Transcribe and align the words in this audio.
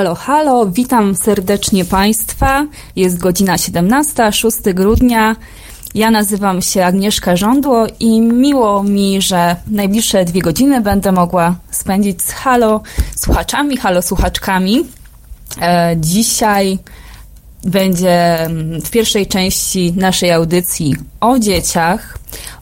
Halo, 0.00 0.14
halo, 0.14 0.66
witam 0.66 1.14
serdecznie 1.14 1.84
Państwa. 1.84 2.66
Jest 2.96 3.18
godzina 3.18 3.58
17, 3.58 4.32
6 4.32 4.58
grudnia. 4.74 5.36
Ja 5.94 6.10
nazywam 6.10 6.62
się 6.62 6.84
Agnieszka 6.84 7.36
Żądło 7.36 7.86
i 8.00 8.20
miło 8.20 8.82
mi, 8.82 9.22
że 9.22 9.56
najbliższe 9.66 10.24
dwie 10.24 10.42
godziny 10.42 10.80
będę 10.80 11.12
mogła 11.12 11.56
spędzić 11.70 12.22
z 12.22 12.30
halo 12.30 12.80
słuchaczami, 13.16 13.76
halo 13.76 14.02
słuchaczkami. 14.02 14.84
E, 15.62 15.96
dzisiaj 15.96 16.78
będzie 17.64 18.40
mm, 18.40 18.80
w 18.80 18.90
pierwszej 18.90 19.26
części 19.26 19.92
naszej 19.96 20.32
audycji 20.32 20.96
o 21.20 21.38
dzieciach, 21.38 22.18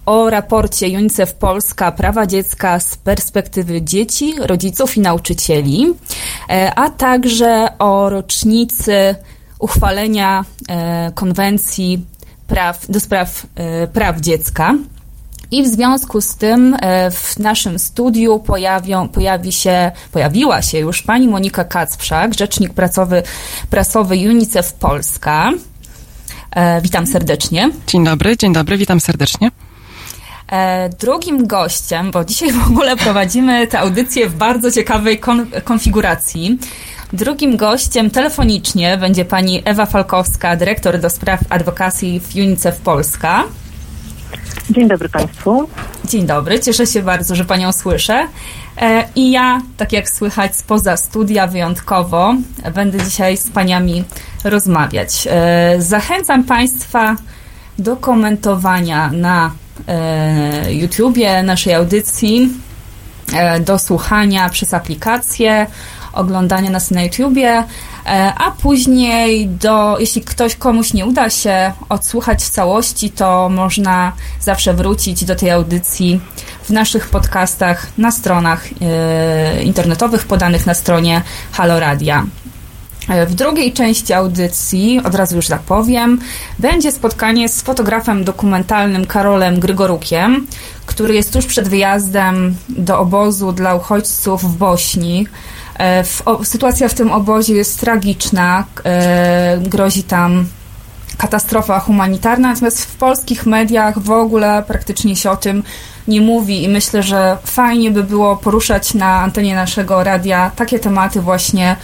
o 0.08 0.30
raporcie 0.30 0.86
UNICEF 0.86 1.34
Polska 1.34 1.92
Prawa 1.92 2.26
Dziecka 2.26 2.80
z 2.80 2.96
perspektywy 2.96 3.82
dzieci, 3.82 4.34
rodziców 4.38 4.96
i 4.96 5.00
nauczycieli, 5.00 5.94
e, 6.50 6.74
a 6.74 6.90
także 6.90 7.68
o 7.78 8.10
rocznicy 8.10 9.14
uchwalenia 9.58 10.44
e, 10.68 11.12
konwencji 11.14 12.04
praw, 12.46 12.86
do 12.88 13.00
spraw 13.00 13.46
e, 13.54 13.86
praw 13.86 14.20
dziecka. 14.20 14.74
I 15.50 15.62
w 15.62 15.66
związku 15.66 16.20
z 16.20 16.36
tym 16.36 16.76
w 17.10 17.38
naszym 17.38 17.78
studiu 17.78 18.38
pojawią, 18.38 19.08
pojawi 19.08 19.52
się, 19.52 19.92
pojawiła 20.12 20.62
się 20.62 20.78
już 20.78 21.02
pani 21.02 21.28
Monika 21.28 21.64
Kacprzak, 21.64 22.34
rzecznik 22.34 22.74
prasowy, 22.74 23.22
prasowy 23.70 24.14
UNICEF 24.14 24.72
Polska. 24.72 25.50
Witam 26.82 27.06
serdecznie. 27.06 27.70
Dzień 27.86 28.04
dobry, 28.04 28.36
dzień 28.36 28.52
dobry, 28.52 28.76
witam 28.76 29.00
serdecznie. 29.00 29.50
E, 30.52 30.88
drugim 30.88 31.46
gościem, 31.46 32.10
bo 32.10 32.24
dzisiaj 32.24 32.52
w 32.52 32.70
ogóle 32.70 32.96
prowadzimy 32.96 33.66
tę 33.66 33.78
audycję 33.78 34.28
w 34.28 34.34
bardzo 34.34 34.70
ciekawej 34.70 35.18
kon 35.18 35.46
konfiguracji. 35.64 36.58
Drugim 37.12 37.56
gościem 37.56 38.10
telefonicznie 38.10 38.96
będzie 38.96 39.24
pani 39.24 39.62
Ewa 39.64 39.86
Falkowska, 39.86 40.56
dyrektor 40.56 41.00
do 41.00 41.10
spraw 41.10 41.40
adwokacji 41.50 42.20
w 42.20 42.36
UNICEF 42.36 42.76
Polska. 42.76 43.44
Dzień 44.70 44.88
dobry 44.88 45.08
Państwu. 45.08 45.68
Dzień 46.04 46.26
dobry, 46.26 46.60
cieszę 46.60 46.86
się 46.86 47.02
bardzo, 47.02 47.34
że 47.34 47.44
Panią 47.44 47.72
słyszę. 47.72 48.28
E, 48.76 49.08
I 49.16 49.30
ja, 49.30 49.62
tak 49.76 49.92
jak 49.92 50.10
słychać 50.10 50.56
spoza 50.56 50.96
studia 50.96 51.46
wyjątkowo, 51.46 52.34
będę 52.74 53.04
dzisiaj 53.04 53.36
z 53.36 53.50
Paniami 53.50 54.04
rozmawiać. 54.44 55.28
E, 55.30 55.76
zachęcam 55.78 56.44
Państwa 56.44 57.16
do 57.78 57.96
komentowania 57.96 59.10
na 59.12 59.50
YouTubie 60.68 61.42
naszej 61.42 61.74
audycji 61.74 62.48
e, 63.32 63.60
do 63.60 63.78
słuchania 63.78 64.48
przez 64.48 64.74
aplikację, 64.74 65.66
oglądania 66.12 66.70
nas 66.70 66.90
na 66.90 67.02
YouTubie, 67.02 67.48
e, 67.48 67.64
a 68.38 68.50
później 68.50 69.48
do, 69.48 69.96
jeśli 70.00 70.22
ktoś 70.22 70.56
komuś 70.56 70.92
nie 70.92 71.06
uda 71.06 71.30
się 71.30 71.72
odsłuchać 71.88 72.44
w 72.44 72.50
całości, 72.50 73.10
to 73.10 73.48
można 73.48 74.12
zawsze 74.40 74.74
wrócić 74.74 75.24
do 75.24 75.36
tej 75.36 75.50
audycji 75.50 76.20
w 76.64 76.70
naszych 76.70 77.08
podcastach 77.08 77.86
na 77.98 78.10
stronach 78.10 78.68
internetowych 79.64 80.24
podanych 80.26 80.66
na 80.66 80.74
stronie 80.74 81.22
Halo 81.52 81.80
Radia. 81.80 82.26
W 83.26 83.34
drugiej 83.34 83.72
części 83.72 84.12
audycji, 84.12 85.00
od 85.04 85.14
razu 85.14 85.36
już 85.36 85.46
zapowiem, 85.46 86.20
będzie 86.58 86.92
spotkanie 86.92 87.48
z 87.48 87.62
fotografem 87.62 88.24
dokumentalnym 88.24 89.06
Karolem 89.06 89.60
Grygorukiem, 89.60 90.46
który 90.86 91.14
jest 91.14 91.32
tuż 91.32 91.46
przed 91.46 91.68
wyjazdem 91.68 92.56
do 92.68 92.98
obozu 92.98 93.52
dla 93.52 93.74
uchodźców 93.74 94.42
w 94.42 94.56
Bośni. 94.56 95.26
E, 95.78 96.04
w, 96.04 96.22
o, 96.28 96.44
sytuacja 96.44 96.88
w 96.88 96.94
tym 96.94 97.12
obozie 97.12 97.54
jest 97.54 97.80
tragiczna, 97.80 98.64
e, 98.84 99.58
grozi 99.58 100.02
tam 100.02 100.46
katastrofa 101.18 101.80
humanitarna, 101.80 102.48
natomiast 102.48 102.84
w 102.84 102.96
polskich 102.96 103.46
mediach 103.46 103.98
w 103.98 104.10
ogóle 104.10 104.64
praktycznie 104.66 105.16
się 105.16 105.30
o 105.30 105.36
tym 105.36 105.62
nie 106.08 106.20
mówi 106.20 106.64
i 106.64 106.68
myślę, 106.68 107.02
że 107.02 107.38
fajnie 107.44 107.90
by 107.90 108.04
było 108.04 108.36
poruszać 108.36 108.94
na 108.94 109.20
antenie 109.20 109.54
naszego 109.54 110.04
radia 110.04 110.50
takie 110.56 110.78
tematy 110.78 111.20
właśnie 111.20 111.76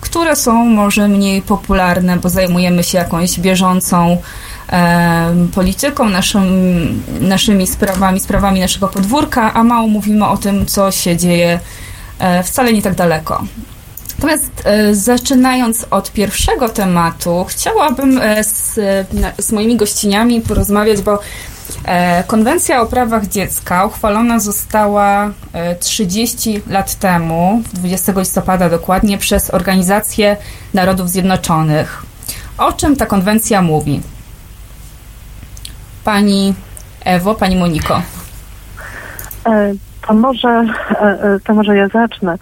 które 0.00 0.36
są 0.36 0.64
może 0.64 1.08
mniej 1.08 1.42
popularne, 1.42 2.16
bo 2.16 2.28
zajmujemy 2.28 2.84
się 2.84 2.98
jakąś 2.98 3.40
bieżącą 3.40 4.16
e, 4.72 5.34
polityką, 5.54 6.08
naszym, 6.08 7.02
naszymi 7.20 7.66
sprawami, 7.66 8.20
sprawami 8.20 8.60
naszego 8.60 8.88
podwórka, 8.88 9.54
a 9.54 9.64
mało 9.64 9.86
mówimy 9.86 10.26
o 10.26 10.36
tym, 10.36 10.66
co 10.66 10.90
się 10.90 11.16
dzieje 11.16 11.60
e, 12.18 12.42
wcale 12.42 12.72
nie 12.72 12.82
tak 12.82 12.94
daleko. 12.94 13.44
Natomiast 14.14 14.50
e, 14.64 14.94
zaczynając 14.94 15.86
od 15.90 16.12
pierwszego 16.12 16.68
tematu, 16.68 17.44
chciałabym 17.48 18.18
e, 18.18 18.44
z, 18.44 18.74
z 19.38 19.52
moimi 19.52 19.76
gościniami 19.76 20.40
porozmawiać, 20.40 21.00
bo 21.02 21.18
E, 21.18 21.57
konwencja 22.26 22.80
o 22.80 22.86
prawach 22.86 23.26
dziecka 23.26 23.84
uchwalona 23.84 24.38
została 24.38 25.30
30 25.80 26.56
e, 26.56 26.72
lat 26.72 26.94
temu, 26.94 27.62
20 27.72 28.12
listopada 28.16 28.70
dokładnie, 28.70 29.18
przez 29.18 29.54
Organizację 29.54 30.36
Narodów 30.74 31.10
Zjednoczonych. 31.10 32.02
O 32.58 32.72
czym 32.72 32.96
ta 32.96 33.06
konwencja 33.06 33.62
mówi? 33.62 34.00
Pani 36.04 36.54
Ewo, 37.04 37.34
pani 37.34 37.56
Moniko. 37.56 38.02
E, 39.46 39.72
to 40.06 40.14
może, 40.14 40.64
to 41.44 41.54
może 41.54 41.76
ja 41.76 41.88
zacznę. 41.88 42.38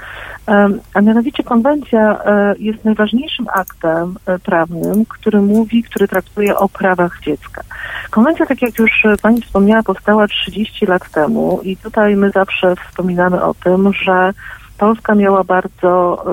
A 0.94 1.00
mianowicie 1.00 1.42
konwencja 1.42 2.24
e, 2.24 2.54
jest 2.58 2.84
najważniejszym 2.84 3.46
aktem 3.54 4.14
e, 4.26 4.38
prawnym, 4.38 5.06
który 5.06 5.40
mówi, 5.40 5.82
który 5.82 6.08
traktuje 6.08 6.58
o 6.58 6.68
prawach 6.68 7.20
dziecka. 7.22 7.62
Konwencja, 8.10 8.46
tak 8.46 8.62
jak 8.62 8.78
już 8.78 9.06
pani 9.22 9.42
wspomniała, 9.42 9.82
powstała 9.82 10.28
30 10.28 10.86
lat 10.86 11.10
temu 11.10 11.60
i 11.62 11.76
tutaj 11.76 12.16
my 12.16 12.30
zawsze 12.30 12.74
wspominamy 12.76 13.42
o 13.42 13.54
tym, 13.54 13.92
że 13.92 14.32
Polska 14.78 15.14
miała 15.14 15.44
bardzo 15.44 16.24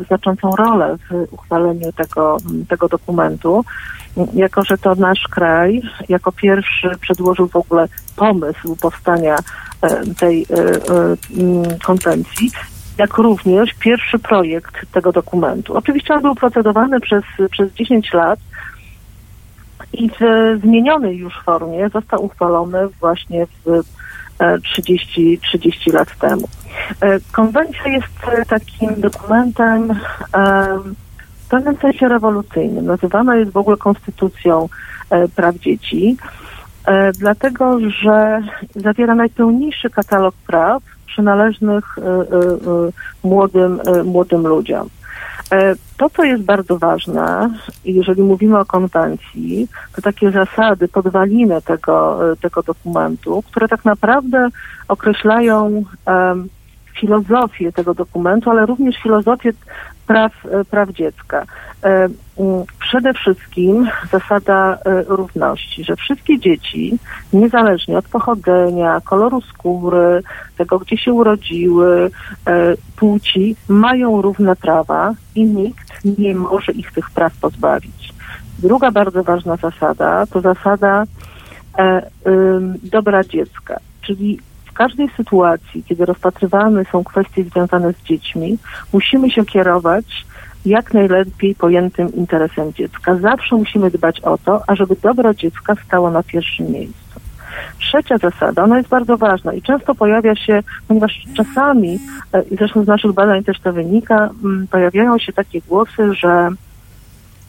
y, 0.00 0.04
znaczącą 0.04 0.50
rolę 0.50 0.96
w 1.10 1.32
uchwaleniu 1.32 1.92
tego, 1.92 2.36
tego 2.68 2.88
dokumentu, 2.88 3.64
jako 4.34 4.64
że 4.64 4.78
to 4.78 4.94
nasz 4.94 5.28
kraj 5.30 5.82
jako 6.08 6.32
pierwszy 6.32 6.90
przedłożył 7.00 7.48
w 7.48 7.56
ogóle 7.56 7.88
pomysł 8.16 8.76
powstania 8.76 9.36
y, 9.38 10.14
tej 10.14 10.42
y, 10.42 11.84
konwencji 11.84 12.50
jak 12.98 13.16
również 13.16 13.74
pierwszy 13.74 14.18
projekt 14.18 14.92
tego 14.92 15.12
dokumentu. 15.12 15.76
Oczywiście 15.76 16.14
on 16.14 16.22
był 16.22 16.34
procedowany 16.34 17.00
przez, 17.00 17.24
przez 17.50 17.72
10 17.72 18.12
lat 18.12 18.38
i 19.92 20.10
w 20.10 20.14
zmienionej 20.62 21.16
już 21.16 21.34
formie 21.44 21.88
został 21.88 22.24
uchwalony 22.24 22.78
właśnie 23.00 23.46
w 23.46 23.82
30, 24.62 25.34
e, 25.34 25.46
30 25.46 25.90
lat 25.90 26.18
temu. 26.18 26.48
E, 27.00 27.20
konwencja 27.32 27.88
jest 27.88 28.06
e, 28.32 28.44
takim 28.44 29.00
dokumentem 29.00 29.94
w 31.44 31.48
pewnym 31.48 31.76
sensie 31.76 32.08
rewolucyjnym. 32.08 32.86
Nazywana 32.86 33.36
jest 33.36 33.52
w 33.52 33.56
ogóle 33.56 33.76
konstytucją 33.76 34.68
praw 35.36 35.56
dzieci, 35.56 36.16
dlatego 37.18 37.78
że 37.80 38.42
zawiera 38.74 39.14
najpełniejszy 39.14 39.90
katalog 39.90 40.34
praw, 40.46 40.82
przynależnych 41.18 41.98
e, 41.98 42.02
e, 42.02 42.06
e, 42.06 42.90
młodym, 43.24 43.80
młodym 44.04 44.46
ludziom. 44.46 44.88
To, 45.96 46.10
co 46.10 46.24
jest 46.24 46.42
bardzo 46.42 46.78
ważne, 46.78 47.50
jeżeli 47.84 48.22
mówimy 48.22 48.58
o 48.58 48.64
konwencji, 48.64 49.68
to 49.96 50.02
takie 50.02 50.30
zasady, 50.30 50.88
podwaliny 50.88 51.62
tego, 51.62 52.20
tego 52.40 52.62
dokumentu, 52.62 53.42
które 53.46 53.68
tak 53.68 53.84
naprawdę 53.84 54.48
określają 54.88 55.84
um, 56.06 56.48
filozofię 57.00 57.72
tego 57.72 57.94
dokumentu, 57.94 58.50
ale 58.50 58.66
również 58.66 58.96
filozofię 58.96 59.52
praw, 60.08 60.32
e, 60.46 60.64
praw 60.64 60.90
dziecka. 60.90 61.44
E, 61.84 62.08
przede 62.80 63.12
wszystkim 63.12 63.88
zasada 64.12 64.78
e, 64.84 65.02
równości, 65.02 65.84
że 65.84 65.96
wszystkie 65.96 66.38
dzieci, 66.38 66.98
niezależnie 67.32 67.98
od 67.98 68.08
pochodzenia, 68.08 69.00
koloru 69.04 69.40
skóry, 69.40 70.22
tego, 70.56 70.78
gdzie 70.78 70.96
się 70.96 71.12
urodziły, 71.12 72.10
płci, 72.96 73.56
mają 73.68 74.22
równe 74.22 74.56
prawa 74.56 75.14
i 75.34 75.44
nikt 75.44 76.04
nie 76.18 76.34
może 76.34 76.72
ich 76.72 76.92
tych 76.92 77.10
praw 77.10 77.36
pozbawić. 77.36 78.14
Druga 78.58 78.90
bardzo 78.90 79.22
ważna 79.22 79.56
zasada 79.56 80.26
to 80.26 80.40
zasada 80.40 81.04
dobra 82.82 83.24
dziecka, 83.24 83.76
czyli 84.00 84.40
każdej 84.78 85.08
sytuacji, 85.16 85.84
kiedy 85.88 86.04
rozpatrywane 86.04 86.84
są 86.84 87.04
kwestie 87.04 87.44
związane 87.44 87.92
z 87.92 88.02
dziećmi, 88.02 88.58
musimy 88.92 89.30
się 89.30 89.44
kierować 89.44 90.26
jak 90.66 90.94
najlepiej 90.94 91.54
pojętym 91.54 92.14
interesem 92.14 92.72
dziecka. 92.72 93.16
Zawsze 93.16 93.56
musimy 93.56 93.90
dbać 93.90 94.20
o 94.20 94.38
to, 94.38 94.62
ażeby 94.66 94.96
dobro 95.02 95.34
dziecka 95.34 95.74
stało 95.86 96.10
na 96.10 96.22
pierwszym 96.22 96.72
miejscu. 96.72 97.20
Trzecia 97.78 98.18
zasada, 98.18 98.64
ona 98.64 98.78
jest 98.78 98.88
bardzo 98.88 99.16
ważna 99.16 99.52
i 99.52 99.62
często 99.62 99.94
pojawia 99.94 100.34
się, 100.34 100.62
ponieważ 100.88 101.26
czasami, 101.36 101.98
e, 102.32 102.42
i 102.42 102.56
zresztą 102.56 102.84
z 102.84 102.86
naszych 102.86 103.12
badań 103.12 103.44
też 103.44 103.60
to 103.60 103.72
wynika, 103.72 104.30
mm, 104.44 104.66
pojawiają 104.70 105.18
się 105.18 105.32
takie 105.32 105.60
głosy, 105.60 106.14
że 106.14 106.48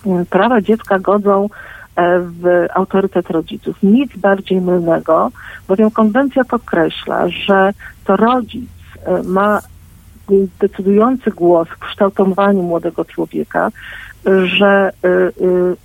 mm, 0.06 0.26
prawa 0.26 0.62
dziecka 0.62 1.00
godzą 1.00 1.50
w 2.20 2.68
autorytet 2.74 3.30
rodziców. 3.30 3.76
Nic 3.84 4.18
bardziej 4.18 4.62
mylnego, 4.62 5.32
bowiem 5.68 5.92
konwencja 5.92 6.44
podkreśla, 6.44 7.30
że 7.30 7.74
to 8.06 8.16
rodzic 8.16 8.70
e, 9.06 9.24
ma 9.24 9.62
decydujący 10.60 11.32
głos 11.32 11.68
w 11.68 11.80
kształtowaniu 11.80 12.62
młodego 12.64 13.06
człowieka, 13.06 13.72
że 14.44 14.92
y, 15.06 15.08
y, 15.08 15.32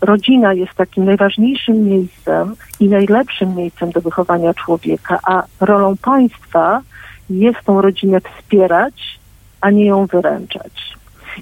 rodzina 0.00 0.52
jest 0.52 0.74
takim 0.74 1.04
najważniejszym 1.04 1.84
miejscem 1.84 2.56
i 2.80 2.88
najlepszym 2.88 3.54
miejscem 3.54 3.90
do 3.90 4.00
wychowania 4.00 4.54
człowieka, 4.54 5.18
a 5.26 5.42
rolą 5.60 5.96
państwa 5.96 6.80
jest 7.30 7.58
tą 7.64 7.80
rodzinę 7.80 8.18
wspierać, 8.20 9.18
a 9.60 9.70
nie 9.70 9.86
ją 9.86 10.06
wyręczać. 10.06 10.94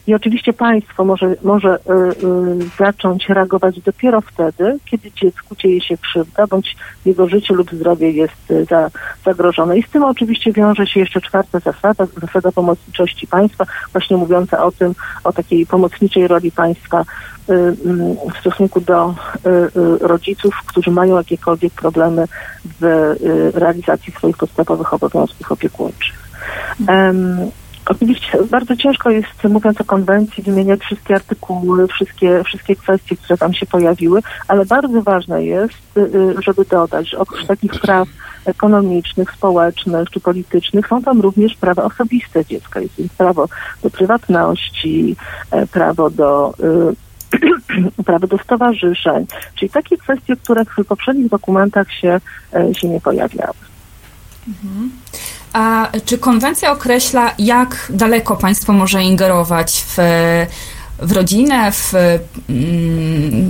I 0.07 0.15
oczywiście 0.15 0.53
państwo 0.53 1.05
może, 1.05 1.35
może 1.43 1.77
y, 1.77 1.93
y, 1.93 2.69
zacząć 2.79 3.29
reagować 3.29 3.81
dopiero 3.81 4.21
wtedy, 4.21 4.79
kiedy 4.85 5.11
dziecku 5.11 5.57
dzieje 5.57 5.81
się 5.81 5.97
krzywda, 5.97 6.47
bądź 6.47 6.77
jego 7.05 7.29
życie 7.29 7.55
lub 7.55 7.71
zdrowie 7.73 8.11
jest 8.11 8.51
y, 8.51 8.65
za, 8.65 8.91
zagrożone. 9.25 9.79
I 9.79 9.83
z 9.83 9.91
tym 9.91 10.05
oczywiście 10.05 10.53
wiąże 10.53 10.87
się 10.87 11.01
jeszcze 11.01 11.21
czwarta 11.21 11.59
zasada, 11.59 12.07
zasada 12.21 12.53
pomocniczości 12.53 13.27
państwa, 13.27 13.65
właśnie 13.93 14.17
mówiąca 14.17 14.65
o 14.65 14.73
tym, 14.73 14.95
o 15.25 15.33
takiej 15.33 15.67
pomocniczej 15.67 16.29
roli 16.29 16.53
państwa 16.53 17.05
w 18.35 18.39
stosunku 18.41 18.81
do 18.81 19.15
rodziców, 20.01 20.55
którzy 20.67 20.91
mają 20.91 21.17
jakiekolwiek 21.17 21.73
problemy 21.73 22.29
w 22.81 23.15
realizacji 23.55 24.13
swoich 24.13 24.37
podstawowych 24.37 24.95
obowiązków 24.95 25.53
opiekuńczych. 25.53 26.23
Oczywiście 27.87 28.39
bardzo 28.51 28.77
ciężko 28.77 29.11
jest, 29.11 29.45
mówiąc 29.45 29.81
o 29.81 29.85
konwencji, 29.85 30.43
wymieniać 30.43 30.81
wszystkie 30.81 31.15
artykuły, 31.15 31.89
wszystkie, 31.89 32.45
wszystkie 32.45 32.77
kwestie, 32.77 33.17
które 33.17 33.39
tam 33.39 33.55
się 33.55 33.67
pojawiły, 33.67 34.21
ale 34.49 34.67
bardzo 34.67 35.03
ważne 35.03 35.45
jest, 35.45 35.97
y, 35.97 36.01
y, 36.01 36.43
żeby 36.43 36.65
dodać, 36.65 37.11
że 37.11 37.19
oprócz 37.19 37.47
takich 37.47 37.81
praw 37.81 38.09
ekonomicznych, 38.45 39.33
społecznych 39.33 40.11
czy 40.11 40.21
politycznych 40.21 40.89
są 40.89 41.03
tam 41.03 41.21
również 41.21 41.57
prawa 41.57 41.85
osobiste 41.85 42.45
dziecka. 42.45 42.81
Jest 42.81 43.15
prawo 43.19 43.49
do 43.83 43.91
prywatności, 43.91 45.17
e, 45.51 45.67
prawo 45.67 46.11
do 46.11 46.55
y, 46.61 48.03
prawo 48.05 48.27
do 48.27 48.39
stowarzyszeń, 48.39 49.27
czyli 49.55 49.71
takie 49.71 49.97
kwestie, 49.97 50.37
które 50.37 50.65
w 50.65 50.85
poprzednich 50.85 51.29
dokumentach 51.29 51.93
się, 51.93 52.21
e, 52.55 52.75
się 52.75 52.89
nie 52.89 53.01
pojawiały. 53.01 53.55
Mhm. 54.49 54.91
A 55.53 55.89
czy 56.05 56.19
konwencja 56.19 56.73
określa, 56.73 57.33
jak 57.39 57.87
daleko 57.91 58.37
państwo 58.37 58.73
może 58.73 59.03
ingerować 59.03 59.85
w, 59.89 59.97
w 60.99 61.13
rodzinę, 61.13 61.73
w, 61.73 61.93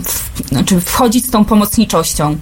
w, 0.04 0.48
znaczy 0.48 0.80
wchodzić 0.80 1.26
z 1.26 1.30
tą 1.30 1.44
pomocniczością? 1.44 2.36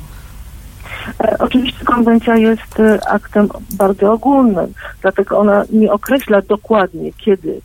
E, 1.20 1.36
oczywiście 1.38 1.84
konwencja 1.84 2.36
jest 2.36 2.80
e, 2.80 3.08
aktem 3.08 3.48
bardzo 3.70 4.12
ogólnym, 4.12 4.72
dlatego 5.02 5.38
ona 5.38 5.64
nie 5.72 5.92
określa 5.92 6.42
dokładnie, 6.42 7.12
kiedy 7.12 7.60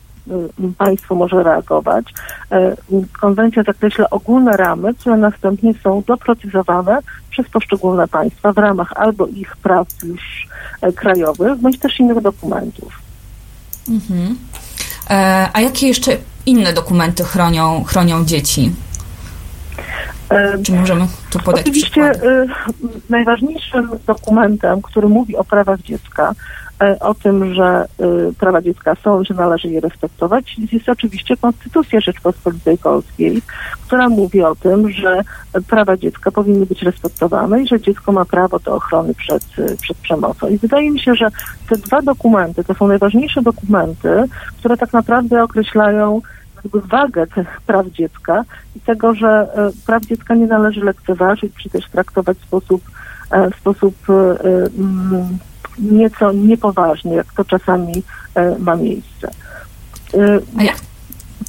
państwo 0.78 1.14
może 1.14 1.42
reagować. 1.42 2.04
E, 2.52 2.76
konwencja 3.20 3.62
zakreśla 3.62 4.10
ogólne 4.10 4.56
ramy, 4.56 4.94
które 4.94 5.16
następnie 5.16 5.74
są 5.84 6.02
doprecyzowane 6.06 6.98
przez 7.30 7.48
poszczególne 7.48 8.08
państwa 8.08 8.52
w 8.52 8.58
ramach 8.58 8.92
albo 8.96 9.26
ich 9.26 9.56
praw 9.56 9.88
już 10.02 10.48
e, 10.80 10.92
krajowych, 10.92 11.58
bądź 11.58 11.78
też 11.78 12.00
innych 12.00 12.20
dokumentów. 12.20 12.92
Mhm. 13.88 14.36
E, 15.10 15.48
a 15.52 15.60
jakie 15.60 15.88
jeszcze 15.88 16.16
inne 16.46 16.72
dokumenty 16.72 17.24
chronią, 17.24 17.84
chronią 17.84 18.24
dzieci? 18.24 18.72
Czy 20.64 20.72
możemy 20.72 21.06
tu 21.30 21.38
podać 21.38 21.62
Oczywiście 21.62 22.10
y, 22.12 22.46
najważniejszym 23.10 23.90
dokumentem, 24.06 24.82
który 24.82 25.08
mówi 25.08 25.36
o 25.36 25.44
prawach 25.44 25.80
dziecka, 25.80 26.32
o 27.00 27.14
tym, 27.14 27.54
że 27.54 27.86
y, 28.00 28.34
prawa 28.34 28.62
dziecka 28.62 28.94
są, 28.94 29.24
że 29.24 29.34
należy 29.34 29.68
je 29.68 29.80
respektować, 29.80 30.56
jest 30.72 30.88
oczywiście 30.88 31.36
Konstytucja 31.36 32.00
Rzeczpospolitej 32.00 32.78
Polskiej, 32.78 33.42
która 33.86 34.08
mówi 34.08 34.42
o 34.42 34.56
tym, 34.56 34.90
że 34.90 35.22
prawa 35.68 35.96
dziecka 35.96 36.30
powinny 36.30 36.66
być 36.66 36.82
respektowane 36.82 37.62
i 37.62 37.68
że 37.68 37.80
dziecko 37.80 38.12
ma 38.12 38.24
prawo 38.24 38.58
do 38.58 38.74
ochrony 38.74 39.14
przed, 39.14 39.42
y, 39.58 39.76
przed 39.82 39.96
przemocą. 39.96 40.48
I 40.48 40.58
wydaje 40.58 40.90
mi 40.90 41.00
się, 41.00 41.14
że 41.14 41.28
te 41.68 41.76
dwa 41.76 42.02
dokumenty 42.02 42.64
to 42.64 42.74
są 42.74 42.88
najważniejsze 42.88 43.42
dokumenty, 43.42 44.24
które 44.58 44.76
tak 44.76 44.92
naprawdę 44.92 45.42
określają 45.42 46.20
wagę 46.72 47.26
tych 47.26 47.60
praw 47.66 47.86
dziecka 47.86 48.44
i 48.76 48.80
tego, 48.80 49.14
że 49.14 49.48
y, 49.68 49.86
praw 49.86 50.02
dziecka 50.06 50.34
nie 50.34 50.46
należy 50.46 50.80
lekceważyć, 50.80 51.52
czy 51.62 51.70
też 51.70 51.88
traktować 51.88 52.38
w 52.38 52.44
sposób, 52.44 52.82
e, 53.30 53.50
w 53.50 53.56
sposób 53.56 53.94
mm, 54.08 55.38
nieco 55.78 56.32
niepoważnie, 56.32 57.14
jak 57.14 57.32
to 57.32 57.44
czasami 57.44 58.02
e, 58.34 58.58
ma 58.58 58.76
miejsce. 58.76 59.30
E, 60.14 60.40
A 60.58 60.62
jak? 60.62 60.76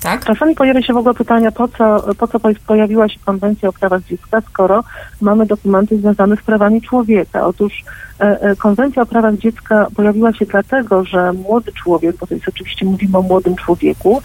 Tak? 0.02 0.26
Czasami 0.26 0.56
pojawia 0.56 0.82
się 0.82 0.94
w 0.94 0.98
ogóle 0.98 1.14
pytania, 1.14 1.52
po 1.52 1.68
co, 1.68 2.14
po 2.18 2.28
co 2.28 2.40
pojawiła 2.68 3.10
się 3.10 3.20
konwencja 3.26 3.70
o 3.70 3.74
prawach 3.74 4.04
dziecka, 4.04 4.42
skoro 4.42 4.84
mamy 5.22 5.46
dokumenty 5.46 5.98
związane 5.98 6.38
z 6.38 6.42
prawami 6.42 6.82
człowieka. 6.82 7.48
Otóż 7.48 7.84
e, 8.20 8.56
konwencja 8.56 9.02
o 9.02 9.06
prawach 9.06 9.38
dziecka 9.38 9.88
pojawiła 9.96 10.34
się 10.34 10.46
dlatego, 10.46 11.04
że 11.04 11.34
młody 11.34 11.72
człowiek, 11.72 12.18
bo 12.18 12.28
to 12.28 12.34
jest 12.34 12.48
oczywiście 12.48 12.86
mówimy 12.86 13.18
o 13.18 13.22
młodym 13.22 13.56
człowieku, 13.56 14.22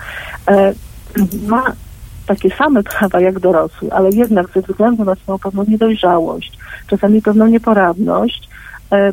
ma 1.47 1.63
takie 2.27 2.51
same 2.51 2.83
prawa 2.83 3.21
jak 3.21 3.41
dorosły, 3.41 3.93
ale 3.93 4.11
jednak 4.11 4.47
ze 4.55 4.63
względu 4.63 5.05
na 5.05 5.15
swoją 5.15 5.39
pewną 5.39 5.65
niedojrzałość, 5.69 6.59
czasami 6.87 7.23
pewną 7.23 7.47
nieporadność, 7.47 8.52
E, 8.52 8.52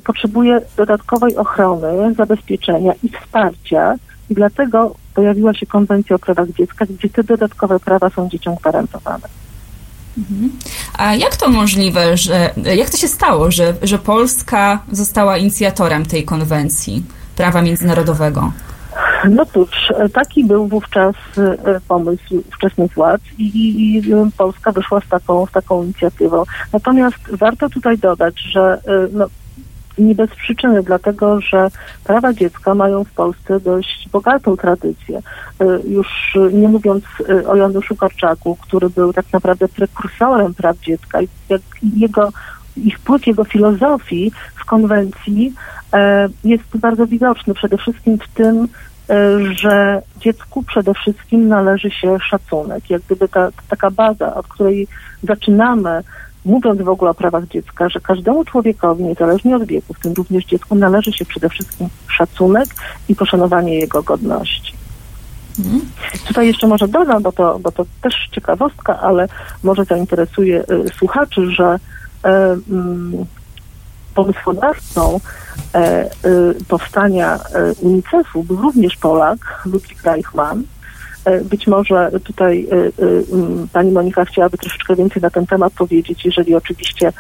potrzebuje 0.04 0.62
dodatkowej 0.78 1.38
ochrony, 1.38 2.14
zabezpieczenia 2.14 2.94
i 3.04 3.10
wsparcia 3.10 3.96
i 4.30 4.36
dlatego 4.36 4.96
pojawiła 5.14 5.54
się 5.54 5.66
konwencja 5.66 6.16
o 6.16 6.20
prawach 6.20 6.50
dziecka, 6.50 6.86
gdzie 6.86 7.10
te 7.10 7.24
dodatkowe 7.24 7.80
prawa 7.80 8.10
są 8.10 8.30
dzieciom 8.30 8.56
gwarantowane. 8.56 9.28
Mhm. 10.18 10.52
A 10.98 11.16
jak 11.16 11.36
to 11.36 11.50
możliwe, 11.50 12.18
że 12.18 12.54
jak 12.76 12.90
to 12.90 12.98
się 12.98 13.08
stało, 13.08 13.52
że, 13.52 13.74
że 13.82 14.00
Polska 14.00 14.80
została 14.92 15.38
inicjatorem 15.38 16.06
tej 16.06 16.24
konwencji 16.24 17.04
prawa 17.36 17.62
międzynarodowego? 17.62 18.52
No 19.30 19.46
cóż, 19.46 19.94
taki 20.14 20.46
był 20.46 20.68
wówczas 20.68 21.16
e, 21.38 21.80
pomysł 21.88 22.44
ówczesnych 22.50 22.94
władz 22.94 23.22
i, 23.38 23.44
i, 23.44 23.98
i, 23.98 24.04
Polska 24.38 24.72
wyszła 24.72 25.02
z 25.02 25.10
taką, 25.10 25.46
z 25.46 25.52
taką 25.52 25.84
inicjatywą. 25.84 26.44
Natomiast 26.74 27.18
warto 27.32 27.70
tutaj 27.70 27.98
dodać, 27.98 28.42
że 28.52 28.82
e, 28.88 29.08
no, 29.12 29.26
nie 30.00 30.16
bez 30.16 30.30
przyczyny, 30.30 30.84
dlatego 30.84 31.42
że 31.42 31.68
prawa 32.04 32.34
dziecka 32.34 32.76
mają 32.76 33.04
w 33.04 33.12
Polsce 33.12 33.60
dość 33.60 34.10
bogatą 34.12 34.58
tradycję. 34.58 35.20
Y, 35.62 35.66
już 35.88 36.38
nie 36.54 36.68
mówiąc 36.68 37.04
y, 37.30 37.48
o 37.48 37.56
Januszu 37.56 37.96
Korczaku, 37.96 38.58
który 38.62 38.90
był 38.90 39.14
tak 39.14 39.26
naprawdę 39.34 39.68
prekursorem 39.68 40.54
praw 40.54 40.80
dziecka 40.80 41.22
i 41.22 41.28
jego 42.00 42.30
i 42.78 42.92
wpływ 42.92 43.28
jego 43.28 43.44
filozofii 43.44 44.32
w 44.56 44.66
konwencji 44.66 45.54
e, 45.94 46.30
jest 46.44 46.78
bardzo 46.78 47.08
widoczny 47.08 47.54
przede 47.54 47.78
wszystkim 47.78 48.18
w 48.18 48.28
tym, 48.28 48.68
e, 49.10 49.40
że 49.56 50.02
dziecku 50.20 50.64
przede 50.64 50.94
wszystkim 50.94 51.48
należy 51.48 51.92
się 51.92 52.18
szacunek. 52.20 52.90
Jak 52.90 53.02
gdyby 53.02 53.28
ta, 53.28 53.50
taka 53.70 53.92
baza, 53.92 54.36
od 54.36 54.48
której 54.48 54.88
zaczynamy 55.24 56.04
mówiąc 56.46 56.82
w 56.82 56.90
ogóle 56.90 57.12
o 57.12 57.14
prawach 57.14 57.48
dziecka, 57.48 57.90
że 57.90 58.00
każdemu 58.00 58.46
człowiekowi, 58.46 59.04
niezależnie 59.04 59.56
od 59.56 59.64
wieku, 59.64 59.94
w 59.94 60.00
tym 60.00 60.14
również 60.14 60.46
dziecku, 60.46 60.76
należy 60.76 61.14
się 61.14 61.26
przede 61.26 61.50
wszystkim 61.50 61.88
szacunek 62.08 62.68
i 63.10 63.16
poszanowanie 63.16 63.76
jego 63.76 64.04
godności. 64.04 64.74
Mhm. 65.60 65.82
Tutaj 66.28 66.48
jeszcze 66.48 66.68
może 66.68 66.88
dodam, 66.88 67.24
bo 67.24 67.32
to, 67.32 67.60
bo 67.60 67.72
to 67.72 67.86
też 68.02 68.30
ciekawostka, 68.32 69.00
ale 69.00 69.28
może 69.64 69.86
zainteresuje 69.86 70.64
y, 70.64 70.90
słuchaczy, 70.98 71.52
że 71.52 71.76
y, 72.26 72.30
y, 72.30 73.26
pomysłodawcą 74.16 75.20
e, 75.74 76.06
y, 76.06 76.66
powstania 76.68 77.36
e, 77.36 77.74
UNICEF-u 77.74 78.44
był 78.44 78.56
również 78.56 78.96
Polak, 78.96 79.62
Ludwik 79.66 80.04
Reichmann, 80.04 80.64
być 81.44 81.68
może 81.68 82.12
tutaj 82.24 82.68
e, 82.72 82.76
e, 82.76 82.90
pani 83.74 83.92
Monika 83.92 84.26
chciałaby 84.26 84.58
troszeczkę 84.58 84.96
więcej 84.96 85.22
na 85.22 85.30
ten 85.30 85.46
temat 85.46 85.74
powiedzieć, 85.74 86.26
jeżeli 86.26 86.56
oczywiście 86.56 87.14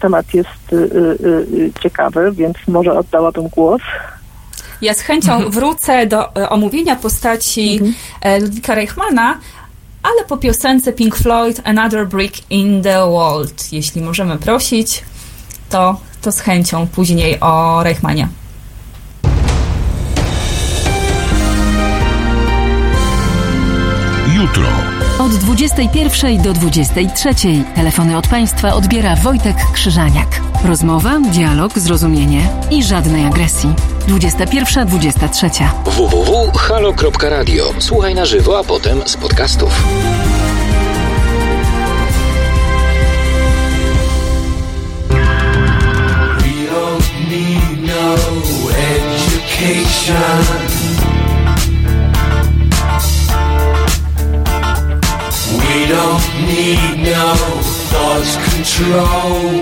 temat 0.00 0.34
jest 0.34 0.48
ciekawy, 1.82 2.32
więc 2.32 2.56
może 2.68 2.98
oddałabym 2.98 3.48
głos. 3.48 3.82
Ja 4.82 4.94
z 4.94 5.00
chęcią 5.00 5.32
mhm. 5.32 5.50
wrócę 5.50 6.06
do 6.06 6.32
omówienia 6.32 6.96
postaci 6.96 7.80
mhm. 7.82 8.42
Ludwika 8.42 8.74
Reichmana, 8.74 9.38
ale 10.02 10.24
po 10.24 10.36
piosence 10.36 10.92
Pink 10.92 11.16
Floyd 11.16 11.60
Another 11.64 12.08
Brick 12.08 12.50
in 12.50 12.82
the 12.82 13.10
Wall. 13.12 13.46
Jeśli 13.72 14.02
możemy 14.02 14.38
prosić, 14.38 15.04
to 15.70 16.00
to 16.22 16.32
z 16.32 16.40
chęcią 16.40 16.86
później 16.86 17.40
o 17.40 17.82
Reichmanie. 17.82 18.28
Jutro. 24.40 24.66
Od 25.18 25.32
21 25.32 26.42
do 26.42 26.52
23 26.52 27.34
telefony 27.74 28.16
od 28.16 28.28
państwa 28.28 28.74
odbiera 28.74 29.16
Wojtek 29.16 29.56
Krzyżaniak. 29.72 30.40
Rozmowa, 30.64 31.20
dialog, 31.20 31.78
zrozumienie 31.78 32.48
i 32.70 32.84
żadnej 32.84 33.26
agresji. 33.26 33.74
21-23. 34.08 35.68
www.halo.radio. 35.84 37.74
Słuchaj 37.78 38.14
na 38.14 38.24
żywo, 38.24 38.58
a 38.58 38.64
potem 38.64 38.98
z 39.06 39.16
podcastów. 39.16 39.84
We 46.38 46.66
don't 46.70 47.10
need 47.30 47.82
no 47.86 48.14
education. 48.96 50.79
We 55.72 55.86
don't 55.86 56.24
need 56.46 57.04
no 57.04 57.34
thought 57.90 58.30
control. 58.50 59.60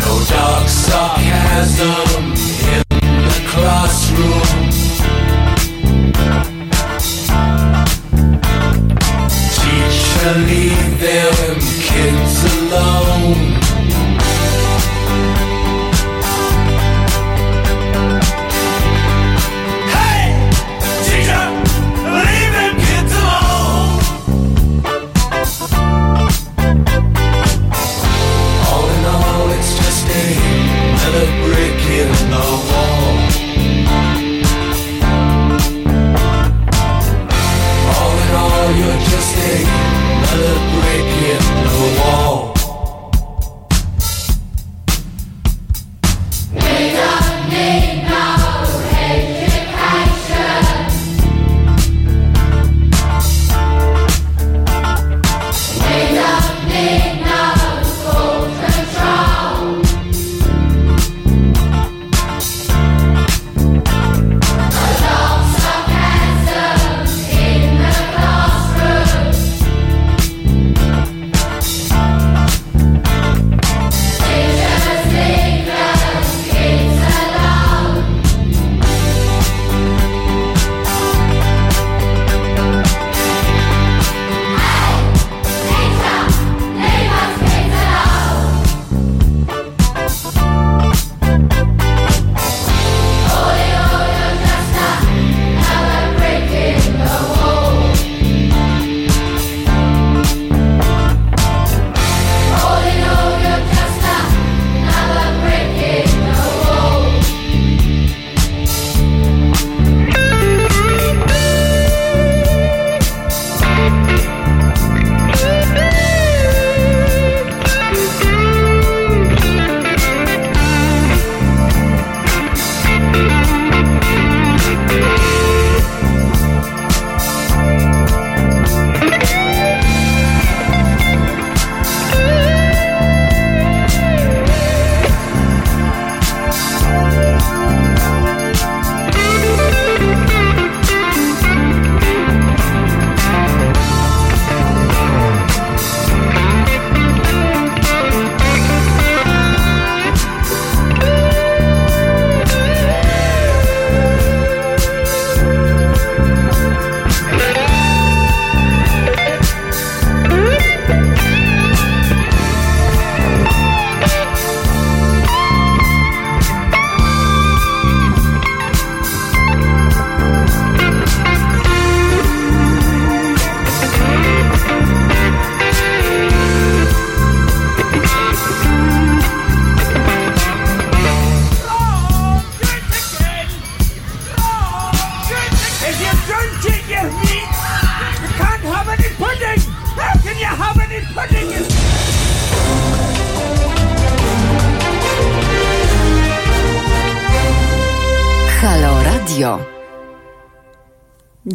No 0.00 0.14
dark 0.28 0.68
sarcasm 0.68 2.11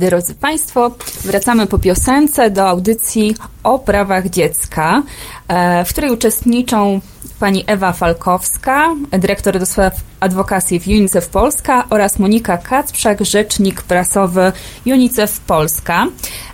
Drodzy 0.08 0.36
Państwo, 0.36 0.92
wracamy 1.26 1.68
po 1.68 1.80
piosence 1.80 2.50
do 2.50 2.68
audycji 2.70 3.36
o 3.64 3.80
prawach 3.80 4.30
dziecka, 4.30 5.04
e, 5.48 5.86
w 5.86 5.90
której 5.90 6.12
uczestniczą 6.12 7.02
pani 7.40 7.64
Ewa 7.68 7.94
Falkowska, 7.94 8.96
dyrektor 9.12 9.60
do 9.60 9.66
spraw 9.66 9.94
adwokacji 10.20 10.80
w 10.80 10.88
UNICEF 10.88 11.30
Polska 11.30 11.86
oraz 11.90 12.20
Monika 12.20 12.58
Kacprzak, 12.58 13.26
rzecznik 13.26 13.82
prasowy 13.82 14.52
UNICEF 14.86 15.40
Polska. 15.40 16.06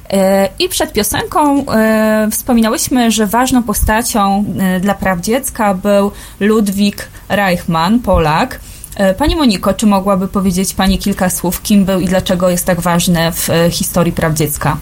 E, 0.10 0.50
I 0.60 0.70
przed 0.70 0.94
piosenką 0.94 1.66
e, 1.66 2.28
wspominałyśmy, 2.32 3.12
że 3.12 3.28
ważną 3.28 3.64
postacią 3.64 4.46
dla 4.82 4.94
praw 4.94 5.20
dziecka 5.20 5.74
był 5.74 6.12
Ludwik 6.40 7.10
Reichmann, 7.30 8.00
Polak. 8.00 8.60
E, 8.96 9.14
Pani 9.14 9.36
Moniko, 9.36 9.74
czy 9.74 9.86
mogłaby 9.86 10.28
powiedzieć 10.28 10.74
Pani 10.74 10.98
kilka 11.00 11.30
słów, 11.30 11.62
kim 11.62 11.86
był 11.86 12.00
i 12.00 12.06
dlaczego 12.06 12.50
jest 12.50 12.66
tak 12.66 12.82
ważny 12.82 13.32
w 13.32 13.50
e, 13.50 13.72
historii 13.72 14.14
praw 14.14 14.34
dziecka? 14.34 14.78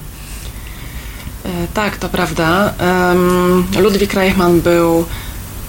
E, 1.46 1.50
Tak, 1.74 1.98
to 1.98 2.10
prawda. 2.10 2.74
Ludwik 3.80 4.14
Reichmann 4.14 4.62
był 4.62 5.06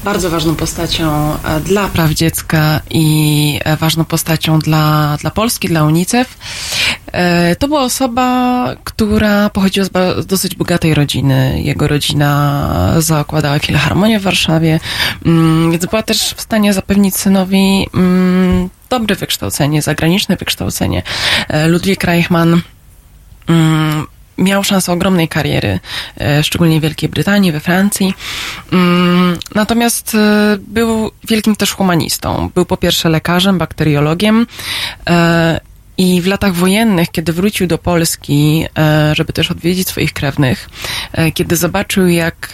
bardzo 0.04 0.30
ważną 0.30 0.54
postacią 0.54 1.36
dla 1.64 1.88
praw 1.88 2.10
dziecka 2.10 2.80
i 2.90 3.60
ważną 3.80 4.04
postacią 4.04 4.58
dla, 4.58 5.16
dla 5.20 5.30
Polski, 5.30 5.68
dla 5.68 5.84
UNICEF. 5.84 6.36
E, 7.12 7.56
To 7.56 7.68
była 7.68 7.82
osoba, 7.82 8.68
która 8.84 9.50
pochodziła 9.50 9.86
z 9.86 10.26
dosyć 10.26 10.54
bogatej 10.54 10.94
rodziny. 10.94 11.62
Jego 11.62 11.88
rodzina 11.88 12.94
zakładała 12.98 13.58
filharmonię 13.58 14.20
w 14.20 14.22
Warszawie, 14.22 14.80
mm, 15.26 15.70
więc 15.70 15.86
była 15.86 16.02
też 16.02 16.34
w 16.34 16.40
stanie 16.40 16.72
zapewnić 16.72 17.16
synowi 17.16 17.88
mm, 17.94 18.68
dobre 18.90 19.16
wykształcenie, 19.16 19.82
zagraniczne 19.82 20.36
wykształcenie. 20.36 21.02
E, 21.48 21.68
Ludwik 21.68 22.04
Reichmann 22.04 22.60
mm, 23.48 24.06
miał 24.38 24.64
szansę 24.64 24.92
ogromnej 24.92 25.28
kariery, 25.28 25.80
e, 26.20 26.42
szczególnie 26.42 26.80
w 26.80 26.82
Wielkiej 26.82 27.08
Brytanii, 27.08 27.52
we 27.52 27.60
Francji. 27.60 28.14
Natomiast 29.54 30.16
był 30.58 31.10
wielkim 31.28 31.56
też 31.56 31.72
humanistą. 31.72 32.50
Był 32.54 32.64
po 32.64 32.76
pierwsze 32.76 33.08
lekarzem, 33.08 33.58
bakteriologiem 33.58 34.46
i 35.98 36.20
w 36.20 36.26
latach 36.26 36.54
wojennych, 36.54 37.10
kiedy 37.10 37.32
wrócił 37.32 37.66
do 37.66 37.78
Polski, 37.78 38.66
e, 38.78 39.14
żeby 39.14 39.32
też 39.32 39.50
odwiedzić 39.50 39.88
swoich 39.88 40.12
krewnych, 40.12 40.68
e, 41.12 41.32
kiedy 41.32 41.56
zobaczył, 41.56 42.08
jak 42.08 42.52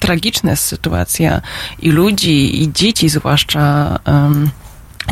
tragiczna 0.00 0.50
jest 0.50 0.64
sytuacja 0.64 1.40
i 1.78 1.90
ludzi, 1.90 2.62
i 2.62 2.72
dzieci 2.72 3.08
zwłaszcza, 3.08 3.98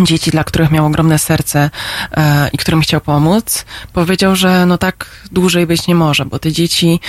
dzieci, 0.00 0.30
dla 0.30 0.44
których 0.44 0.70
miał 0.70 0.86
ogromne 0.86 1.18
serce 1.18 1.70
e, 2.12 2.48
i 2.52 2.58
którym 2.58 2.80
chciał 2.80 3.00
pomóc, 3.00 3.64
powiedział, 3.92 4.36
że 4.36 4.66
no 4.66 4.78
tak 4.78 5.06
dłużej 5.32 5.66
być 5.66 5.86
nie 5.86 5.94
może, 5.94 6.24
bo 6.24 6.38
te 6.38 6.52
dzieci, 6.52 7.00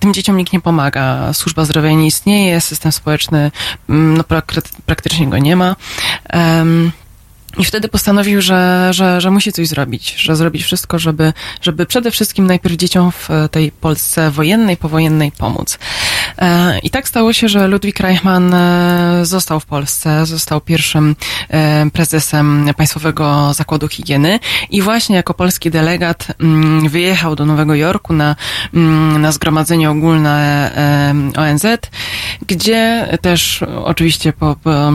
tym 0.00 0.14
dzieciom 0.14 0.36
nikt 0.36 0.52
nie 0.52 0.60
pomaga. 0.60 1.32
Służba 1.32 1.64
zdrowia 1.64 1.90
nie 1.90 2.06
istnieje, 2.06 2.60
system 2.60 2.92
społeczny 2.92 3.50
mm, 3.88 4.16
no, 4.16 4.22
prak- 4.22 4.62
praktycznie 4.86 5.26
go 5.26 5.38
nie 5.38 5.56
ma. 5.56 5.76
I 7.58 7.64
wtedy 7.64 7.88
postanowił, 7.88 8.40
że, 8.40 8.88
że, 8.90 9.20
że 9.20 9.30
musi 9.30 9.52
coś 9.52 9.68
zrobić, 9.68 10.14
że 10.14 10.36
zrobić 10.36 10.64
wszystko, 10.64 10.98
żeby, 10.98 11.32
żeby 11.62 11.86
przede 11.86 12.10
wszystkim 12.10 12.46
najpierw 12.46 12.76
dzieciom 12.76 13.12
w 13.12 13.28
tej 13.50 13.72
Polsce 13.72 14.30
wojennej, 14.30 14.76
powojennej 14.76 15.32
pomóc. 15.32 15.78
E, 16.38 16.78
I 16.78 16.90
tak 16.90 17.08
stało 17.08 17.32
się, 17.32 17.48
że 17.48 17.68
Ludwik 17.68 18.00
Reichmann 18.00 18.54
e, 18.54 19.20
został 19.22 19.60
w 19.60 19.66
Polsce, 19.66 20.26
został 20.26 20.60
pierwszym 20.60 21.16
e, 21.48 21.90
prezesem 21.90 22.70
Państwowego 22.76 23.54
Zakładu 23.54 23.88
Higieny 23.88 24.38
i 24.70 24.82
właśnie 24.82 25.16
jako 25.16 25.34
polski 25.34 25.70
delegat 25.70 26.26
mm, 26.40 26.88
wyjechał 26.88 27.36
do 27.36 27.46
Nowego 27.46 27.74
Jorku 27.74 28.12
na, 28.12 28.36
mm, 28.74 29.22
na 29.22 29.32
zgromadzenie 29.32 29.90
ogólne 29.90 30.40
ONZ, 31.36 31.66
gdzie 32.46 33.08
też 33.22 33.64
oczywiście 33.84 34.32
po, 34.32 34.56
po 34.62 34.92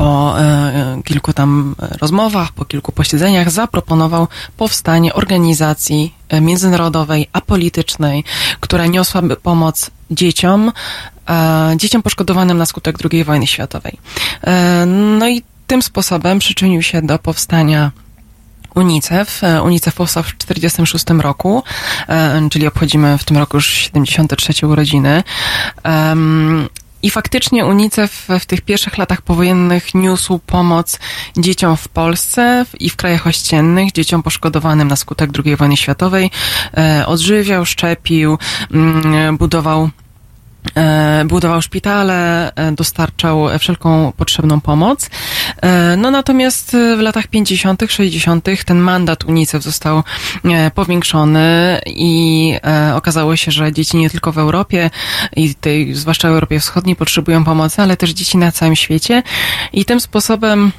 po 0.00 0.40
e, 0.40 1.02
kilku 1.04 1.32
tam 1.32 1.74
rozmowach, 2.00 2.52
po 2.52 2.64
kilku 2.64 2.92
posiedzeniach 2.92 3.50
zaproponował 3.50 4.28
powstanie 4.56 5.14
organizacji 5.14 6.14
e, 6.28 6.40
międzynarodowej, 6.40 7.28
apolitycznej, 7.32 8.24
która 8.60 8.86
niosłaby 8.86 9.36
pomoc 9.36 9.90
dzieciom, 10.10 10.72
e, 11.28 11.74
dzieciom 11.76 12.02
poszkodowanym 12.02 12.58
na 12.58 12.66
skutek 12.66 12.96
II 13.12 13.24
wojny 13.24 13.46
światowej. 13.46 13.98
No 15.18 15.28
i 15.28 15.42
tym 15.66 15.82
sposobem 15.82 16.38
przyczynił 16.38 16.82
się 16.82 17.02
do 17.02 17.18
powstania 17.18 17.90
UNICEF. 18.74 19.40
UNICEF 19.64 19.94
powstał 19.94 20.22
w 20.22 20.26
1946 20.26 21.22
roku, 21.22 21.62
czyli 22.50 22.66
obchodzimy 22.66 23.18
w 23.18 23.24
tym 23.24 23.36
roku 23.36 23.56
już 23.56 23.66
73 23.66 24.66
urodziny. 24.66 25.22
I 27.02 27.10
faktycznie 27.10 27.66
UNICEF 27.66 28.28
w 28.40 28.46
tych 28.46 28.60
pierwszych 28.60 28.98
latach 28.98 29.22
powojennych 29.22 29.94
niósł 29.94 30.38
pomoc 30.38 30.98
dzieciom 31.36 31.76
w 31.76 31.88
Polsce 31.88 32.64
i 32.80 32.90
w 32.90 32.96
krajach 32.96 33.26
ościennych, 33.26 33.92
dzieciom 33.92 34.22
poszkodowanym 34.22 34.88
na 34.88 34.96
skutek 34.96 35.30
II 35.44 35.56
wojny 35.56 35.76
światowej. 35.76 36.30
E, 36.76 37.06
Odżywiał, 37.06 37.66
szczepił, 37.66 38.38
mm, 38.70 39.36
budował 39.36 39.90
budował 41.24 41.62
szpitale, 41.62 42.52
e, 42.54 42.72
dostarczał 42.72 43.46
wszelką 43.58 44.12
potrzebną 44.16 44.60
pomoc. 44.60 45.10
E, 45.62 45.96
No 45.96 46.10
natomiast 46.10 46.74
e, 46.74 46.96
w 46.96 47.00
latach 47.00 47.26
50., 47.26 47.82
60. 47.88 48.46
ten 48.66 48.78
mandat 48.78 49.24
UNICEF 49.24 49.62
został 49.62 50.02
e, 50.44 50.70
powiększony 50.70 51.80
i 51.86 52.54
e, 52.64 52.94
okazało 52.96 53.36
się, 53.36 53.50
że 53.52 53.72
dzieci 53.72 53.96
nie 53.96 54.10
tylko 54.10 54.32
w 54.32 54.38
Europie 54.38 54.90
i 55.36 55.54
tej, 55.54 55.94
zwłaszcza 55.94 56.28
w 56.28 56.32
Europie 56.32 56.60
Wschodniej 56.60 56.96
potrzebują 56.96 57.44
pomocy, 57.44 57.82
ale 57.82 57.96
też 57.96 58.10
dzieci 58.10 58.38
na 58.38 58.52
całym 58.52 58.76
świecie 58.76 59.22
i 59.72 59.84
tym 59.84 60.00
sposobem 60.00 60.72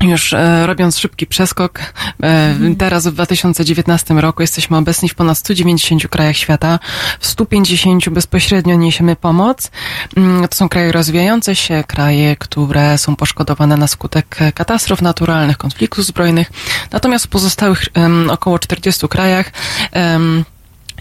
już 0.00 0.32
e, 0.32 0.66
robiąc 0.66 0.98
szybki 0.98 1.26
przeskok, 1.26 1.80
e, 2.22 2.54
teraz 2.78 3.06
w 3.06 3.12
2019 3.12 4.14
roku 4.14 4.42
jesteśmy 4.42 4.76
obecni 4.76 5.08
w 5.08 5.14
ponad 5.14 5.38
190 5.38 6.08
krajach 6.08 6.36
świata. 6.36 6.78
W 7.20 7.26
150 7.26 8.08
bezpośrednio 8.10 8.74
niesiemy 8.74 9.16
pomoc. 9.16 9.70
Mm, 10.16 10.48
To 10.48 10.56
są 10.56 10.68
kraje 10.68 10.92
rozwijające 10.92 11.56
się, 11.56 11.84
kraje, 11.86 12.36
które 12.36 12.98
są 12.98 13.16
poszkodowane 13.16 13.76
na 13.76 13.86
skutek 13.86 14.38
katastrof 14.54 15.02
naturalnych, 15.02 15.58
konfliktów 15.58 16.04
zbrojnych. 16.04 16.52
Natomiast 16.90 17.26
w 17.26 17.28
pozostałych 17.28 17.84
około 18.30 18.58
40 18.58 19.08
krajach 19.08 19.52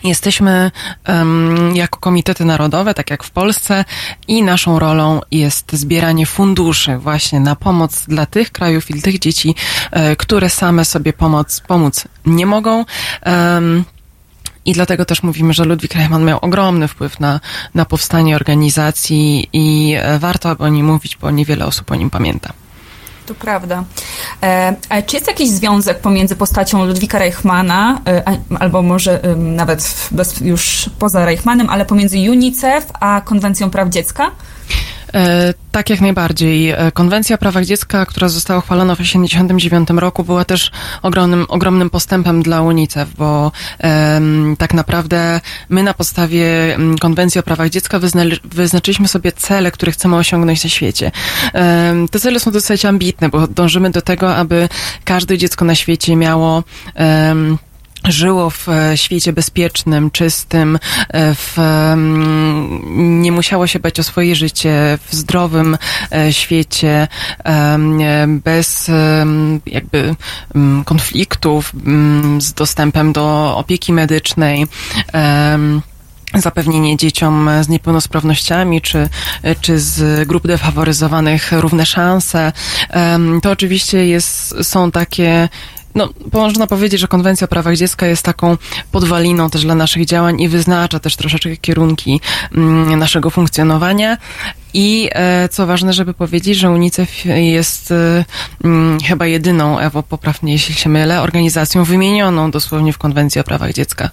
Jesteśmy 0.03 0.71
um, 1.07 1.75
jako 1.75 1.99
komitety 1.99 2.45
narodowe, 2.45 2.93
tak 2.93 3.09
jak 3.09 3.23
w 3.23 3.31
Polsce, 3.31 3.85
i 4.27 4.43
naszą 4.43 4.79
rolą 4.79 5.21
jest 5.31 5.73
zbieranie 5.73 6.25
funduszy 6.25 6.97
właśnie 6.97 7.39
na 7.39 7.55
pomoc 7.55 8.05
dla 8.07 8.25
tych 8.25 8.51
krajów 8.51 8.91
i 8.91 9.01
tych 9.01 9.19
dzieci, 9.19 9.55
e, 9.91 10.15
które 10.15 10.49
same 10.49 10.85
sobie 10.85 11.13
pomoc, 11.13 11.61
pomóc 11.67 12.07
nie 12.25 12.45
mogą. 12.45 12.85
Em, 13.21 13.85
i 14.65 14.73
dlatego 14.73 15.05
też 15.05 15.23
mówimy, 15.23 15.53
że 15.53 15.65
Ludwik 15.65 15.93
Reichmann 15.95 16.25
miał 16.25 16.39
ogromny 16.41 16.87
wpływ 16.87 17.19
na, 17.19 17.39
na 17.73 17.85
powstanie 17.85 18.35
organizacji 18.35 19.49
i 19.53 19.95
e, 19.97 20.19
warto 20.19 20.55
o 20.59 20.67
nim 20.67 20.85
mówić, 20.85 21.17
bo 21.17 21.31
niewiele 21.31 21.65
osób 21.65 21.91
o 21.91 21.95
nim 21.95 22.09
pamięta. 22.09 22.53
To 23.29 23.35
prawda. 23.35 23.83
E, 24.43 24.75
a 24.89 25.01
czy 25.01 25.15
jest 25.15 25.27
jakiś 25.27 25.49
związek 25.49 25.99
pomiędzy 25.99 26.35
postacią 26.35 26.85
Ludwika 26.85 27.19
Reichmana, 27.19 28.01
e, 28.07 28.23
albo 28.59 28.81
może 28.81 29.21
nawet 29.35 30.07
bez, 30.11 30.39
już 30.41 30.89
poza 30.99 31.25
Reichmanem, 31.25 31.69
ale 31.69 31.85
pomiędzy 31.85 32.17
UNICEF 32.17 32.85
a 32.99 33.21
Konwencją 33.25 33.69
Praw 33.69 33.89
Dziecka? 33.89 34.31
E, 35.13 35.53
Tak, 35.71 35.89
jak 35.89 36.01
najbardziej. 36.01 36.69
E, 36.69 36.91
Konwencja 36.91 37.35
o 37.35 37.37
prawach 37.37 37.65
dziecka, 37.65 38.05
która 38.05 38.29
została 38.29 38.59
uchwalona 38.59 38.95
w 38.95 38.97
1989 38.97 39.89
roku, 40.01 40.23
była 40.23 40.45
też 40.45 40.71
ogromnym, 41.01 41.45
ogromnym 41.49 41.89
postępem 41.89 42.43
dla 42.43 42.61
UNICEF, 42.61 43.09
bo 43.17 43.51
em, 43.79 44.55
tak 44.57 44.73
naprawdę 44.73 45.41
my 45.69 45.83
na 45.83 45.93
podstawie 45.93 46.77
Konwencji 46.99 47.39
o 47.39 47.43
prawach 47.43 47.69
dziecka 47.69 47.99
wyzna, 47.99 48.23
wyznaczyliśmy 48.43 49.07
sobie 49.07 49.31
cele, 49.31 49.71
które 49.71 49.91
chcemy 49.91 50.15
osiągnąć 50.15 50.63
na 50.63 50.69
świecie. 50.69 51.11
Em, 51.53 52.07
te 52.07 52.19
cele 52.19 52.39
są 52.39 52.51
dosyć 52.51 52.85
ambitne, 52.85 53.29
bo 53.29 53.47
dążymy 53.47 53.89
do 53.89 54.01
tego, 54.01 54.35
aby 54.35 54.69
każde 55.03 55.37
dziecko 55.37 55.65
na 55.65 55.75
świecie 55.75 56.15
miało 56.15 56.63
em, 56.95 57.57
żyło 58.07 58.49
w 58.49 58.69
e, 58.69 58.97
świecie 58.97 59.33
bezpiecznym, 59.33 60.11
czystym, 60.11 60.79
e, 61.09 61.35
w, 61.35 61.59
mm, 61.59 63.21
nie 63.21 63.31
musiało 63.31 63.67
się 63.67 63.79
bać 63.79 63.99
o 63.99 64.03
swoje 64.03 64.35
życie, 64.35 64.97
w 65.07 65.15
zdrowym 65.15 65.77
e, 66.11 66.33
świecie, 66.33 67.07
bez 68.27 68.91
jakby 69.65 70.15
mm, 70.55 70.83
konfliktów, 70.83 71.71
mm, 71.85 72.41
z 72.41 72.53
dostępem 72.53 73.13
do 73.13 73.57
opieki 73.57 73.93
medycznej. 73.93 74.67
zapewnienie 76.35 76.97
dzieciom 76.97 77.49
z 77.61 77.69
niepełnosprawnościami 77.69 78.81
czy, 78.81 79.09
czy 79.61 79.79
z 79.79 80.27
grup 80.27 80.47
defaworyzowanych 80.47 81.51
równe 81.51 81.85
szanse. 81.85 82.51
To 83.43 83.51
oczywiście 83.51 84.07
jest, 84.07 84.55
są 84.63 84.91
takie 84.91 85.49
no, 85.95 86.09
można 86.33 86.67
powiedzieć, 86.67 86.99
że 86.99 87.07
konwencja 87.07 87.45
o 87.45 87.47
prawach 87.47 87.75
dziecka 87.75 88.07
jest 88.07 88.23
taką 88.23 88.57
podwaliną 88.91 89.49
też 89.49 89.61
dla 89.61 89.75
naszych 89.75 90.05
działań 90.05 90.41
i 90.41 90.49
wyznacza 90.49 90.99
też 90.99 91.15
troszeczkę 91.15 91.57
kierunki 91.57 92.21
mm, 92.55 92.99
naszego 92.99 93.29
funkcjonowania. 93.29 94.17
I 94.73 95.09
e, 95.11 95.49
co 95.49 95.67
ważne, 95.67 95.93
żeby 95.93 96.13
powiedzieć, 96.13 96.57
że 96.57 96.69
UNICEF 96.69 97.25
jest 97.25 97.91
e, 97.91 98.25
mm, 98.63 98.99
chyba 98.99 99.27
jedyną, 99.27 99.79
Ewo, 99.79 100.03
poprawnie 100.03 100.53
jeśli 100.53 100.75
się 100.75 100.89
mylę, 100.89 101.21
organizacją 101.21 101.83
wymienioną 101.83 102.51
dosłownie 102.51 102.93
w 102.93 102.97
konwencji 102.97 103.41
o 103.41 103.43
prawach 103.43 103.73
dziecka. 103.73 104.09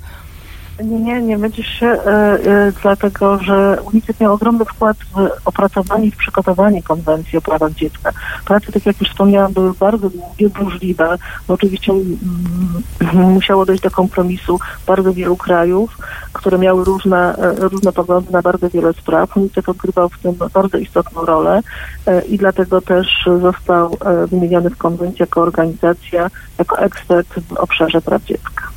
Nie, 0.84 1.00
nie, 1.00 1.22
nie 1.22 1.38
mylisz 1.38 1.68
się, 1.68 1.86
e, 1.86 2.06
e, 2.06 2.72
dlatego 2.82 3.38
że 3.38 3.78
UNICEF 3.92 4.20
miał 4.20 4.32
ogromny 4.32 4.64
wkład 4.64 4.96
w 4.96 5.30
opracowanie 5.44 6.06
i 6.06 6.10
w 6.10 6.16
przygotowanie 6.16 6.82
konwencji 6.82 7.38
o 7.38 7.40
prawach 7.40 7.72
dziecka. 7.72 8.12
Prace, 8.44 8.72
tak 8.72 8.86
jak 8.86 9.00
już 9.00 9.10
wspomniałam, 9.10 9.52
były 9.52 9.72
bardzo 9.74 10.10
długie, 10.10 10.48
burzliwe, 10.48 11.18
oczywiście 11.48 11.92
mm, 11.92 13.32
musiało 13.32 13.66
dojść 13.66 13.82
do 13.82 13.90
kompromisu 13.90 14.58
bardzo 14.86 15.12
wielu 15.12 15.36
krajów, 15.36 15.98
które 16.32 16.58
miały 16.58 16.84
różne, 16.84 17.36
e, 17.36 17.54
różne 17.68 17.92
poglądy 17.92 18.32
na 18.32 18.42
bardzo 18.42 18.70
wiele 18.70 18.92
spraw. 18.92 19.36
UNICEF 19.36 19.68
odgrywał 19.68 20.08
w 20.08 20.18
tym 20.18 20.34
bardzo 20.54 20.78
istotną 20.78 21.24
rolę 21.24 21.60
e, 22.06 22.24
i 22.24 22.38
dlatego 22.38 22.80
też 22.80 23.28
został 23.40 23.96
wymieniony 24.26 24.70
w 24.70 24.76
konwencji 24.76 25.22
jako 25.22 25.42
organizacja, 25.42 26.30
jako 26.58 26.78
ekspert 26.78 27.28
w 27.28 27.52
obszarze 27.52 28.00
praw 28.00 28.24
dziecka. 28.24 28.68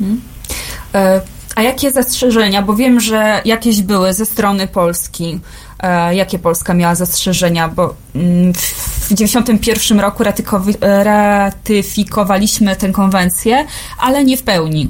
E, 0.00 0.33
A 1.54 1.62
jakie 1.62 1.90
zastrzeżenia? 1.92 2.62
Bo 2.62 2.76
wiem, 2.76 3.00
że 3.00 3.40
jakieś 3.44 3.82
były 3.82 4.12
ze 4.12 4.26
strony 4.26 4.66
Polski. 4.66 5.40
E, 5.80 6.14
Jakie 6.14 6.38
Polska 6.38 6.74
miała 6.74 6.94
zastrzeżenia? 6.94 7.68
Bo 7.68 7.94
mm, 8.14 8.54
w 8.54 9.08
1991 9.08 10.00
roku 10.00 10.24
e, 10.80 11.04
ratyfikowaliśmy 11.04 12.76
tę 12.76 12.92
konwencję, 12.92 13.66
ale 13.98 14.24
nie 14.24 14.36
w 14.36 14.42
pełni. 14.42 14.88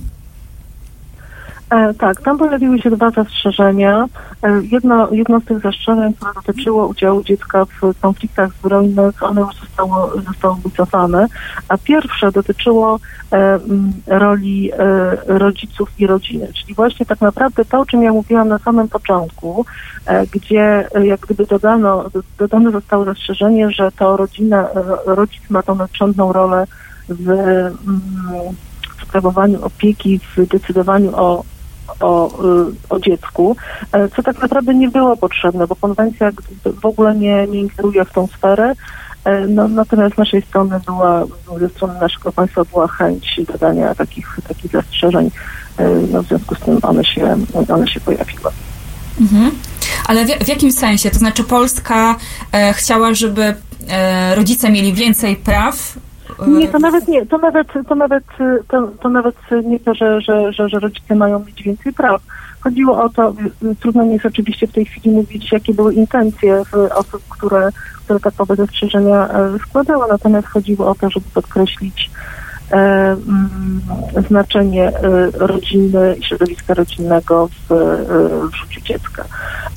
E, 1.74 1.94
tak, 1.94 2.20
tam 2.20 2.38
pojawiły 2.38 2.78
się 2.78 2.90
dwa 2.90 3.10
zastrzeżenia. 3.10 4.06
E, 4.42 4.60
jedno, 4.70 5.12
jedno 5.12 5.40
z 5.40 5.44
tych 5.44 5.60
zastrzeżeń, 5.60 6.14
które 6.14 6.32
dotyczyło 6.34 6.86
udziału 6.86 7.22
dziecka 7.22 7.64
w 7.64 8.00
konfliktach 8.00 8.52
zbrojnych, 8.52 9.22
one 9.22 9.40
już 9.40 9.54
zostało, 9.60 10.10
zostało 10.26 10.54
wycofane, 10.54 11.26
a 11.68 11.78
pierwsze 11.78 12.32
dotyczyło 12.32 13.00
e, 13.32 13.58
roli 14.06 14.70
e, 14.72 14.78
rodziców 15.26 15.88
i 15.98 16.06
rodziny, 16.06 16.48
czyli 16.52 16.74
właśnie 16.74 17.06
tak 17.06 17.20
naprawdę 17.20 17.64
to, 17.64 17.80
o 17.80 17.86
czym 17.86 18.02
ja 18.02 18.12
mówiłam 18.12 18.48
na 18.48 18.58
samym 18.58 18.88
początku, 18.88 19.66
e, 20.06 20.26
gdzie 20.26 20.88
e, 20.94 21.06
jak 21.06 21.20
gdyby 21.20 21.46
dodano, 21.46 22.10
do- 22.10 22.22
dodane 22.38 22.70
zostało 22.70 23.04
zastrzeżenie, 23.04 23.70
że 23.70 23.92
to 23.92 24.16
rodzina, 24.16 24.68
rodzic 25.06 25.50
ma 25.50 25.62
tą 25.62 25.74
nadrzędną 25.74 26.32
rolę 26.32 26.66
w 27.08 27.28
mm, 27.30 27.72
sprawowaniu 29.02 29.64
opieki, 29.64 30.20
w 30.36 30.46
decydowaniu 30.46 31.10
o, 31.14 31.44
o, 32.00 32.28
y, 32.28 32.72
o 32.90 33.00
dziecku, 33.00 33.56
e, 33.92 34.08
co 34.08 34.22
tak 34.22 34.42
naprawdę 34.42 34.74
nie 34.74 34.88
było 34.88 35.16
potrzebne, 35.16 35.66
bo 35.66 35.76
konwencja 35.76 36.30
w 36.82 36.86
ogóle 36.86 37.14
nie, 37.14 37.46
nie 37.46 37.60
ingeruje 37.60 38.04
w 38.04 38.12
tą 38.12 38.26
sferę. 38.26 38.72
E, 39.24 39.46
No, 39.46 39.68
natomiast 39.68 40.14
z 40.14 40.18
naszej 40.18 40.42
strony 40.42 40.80
była, 40.86 41.24
ze 41.58 41.68
strony 41.68 42.00
naszego 42.00 42.32
państwa 42.32 42.64
była 42.64 42.88
chęć 42.88 43.40
dodania 43.52 43.94
takich, 43.94 44.38
takich 44.48 44.72
zastrzeżeń, 44.72 45.30
e, 45.78 45.88
no, 46.10 46.22
w 46.22 46.26
związku 46.26 46.54
z 46.54 46.60
tym 46.60 46.78
one 46.82 47.04
się, 47.04 47.36
one 47.68 47.88
się 47.88 48.00
pojawiły. 48.00 48.50
Mhm. 49.20 49.50
Ale 50.06 50.24
w, 50.24 50.28
w 50.28 50.48
jakim 50.48 50.72
sensie? 50.72 51.10
To 51.10 51.18
znaczy 51.18 51.44
Polska 51.44 52.16
e, 52.52 52.72
chciała, 52.72 53.14
żeby 53.14 53.54
e, 53.88 54.34
rodzice 54.34 54.70
mieli 54.70 54.92
więcej 54.92 55.36
praw? 55.36 55.98
Nie, 56.46 56.68
to 56.68 56.78
nawet 56.78 57.08
nie, 57.08 57.26
to 57.26 57.38
nawet, 57.38 57.68
to 57.88 57.94
nawet, 57.94 58.24
to, 58.68 58.88
to 59.00 59.08
nawet 59.08 59.36
nie 59.64 59.80
to, 59.80 59.94
że, 59.94 60.20
że, 60.20 60.52
że, 60.52 60.68
że 60.68 60.78
rodzice 60.78 61.14
mają 61.14 61.38
mieć 61.38 61.62
więcej 61.62 61.92
praw. 61.92 62.22
Chodziło 62.60 63.02
o 63.02 63.08
to, 63.08 63.34
trudno 63.80 64.04
mi 64.04 64.12
jest 64.12 64.26
oczywiście 64.26 64.66
w 64.66 64.72
tej 64.72 64.84
chwili 64.84 65.10
mówić, 65.10 65.52
jakie 65.52 65.74
były 65.74 65.94
intencje 65.94 66.62
osób, 66.94 67.22
które, 67.28 67.70
które 68.04 68.20
takowe 68.20 68.56
zastrzeżenia 68.56 69.28
e, 69.28 69.58
składały, 69.58 70.04
natomiast 70.08 70.48
chodziło 70.48 70.90
o 70.90 70.94
to, 70.94 71.10
żeby 71.10 71.26
podkreślić 71.34 72.10
znaczenie 74.28 74.88
e, 74.88 75.30
rodziny 75.30 76.16
i 76.20 76.24
środowiska 76.24 76.74
rodzinnego 76.74 77.48
w, 77.48 77.72
e, 77.72 77.76
w 78.48 78.56
życiu 78.56 78.80
dziecka. 78.80 79.24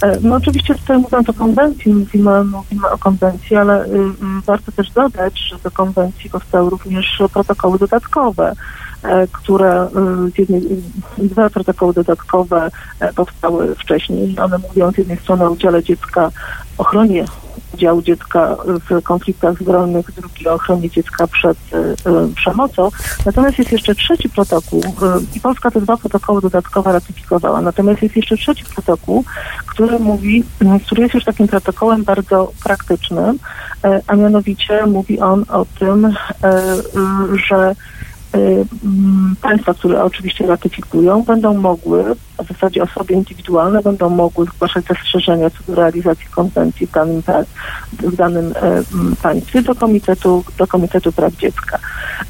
E, 0.02 0.18
No 0.22 0.36
oczywiście 0.36 0.76
tutaj 0.76 0.98
mówiąc 0.98 1.30
o 1.30 1.34
konwencji, 1.34 1.94
mówimy, 1.94 2.44
mówimy 2.44 2.90
o 2.90 2.98
konwencji, 2.98 3.56
ale 3.56 3.86
y, 3.86 3.90
y, 3.90 4.12
warto 4.46 4.72
też 4.72 4.92
dodać, 4.92 5.40
że 5.50 5.58
do 5.64 5.72
konwencji 5.72 6.30
powstały 6.30 6.70
również 6.70 7.22
protokoły 7.34 7.80
dodatkowe, 7.80 8.54
e, 9.04 9.28
które 9.28 9.86
y, 9.86 10.42
jednej, 10.42 10.62
y, 11.20 11.28
dwa 11.28 11.50
protokoły 11.50 11.94
dodatkowe 11.94 12.72
e, 13.00 13.14
powstały 13.14 13.76
wcześniej. 13.76 14.40
One 14.40 14.58
mówią 14.58 14.92
z 14.92 14.98
jednej 14.98 15.18
strony 15.18 15.46
o 15.46 15.52
udziale 15.52 15.84
dziecka, 15.84 16.32
ochronie 16.78 17.26
udziału 17.74 18.02
dziecka 18.02 18.58
w 18.90 19.02
konfliktach 19.02 19.60
zbrojnych, 19.60 20.12
drugi 20.12 20.48
o 20.48 20.54
ochronie 20.54 20.90
dziecka 20.90 21.28
przed 21.28 21.58
y, 21.74 22.36
przemocą. 22.36 22.90
Natomiast 23.26 23.60
jest 23.60 23.72
jeszcze 23.72 23.96
trzeci 23.96 24.30
protokół 24.30 24.84
y, 24.84 25.36
i 25.36 25.40
Polska 25.40 25.72
te 25.72 25.82
dwa 25.82 25.98
protokoły 25.98 26.42
dodatkowe 26.42 26.94
ratyfikowała. 26.94 27.62
Natomiast 27.62 28.02
jest 28.02 28.16
jeszcze 28.16 28.38
trzeci 28.38 28.64
protokół, 28.66 29.24
który 29.66 30.00
mówi, 30.00 30.44
który 30.86 31.02
jest 31.02 31.14
już 31.14 31.24
takim 31.24 31.48
protokołem 31.48 32.04
bardzo 32.04 32.52
praktycznym, 32.64 33.40
e, 33.84 34.02
a 34.08 34.16
mianowicie 34.16 34.86
mówi 34.86 35.20
on 35.20 35.46
o 35.50 35.66
tym, 35.80 36.06
e, 36.06 36.14
że 37.50 37.76
państwa, 39.42 39.74
które 39.74 40.04
oczywiście 40.04 40.48
ratyfikują, 40.48 41.24
będą 41.24 41.54
mogły, 41.54 42.04
w 42.44 42.48
zasadzie 42.48 42.84
osoby 42.84 43.14
indywidualne 43.14 43.82
będą 43.82 44.10
mogły 44.10 44.46
zgłaszać 44.46 44.86
zastrzeżenia 44.86 45.50
co 45.50 45.58
do 45.68 45.76
realizacji 45.76 46.26
konwencji 46.26 46.88
w 46.88 46.92
danym, 46.92 47.24
w 47.94 48.16
danym 48.16 48.54
e, 48.56 48.84
państwie 49.22 49.62
do 49.62 49.76
Komitetu, 49.76 50.44
do 50.58 50.68
Komitetu 50.68 51.12
Praw 51.12 51.34
Dziecka. 51.34 51.80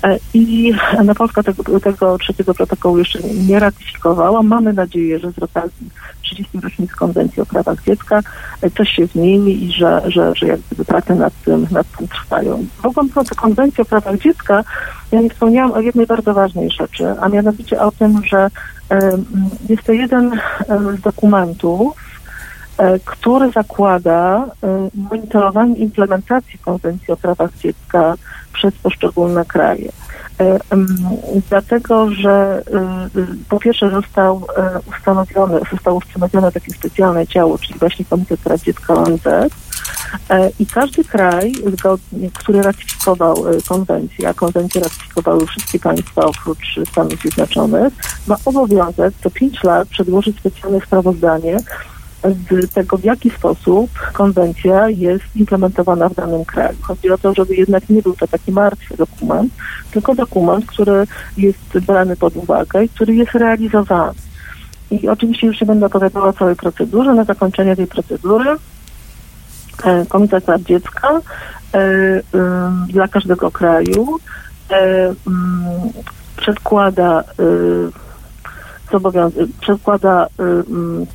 E, 0.04 0.18
I 0.34 0.74
no, 1.06 1.16
Polska 1.16 1.44
tego, 1.44 1.80
tego 1.80 2.18
trzeciego 2.18 2.54
protokołu 2.54 2.98
jeszcze 2.98 3.20
nie 3.48 3.60
ratyfikowała. 3.60 4.44
Mamy 4.44 4.74
nadzieję, 4.74 5.20
że 5.20 5.32
z 5.32 5.40
okazji 5.40 5.90
30 6.22 6.60
rocznic 6.60 6.92
Konwencji 6.92 7.42
o 7.42 7.46
prawach 7.46 7.84
dziecka 7.84 8.22
e, 8.62 8.70
coś 8.70 8.90
się 8.90 9.06
zmieni 9.06 9.64
i 9.64 9.72
że, 9.72 10.02
że, 10.06 10.36
że 10.36 10.48
jak 10.48 10.60
gdyby 10.60 10.86
prace 10.86 11.16
nad 11.16 11.34
tym, 11.46 11.68
nad 11.72 11.88
tym 11.98 12.08
trwają. 12.08 12.66
W 12.82 12.86
ogóle 12.86 13.08
mówiąc 13.08 13.32
o 13.32 13.36
Konwencji 13.36 13.82
o 13.82 13.86
prawach 13.86 14.18
dziecka, 14.20 14.64
ja 15.12 15.22
nie 15.22 15.30
wspomniałam 15.30 15.72
o 15.72 15.80
jednej 15.80 16.06
bardzo 16.06 16.34
ważnej 16.34 16.72
rzeczy, 16.72 17.06
a 17.22 17.30
mianowicie 17.30 17.82
o 17.82 17.92
tym, 17.92 18.26
że 18.26 18.50
jest 19.70 19.84
to 19.84 19.94
jeden 19.94 20.40
z 20.98 21.02
dokumentów, 21.02 21.98
e, 22.78 23.00
który 23.00 23.52
zakłada 23.52 24.46
e, 24.64 24.90
monitorowanie 24.96 25.76
implementacji 25.76 26.60
Konwencji 26.60 27.14
o 27.14 27.18
prawach 27.18 27.58
dziecka 27.58 28.14
przez 28.54 28.74
poszczególne 28.76 29.46
kraje. 29.46 29.92
E, 30.40 30.60
Dlatego, 31.50 32.12
że 32.12 32.64
po 33.50 33.60
pierwsze 33.60 33.90
został 33.90 34.48
ustanowiony, 34.90 35.60
zostało 35.72 35.98
ustanowione 35.98 36.52
takie 36.52 36.74
specjalne 36.74 37.28
ciało, 37.28 37.58
czyli 37.58 37.80
właśnie 37.80 38.06
Komitet 38.06 38.40
Praw 38.40 38.62
Dziecka 38.62 38.94
ONZ, 38.94 39.54
I 40.60 40.66
każdy 40.66 41.04
kraj, 41.04 41.54
który 42.34 42.62
ratyfikował 42.62 43.48
e, 43.48 43.62
konwencję, 43.62 44.30
a 44.30 44.34
konwencję 44.34 44.82
ratyfikowały 44.82 45.48
wszystkie 45.48 45.80
państwa 45.80 46.22
oprócz 46.22 46.80
Stanów 46.92 47.22
Zjednoczonych, 47.22 47.94
ma 48.28 48.38
obowiązek 48.46 49.14
co 49.24 49.30
pięć 49.30 49.64
lat 49.64 49.88
przedłożyć 49.88 50.40
specjalne 50.40 50.80
sprawozdanie 50.82 51.58
z 52.24 52.72
tego, 52.74 52.98
w 52.98 53.04
jaki 53.04 53.30
sposób 53.30 53.90
konwencja 54.14 54.90
jest 54.90 55.36
implementowana 55.36 56.10
w 56.10 56.16
danym 56.16 56.46
kraju. 56.46 56.78
Chodzi 56.82 57.10
o 57.10 57.18
to, 57.18 57.34
żeby 57.34 57.56
jednak 57.56 57.90
nie 57.90 58.02
był 58.02 58.16
to 58.16 58.28
taki 58.28 58.52
martwy 58.52 58.98
dokument, 58.98 59.54
tylko 59.92 60.16
dokument, 60.16 60.66
który 60.66 61.08
jest 61.38 61.80
brany 61.80 62.16
pod 62.16 62.36
uwagę 62.36 62.84
i 62.84 62.90
który 62.90 63.16
jest 63.16 63.32
realizowany. 63.32 64.14
I 64.92 65.10
oczywiście 65.10 65.48
już 65.48 65.62
nie 65.62 65.68
będę 65.68 65.86
opowiadała 65.86 66.28
o 66.28 66.34
całej 66.34 66.56
procedurze. 66.56 67.14
Na 67.14 67.24
zakończenie 67.24 67.76
tej 67.76 67.88
procedury 67.88 68.50
e, 68.50 68.56
Komitet 70.10 70.44
Praw 70.44 70.62
Dziecka 70.62 71.10
e, 71.74 71.78
e, 71.78 72.22
dla 72.88 73.08
każdego 73.08 73.52
kraju 73.52 74.18
e, 74.70 74.76
mm, 75.28 75.90
przedkłada 76.38 77.24
e, 77.40 77.98
przedkłada 79.62 80.28
e, 80.40 80.44
mm, 80.44 81.06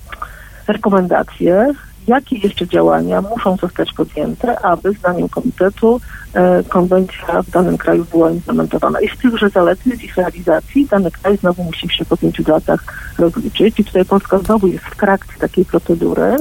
rekomendacje, 0.68 1.72
jakie 2.07 2.37
jeszcze 2.37 2.68
działania 2.68 3.22
muszą 3.22 3.57
zostać 3.57 3.92
podjęte, 3.92 4.61
aby 4.61 4.92
zdaniem 4.92 5.29
komitetu 5.29 6.01
e, 6.35 6.62
konwencja 6.68 7.42
w 7.42 7.51
danym 7.51 7.79
kraju 7.79 8.07
była 8.11 8.31
implementowana. 8.31 9.01
I 9.01 9.09
z 9.09 9.18
tychże 9.18 9.48
zaletnych 9.48 9.98
z 9.98 10.03
ich 10.03 10.16
realizacji 10.16 10.87
dany 10.87 11.11
kraj 11.11 11.37
znowu 11.37 11.64
musi 11.64 11.88
się 11.88 12.05
po 12.05 12.16
pięciu 12.16 12.42
latach 12.46 12.85
rozliczyć 13.18 13.81
i 13.81 13.85
tutaj 13.85 14.05
Polska 14.05 14.38
znowu 14.38 14.66
jest 14.66 14.85
w 14.85 14.96
trakcie 14.96 15.33
takiej 15.38 15.64
procedury. 15.64 16.37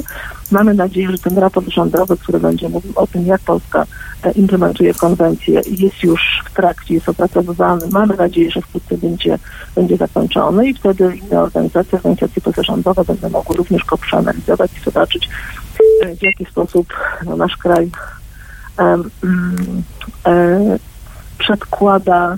Mamy 0.52 0.74
nadzieję, 0.74 1.12
że 1.12 1.18
ten 1.18 1.38
raport 1.38 1.68
rządowy, 1.68 2.18
który 2.18 2.40
będzie 2.40 2.70
mówił 2.70 2.92
o 2.96 3.08
tym, 3.08 3.26
jak 3.26 3.42
Polska 3.42 3.86
e, 4.24 4.32
implementuje 4.32 4.94
konwencję, 4.94 5.62
jest 5.72 6.04
już 6.04 6.44
w 6.46 6.54
trakcie, 6.54 6.94
jest 6.94 7.10
opracowywany. 7.10 7.88
Mamy 7.92 8.16
nadzieję, 8.18 8.52
że 8.52 8.62
wkrótce 8.62 8.98
będzie, 8.98 9.40
będzie 9.76 9.98
zakończony 9.98 10.70
i 10.70 10.74
wtedy 10.74 11.16
inne 11.16 11.42
organizacje, 11.42 11.98
organizacje 11.98 12.42
pozarządowe 12.42 13.04
będą 13.04 13.30
mogły 13.30 13.56
również 13.56 13.86
go 13.86 13.98
przeanalizować 13.98 14.72
i 14.78 14.84
zobaczyć, 14.84 15.30
e, 16.04 16.16
w 16.16 16.24
jaki 16.24 16.46
sposób 16.46 16.88
no, 17.26 17.38
nasz 17.38 17.58
kraj 17.58 17.92
mm, 18.78 19.10
e, 20.26 20.78
przedkłada, 21.38 22.38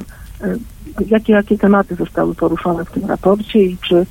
jakie, 1.07 1.33
jakie 1.33 1.57
tematy 1.57 1.95
zostały 1.95 2.35
poruszone 2.35 2.85
w 2.85 2.91
tym 2.91 3.05
raporcie 3.05 3.59
i 3.59 3.77
czy 3.77 4.05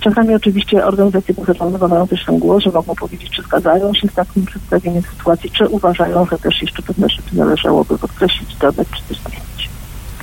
czasami 0.00 0.34
oczywiście 0.34 0.84
organizacje 0.84 1.34
pozarządowe 1.34 1.88
mają 1.88 2.08
też 2.08 2.24
ten 2.24 2.38
głos, 2.38 2.62
że 2.62 2.70
mogą 2.70 2.94
powiedzieć, 2.94 3.30
czy 3.30 3.42
zgadzają 3.42 3.94
się 3.94 4.08
z 4.08 4.14
takim 4.14 4.46
przedstawieniem 4.46 5.02
sytuacji, 5.02 5.50
czy 5.50 5.68
uważają, 5.68 6.26
że 6.26 6.38
też 6.38 6.62
jeszcze 6.62 6.82
pewne 6.82 7.08
rzeczy 7.08 7.36
należałoby 7.36 7.98
podkreślić, 7.98 8.54
dodać, 8.54 8.88
czy 8.96 9.02
też 9.02 9.22
zmienić. 9.22 9.70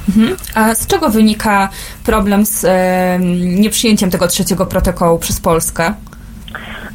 Mhm. 0.09 0.37
A 0.55 0.75
z 0.75 0.87
czego 0.87 1.09
wynika 1.09 1.69
problem 2.05 2.45
z 2.45 2.65
e, 2.65 3.19
nieprzyjęciem 3.39 4.11
tego 4.11 4.27
trzeciego 4.27 4.65
protokołu 4.65 5.19
przez 5.19 5.39
Polskę? 5.39 5.93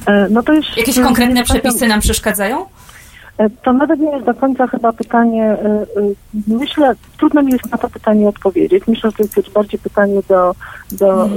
E, 0.06 0.28
No 0.30 0.42
to 0.42 0.52
jest, 0.52 0.68
Jakieś 0.76 1.00
konkretne 1.00 1.44
przepisy 1.44 1.86
nam 1.86 2.00
przeszkadzają? 2.00 2.66
E, 3.38 3.50
To 3.50 3.72
nawet 3.72 4.00
nie 4.00 4.10
jest 4.10 4.26
do 4.26 4.34
końca 4.34 4.66
chyba 4.66 4.92
pytanie, 4.92 5.44
e, 5.44 5.56
e, 5.66 5.86
myślę, 6.46 6.94
trudno 7.18 7.42
mi 7.42 7.52
jest 7.52 7.70
na 7.70 7.78
to 7.78 7.88
pytanie 7.88 8.28
odpowiedzieć. 8.28 8.86
Myślę, 8.86 9.10
że 9.10 9.28
to 9.28 9.40
jest 9.40 9.52
bardziej 9.52 9.80
pytanie 9.80 10.20
do, 10.28 10.54
do 10.92 11.28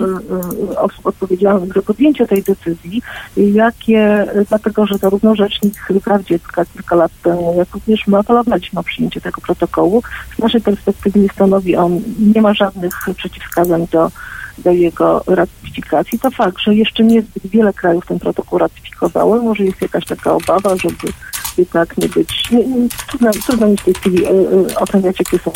osób 0.77 1.05
odpowiedzialnych 1.05 1.73
za 1.73 1.81
podjęcie 1.81 2.27
tej 2.27 2.43
decyzji, 2.43 3.01
jakie, 3.37 4.27
dlatego 4.49 4.85
że 4.85 4.97
zarówno 4.97 5.35
Rzecznik 5.35 5.73
Praw 6.03 6.23
Dziecka 6.23 6.65
kilka 6.65 6.95
lat 6.95 7.11
temu, 7.23 7.55
jak 7.57 7.73
również 7.73 8.07
my 8.07 8.17
apelowaliśmy 8.17 8.79
o 8.79 8.83
przyjęcie 8.83 9.21
tego 9.21 9.41
protokołu. 9.41 10.03
Z 10.35 10.39
naszej 10.39 10.61
perspektywy 10.61 11.19
nie 11.19 11.29
stanowi 11.29 11.75
on, 11.75 12.01
nie 12.33 12.41
ma 12.41 12.53
żadnych 12.53 12.93
przeciwwskazań 13.17 13.87
do 13.91 14.11
do 14.57 14.71
jego 14.71 15.23
ratyfikacji. 15.27 16.19
To 16.19 16.31
fakt, 16.31 16.57
że 16.59 16.75
jeszcze 16.75 17.03
niezbyt 17.03 17.47
wiele 17.47 17.73
krajów 17.73 18.05
ten 18.05 18.19
protokół 18.19 18.59
ratyfikowało. 18.59 19.41
Może 19.41 19.63
jest 19.63 19.81
jakaś 19.81 20.05
taka 20.05 20.33
obawa, 20.33 20.75
żeby 20.77 21.13
jednak 21.57 21.97
nie 21.97 22.09
być... 22.09 22.51
Nie, 22.51 22.65
nie, 22.65 22.89
trudno, 23.07 23.31
trudno 23.45 23.67
mi 23.67 23.77
w 23.77 23.83
tej 23.83 23.93
chwili 23.93 24.25
e, 24.25 24.29
e, 24.29 24.75
oceniać, 24.79 25.19
jakie 25.19 25.39
są, 25.39 25.51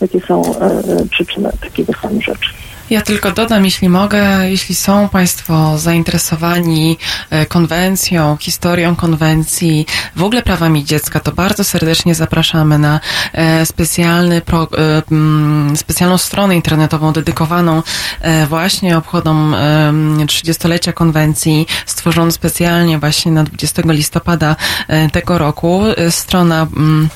jakie 0.00 0.20
są 0.20 0.56
e, 0.56 0.64
e, 0.64 1.06
przyczyny 1.10 1.50
takiego 1.60 1.92
stanu 1.92 2.20
rzeczy. 2.20 2.50
Ja 2.90 3.02
tylko 3.02 3.30
dodam, 3.30 3.64
jeśli 3.64 3.88
mogę, 3.88 4.50
jeśli 4.50 4.74
są 4.74 5.08
Państwo 5.08 5.78
zainteresowani 5.78 6.98
e, 7.30 7.46
konwencją, 7.46 8.36
historią 8.40 8.96
konwencji, 8.96 9.86
w 10.16 10.22
ogóle 10.22 10.42
prawami 10.42 10.84
dziecka, 10.84 11.20
to 11.20 11.32
bardzo 11.32 11.64
serdecznie 11.64 12.14
zapraszamy 12.14 12.78
na 12.78 13.00
e, 13.32 13.66
specjalny 13.66 14.40
pro, 14.40 14.62
e, 14.62 15.02
mm, 15.10 15.76
specjalną 15.76 16.18
stronę 16.18 16.56
internetową 16.56 17.12
dedykowaną 17.12 17.82
właśnie 18.48 18.98
obchodom 18.98 19.54
em, 19.54 20.26
30-lecia 20.26 20.92
konwencji, 20.92 21.66
stworzoną 21.86 22.30
specjalnie 22.30 22.98
właśnie 22.98 23.32
na 23.32 23.44
20 23.44 23.82
listopada 23.86 24.56
tego 25.12 25.38
roku. 25.38 25.82
Strona 26.10 26.62
mm, 26.76 27.08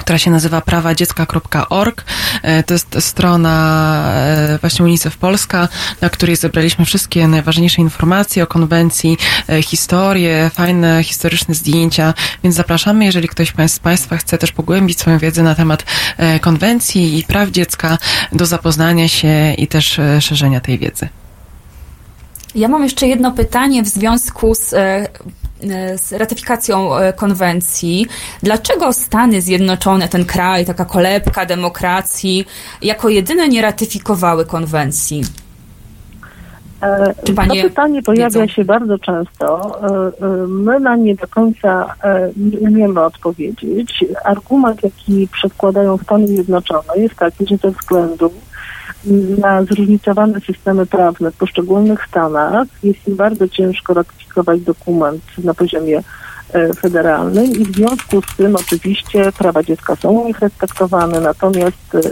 która 0.00 0.18
się 0.18 0.30
nazywa 0.30 0.60
prawadziecka.org. 0.60 2.04
E, 2.42 2.62
To 2.62 2.74
jest 2.74 2.96
strona 3.00 4.04
e, 4.14 4.58
właśnie 4.58 4.84
UNICEF 4.84 5.16
Polska, 5.16 5.68
na 6.00 6.10
której 6.10 6.36
zebraliśmy 6.36 6.84
wszystkie 6.84 7.28
najważniejsze 7.28 7.82
informacje 7.82 8.42
o 8.42 8.46
konwencji, 8.46 9.18
e, 9.48 9.62
historie, 9.62 10.50
fajne 10.54 11.02
historyczne 11.02 11.54
zdjęcia, 11.54 12.14
więc 12.42 12.54
zapraszamy, 12.54 13.04
jeżeli 13.04 13.28
ktoś 13.28 13.52
z 13.68 13.78
Państwa 13.78 14.16
chce 14.16 14.38
też 14.38 14.52
pogłębić 14.52 15.00
swoją 15.00 15.18
wiedzę 15.18 15.42
na 15.42 15.54
temat 15.54 15.84
konwencji 16.40 17.18
i 17.18 17.24
praw 17.24 17.50
dziecka, 17.50 17.98
do 18.32 18.46
zapoznania 18.46 19.08
się 19.08 19.54
i 19.58 19.66
też 19.66 20.00
szerzenia 20.20 20.60
tej 20.60 20.78
wiedzy. 20.78 21.08
Ja 22.54 22.68
mam 22.68 22.82
jeszcze 22.82 23.06
jedno 23.06 23.32
pytanie 23.32 23.82
w 23.82 23.88
związku 23.88 24.54
z, 24.54 24.74
z 25.96 26.12
ratyfikacją 26.12 26.96
e, 26.96 27.12
konwencji. 27.12 28.06
Dlaczego 28.42 28.92
Stany 28.92 29.40
Zjednoczone, 29.40 30.08
ten 30.08 30.24
kraj, 30.24 30.66
taka 30.66 30.84
kolebka 30.84 31.46
demokracji, 31.46 32.46
jako 32.82 33.08
jedyne 33.08 33.48
nie 33.48 33.62
ratyfikowały 33.62 34.46
konwencji? 34.46 35.22
E, 36.82 37.14
panie 37.36 37.62
to 37.62 37.68
pytanie 37.68 38.02
pojawia 38.02 38.40
wiedzą? 38.40 38.46
się 38.54 38.64
bardzo 38.64 38.98
często. 38.98 39.78
E, 39.82 40.26
e, 40.26 40.46
My 40.46 40.80
na 40.80 40.96
nie 40.96 41.14
do 41.14 41.28
końca 41.28 41.94
e, 42.04 42.30
nie 42.36 42.58
umiemy 42.58 43.00
odpowiedzieć. 43.00 44.04
Argument, 44.24 44.82
jaki 44.82 45.28
przedkładają 45.32 45.98
Stany 45.98 46.26
Zjednoczone 46.26 46.96
jest 46.96 47.14
taki, 47.14 47.46
że 47.46 47.56
ze 47.56 47.70
względu 47.70 48.30
na 49.38 49.62
zróżnicowane 49.62 50.40
systemy 50.40 50.86
prawne 50.86 51.30
w 51.30 51.36
poszczególnych 51.36 52.06
stanach 52.08 52.68
jest 52.82 53.08
im 53.08 53.16
bardzo 53.16 53.48
ciężko 53.48 53.94
ratyfikować 53.94 54.60
dokument 54.60 55.22
na 55.44 55.54
poziomie 55.54 56.02
e, 56.52 56.74
federalnym 56.74 57.44
i 57.44 57.64
w 57.64 57.76
związku 57.76 58.22
z 58.22 58.36
tym 58.36 58.56
oczywiście 58.56 59.32
prawa 59.38 59.62
dziecka 59.62 59.96
są 59.96 60.10
u 60.10 60.26
nich 60.26 60.38
respektowane, 60.38 61.20
natomiast 61.20 61.94
e, 61.94 61.98
e, 61.98 62.02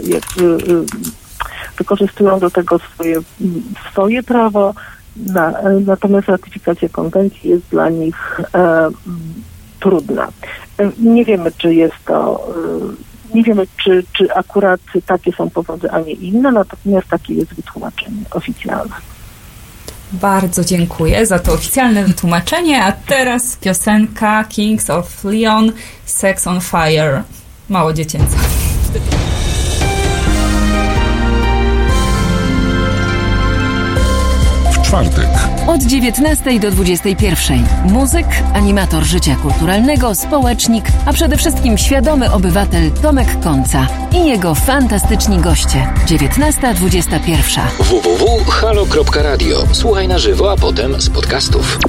wykorzystują 1.77 2.39
do 2.39 2.49
tego 2.49 2.79
swoje, 2.79 3.15
swoje 3.91 4.23
prawo, 4.23 4.73
na, 5.15 5.53
natomiast 5.85 6.27
ratyfikacja 6.27 6.89
konwencji 6.89 7.49
jest 7.49 7.65
dla 7.71 7.89
nich 7.89 8.41
e, 8.55 8.89
trudna. 9.79 10.27
Nie 10.99 11.25
wiemy, 11.25 11.51
czy 11.57 11.75
jest 11.75 11.95
to, 12.05 12.47
nie 13.33 13.43
wiemy, 13.43 13.67
czy, 13.83 14.03
czy 14.13 14.33
akurat 14.33 14.81
takie 15.05 15.31
są 15.31 15.49
powody, 15.49 15.91
a 15.91 15.99
nie 15.99 16.11
inne, 16.11 16.51
natomiast 16.51 17.07
takie 17.07 17.33
jest 17.33 17.53
wytłumaczenie 17.53 18.23
oficjalne. 18.31 18.95
Bardzo 20.11 20.63
dziękuję 20.63 21.25
za 21.25 21.39
to 21.39 21.53
oficjalne 21.53 22.05
wytłumaczenie, 22.05 22.83
a 22.83 22.91
teraz 22.91 23.55
piosenka 23.55 24.43
Kings 24.43 24.89
of 24.89 25.23
Leon, 25.23 25.71
Sex 26.05 26.47
on 26.47 26.61
Fire. 26.61 27.23
Mało 27.69 27.93
dziecięca. 27.93 28.37
W 34.71 34.81
czwartek 34.81 35.32
Od 35.67 35.83
19 35.83 36.59
do 36.59 36.71
21. 36.71 37.63
Muzyk, 37.85 38.25
animator 38.53 39.03
życia 39.03 39.35
kulturalnego, 39.35 40.15
społecznik, 40.15 40.85
a 41.05 41.13
przede 41.13 41.37
wszystkim 41.37 41.77
świadomy 41.77 42.31
obywatel 42.31 42.91
Tomek 42.91 43.39
Końca 43.39 43.87
i 44.11 44.25
jego 44.25 44.55
fantastyczni 44.55 45.37
goście. 45.37 45.93
19.21. 46.05 47.61
www.halo.radio. 47.79 49.63
Słuchaj 49.71 50.07
na 50.07 50.19
żywo, 50.19 50.51
a 50.51 50.55
potem 50.55 51.01
z 51.01 51.09
podcastów. 51.09 51.79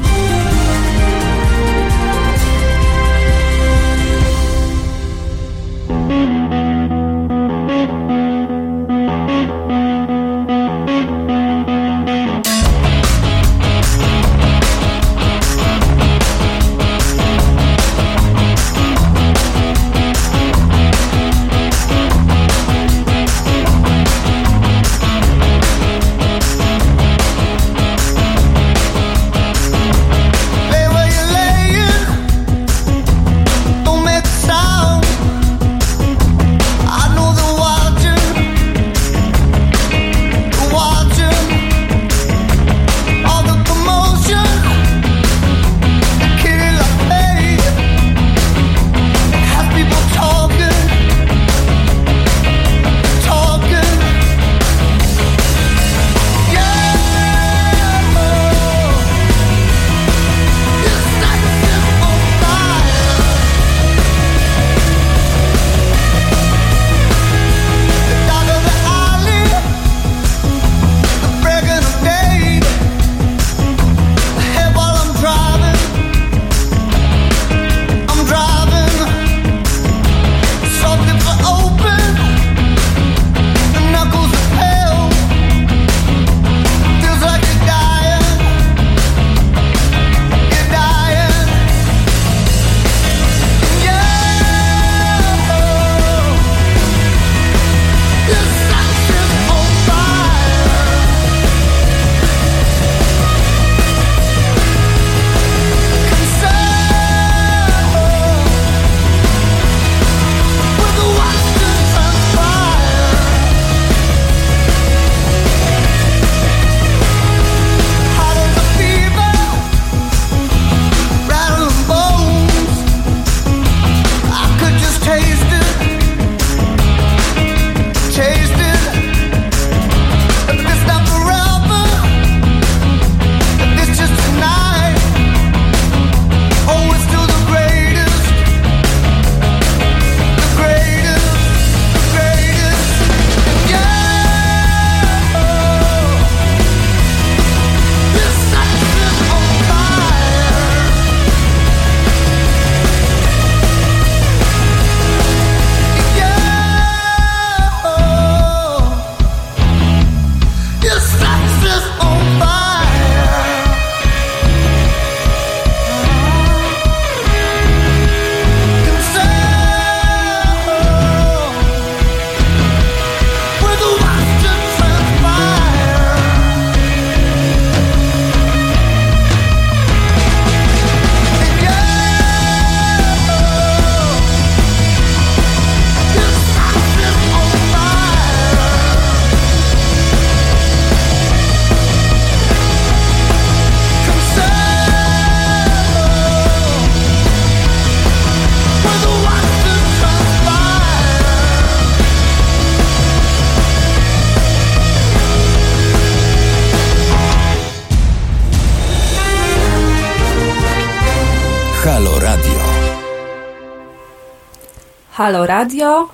Halo 215.24 215.46
Radio. 215.46 216.08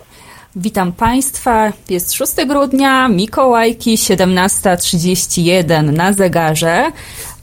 Witam 0.57 0.93
Państwa. 0.93 1.73
Jest 1.89 2.13
6 2.13 2.33
grudnia, 2.47 3.09
Mikołajki, 3.09 3.97
17.31 3.97 5.93
na 5.93 6.13
zegarze. 6.13 6.93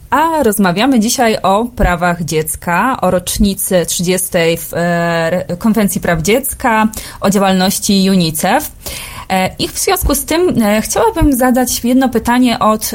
A 0.10 0.44
rozmawiamy 0.44 1.00
dzisiaj 1.00 1.38
o 1.44 1.66
prawach 1.66 2.24
dziecka, 2.24 3.02
o 3.02 3.12
rocznicy 3.12 3.86
30. 3.86 4.28
w, 4.58 4.74
e, 4.74 5.58
Konwencji 5.60 6.02
Praw 6.02 6.22
Dziecka, 6.22 6.88
o 7.22 7.30
działalności 7.30 8.10
UNICEF. 8.12 8.72
E, 9.30 9.56
I 9.60 9.68
w 9.68 9.80
związku 9.80 10.16
z 10.16 10.26
tym 10.26 10.64
e, 10.64 10.82
chciałabym 10.82 11.34
zadać 11.34 11.84
jedno 11.84 12.10
pytanie 12.10 12.60
od 12.60 12.92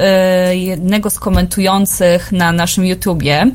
jednego 0.53 1.11
z 1.11 1.19
komentujących 1.19 2.33
na 2.33 2.53
naszym 2.53 2.85
YouTubie. 2.85 3.47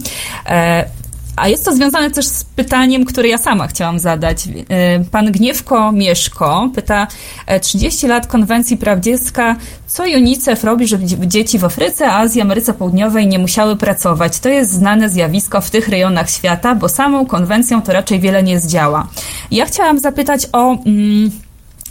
E, 1.37 1.41
a 1.41 1.47
jest 1.47 1.65
to 1.65 1.75
związane 1.75 2.11
też 2.11 2.25
z 2.25 2.43
pytaniem, 2.43 3.05
które 3.05 3.27
ja 3.29 3.37
sama 3.37 3.67
chciałam 3.67 3.99
zadać. 3.99 4.47
E, 4.69 4.99
Pan 5.11 5.31
Gniewko 5.31 5.91
Mieszko 5.91 6.69
pyta, 6.75 7.07
e, 7.45 7.59
30 7.59 8.07
lat 8.07 8.27
konwencji 8.27 8.77
praw 8.77 8.99
dziecka, 8.99 9.55
co 9.87 10.03
UNICEF 10.03 10.63
robi, 10.63 10.87
żeby 10.87 11.05
dzie- 11.05 11.27
dzieci 11.27 11.59
w 11.59 11.65
Afryce, 11.65 12.11
Azji, 12.11 12.41
Ameryce 12.41 12.73
Południowej 12.73 13.27
nie 13.27 13.39
musiały 13.39 13.75
pracować? 13.75 14.39
To 14.39 14.49
jest 14.49 14.71
znane 14.71 15.09
zjawisko 15.09 15.61
w 15.61 15.69
tych 15.71 15.87
rejonach 15.87 16.29
świata, 16.29 16.75
bo 16.75 16.89
samą 16.89 17.25
konwencją 17.25 17.81
to 17.81 17.93
raczej 17.93 18.19
wiele 18.19 18.43
nie 18.43 18.59
zdziała. 18.59 19.07
Ja 19.51 19.65
chciałam 19.65 19.99
zapytać 19.99 20.41
o 20.53 20.71
mm, 20.85 21.31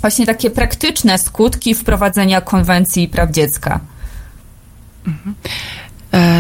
właśnie 0.00 0.26
takie 0.26 0.50
praktyczne 0.50 1.18
skutki 1.18 1.74
wprowadzenia 1.74 2.40
konwencji 2.40 3.08
praw 3.08 3.30
dziecka. 3.30 3.80
E, 5.06 5.10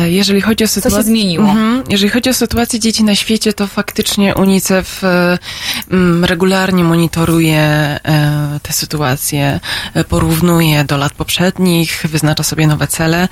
Jeżeli 0.06 0.40
chodzi 0.40 0.64
o 0.64 0.68
sytuację. 0.68 1.02
zmieniło? 1.02 1.44
Mhm. 1.44 1.84
Jeżeli 1.88 2.10
chodzi 2.10 2.30
o 2.30 2.34
sytuację 2.34 2.80
dzieci 2.80 3.04
na 3.04 3.14
świecie, 3.14 3.52
to 3.52 3.66
faktycznie 3.66 4.34
UNICEF 4.34 5.04
e, 5.04 5.38
mm, 5.90 6.24
regularnie 6.24 6.84
monitoruje 6.84 7.60
e, 7.60 8.00
tę 8.62 8.72
sytuację, 8.72 9.60
e, 9.94 10.04
porównuje 10.04 10.84
do 10.84 10.96
lat 10.96 11.12
poprzednich, 11.12 12.04
wyznacza 12.04 12.42
sobie 12.42 12.66
nowe 12.66 12.86
cele. 12.86 13.28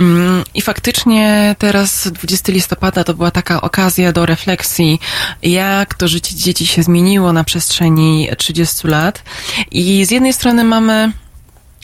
Mm, 0.00 0.44
I 0.54 0.62
faktycznie 0.62 1.56
teraz 1.58 2.08
20 2.08 2.52
listopada 2.52 3.04
to 3.04 3.14
była 3.14 3.30
taka 3.30 3.60
okazja 3.60 4.12
do 4.12 4.26
refleksji, 4.26 5.00
jak 5.42 5.94
to 5.94 6.08
życie 6.08 6.34
dzieci 6.34 6.66
się 6.66 6.82
zmieniło 6.82 7.32
na 7.32 7.44
przestrzeni 7.44 8.28
30 8.38 8.88
lat. 8.88 9.22
I 9.70 10.04
z 10.04 10.10
jednej 10.10 10.32
strony 10.32 10.64
mamy 10.64 11.12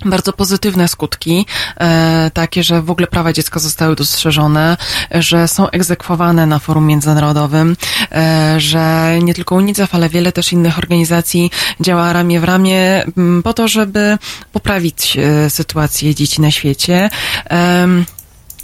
bardzo 0.04 0.32
pozytywne 0.32 0.88
skutki, 0.88 1.46
e, 1.80 2.30
takie, 2.34 2.62
że 2.62 2.82
w 2.82 2.90
ogóle 2.90 3.06
prawa 3.06 3.32
dziecka 3.32 3.60
zostały 3.60 3.96
dostrzeżone, 3.96 4.76
że 5.10 5.48
są 5.48 5.70
egzekwowane 5.70 6.46
na 6.46 6.58
forum 6.58 6.86
międzynarodowym, 6.86 7.76
e, 8.12 8.54
że 8.60 9.14
nie 9.22 9.34
tylko 9.34 9.54
UNICEF, 9.54 9.94
ale 9.94 10.08
wiele 10.08 10.32
też 10.32 10.52
innych 10.52 10.78
organizacji 10.78 11.50
działa 11.80 12.12
ramię 12.12 12.40
w 12.40 12.44
ramię 12.44 13.04
m, 13.16 13.42
po 13.44 13.54
to, 13.54 13.68
żeby 13.68 14.18
poprawić 14.52 15.16
e, 15.16 15.50
sytuację 15.50 16.14
dzieci 16.14 16.40
na 16.40 16.50
świecie. 16.50 17.10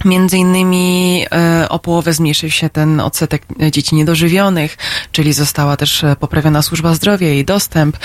Między 0.05 0.39
innymi 0.39 1.25
e, 1.33 1.69
o 1.69 1.79
połowę 1.79 2.13
zmniejszył 2.13 2.51
się 2.51 2.71
ten 2.71 3.01
odsetek 3.01 3.43
dzieci 3.73 3.95
niedożywionych, 3.95 4.77
czyli 5.13 5.33
została 5.33 5.77
też 5.77 6.05
e, 6.05 6.17
poprawiona 6.17 6.63
służba 6.63 6.95
zdrowia 6.95 7.33
i 7.33 7.45
dostęp, 7.45 7.97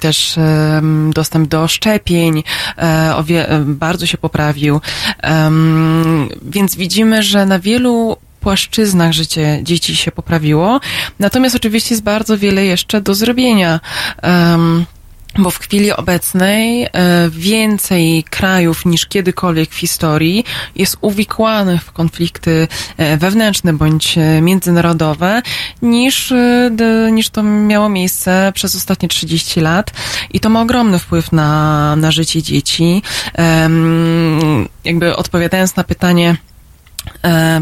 też 0.00 0.36
dostęp 1.10 1.48
do 1.48 1.68
szczepień 1.68 2.42
e, 2.78 3.64
bardzo 3.64 4.06
się 4.06 4.18
poprawił. 4.18 4.80
Więc 6.42 6.76
widzimy, 6.76 7.22
że 7.22 7.46
na 7.46 7.58
wielu 7.58 8.16
płaszczyznach 8.40 9.12
życie 9.12 9.60
dzieci 9.62 9.96
się 9.96 10.12
poprawiło, 10.12 10.80
natomiast 11.18 11.56
oczywiście 11.56 11.94
jest 11.94 12.04
bardzo 12.04 12.38
wiele 12.38 12.64
jeszcze 12.64 13.00
do 13.00 13.14
zrobienia. 13.14 13.80
Bo 15.38 15.50
w 15.50 15.58
chwili 15.58 15.92
obecnej 15.92 16.84
e, 16.84 16.88
więcej 17.30 18.24
krajów 18.30 18.86
niż 18.86 19.06
kiedykolwiek 19.06 19.70
w 19.70 19.74
historii 19.74 20.44
jest 20.76 20.96
uwikłanych 21.00 21.82
w 21.82 21.92
konflikty 21.92 22.68
e, 22.96 23.16
wewnętrzne 23.16 23.72
bądź 23.72 24.18
e, 24.18 24.40
międzynarodowe 24.40 25.42
niż, 25.82 26.32
niż 27.12 27.30
to 27.30 27.42
miało 27.42 27.88
miejsce 27.88 28.52
przez 28.54 28.74
ostatnie 28.74 29.08
30 29.08 29.60
lat. 29.60 29.90
I 30.32 30.40
to 30.40 30.48
ma 30.48 30.60
ogromny 30.62 30.98
wpływ 30.98 31.32
na, 31.32 31.96
na 31.96 32.10
życie 32.10 32.42
dzieci. 32.42 33.02
Jakby 34.84 35.16
odpowiadając 35.16 35.76
na 35.76 35.84
pytanie, 35.84 36.36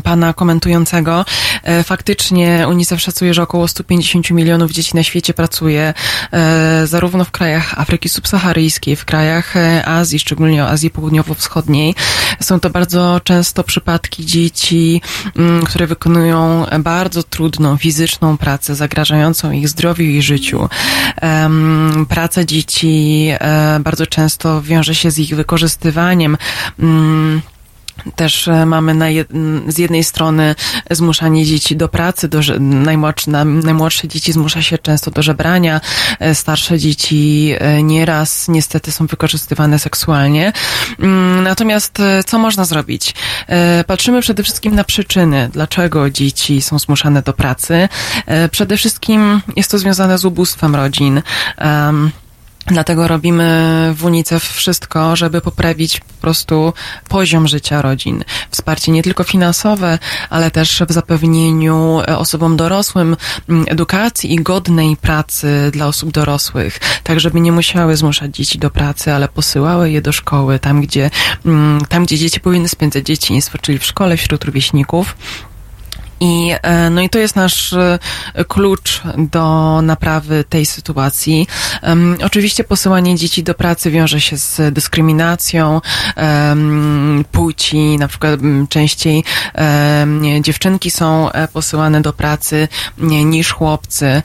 pana 0.03 0.35
komentującego. 0.35 1.25
E, 1.63 1.83
Faktycznie 1.83 2.67
UNICEF 2.69 3.01
szacuje, 3.01 3.35
że 3.35 3.43
około 3.43 3.69
150 3.69 4.31
milionów 4.31 4.71
dzieci 4.73 4.97
na 4.97 5.03
świecie 5.03 5.35
pracuje 5.35 5.95
e, 6.33 6.87
zarówno 6.87 7.25
w 7.25 7.31
krajach 7.31 7.81
Afryki 7.81 8.09
subsaharyjskiej, 8.09 8.97
w 8.97 9.05
krajach 9.05 9.57
e, 9.57 9.89
Azji, 9.89 10.19
szczególnie 10.19 10.65
Azji 10.65 10.91
Południowo-Wschodniej. 10.91 11.95
Są 12.41 12.61
to 12.61 12.71
bardzo 12.71 13.21
często 13.25 13.65
przypadki 13.65 14.27
dzieci, 14.27 15.03
mm, 15.37 15.65
które 15.65 15.87
wykonują 15.87 16.67
bardzo 16.79 17.23
trudną 17.23 17.77
fizyczną 17.77 18.39
pracę, 18.39 18.75
zagrażającą 18.75 19.51
ich 19.53 19.69
zdrowiu 19.69 20.05
i 20.05 20.23
życiu. 20.23 20.69
Praca 22.09 22.45
dzieci 22.45 23.29
e, 23.41 23.81
bardzo 23.81 24.07
często 24.07 24.63
wiąże 24.63 24.95
się 24.95 25.11
z 25.11 25.19
ich 25.19 25.37
wykorzystywaniem. 25.37 26.37
Też 28.17 28.49
e, 28.49 28.67
mamy 28.67 28.95
na 28.95 29.09
jed, 29.09 29.29
z 29.69 29.79
jednej 29.79 30.05
strony 30.05 30.55
zmuszanie 30.91 31.45
dzieci 31.45 31.77
do 31.77 31.89
pracy, 31.89 32.29
do, 32.29 32.41
najmłodsze, 32.61 33.31
na- 33.31 33.45
najmłodsze 33.45 34.09
dzieci 34.09 34.33
zmusza 34.33 34.63
się 34.63 34.79
często 34.79 35.11
do 35.11 35.23
żebrania, 35.23 35.81
e, 36.21 36.35
starsze 36.35 36.79
dzieci 36.79 37.53
e, 37.59 37.83
nieraz 37.83 38.49
niestety 38.49 38.93
są 38.93 39.07
wykorzystywane 39.07 39.79
seksualnie. 39.79 40.53
Mm, 40.99 41.43
Natomiast 41.43 41.99
co 42.27 42.39
można 42.39 42.65
zrobić? 42.65 43.15
Patrzymy 43.87 44.21
przede 44.21 44.43
wszystkim 44.43 44.75
na 44.75 44.85
przyczyny, 44.85 45.49
dlaczego 45.53 46.11
dzieci 46.11 46.63
są 46.63 46.79
zmuszane 46.79 47.23
do 47.23 47.33
pracy. 47.33 47.89
Przede 48.51 48.77
wszystkim 48.77 49.41
jest 49.57 49.71
to 49.71 49.79
związane 49.79 50.19
z 50.19 50.25
ubóstwem 50.25 50.75
rodzin. 50.77 51.23
Dlatego 52.71 53.09
robimy 53.09 53.95
w 53.97 54.05
UNICEF 54.05 54.45
wszystko, 54.45 55.17
żeby 55.17 55.41
poprawić 55.41 56.01
po 56.01 56.15
prostu 56.21 56.73
poziom 57.09 57.49
życia 57.49 57.83
rodzin. 57.83 58.25
Wsparcie 58.51 58.93
nie 58.93 59.03
tylko 59.03 59.25
finansowe, 59.25 59.99
ale 60.31 60.51
też 60.51 60.83
w 60.89 60.93
zapewnieniu 60.93 62.01
e, 62.01 62.19
osobom 62.19 62.57
dorosłym 62.57 63.17
mm, 63.49 63.65
edukacji 63.69 64.35
i 64.35 64.37
godnej 64.37 64.97
pracy 64.97 65.71
dla 65.73 65.87
osób 65.87 66.11
dorosłych, 66.11 66.79
tak 67.05 67.21
żeby 67.21 67.41
nie 67.41 67.53
musiały 67.53 67.97
zmuszać 67.97 68.37
dzieci 68.37 68.59
do 68.59 68.71
pracy, 68.71 69.13
ale 69.13 69.29
posyłały 69.29 69.91
je 69.91 70.03
do 70.03 70.13
szkoły, 70.13 70.59
tam 70.59 70.81
gdzie, 70.81 71.11
mm, 71.47 71.81
tam 71.89 72.05
gdzie 72.05 72.19
dzieci 72.19 72.41
powinny 72.41 72.69
spędzać 72.69 73.07
dzieciństwo, 73.07 73.59
czyli 73.59 73.79
w 73.79 73.85
szkole 73.85 74.17
wśród 74.17 74.45
rówieśników. 74.45 75.17
I, 76.21 76.55
e, 76.63 76.91
no 76.91 77.01
i 77.01 77.09
to 77.09 77.19
jest 77.19 77.37
nasz 77.37 77.73
e, 77.73 77.99
klucz 78.49 79.03
do 79.19 79.81
naprawy 79.83 80.45
tej 80.49 80.67
sytuacji. 80.67 81.47
Oczywiście 82.25 82.65
posyłanie 82.65 83.17
dzieci 83.17 83.43
do 83.43 83.55
pracy 83.55 83.91
wiąże 83.91 84.21
się 84.21 84.37
z 84.37 84.75
dyskryminacją 84.75 85.81
płci, 87.33 87.99
na 87.99 88.09
przykład 88.09 88.41
częściej 88.69 89.25
dziewczynki 90.41 90.91
są 90.91 91.33
e, 91.33 91.49
posyłane 91.49 92.01
do 92.01 92.13
pracy 92.13 92.69
niż 92.99 93.53
chłopcy. 93.53 94.23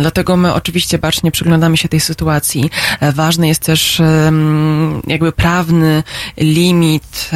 Dlatego 0.00 0.36
my 0.36 0.54
oczywiście 0.54 0.98
bacznie 0.98 1.30
przyglądamy 1.30 1.76
się 1.76 1.88
tej 1.88 2.00
sytuacji. 2.00 2.70
Ważny 3.14 3.48
jest 3.48 3.62
też 3.62 4.02
jakby 5.06 5.32
prawny 5.32 6.02
limit 6.36 7.30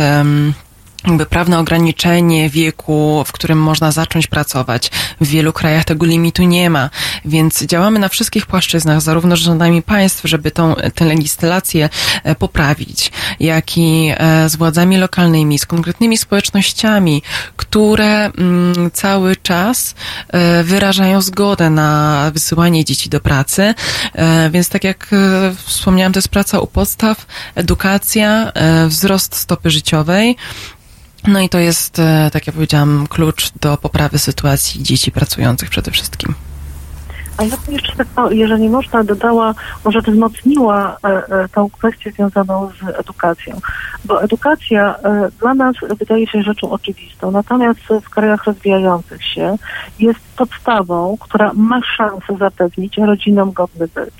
jakby 1.06 1.26
prawne 1.26 1.58
ograniczenie 1.58 2.50
wieku, 2.50 3.24
w 3.26 3.32
którym 3.32 3.58
można 3.58 3.92
zacząć 3.92 4.26
pracować. 4.26 4.90
W 5.20 5.26
wielu 5.26 5.52
krajach 5.52 5.84
tego 5.84 6.06
limitu 6.06 6.42
nie 6.42 6.70
ma, 6.70 6.90
więc 7.24 7.62
działamy 7.64 7.98
na 7.98 8.08
wszystkich 8.08 8.46
płaszczyznach, 8.46 9.00
zarówno 9.00 9.36
z 9.36 9.38
rządami 9.38 9.82
państw, 9.82 10.20
żeby 10.24 10.50
tą, 10.50 10.74
tę 10.94 11.04
legislację 11.04 11.88
e, 12.24 12.34
poprawić, 12.34 13.12
jak 13.40 13.78
i 13.78 14.12
e, 14.16 14.48
z 14.48 14.56
władzami 14.56 14.96
lokalnymi, 14.96 15.58
z 15.58 15.66
konkretnymi 15.66 16.18
społecznościami, 16.18 17.22
które 17.56 18.24
mm, 18.24 18.90
cały 18.92 19.36
czas 19.36 19.94
e, 20.28 20.64
wyrażają 20.64 21.20
zgodę 21.20 21.70
na 21.70 22.30
wysyłanie 22.34 22.84
dzieci 22.84 23.10
do 23.10 23.20
pracy. 23.20 23.74
Więc 24.50 24.68
tak 24.68 24.84
jak 24.84 25.10
wspomniałam, 25.64 26.12
to 26.12 26.18
jest 26.18 26.28
praca 26.28 26.60
u 26.60 26.66
podstaw, 26.66 27.26
edukacja, 27.54 28.52
wzrost 28.88 29.36
stopy 29.36 29.70
życiowej. 29.70 30.36
No 31.28 31.40
i 31.40 31.48
to 31.48 31.58
jest, 31.58 31.98
e, 31.98 32.30
tak 32.32 32.46
jak 32.46 32.54
powiedziałam, 32.54 33.06
klucz 33.10 33.52
do 33.60 33.76
poprawy 33.76 34.18
sytuacji 34.18 34.82
dzieci 34.82 35.12
pracujących 35.12 35.70
przede 35.70 35.90
wszystkim. 35.90 36.34
A 37.36 37.44
ja 37.44 37.56
bym 37.66 37.74
jeszcze 37.74 38.04
jeżeli 38.30 38.68
można, 38.68 39.04
dodała, 39.04 39.54
może 39.84 40.00
wzmocniła 40.00 40.96
e, 41.04 41.08
e, 41.08 41.48
tą 41.48 41.70
kwestię 41.70 42.12
związaną 42.12 42.70
z 42.70 43.00
edukacją. 43.00 43.60
Bo 44.04 44.22
edukacja 44.22 44.94
dla 45.40 45.54
nas 45.54 45.76
wydaje 45.98 46.26
się 46.26 46.42
rzeczą 46.42 46.70
oczywistą, 46.70 47.30
natomiast 47.30 47.80
w 47.80 48.10
krajach 48.10 48.44
rozwijających 48.44 49.24
się 49.24 49.56
jest 49.98 50.20
podstawą, 50.36 51.16
która 51.20 51.52
ma 51.54 51.80
szansę 51.96 52.36
zapewnić 52.38 52.96
rodzinom 52.96 53.52
godny 53.52 53.88
byt. 53.94 54.14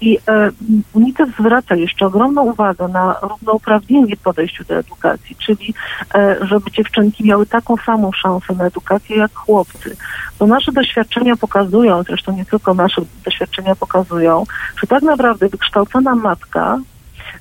I 0.00 0.18
e, 0.28 0.50
UNICEF 0.92 1.28
zwraca 1.38 1.74
jeszcze 1.74 2.06
ogromną 2.06 2.42
uwagę 2.42 2.88
na 2.88 3.16
równouprawnienie 3.22 4.16
w 4.16 4.20
podejściu 4.20 4.64
do 4.64 4.74
edukacji, 4.74 5.36
czyli 5.36 5.74
e, 6.14 6.36
żeby 6.46 6.70
dziewczynki 6.70 7.24
miały 7.24 7.46
taką 7.46 7.76
samą 7.76 8.12
szansę 8.12 8.54
na 8.54 8.64
edukację 8.64 9.16
jak 9.16 9.34
chłopcy. 9.34 9.96
Bo 10.38 10.46
nasze 10.46 10.72
doświadczenia 10.72 11.36
pokazują, 11.36 12.02
zresztą 12.02 12.36
nie 12.36 12.44
tylko 12.44 12.74
nasze 12.74 13.02
doświadczenia 13.24 13.76
pokazują, 13.76 14.44
że 14.80 14.86
tak 14.86 15.02
naprawdę 15.02 15.48
wykształcona 15.48 16.14
matka 16.14 16.78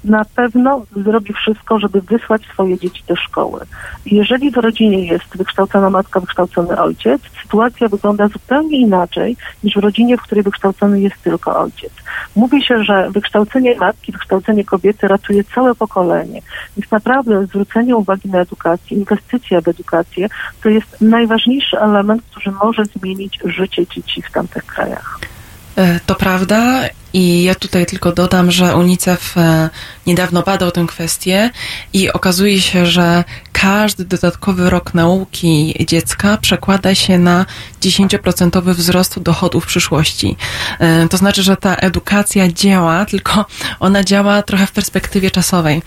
na 0.03 0.25
pewno 0.35 0.85
zrobi 0.95 1.33
wszystko, 1.33 1.79
żeby 1.79 2.01
wysłać 2.01 2.41
swoje 2.53 2.79
dzieci 2.79 3.03
do 3.07 3.15
szkoły. 3.15 3.59
Jeżeli 4.05 4.51
w 4.51 4.57
rodzinie 4.57 5.05
jest 5.05 5.37
wykształcona 5.37 5.89
matka, 5.89 6.19
wykształcony 6.19 6.81
ojciec, 6.81 7.21
sytuacja 7.43 7.87
wygląda 7.87 8.27
zupełnie 8.27 8.77
inaczej 8.77 9.37
niż 9.63 9.75
w 9.75 9.79
rodzinie, 9.79 10.17
w 10.17 10.21
której 10.21 10.43
wykształcony 10.43 11.01
jest 11.01 11.21
tylko 11.21 11.59
ojciec. 11.59 11.91
Mówi 12.35 12.63
się, 12.63 12.83
że 12.83 13.09
wykształcenie 13.11 13.75
matki, 13.75 14.11
wykształcenie 14.11 14.63
kobiety 14.63 15.07
ratuje 15.07 15.43
całe 15.43 15.75
pokolenie. 15.75 16.41
Więc 16.77 16.91
naprawdę 16.91 17.45
zwrócenie 17.45 17.95
uwagi 17.95 18.29
na 18.29 18.39
edukację, 18.39 18.97
inwestycja 18.97 19.61
w 19.61 19.67
edukację 19.67 20.27
to 20.63 20.69
jest 20.69 21.01
najważniejszy 21.01 21.79
element, 21.79 22.21
który 22.31 22.55
może 22.63 22.85
zmienić 22.85 23.39
życie 23.45 23.87
dzieci 23.87 24.21
w 24.21 24.31
tamtych 24.31 24.65
krajach. 24.65 25.30
E, 25.77 25.99
To 26.05 26.15
prawda 26.15 26.89
i 27.13 27.43
ja 27.43 27.55
tutaj 27.55 27.85
tylko 27.85 28.11
dodam, 28.11 28.51
że 28.51 28.75
UNICEF 28.75 29.37
e, 29.37 29.69
niedawno 30.07 30.41
badał 30.41 30.71
tę 30.71 30.85
kwestię 30.87 31.49
i 31.93 32.11
okazuje 32.11 32.61
się, 32.61 32.85
że 32.85 33.23
każdy 33.53 34.05
dodatkowy 34.05 34.69
rok 34.69 34.93
nauki 34.93 35.85
dziecka 35.87 36.37
przekłada 36.37 36.95
się 36.95 37.17
na 37.17 37.45
10% 37.81 38.73
wzrost 38.73 39.19
dochodów 39.19 39.63
w 39.63 39.67
przyszłości. 39.67 40.35
E, 40.79 41.07
To 41.07 41.17
znaczy, 41.17 41.43
że 41.43 41.57
ta 41.57 41.75
edukacja 41.75 42.47
działa, 42.51 43.05
tylko 43.05 43.45
ona 43.79 44.03
działa 44.03 44.41
trochę 44.41 44.67
w 44.67 44.71
perspektywie 44.71 45.31
czasowej. 45.31 45.81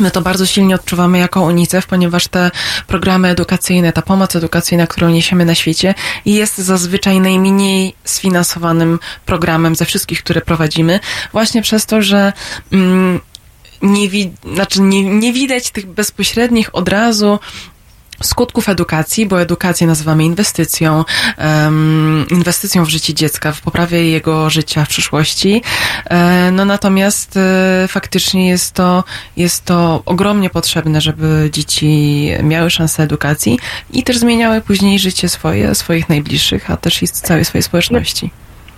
My 0.00 0.10
to 0.10 0.22
bardzo 0.22 0.46
silnie 0.46 0.74
odczuwamy 0.74 1.18
jako 1.18 1.40
UNICEF, 1.42 1.86
ponieważ 1.86 2.28
te 2.28 2.50
programy 2.86 3.28
edukacyjne, 3.28 3.92
ta 3.92 4.02
pomoc 4.02 4.36
edukacyjna, 4.36 4.86
którą 4.86 5.08
niesiemy 5.08 5.44
na 5.44 5.54
świecie, 5.54 5.94
jest 6.26 6.58
zazwyczaj 6.58 7.20
najmniej 7.20 7.94
sfinansowanym 8.04 8.98
programem 9.26 9.74
ze 9.76 9.84
wszystkich, 9.84 10.22
które 10.22 10.40
prowadzimy, 10.40 11.00
właśnie 11.32 11.62
przez 11.62 11.86
to, 11.86 12.02
że 12.02 12.32
mm, 12.72 13.20
nie, 13.82 14.08
wi- 14.08 14.32
znaczy 14.54 14.80
nie, 14.80 15.02
nie 15.04 15.32
widać 15.32 15.70
tych 15.70 15.86
bezpośrednich 15.86 16.74
od 16.74 16.88
razu 16.88 17.38
skutków 18.22 18.68
edukacji, 18.68 19.26
bo 19.26 19.40
edukację 19.40 19.86
nazywamy 19.86 20.24
inwestycją, 20.24 21.04
inwestycją 22.30 22.84
w 22.84 22.88
życie 22.88 23.14
dziecka, 23.14 23.52
w 23.52 23.60
poprawie 23.60 24.10
jego 24.10 24.50
życia 24.50 24.84
w 24.84 24.88
przyszłości. 24.88 25.62
E, 26.04 26.50
no 26.52 26.64
natomiast 26.64 27.36
e, 27.36 27.88
faktycznie 27.88 28.48
jest 28.48 28.72
to, 28.74 29.04
jest 29.36 29.64
to 29.64 30.02
ogromnie 30.06 30.50
potrzebne, 30.50 31.00
żeby 31.00 31.50
dzieci 31.52 32.30
miały 32.42 32.70
szansę 32.70 33.02
edukacji 33.02 33.58
i 33.92 34.02
też 34.02 34.18
zmieniały 34.18 34.60
później 34.60 34.98
życie 34.98 35.28
swoje, 35.28 35.74
swoich 35.74 36.08
najbliższych, 36.08 36.70
a 36.70 36.76
też 36.76 37.02
i 37.02 37.08
całej 37.08 37.44
swojej 37.44 37.62
społeczności. 37.62 38.30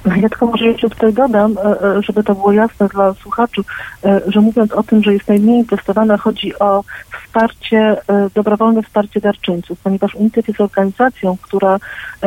Ja 0.04 0.28
tylko 0.28 0.46
może 0.46 0.64
jeszcze 0.64 0.90
tutaj 0.90 1.12
dodam, 1.12 1.58
e, 1.58 1.82
e, 1.82 2.02
żeby 2.02 2.24
to 2.24 2.34
było 2.34 2.52
jasne 2.52 2.88
dla 2.88 3.14
słuchaczy, 3.14 3.62
e, 4.04 4.20
że 4.26 4.40
mówiąc 4.40 4.72
o 4.72 4.82
tym, 4.82 5.02
że 5.02 5.12
jest 5.12 5.28
najmniej 5.28 5.58
inwestowane, 5.58 6.18
chodzi 6.18 6.58
o 6.58 6.84
wsparcie, 7.24 7.96
dobrowolne 8.34 8.82
wsparcie 8.82 9.20
darczyńców, 9.20 9.78
ponieważ 9.80 10.14
UNICEF 10.14 10.48
jest 10.48 10.60
organizacją, 10.60 11.36
która 11.42 11.78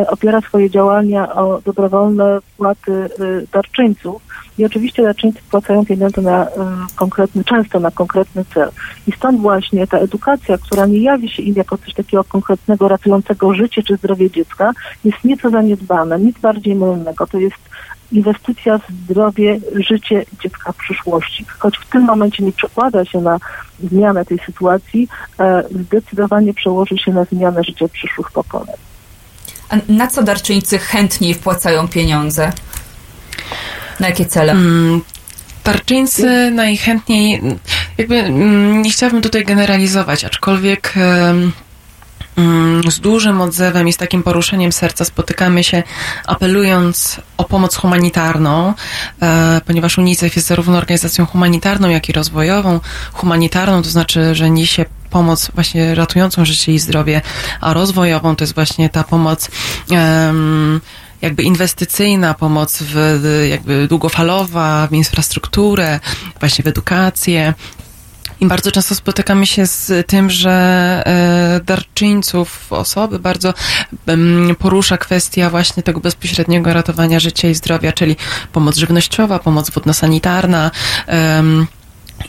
opiera 0.08 0.42
swoje 0.42 0.70
działania 0.70 1.36
o 1.36 1.62
dobrowolne 1.66 2.42
wpłaty 2.42 3.10
darczyńców 3.54 4.22
i 4.58 4.66
oczywiście 4.66 5.04
darczyńcy 5.04 5.42
wpłacają 5.42 5.86
pieniądze 5.86 6.22
na 6.22 6.46
e, 6.46 6.50
konkretny, 6.96 7.44
często 7.44 7.80
na 7.80 7.92
konkretny 7.92 8.46
cel. 8.54 8.72
I 9.08 9.12
stąd 9.12 9.42
właśnie 9.42 9.88
ta 9.88 9.98
edukacja, 9.98 10.58
która 10.58 10.86
nie 10.86 11.02
jawi 11.02 11.30
się 11.30 11.44
im 11.44 11.56
jako 11.56 11.78
coś 11.78 11.94
takiego 11.94 12.24
konkretnego, 12.24 12.88
ratującego 12.88 13.54
życie 13.54 13.84
czy 13.84 13.96
zdrowie 13.96 14.32
dziecka, 14.32 14.72
jest 15.04 15.24
nieco 15.24 15.50
zaniedbana, 15.50 16.18
nic 16.18 16.40
bardziej 16.40 16.76
mylnego. 16.76 17.28
To 17.28 17.38
jest 17.38 17.72
inwestycja 18.12 18.78
w 18.78 18.92
zdrowie, 19.04 19.60
życie 19.76 20.26
dziecka 20.44 20.72
w 20.72 20.76
przyszłości. 20.76 21.46
Choć 21.60 21.78
w 21.78 21.90
tym 21.90 22.02
momencie 22.04 22.44
nie 22.44 22.52
przekłada 22.52 23.06
się 23.06 23.22
na 23.22 23.38
zmianę 23.84 24.26
tej 24.26 24.40
sytuacji, 24.46 25.08
e, 25.40 25.64
zdecydowanie 25.72 26.54
przełoży 26.54 26.98
się 26.98 27.14
na 27.14 27.26
zmianę 27.26 27.64
życia 27.64 27.88
przyszłych 27.88 28.32
pokoleń. 28.32 28.76
A 29.70 29.76
na 29.88 30.08
co 30.08 30.24
darczyńcy 30.24 30.78
chętniej 30.78 31.34
wpłacają 31.34 31.88
pieniądze? 31.88 32.52
Na 34.00 34.08
jakie 34.08 34.26
cele? 34.26 34.52
Mm, 34.52 35.02
Tarczyńcy 35.64 36.52
najchętniej, 36.52 37.42
jakby 37.98 38.16
mm, 38.16 38.82
nie 38.82 38.92
chciałabym 38.92 39.22
tutaj 39.22 39.46
generalizować, 39.46 40.26
aczkolwiek 40.26 40.94
mm, 40.96 42.92
z 42.92 43.00
dużym 43.00 43.42
odzewem 43.42 43.88
i 43.88 43.94
z 43.94 43.98
takim 43.98 44.24
poruszeniem 44.24 44.72
serca 44.72 45.06
spotykamy 45.06 45.64
się 45.64 45.84
apelując 46.26 47.22
o 47.38 47.44
pomoc 47.44 47.76
humanitarną, 47.76 48.74
e, 49.22 49.62
ponieważ 49.66 49.98
UNICEF 49.98 50.36
jest 50.36 50.48
zarówno 50.48 50.78
organizacją 50.78 51.26
humanitarną, 51.26 51.90
jak 51.90 52.10
i 52.10 52.14
rozwojową. 52.14 52.80
Humanitarną 53.14 53.82
to 53.82 53.90
znaczy, 53.90 54.36
że 54.36 54.50
niesie 54.50 54.86
pomoc 55.10 55.52
właśnie 55.54 55.96
ratującą 55.96 56.46
życie 56.46 56.72
i 56.72 56.80
zdrowie, 56.80 57.22
a 57.62 57.74
rozwojową 57.74 58.36
to 58.36 58.44
jest 58.44 58.56
właśnie 58.56 58.90
ta 58.90 59.04
pomoc 59.04 59.50
em, 59.92 60.82
jakby 61.22 61.44
inwestycyjna, 61.44 62.34
pomoc 62.34 62.78
w, 62.82 63.24
jakby 63.50 63.88
długofalowa, 63.88 64.88
w 64.88 64.94
infrastrukturę, 64.94 66.00
właśnie 66.40 66.64
w 66.64 66.68
edukację. 66.68 67.54
I 68.42 68.46
bardzo 68.48 68.72
często 68.72 68.96
spotykamy 68.96 69.48
się 69.48 69.66
z 69.68 70.08
tym, 70.08 70.30
że 70.30 70.52
e, 71.06 71.60
darczyńców 71.66 72.74
osoby 72.74 73.20
bardzo 73.20 73.54
porusza 74.60 74.98
kwestia 74.98 75.50
właśnie 75.50 75.84
tego 75.84 76.00
bezpośredniego 76.00 76.74
ratowania 76.74 77.20
życia 77.20 77.48
i 77.50 77.56
zdrowia, 77.56 77.92
czyli 77.92 78.16
pomoc 78.54 78.76
żywnościowa, 78.78 79.40
pomoc 79.40 79.70
wodno-sanitarna, 79.70 80.72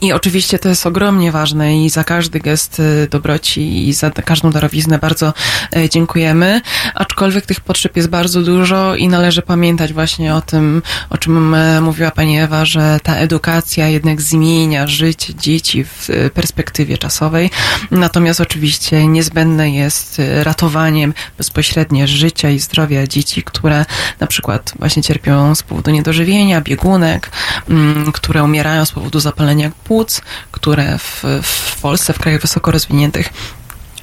I 0.00 0.12
oczywiście 0.12 0.58
to 0.58 0.68
jest 0.68 0.86
ogromnie 0.86 1.32
ważne 1.32 1.84
i 1.84 1.90
za 1.90 2.04
każdy 2.04 2.40
gest 2.40 2.80
y, 2.80 3.08
dobroci 3.10 3.88
i 3.88 3.92
za 3.92 4.10
każdą 4.10 4.50
darowiznę 4.50 4.98
bardzo 4.98 5.34
e, 5.76 5.88
dziękujemy. 5.88 6.60
Aczkolwiek 6.94 7.46
tych 7.46 7.60
potrzeb 7.60 7.96
jest 7.96 8.08
bardzo 8.08 8.42
dużo 8.42 8.96
i 8.96 9.08
należy 9.08 9.42
pamiętać 9.42 9.92
właśnie 9.92 10.34
o 10.34 10.40
tym, 10.40 10.82
o 11.10 11.18
czym 11.18 11.54
e, 11.54 11.80
mówiła 11.80 12.10
pani 12.10 12.38
Ewa, 12.38 12.64
że 12.64 12.98
ta 13.02 13.16
edukacja 13.16 13.88
jednak 13.88 14.20
zmienia 14.20 14.86
życie 14.86 15.34
dzieci 15.34 15.84
w 15.84 16.10
e, 16.10 16.30
perspektywie 16.30 16.98
czasowej. 16.98 17.50
Natomiast 17.90 18.40
oczywiście 18.40 19.06
niezbędne 19.06 19.70
jest 19.70 20.22
ratowaniem 20.42 21.14
bezpośrednie 21.38 22.08
życia 22.08 22.50
i 22.50 22.58
zdrowia 22.58 23.06
dzieci, 23.06 23.42
które 23.42 23.84
na 24.20 24.26
przykład 24.26 24.72
właśnie 24.78 25.02
cierpią 25.02 25.54
z 25.54 25.62
powodu 25.62 25.90
niedożywienia, 25.90 26.60
biegunek, 26.60 27.30
mm, 27.68 28.12
które 28.12 28.44
umierają 28.44 28.84
z 28.84 28.92
powodu 28.92 29.20
zapalenia 29.20 29.70
płuc, 29.84 30.20
które 30.50 30.98
w, 30.98 31.24
w 31.42 31.80
Polsce, 31.80 32.12
w 32.12 32.18
krajach 32.18 32.40
wysoko 32.40 32.70
rozwiniętych 32.70 33.32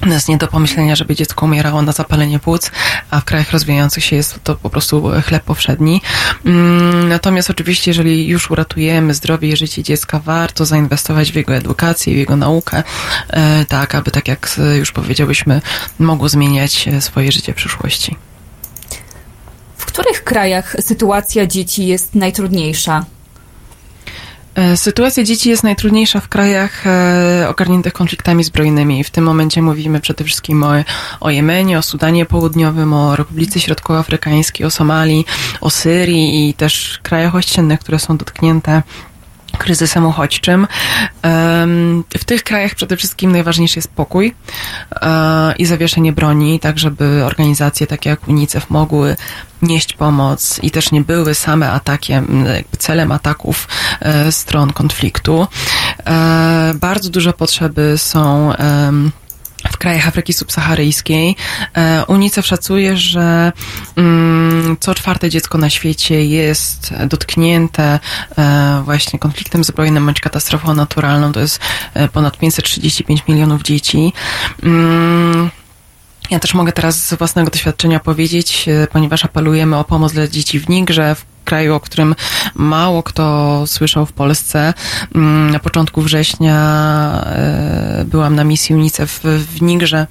jest 0.06 0.28
nie 0.28 0.36
do 0.36 0.48
pomyślenia, 0.48 0.96
żeby 0.96 1.14
dziecko 1.14 1.46
umierało 1.46 1.82
na 1.82 1.92
zapalenie 1.92 2.38
płuc, 2.38 2.70
a 3.10 3.20
w 3.20 3.24
krajach 3.24 3.52
rozwijających 3.52 4.04
się 4.04 4.16
jest 4.16 4.38
to 4.44 4.54
po 4.56 4.70
prostu 4.70 5.10
chleb 5.26 5.42
powszedni. 5.42 6.02
Mm, 6.46 7.08
Natomiast 7.08 7.50
oczywiście, 7.50 7.90
jeżeli 7.90 8.28
już 8.28 8.50
uratujemy 8.50 9.14
zdrowie 9.14 9.48
i 9.48 9.56
życie 9.56 9.82
dziecka, 9.82 10.20
warto 10.24 10.64
zainwestować 10.64 11.32
w 11.32 11.34
jego 11.34 11.54
edukację, 11.54 12.14
w 12.14 12.16
jego 12.16 12.36
naukę, 12.36 12.82
e, 13.28 13.64
tak, 13.64 13.94
aby 13.94 14.10
tak 14.10 14.28
jak 14.28 14.50
e, 14.58 14.76
już 14.76 14.92
powiedziałyśmy, 14.92 15.62
mogło 15.98 16.28
zmieniać 16.28 16.88
e, 16.88 17.00
swoje 17.00 17.32
życie 17.32 17.52
w 17.52 17.56
przyszłości. 17.56 18.16
W 19.76 19.84
których 19.84 20.24
krajach 20.24 20.76
sytuacja 20.80 21.46
dzieci 21.46 21.86
jest 21.86 22.14
najtrudniejsza? 22.14 23.04
E, 24.54 24.76
Sytuacja 24.76 25.24
dzieci 25.24 25.50
jest 25.50 25.62
najtrudniejsza 25.62 26.20
w 26.20 26.28
krajach 26.28 26.86
e, 26.86 27.46
ogarniętych 27.48 27.92
konfliktami 27.92 28.44
zbrojnymi. 28.44 29.04
W 29.04 29.10
tym 29.10 29.24
momencie 29.24 29.62
mówimy 29.62 30.00
przede 30.00 30.24
wszystkim 30.24 30.62
o, 30.62 30.72
o 31.20 31.30
Jemenie, 31.30 31.78
o 31.78 31.82
Sudanie 31.82 32.26
Południowym, 32.26 32.92
o 32.92 33.16
Republice 33.16 33.60
Środkowoafrykańskiej, 33.60 34.66
o 34.66 34.70
Somalii, 34.70 35.26
o 35.60 35.70
Syrii 35.70 36.48
i 36.48 36.54
też 36.54 37.00
krajach 37.02 37.34
ościennych, 37.34 37.80
które 37.80 37.98
są 37.98 38.16
dotknięte 38.16 38.82
kryzysem 39.60 40.06
uchodźczym. 40.06 40.66
W 42.18 42.24
tych 42.26 42.42
krajach 42.42 42.74
przede 42.74 42.96
wszystkim 42.96 43.32
najważniejszy 43.32 43.78
jest 43.78 43.90
pokój 43.90 44.34
e, 44.92 45.54
i 45.58 45.66
zawieszenie 45.66 46.12
broni, 46.12 46.60
tak 46.60 46.78
żeby 46.78 47.22
organizacje 47.24 47.86
takie 47.86 48.10
jak 48.10 48.28
UNICEF 48.28 48.70
mogły 48.70 49.16
nieść 49.62 49.92
pomoc 49.92 50.60
i 50.62 50.70
też 50.70 50.92
nie 50.92 51.00
były 51.00 51.34
same 51.34 51.70
atakiem, 51.70 52.44
celem 52.78 53.12
ataków 53.12 53.68
e, 54.00 54.32
stron 54.32 54.72
konfliktu. 54.72 55.46
E, 56.06 56.74
Bardzo 56.74 57.10
duże 57.10 57.32
potrzeby 57.32 57.94
są 57.96 58.52
w 59.72 59.76
krajach 59.76 60.08
Afryki 60.08 60.32
Subsaharyjskiej. 60.32 61.36
E, 61.74 62.04
UNICEF 62.08 62.46
szacuje, 62.46 62.96
że 62.96 63.52
mm, 63.96 64.76
co 64.80 64.94
czwarte 64.94 65.30
dziecko 65.30 65.58
na 65.58 65.70
świecie 65.70 66.24
jest 66.24 66.94
dotknięte 67.06 68.00
e, 68.38 68.82
właśnie 68.84 69.18
konfliktem 69.18 69.64
zbrojnym 69.64 70.06
bądź 70.06 70.20
katastrofą 70.20 70.74
naturalną. 70.74 71.32
To 71.32 71.40
jest 71.40 71.60
e, 71.94 72.08
ponad 72.08 72.38
535 72.38 73.22
milionów 73.28 73.62
dzieci. 73.62 74.12
Ja 76.30 76.38
też 76.38 76.54
mogę 76.54 76.72
teraz 76.72 77.08
z 77.08 77.14
własnego 77.14 77.50
doświadczenia 77.50 78.00
powiedzieć, 78.00 78.68
e, 78.68 78.86
ponieważ 78.86 79.24
apelujemy 79.24 79.76
o 79.76 79.84
pomoc 79.84 80.12
dla 80.12 80.28
dzieci 80.28 80.60
w 80.60 80.68
Nigrze, 80.68 81.14
w 81.14 81.24
kraju, 81.44 81.74
o 81.74 81.80
którym 81.80 82.14
mało 82.54 83.02
kto 83.02 83.62
słyszał 83.66 84.06
w 84.06 84.12
Polsce. 84.12 84.74
Mm, 85.14 85.50
Na 85.50 85.58
początku 85.58 86.02
września 86.02 86.56
e, 87.26 88.04
byłam 88.06 88.34
na 88.34 88.44
misji 88.44 88.74
UNICEF 88.74 89.20
w 89.24 89.62
Nigrze 89.62 90.06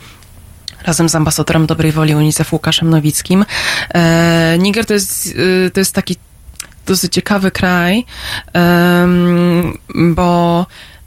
razem 0.86 1.10
z 1.10 1.16
ambasadorem 1.16 1.66
dobrej 1.66 1.92
woli 1.92 2.16
UNICEF 2.16 2.54
Łukaszem 2.54 2.90
Nowickim. 2.90 3.46
E, 3.94 4.58
Niger 4.60 4.86
to 4.86 4.94
jest, 4.94 5.38
to 5.74 5.80
jest 5.80 5.96
taki 5.96 6.16
dosyć 6.86 7.14
ciekawy 7.14 7.52
kraj, 7.52 8.06
bo 9.96 10.66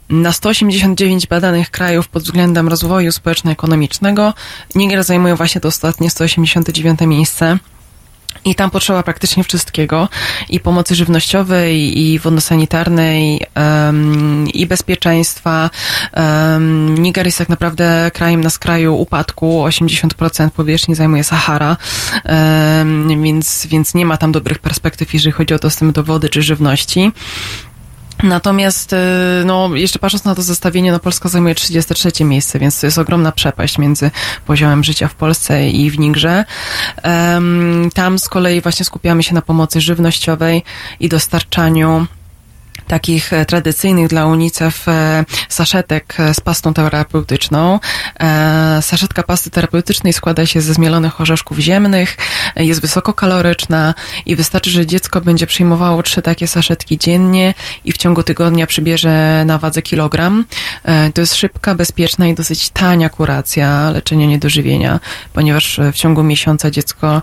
na 0.09 0.31
189 0.31 1.27
badanych 1.27 1.71
krajów 1.71 2.07
pod 2.07 2.23
względem 2.23 2.67
rozwoju 2.67 3.11
społeczno-ekonomicznego 3.11 4.33
Niger 4.75 5.03
zajmuje 5.03 5.35
właśnie 5.35 5.61
to 5.61 5.67
ostatnie 5.67 6.09
189 6.09 6.99
miejsce. 7.01 7.57
I 8.45 8.55
tam 8.55 8.71
potrzeba 8.71 9.03
praktycznie 9.03 9.43
wszystkiego 9.43 10.09
i 10.49 10.59
pomocy 10.59 10.95
żywnościowej, 10.95 11.99
i 11.99 12.19
wodno-sanitarnej, 12.19 13.41
em, 13.55 14.47
i 14.53 14.65
bezpieczeństwa. 14.65 15.69
Um, 16.13 16.97
Niger 16.97 17.25
jest 17.25 17.37
tak 17.37 17.49
naprawdę 17.49 18.11
krajem 18.13 18.41
na 18.41 18.49
skraju 18.49 18.95
upadku. 18.95 19.63
80% 19.63 20.49
powierzchni 20.53 20.95
zajmuje 20.95 21.23
Sahara, 21.23 21.77
em, 22.23 23.23
więc, 23.23 23.67
więc 23.67 23.93
nie 23.93 24.05
ma 24.05 24.17
tam 24.17 24.31
dobrych 24.31 24.59
perspektyw, 24.59 25.13
jeżeli 25.13 25.31
chodzi 25.31 25.53
o 25.53 25.59
dostęp 25.59 25.95
do 25.95 26.03
wody 26.03 26.29
czy 26.29 26.41
żywności. 26.41 27.11
Natomiast, 28.23 28.93
y, 28.93 28.97
no, 29.45 29.69
jeszcze 29.75 29.99
patrząc 29.99 30.23
na 30.25 30.35
to 30.35 30.41
zestawienie, 30.41 30.91
no, 30.91 30.99
Polska 30.99 31.29
zajmuje 31.29 31.55
33 31.55 32.23
miejsce, 32.23 32.59
więc 32.59 32.79
to 32.79 32.87
jest 32.87 32.97
ogromna 32.97 33.31
przepaść 33.31 33.77
między 33.77 34.11
poziomem 34.45 34.83
życia 34.83 35.07
w 35.07 35.15
Polsce 35.15 35.69
i 35.69 35.91
w 35.91 35.99
Nigrze. 35.99 36.45
Tam 37.93 38.19
z 38.19 38.29
kolei 38.29 38.61
właśnie 38.61 38.85
skupiamy 38.85 39.23
się 39.23 39.33
na 39.33 39.41
pomocy 39.41 39.81
żywnościowej 39.81 40.63
i 40.99 41.09
dostarczaniu 41.09 42.07
takich 42.87 43.33
e, 43.33 43.45
tradycyjnych 43.45 44.07
dla 44.07 44.25
UNICEF 44.25 44.87
e, 44.87 45.25
saszetek 45.49 46.15
e, 46.19 46.33
z 46.33 46.39
pastą 46.39 46.73
terapeutyczną. 46.73 47.79
Saszetka 48.81 49.23
pasty 49.23 49.49
terapeutycznej 49.49 50.13
składa 50.13 50.45
się 50.45 50.61
ze 50.61 50.73
zmielonych 50.73 51.21
orzeszków 51.21 51.59
ziemnych, 51.59 52.17
jest 52.55 52.81
wysokokaloryczna 52.81 53.93
i 54.25 54.35
wystarczy, 54.35 54.69
że 54.69 54.85
dziecko 54.85 55.21
będzie 55.21 55.47
przyjmowało 55.47 56.03
trzy 56.03 56.21
takie 56.21 56.47
saszetki 56.47 56.97
dziennie 56.97 57.53
i 57.85 57.91
w 57.91 57.97
ciągu 57.97 58.23
tygodnia 58.23 58.67
przybierze 58.67 59.43
na 59.45 59.57
wadze 59.57 59.81
kilogram. 59.81 60.45
To 61.13 61.21
jest 61.21 61.35
szybka, 61.35 61.75
bezpieczna 61.75 62.27
i 62.27 62.33
dosyć 62.33 62.69
tania 62.69 63.09
kuracja 63.09 63.91
leczenia 63.91 64.25
niedożywienia, 64.25 64.99
ponieważ 65.33 65.79
w 65.93 65.95
ciągu 65.95 66.23
miesiąca 66.23 66.71
dziecko, 66.71 67.21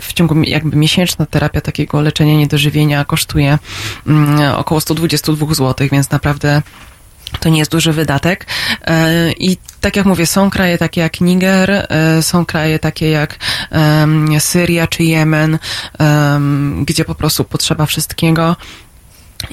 w 0.00 0.12
ciągu 0.12 0.42
jakby 0.42 0.76
miesięczna 0.76 1.26
terapia 1.26 1.60
takiego 1.60 2.00
leczenia 2.00 2.34
niedożywienia 2.34 3.04
kosztuje 3.04 3.58
mm, 4.06 4.54
około 4.56 4.80
100 4.80 4.94
22 5.00 5.54
zł, 5.54 5.88
więc 5.92 6.10
naprawdę 6.10 6.62
to 7.40 7.48
nie 7.48 7.58
jest 7.58 7.70
duży 7.70 7.92
wydatek. 7.92 8.46
E, 8.84 9.32
I 9.32 9.56
tak 9.80 9.96
jak 9.96 10.06
mówię, 10.06 10.26
są 10.26 10.50
kraje 10.50 10.78
takie 10.78 11.00
jak 11.00 11.20
Niger, 11.20 11.70
e, 11.70 12.22
są 12.22 12.46
kraje 12.46 12.78
takie 12.78 13.10
jak 13.10 13.38
Syria 14.38 14.86
czy 14.86 15.04
Jemen, 15.04 15.58
gdzie 16.82 17.04
po 17.04 17.14
prostu 17.14 17.44
potrzeba 17.44 17.86
wszystkiego. 17.86 18.56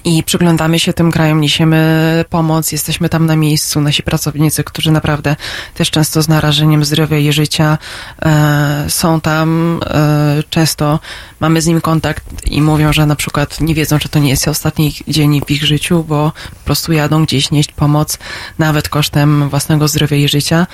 I 0.03 0.23
przyglądamy 0.23 0.79
się 0.79 0.93
tym 0.93 1.11
krajom, 1.11 1.41
niesiemy 1.41 2.25
pomoc, 2.29 2.71
jesteśmy 2.71 3.09
tam 3.09 3.25
na 3.25 3.35
miejscu, 3.35 3.81
nasi 3.81 4.03
pracownicy, 4.03 4.63
którzy 4.63 4.91
naprawdę 4.91 5.35
też 5.73 5.91
często 5.91 6.21
z 6.21 6.27
narażeniem 6.27 6.85
zdrowia 6.85 7.17
i 7.17 7.31
życia 7.31 7.77
e, 8.21 8.85
są 8.89 9.21
tam. 9.21 9.79
E, 9.85 10.43
często 10.49 10.99
mamy 11.39 11.61
z 11.61 11.67
nim 11.67 11.81
kontakt 11.81 12.23
i 12.45 12.61
mówią, 12.61 12.93
że 12.93 13.05
na 13.05 13.15
przykład 13.15 13.61
nie 13.61 13.75
wiedzą, 13.75 13.99
czy 13.99 14.09
to 14.09 14.19
nie 14.19 14.29
jest 14.29 14.47
ostatni 14.47 14.95
dzień 15.07 15.41
w 15.45 15.51
ich 15.51 15.65
życiu, 15.65 16.03
bo 16.03 16.31
po 16.59 16.65
prostu 16.65 16.93
jadą 16.93 17.25
gdzieś 17.25 17.51
nieść 17.51 17.71
pomoc, 17.71 18.17
nawet 18.59 18.89
kosztem 18.89 19.49
własnego 19.49 19.87
zdrowia 19.87 20.17
i 20.17 20.27
życia. 20.27 20.67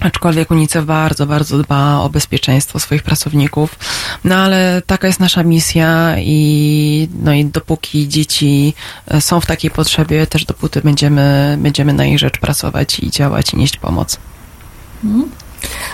Aczkolwiek 0.00 0.50
UNICEF 0.50 0.84
bardzo, 0.84 1.26
bardzo 1.26 1.58
dba 1.58 2.00
o 2.00 2.08
bezpieczeństwo 2.08 2.78
swoich 2.78 3.02
pracowników. 3.02 3.78
No 4.24 4.36
ale 4.36 4.82
taka 4.86 5.06
jest 5.06 5.20
nasza 5.20 5.42
misja 5.42 6.14
i, 6.18 7.08
no 7.22 7.32
i 7.32 7.44
dopóki 7.44 8.08
dzieci 8.08 8.74
e, 9.08 9.20
są 9.20 9.40
w 9.40 9.46
takiej 9.46 9.70
potrzebie, 9.70 10.26
też 10.26 10.44
dopóty 10.44 10.80
będziemy, 10.84 11.56
będziemy 11.60 11.92
na 11.92 12.06
ich 12.06 12.18
rzecz 12.18 12.38
pracować 12.38 12.98
i 12.98 13.10
działać 13.10 13.52
i 13.52 13.56
nieść 13.56 13.76
pomoc. 13.76 14.18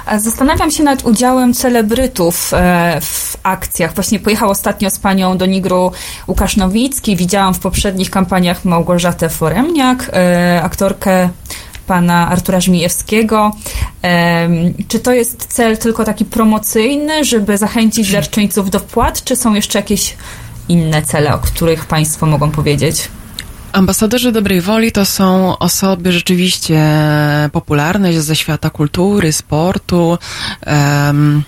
A 0.07 0.19
Zastanawiam 0.19 0.71
się 0.71 0.83
nad 0.83 1.05
udziałem 1.05 1.55
celebrytów 1.55 2.55
e, 2.55 3.01
w 3.01 3.37
akcjach. 3.43 3.95
Właśnie 3.95 4.21
pojechał 4.21 4.51
ostatnio 4.51 4.91
z 4.91 4.99
panią 4.99 5.39
do 5.39 5.47
Nigru 5.47 5.93
Łukasz 6.29 6.57
Nowicki. 6.57 7.17
Widziałam 7.17 7.55
w 7.55 7.59
poprzednich 7.59 8.11
kampaniach 8.11 8.65
Małgorzatę 8.65 9.29
Foremniak, 9.29 10.11
e, 10.13 10.61
aktorkę 10.63 11.29
pana 11.87 12.29
Artura 12.29 12.61
Żmijewskiego. 12.61 13.53
Czy 14.89 15.01
to 15.01 15.13
jest 15.13 15.47
cel 15.47 15.79
tylko 15.79 16.05
taki 16.05 16.25
promocyjny, 16.25 17.25
żeby 17.25 17.59
zachęcić 17.59 18.13
darczyńców 18.13 18.71
do 18.71 18.79
wpłat, 18.79 19.25
czy 19.25 19.37
są 19.37 19.55
jeszcze 19.55 19.79
jakieś 19.79 20.17
inne 20.69 21.03
cele, 21.03 21.35
o 21.35 21.39
których 21.39 21.87
państwo 21.87 22.27
mogą 22.27 22.51
powiedzieć? 22.51 23.09
Ambasadorzy 23.73 24.33
dobrej 24.33 24.61
woli 24.61 24.93
to 24.93 25.05
są 25.05 25.59
osoby 25.59 26.13
rzeczywiście 26.13 26.83
popularne 27.53 28.23
ze 28.23 28.37
świata 28.37 28.71
kultury, 28.71 29.33
sportu. 29.33 30.19
em, 30.61 31.43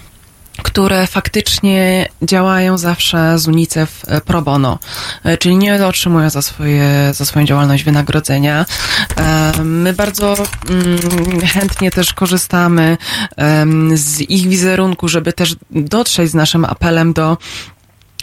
które 0.62 1.06
faktycznie 1.06 2.08
działają 2.22 2.78
zawsze 2.78 3.38
z 3.38 3.48
UNICEF 3.48 4.02
e, 4.06 4.20
pro 4.20 4.42
bono, 4.42 4.78
e, 5.24 5.38
czyli 5.38 5.56
nie 5.56 5.86
otrzymują 5.86 6.30
za, 6.30 6.42
swoje, 6.42 7.14
za 7.14 7.24
swoją 7.24 7.46
działalność 7.46 7.84
wynagrodzenia. 7.84 8.66
E, 9.16 9.52
My 9.64 9.92
bardzo 9.92 10.34
mm, 10.70 11.40
chętnie 11.40 11.90
też 11.90 12.14
korzystamy 12.14 12.96
z 13.94 14.20
ich 14.20 14.48
wizerunku, 14.48 15.08
żeby 15.08 15.32
też 15.32 15.56
dotrzeć 15.70 16.30
z 16.30 16.34
naszym 16.34 16.64
apelem 16.64 17.12
do 17.12 17.36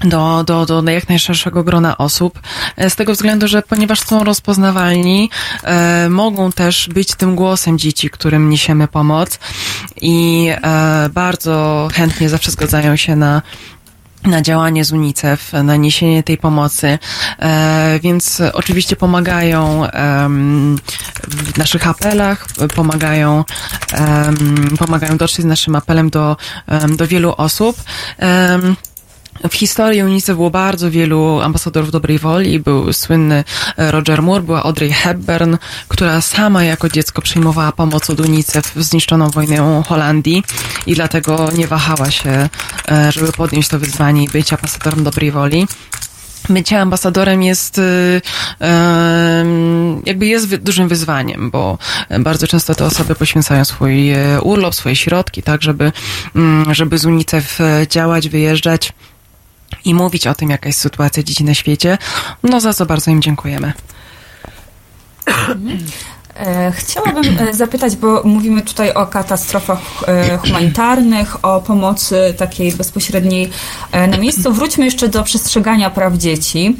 do, 0.03 0.43
do, 0.43 0.65
do 0.65 0.91
jak 0.91 1.09
najszerszego 1.09 1.63
grona 1.63 1.97
osób, 1.97 2.39
e, 2.77 2.89
z 2.89 2.95
tego 2.95 3.13
względu, 3.13 3.47
że 3.47 3.61
ponieważ 3.61 3.99
są 3.99 4.23
rozpoznawalni, 4.23 5.29
e, 5.63 6.09
mogą 6.09 6.51
też 6.51 6.89
być 6.93 7.15
tym 7.15 7.35
głosem 7.35 7.77
dzieci, 7.77 8.09
którym 8.09 8.49
niesiemy 8.49 8.87
pomoc 8.87 9.39
i 10.01 10.49
e, 10.63 11.09
bardzo 11.13 11.87
chętnie 11.93 12.29
zawsze 12.29 12.51
zgadzają 12.51 12.95
się 12.95 13.15
na 13.15 13.41
na 14.23 14.41
działanie 14.41 14.85
z 14.85 14.91
UNICEF, 14.91 15.53
na 15.53 15.75
niesienie 15.75 16.23
tej 16.23 16.37
pomocy, 16.37 16.99
e, 17.39 17.99
więc 18.03 18.41
oczywiście 18.53 18.95
pomagają 18.95 19.87
w 21.27 21.57
naszych 21.57 21.87
apelach, 21.87 22.47
pomagają, 22.75 23.43
pomagają 24.79 25.17
dotrzeć 25.17 25.41
z 25.41 25.45
naszym 25.45 25.75
apelem 25.75 26.09
do, 26.09 26.37
do 26.97 27.07
wielu 27.07 27.33
osób. 27.37 27.77
W 29.49 29.53
historii 29.53 30.03
UNICEF 30.03 30.35
było 30.35 30.49
bardzo 30.49 30.91
wielu 30.91 31.39
ambasadorów 31.39 31.91
dobrej 31.91 32.19
woli. 32.19 32.59
Był 32.59 32.93
słynny 32.93 33.43
e, 33.77 33.91
Roger 33.91 34.21
Moore, 34.21 34.43
była 34.43 34.63
Audrey 34.63 34.91
Hepburn, 34.91 35.55
która 35.87 36.21
sama 36.21 36.63
jako 36.63 36.89
dziecko 36.89 37.21
przyjmowała 37.21 37.71
pomoc 37.71 38.09
od 38.09 38.19
UNICEF 38.19 38.71
w 38.75 38.83
zniszczoną 38.83 39.29
wojnę 39.29 39.83
Holandii 39.87 40.43
i 40.85 40.93
dlatego 40.95 41.49
nie 41.57 41.67
wahała 41.67 42.11
się, 42.11 42.49
e, 42.91 43.11
żeby 43.11 43.31
podjąć 43.31 43.67
to 43.67 43.79
wyzwanie 43.79 44.23
i 44.23 44.29
być 44.29 44.53
ambasadorem 44.53 45.03
dobrej 45.03 45.31
woli. 45.31 45.67
Bycie 46.49 46.81
ambasadorem 46.81 47.43
jest 47.43 47.77
y, 47.77 48.21
jakby 50.05 50.25
jest 50.25 50.55
dużym 50.55 50.87
wyzwaniem, 50.87 51.51
bo 51.51 51.77
bardzo 52.19 52.47
często 52.47 52.75
te 52.75 52.85
osoby 52.85 53.15
poświęcają 53.15 53.65
swój 53.65 54.11
e, 54.11 54.41
urlop, 54.41 54.75
swoje 54.75 54.95
środki, 54.95 55.43
tak, 55.43 55.61
żeby, 55.61 55.91
mm, 56.35 56.73
żeby 56.73 56.97
z 56.97 57.05
UNICEF 57.05 57.59
działać, 57.89 58.29
wyjeżdżać 58.29 58.93
i 59.85 59.93
mówić 59.93 60.27
o 60.27 60.35
tym, 60.35 60.49
jaka 60.49 60.69
jest 60.69 60.79
sytuacja 60.79 61.23
dzieci 61.23 61.43
na 61.43 61.53
świecie. 61.53 61.97
No 62.43 62.61
za 62.61 62.73
co 62.73 62.85
bardzo 62.85 63.11
im 63.11 63.21
dziękujemy. 63.21 63.73
E, 66.39 66.71
Chciałabym 66.71 67.37
e, 67.39 67.53
zapytać, 67.53 67.95
bo 67.95 68.21
mówimy 68.23 68.61
tutaj 68.61 68.93
o 68.93 69.07
katastrofach 69.07 69.79
e, 70.07 70.37
humanitarnych, 70.37 71.45
o 71.45 71.61
pomocy 71.61 72.33
takiej 72.37 72.71
bezpośredniej 72.71 73.49
na 74.07 74.17
miejscu. 74.17 74.53
Wróćmy 74.53 74.85
jeszcze 74.85 75.07
do 75.07 75.23
przestrzegania 75.23 75.89
praw 75.89 76.13
dzieci. 76.13 76.77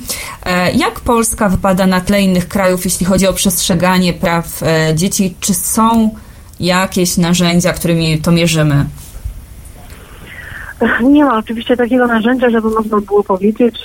Jak 0.76 1.00
Polska 1.00 1.50
wypada 1.50 1.88
na 1.88 2.02
tle 2.02 2.22
innych 2.22 2.48
krajów, 2.48 2.86
jeśli 2.86 3.06
chodzi 3.06 3.28
o 3.28 3.34
przestrzeganie 3.34 4.14
praw 4.14 4.62
dzieci? 4.96 5.36
Czy 5.40 5.54
są 5.54 6.16
jakieś 6.60 7.18
narzędzia, 7.18 7.74
którymi 7.74 8.18
to 8.18 8.32
mierzymy? 8.32 8.86
Nie 11.04 11.26
ma 11.26 11.38
oczywiście 11.38 11.78
takiego 11.78 12.08
narzędzia, 12.08 12.50
żeby 12.50 12.70
można 12.70 13.02
było 13.02 13.24
powiedzieć, 13.24 13.80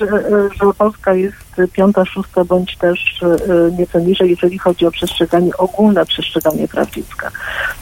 że 0.61 0.73
Polska 0.79 1.15
jest 1.15 1.37
piąta, 1.73 2.05
szósta 2.05 2.45
bądź 2.45 2.77
też 2.77 3.23
e, 3.23 3.73
nieco 3.79 3.99
niżej, 3.99 4.31
jeżeli 4.31 4.59
chodzi 4.59 4.87
o 4.87 4.91
przestrzeganie, 4.91 5.57
ogólne 5.57 6.07
przestrzeganie 6.07 6.69
praw 6.69 6.91
dziecka. 6.91 7.31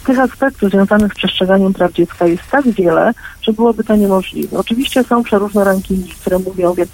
Tych 0.06 0.18
aspektów 0.18 0.70
związanych 0.70 1.12
z 1.12 1.16
przestrzeganiem 1.16 1.72
praw 1.72 1.92
dziecka 1.92 2.26
jest 2.26 2.42
tak 2.50 2.68
wiele, 2.68 3.12
że 3.42 3.52
byłoby 3.52 3.84
to 3.84 3.96
niemożliwe. 3.96 4.58
Oczywiście 4.58 5.04
są 5.04 5.22
przeróżne 5.22 5.64
rankingi, 5.64 6.12
które 6.20 6.38
mówią, 6.38 6.74
jak, 6.78 6.88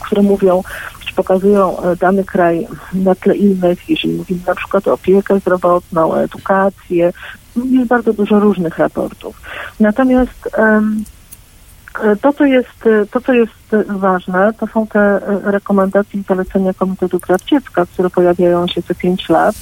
które 0.00 0.22
mówią, 0.22 0.62
czy 1.06 1.14
pokazują 1.14 1.82
e, 1.82 1.96
dany 1.96 2.24
kraj 2.24 2.66
na 2.94 3.14
tle 3.14 3.36
innych, 3.36 3.90
jeżeli 3.90 4.14
mówimy 4.14 4.40
na 4.46 4.54
przykład 4.54 4.88
o 4.88 4.92
opiekę 4.92 5.40
zdrowotną, 5.40 6.10
o 6.10 6.22
edukację, 6.22 7.12
jest 7.56 7.88
bardzo 7.88 8.12
dużo 8.12 8.40
różnych 8.40 8.78
raportów. 8.78 9.40
Natomiast 9.80 10.48
E, 10.58 10.82
To 12.20 12.32
co, 12.32 12.44
jest, 12.44 12.86
e, 12.86 13.06
to, 13.06 13.20
co 13.20 13.32
jest 13.32 13.52
e, 13.52 13.61
ważne, 13.88 14.52
to 14.60 14.66
są 14.66 14.86
te 14.86 15.00
e, 15.00 15.20
rekomendacje 15.50 16.20
i 16.20 16.24
zalecenia 16.28 16.74
Komitetu 16.74 17.20
Praw 17.20 17.44
Dziecka, 17.44 17.86
które 17.86 18.10
pojawiają 18.10 18.66
się 18.66 18.82
co 18.82 18.94
pięć 18.94 19.28
lat, 19.28 19.54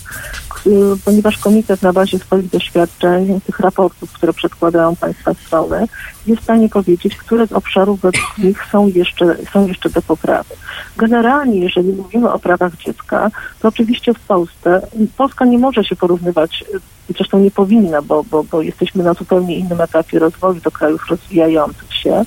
k- 0.48 0.60
ponieważ 1.04 1.38
komitet 1.38 1.82
na 1.82 1.92
bazie 1.92 2.18
swoich 2.18 2.50
doświadczeń, 2.50 3.40
tych 3.40 3.60
raportów, 3.60 4.12
które 4.12 4.32
przedkładają 4.32 4.96
państwa 4.96 5.34
strony, 5.34 5.86
jest 6.26 6.40
w 6.40 6.44
stanie 6.44 6.68
powiedzieć, 6.68 7.16
które 7.16 7.46
z 7.46 7.52
obszarów 7.52 8.00
według 8.00 8.38
nich 8.38 8.66
są 8.72 8.86
jeszcze, 8.86 9.36
są 9.52 9.66
jeszcze 9.66 9.90
do 9.90 10.02
poprawy. 10.02 10.54
Generalnie, 10.96 11.60
jeżeli 11.60 11.92
mówimy 11.92 12.32
o 12.32 12.38
prawach 12.38 12.76
dziecka, 12.76 13.30
to 13.60 13.68
oczywiście 13.68 14.14
w 14.14 14.20
Polsce, 14.20 14.82
Polska 15.16 15.44
nie 15.44 15.58
może 15.58 15.84
się 15.84 15.96
porównywać, 15.96 16.64
e, 16.74 16.78
zresztą 17.16 17.38
nie 17.38 17.50
powinna, 17.50 18.02
bo, 18.02 18.24
bo, 18.30 18.44
bo 18.44 18.62
jesteśmy 18.62 19.04
na 19.04 19.14
zupełnie 19.14 19.56
innym 19.56 19.80
etapie 19.80 20.18
rozwoju 20.18 20.60
do 20.60 20.70
krajów 20.70 21.06
rozwijających 21.10 21.94
się. 21.94 22.24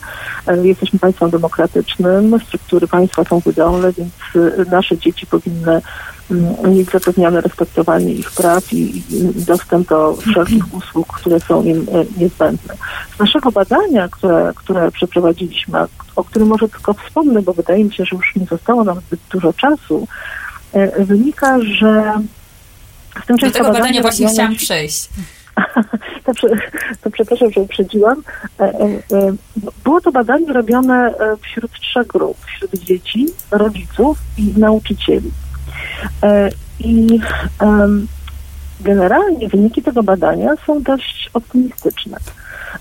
E, 0.47 0.67
Jesteśmy 0.67 0.99
państwem 0.99 1.29
demokratycznym, 1.29 1.72
struktury 2.47 2.87
państwa 2.87 3.23
są 3.23 3.39
wydolne, 3.39 3.93
więc 3.93 4.11
e, 4.35 4.71
nasze 4.71 4.97
dzieci 4.97 5.25
powinny 5.25 5.81
mm, 6.31 6.75
mieć 6.75 6.89
zapewnione 6.89 7.41
respektowanie 7.41 8.13
ich 8.13 8.31
praw 8.31 8.73
i, 8.73 9.03
dostęp 9.35 9.89
do 9.89 10.15
wszelkich 10.15 10.73
usług, 10.73 11.07
które 11.13 11.39
są 11.39 11.63
im 11.63 11.87
e, 11.91 12.19
niezbędne. 12.19 12.73
Z 13.15 13.19
naszego 13.19 13.51
badania, 13.51 14.09
które, 14.09 14.53
które 14.55 14.91
przeprowadziliśmy, 14.91 15.79
o 16.15 16.23
którym 16.23 16.47
może 16.47 16.69
tylko 16.69 16.93
wspomnę, 16.93 17.41
bo 17.41 17.53
wydaje 17.53 17.83
mi 17.83 17.93
się, 17.93 18.05
że 18.05 18.15
już 18.15 18.35
nie 18.35 18.45
zostało 18.45 18.83
nam 18.83 18.99
zbyt 19.07 19.19
dużo 19.31 19.53
czasu, 19.53 20.07
e, 20.73 21.05
wynika, 21.05 21.59
że 21.59 22.13
w 23.15 23.25
tym 23.25 23.37
Do 23.37 23.51
tego 23.51 23.71
badania 23.71 24.01
właśnie 24.01 24.27
chciałam 24.27 24.55
przejść. 24.55 25.09
to, 26.25 26.33
to 27.01 27.11
przepraszam, 27.11 27.51
że 27.51 27.61
uprzedziłam. 27.61 28.23
E, 28.59 28.63
e, 28.63 28.85
e, 29.17 29.33
Było 29.83 30.01
to 30.01 30.11
badanie 30.11 30.53
robione 30.53 31.13
wśród 31.41 31.71
trzech 31.71 32.07
grup, 32.07 32.37
wśród 32.45 32.73
dzieci, 32.73 33.27
rodziców 33.51 34.17
i 34.37 34.53
nauczycieli. 34.59 35.31
I 36.79 37.19
generalnie 38.81 39.49
wyniki 39.49 39.81
tego 39.81 40.03
badania 40.03 40.49
są 40.65 40.81
dość 40.81 41.29
optymistyczne. 41.33 42.17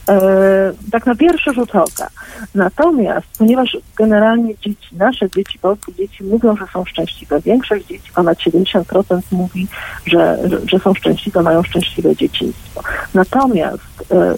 E, 0.09 0.72
tak 0.93 1.07
na 1.07 1.14
pierwszy 1.14 1.53
rzut 1.53 1.74
oka. 1.74 2.09
Natomiast, 2.55 3.26
ponieważ 3.38 3.76
generalnie 3.97 4.55
dzieci, 4.57 4.97
nasze 4.97 5.30
dzieci, 5.30 5.59
polskie 5.59 5.95
dzieci 5.95 6.24
mówią, 6.24 6.57
że 6.57 6.66
są 6.72 6.84
szczęśliwe, 6.84 7.40
większość 7.40 7.86
dzieci, 7.86 8.12
ponad 8.14 8.38
70% 8.38 9.20
mówi, 9.32 9.66
że, 10.07 10.38
że, 10.66 10.78
są 10.78 10.95
szczęśliwe, 10.95 11.43
mają 11.43 11.62
szczęśliwe 11.62 12.16
dzieciństwo. 12.16 12.82
Natomiast 13.14 13.82
e, 14.11 14.34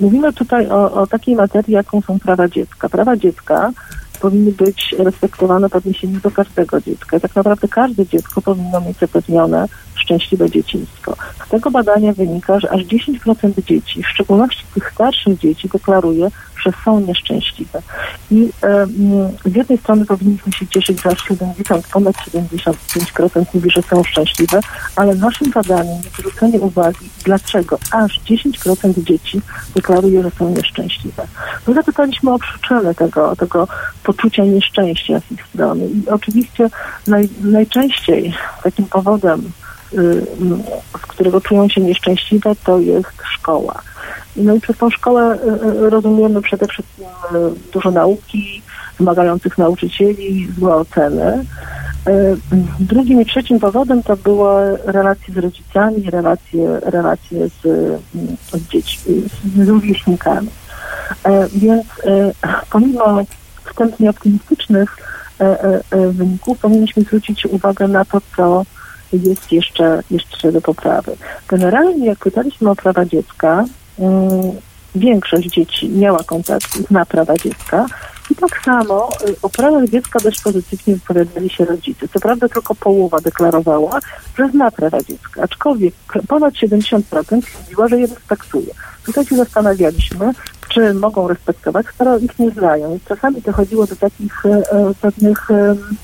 mówimy 0.00 0.32
tutaj 0.32 0.70
o, 0.70 0.92
o 0.92 1.06
takiej 1.06 1.36
materii, 1.36 1.74
jaką 1.74 2.00
są 2.00 2.18
prawa 2.18 2.48
dziecka. 2.48 2.88
Prawa 2.88 3.16
dziecka 3.16 3.72
powinny 4.20 4.52
być 4.52 4.94
respektowane 4.98 5.68
w 5.68 5.76
odniesieniu 5.76 6.20
do 6.20 6.30
każdego 6.30 6.80
dziecka. 6.80 7.20
Tak 7.20 7.36
naprawdę 7.36 7.68
każde 7.68 8.06
dziecko 8.06 8.42
powinno 8.42 8.80
mieć 8.80 8.98
zapewnione 8.98 9.66
szczęśliwe 9.94 10.50
dzieciństwo. 10.50 11.16
Z 11.46 11.48
tego 11.48 11.70
badania 11.70 12.12
wynika, 12.12 12.60
że 12.60 12.70
aż 12.70 12.82
10% 12.82 13.64
dzieci, 13.64 14.02
w 14.02 14.08
szczególności 14.08 14.64
tych 14.74 14.90
starszych 14.94 15.38
dzieci, 15.38 15.68
deklaruje, 15.68 16.28
że 16.62 16.72
są 16.84 17.00
nieszczęśliwe. 17.00 17.82
I 18.30 18.50
e, 18.62 18.66
mm, 18.66 18.88
z 19.44 19.56
jednej 19.56 19.78
strony 19.78 20.06
powinniśmy 20.06 20.52
się 20.52 20.66
cieszyć, 20.66 21.02
że 21.02 21.10
aż 21.10 21.24
70, 21.24 21.86
ponad 21.86 22.16
75% 22.16 23.44
mówi, 23.54 23.70
że 23.70 23.82
są 23.82 24.04
szczęśliwe, 24.04 24.60
ale 24.96 25.14
naszym 25.14 25.52
zadaniem 25.52 25.96
jest 25.96 26.16
zwrócenie 26.16 26.60
uwagi, 26.60 27.10
dlaczego 27.24 27.78
aż 27.90 28.20
10% 28.20 29.04
dzieci 29.04 29.40
deklaruje, 29.74 30.22
że 30.22 30.30
są 30.30 30.50
nieszczęśliwe. 30.50 31.26
My 31.66 31.74
zapytaliśmy 31.74 32.32
o 32.32 32.38
przyczynę 32.38 32.94
tego, 32.94 33.36
tego 33.36 33.68
poczucia 34.04 34.44
nieszczęścia 34.44 35.20
z 35.20 35.32
ich 35.32 35.46
strony. 35.46 35.88
I 35.88 36.08
oczywiście 36.08 36.70
naj, 37.06 37.28
najczęściej 37.40 38.34
takim 38.62 38.86
powodem, 38.86 39.52
z 39.92 41.06
którego 41.08 41.40
czują 41.40 41.68
się 41.68 41.80
nieszczęśliwe, 41.80 42.52
to 42.64 42.78
jest 42.78 43.22
szkoła. 43.34 43.82
No 44.36 44.54
i 44.54 44.60
przez 44.60 44.76
tą 44.76 44.90
szkołę 44.90 45.38
y, 45.44 45.86
y, 45.86 45.90
rozumiemy 45.90 46.42
przede 46.42 46.66
wszystkim 46.66 47.04
y, 47.04 47.70
dużo 47.72 47.90
nauki, 47.90 48.62
wymagających 48.98 49.58
nauczycieli, 49.58 50.48
złe 50.58 50.74
oceny. 50.74 51.44
Y, 52.08 52.36
Drugim 52.80 53.20
i 53.20 53.26
trzecim 53.26 53.60
powodem 53.60 54.02
to 54.02 54.16
były 54.16 54.78
relacje 54.84 55.34
z 55.34 55.36
rodzicami, 55.36 56.10
relacje, 56.10 56.80
relacje 56.80 57.48
z, 57.48 57.64
y, 57.64 57.98
z 58.58 58.68
dziećmi, 58.68 59.22
z 59.56 59.68
rówieśnikami. 59.68 60.48
Więc 61.52 61.86
pomimo 62.70 63.24
wstępnie 63.70 64.10
optymistycznych 64.10 64.96
wyników 65.90 66.58
powinniśmy 66.58 67.02
zwrócić 67.02 67.46
uwagę 67.46 67.88
na 67.88 68.04
to, 68.04 68.20
co 68.36 68.64
jest 69.12 69.52
jeszcze, 69.52 70.02
jeszcze 70.10 70.52
do 70.52 70.60
poprawy. 70.60 71.16
Generalnie, 71.48 72.06
jak 72.06 72.18
pytaliśmy 72.18 72.70
o 72.70 72.76
prawa 72.76 73.04
dziecka, 73.04 73.64
mm, 73.98 74.52
większość 74.94 75.48
dzieci 75.48 75.88
miała 75.88 76.24
kontakt, 76.24 76.76
zna 76.88 77.06
prawa 77.06 77.36
dziecka. 77.36 77.86
I 78.30 78.34
tak 78.34 78.64
samo 78.64 79.08
y, 79.28 79.36
o 79.42 79.48
prawach 79.48 79.88
dziecka 79.88 80.18
dość 80.18 80.42
pozytywnie 80.42 80.94
wypowiadali 80.94 81.50
się 81.50 81.64
rodzice. 81.64 82.08
Co 82.08 82.20
prawda 82.20 82.48
tylko 82.48 82.74
połowa 82.74 83.20
deklarowała, 83.20 84.00
że 84.38 84.48
zna 84.48 84.70
prawa 84.70 84.98
dziecka, 85.00 85.42
aczkolwiek 85.42 85.94
ponad 86.28 86.54
70% 86.54 87.42
twierdziła, 87.42 87.88
że 87.88 88.00
je 88.00 88.06
respektuje. 88.06 88.74
Tutaj 89.04 89.26
się 89.26 89.36
zastanawialiśmy, 89.36 90.32
czy 90.68 90.94
mogą 90.94 91.28
respektować, 91.28 91.86
skoro 91.86 92.18
ich 92.18 92.38
nie 92.38 92.50
znają. 92.50 92.98
Czasami 93.08 93.42
dochodziło 93.42 93.86
do 93.86 93.96
takich 93.96 94.46
e, 94.46 94.48
e, 94.48 94.94
pewnych 95.00 95.50
em, 95.50 95.96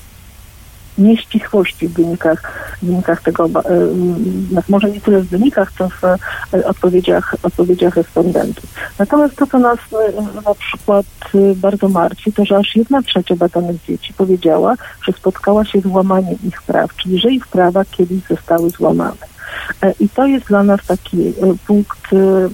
nieścisłości 0.97 1.87
w 1.87 1.93
wynikach, 1.93 2.41
w 2.81 2.85
wynikach 2.85 3.21
tego, 3.21 3.45
em, 3.45 4.61
może 4.69 4.91
nie 4.91 5.01
tyle 5.01 5.19
w 5.19 5.27
wynikach, 5.27 5.71
co 5.77 5.89
w 5.89 6.03
e, 6.03 6.17
odpowiedziach, 6.65 7.35
odpowiedziach 7.43 7.95
respondentów. 7.95 8.65
Natomiast 8.99 9.35
to, 9.35 9.47
co 9.47 9.59
nas 9.59 9.79
e, 9.79 10.41
na 10.41 10.55
przykład 10.55 11.05
e, 11.35 11.55
bardzo 11.55 11.89
martwi, 11.89 12.33
to 12.33 12.45
że 12.45 12.57
aż 12.57 12.75
jedna 12.75 13.01
trzecia 13.01 13.35
badanych 13.35 13.83
dzieci 13.87 14.13
powiedziała, 14.13 14.75
że 15.03 15.11
spotkała 15.13 15.65
się 15.65 15.81
z 15.81 15.85
łamaniem 15.85 16.37
ich 16.43 16.61
praw, 16.61 16.95
czyli 16.95 17.19
że 17.19 17.31
ich 17.31 17.47
prawa 17.47 17.85
kiedyś 17.85 18.23
zostały 18.29 18.69
złamane. 18.69 19.27
E, 19.81 19.93
I 19.99 20.09
to 20.09 20.25
jest 20.25 20.47
dla 20.47 20.63
nas 20.63 20.79
taki 20.87 21.27
e, 21.27 21.33
punkt, 21.67 22.13
e, 22.13 22.49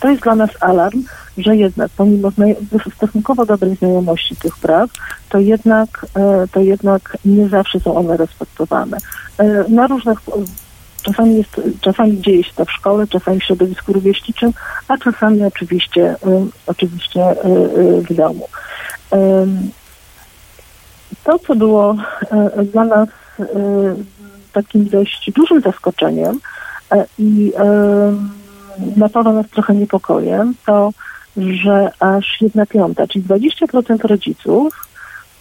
to 0.00 0.08
jest 0.08 0.22
dla 0.22 0.34
nas 0.34 0.50
alarm, 0.60 1.02
że 1.38 1.56
jednak 1.56 1.90
pomimo 1.96 2.30
stosunkowo 2.96 3.46
dobrej 3.46 3.76
znajomości 3.76 4.36
tych 4.36 4.58
praw, 4.58 4.90
to 5.28 5.38
jednak, 5.38 6.06
e, 6.16 6.48
to 6.52 6.60
jednak 6.60 7.18
nie 7.24 7.48
zawsze 7.48 7.80
są 7.80 7.96
one 7.96 8.16
respektowane. 8.16 8.98
E, 9.38 9.64
Na 9.68 9.86
różnych 9.86 10.18
Czasami, 11.04 11.36
jest, 11.36 11.60
czasami 11.80 12.20
dzieje 12.20 12.44
się 12.44 12.52
to 12.56 12.64
w 12.64 12.72
szkole, 12.72 13.06
czasami 13.06 13.40
w 13.40 13.44
środowisku 13.44 13.92
rówieśniczym, 13.92 14.52
a 14.88 14.98
czasami 14.98 15.44
oczywiście, 15.44 16.10
e, 16.10 16.46
oczywiście 16.66 17.24
w 18.08 18.14
domu. 18.14 18.48
To, 21.24 21.38
co 21.38 21.54
było 21.54 21.96
dla 22.72 22.84
nas 22.84 23.08
takim 24.52 24.88
dość 24.88 25.30
dużym 25.36 25.60
zaskoczeniem 25.60 26.40
i 27.18 27.52
napawa 28.96 29.32
nas 29.32 29.46
trochę 29.48 29.74
niepokojem, 29.74 30.54
to, 30.66 30.92
że 31.36 31.90
aż 32.00 32.40
jedna 32.40 32.66
piąta, 32.66 33.06
czyli 33.06 33.24
20% 33.24 34.06
rodziców 34.06 34.88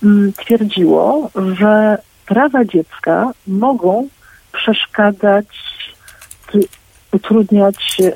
mm, 0.03 0.33
twierdziło, 0.33 1.29
że 1.53 1.97
prawa 2.25 2.65
dziecka 2.65 3.31
mogą 3.47 4.07
przeszkadzać, 4.51 5.47
utrudniać 7.13 7.97
y, 7.99 8.03
y, 8.03 8.09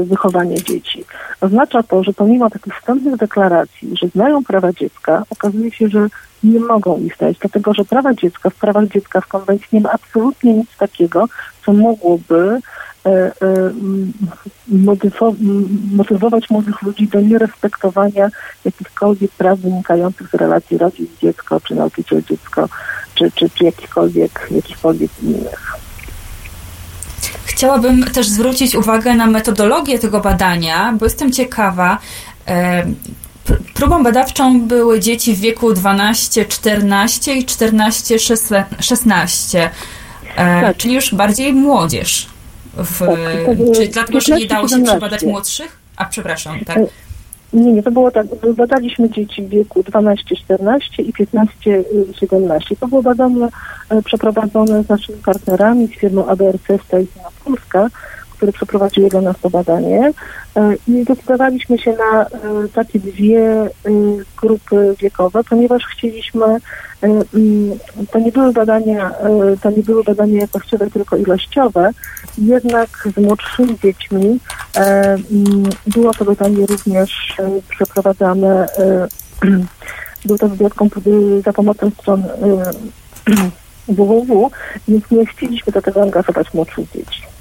y, 0.00 0.04
wychowanie 0.04 0.62
dzieci. 0.62 1.04
Oznacza 1.40 1.82
to, 1.82 2.04
że 2.04 2.12
pomimo 2.12 2.50
takich 2.50 2.74
wstępnych 2.76 3.16
deklaracji, 3.16 3.96
że 3.96 4.08
znają 4.08 4.44
prawa 4.44 4.72
dziecka, 4.72 5.24
okazuje 5.30 5.70
się, 5.70 5.88
że 5.88 6.08
nie 6.44 6.60
mogą 6.60 6.98
ich 6.98 7.16
znać, 7.16 7.38
dlatego 7.38 7.74
że 7.74 7.84
prawa 7.84 8.14
dziecka, 8.14 8.50
w 8.50 8.54
prawach 8.54 8.88
dziecka 8.88 9.20
w 9.20 9.26
konwencji 9.26 9.68
nie 9.72 9.80
ma 9.80 9.92
absolutnie 9.92 10.54
nic 10.54 10.76
takiego, 10.78 11.28
co 11.66 11.72
mogłoby 11.72 12.60
e, 13.06 13.10
e, 13.10 13.32
motywować 15.92 16.50
młodych 16.50 16.82
ludzi 16.82 17.08
do 17.08 17.20
nierespektowania 17.20 18.28
jakichkolwiek 18.64 19.30
praw 19.30 19.58
wynikających 19.58 20.28
z 20.30 20.34
relacji 20.34 20.78
rodzic-dziecko, 20.78 21.60
czy 21.60 21.74
nauczyciel-dziecko, 21.74 22.68
czy, 23.14 23.30
czy, 23.34 23.50
czy 23.50 23.64
jakichkolwiek, 23.64 24.48
jakichkolwiek 24.50 25.10
innych. 25.22 25.72
Chciałabym 27.44 28.04
też 28.04 28.28
zwrócić 28.28 28.74
uwagę 28.74 29.14
na 29.14 29.26
metodologię 29.26 29.98
tego 29.98 30.20
badania, 30.20 30.92
bo 30.98 31.06
jestem 31.06 31.32
ciekawa. 31.32 31.98
e, 32.46 32.84
pr- 33.46 33.56
Próbą 33.74 34.02
badawczą 34.02 34.60
były 34.60 35.00
dzieci 35.00 35.34
w 35.34 35.40
wieku 35.40 35.72
12-14 35.72 37.32
i 37.32 37.44
14-16, 37.46 39.70
Tak. 40.36 40.76
czyli 40.76 40.94
już 40.94 41.14
bardziej 41.14 41.52
młodzież. 41.52 42.26
W, 42.76 42.98
Tak, 42.98 43.56
były 43.56 43.74
czy 43.74 43.88
dlatego, 43.88 44.20
że 44.20 44.38
nie 44.38 44.46
dało 44.46 44.68
się 44.68 44.76
15-17. 44.76 44.84
przebadać 44.84 45.22
młodszych? 45.22 45.78
A 45.96 46.04
przepraszam, 46.04 46.60
tak. 46.60 46.76
E, 46.78 46.86
Nie, 47.52 47.72
nie, 47.72 47.82
to 47.82 47.90
było 47.90 48.10
tak. 48.10 48.26
Badaliśmy 48.56 49.10
dzieci 49.10 49.42
w 49.42 49.48
wieku 49.48 49.82
12-14 49.82 50.78
i 50.98 51.12
15-17. 51.12 52.76
To 52.80 52.88
było 52.88 53.02
badanie 53.02 53.48
e, 53.88 54.02
przeprowadzone 54.02 54.82
z 54.84 54.88
naszymi 54.88 55.18
partnerami, 55.18 55.88
z 55.88 55.90
firmą 55.90 56.26
ABRC 56.26 56.66
Stajsina 56.86 57.28
Polska, 57.44 57.88
które 58.36 58.52
przeprowadziły 58.52 59.08
dla 59.08 59.20
nas 59.20 59.36
to 59.40 59.50
badanie. 59.50 60.12
E, 60.56 60.74
I 60.88 61.02
zdecydowaliśmy 61.02 61.78
się 61.78 61.92
na 61.92 62.22
e, 62.22 62.28
takie 62.74 63.00
dwie 63.00 63.40
e, 63.50 63.70
grupy 64.40 64.94
wiekowe, 65.00 65.44
ponieważ 65.50 65.82
chcieliśmy, 65.84 66.44
mm, 67.02 67.24
to 68.10 68.18
nie 68.18 68.32
były 68.32 68.52
badania, 68.52 69.14
to 69.62 69.70
nie 69.70 69.82
były 69.82 70.04
badania 70.04 70.40
jakościowe, 70.40 70.90
tylko 70.90 71.16
ilościowe, 71.16 71.90
jednak 72.38 73.08
z 73.16 73.20
młodszymi 73.20 73.78
dziećmi 73.82 74.38
mm, 74.74 75.20
było 75.86 76.14
to 76.14 76.24
badanie 76.24 76.66
również 76.66 77.36
przeprowadzane, 77.68 78.66
było 80.26 80.38
to 80.38 80.46
y, 80.46 81.42
za 81.42 81.52
pomocą 81.52 81.90
stron 81.90 82.22
www, 83.88 84.50
więc 84.88 85.10
nie 85.10 85.26
chcieliśmy 85.26 85.72
do 85.72 85.82
tego 85.82 86.02
angażować 86.02 86.54
młodszych 86.54 86.90
dzieci. 86.90 87.33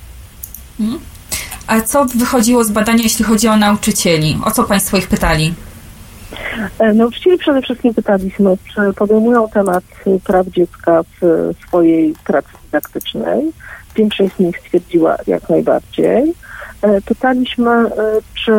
A 1.68 1.82
co 1.82 2.06
wychodziło 2.06 2.64
z 2.64 2.72
badania, 2.72 3.04
jeśli 3.04 3.26
chodzi 3.26 3.48
o 3.48 3.58
nauczycieli? 3.58 4.40
O 4.46 4.52
co 4.52 4.64
Państwo 4.64 4.98
ich 4.98 5.08
pytali? 5.08 5.54
E, 6.80 6.94
Nauczycieli 6.94 7.38
przede 7.38 7.62
wszystkim 7.62 7.94
pytaliśmy, 7.94 8.58
czy 8.74 8.94
podejmują 8.96 9.50
temat 9.50 9.84
y, 10.08 10.20
praw 10.24 10.48
dziecka 10.48 11.02
w 11.22 11.52
swojej 11.68 12.16
pracy 12.26 12.48
dydaktycznej. 12.66 13.52
Większość 13.96 14.36
z 14.36 14.40
nich 14.40 14.60
stwierdziła 14.60 15.18
jak 15.28 15.50
najbardziej. 15.50 16.34
E, 16.82 17.02
Pytaliśmy, 17.02 17.72
e, 17.72 17.92
czy 18.46 18.52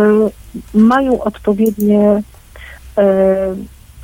mają 0.75 1.23
odpowiednie, 1.23 2.23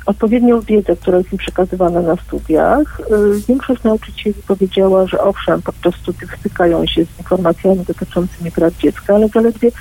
odpowiednią 0.05 0.61
wiedzę, 0.61 0.95
która 0.95 1.17
jest 1.17 1.31
im 1.31 1.37
przekazywana 1.37 2.01
na 2.01 2.15
studiach. 2.15 3.01
E, 3.01 3.03
Większość 3.47 3.83
nauczycieli 3.83 4.35
powiedziała, 4.47 5.07
że 5.07 5.21
owszem, 5.21 5.61
podczas 5.61 5.95
studiów 5.95 6.31
stykają 6.39 6.85
się 6.85 7.05
z 7.05 7.19
informacjami 7.19 7.85
dotyczącymi 7.85 8.51
praw 8.51 8.77
dziecka, 8.77 9.15
ale 9.15 9.27
zaledwie 9.27 9.71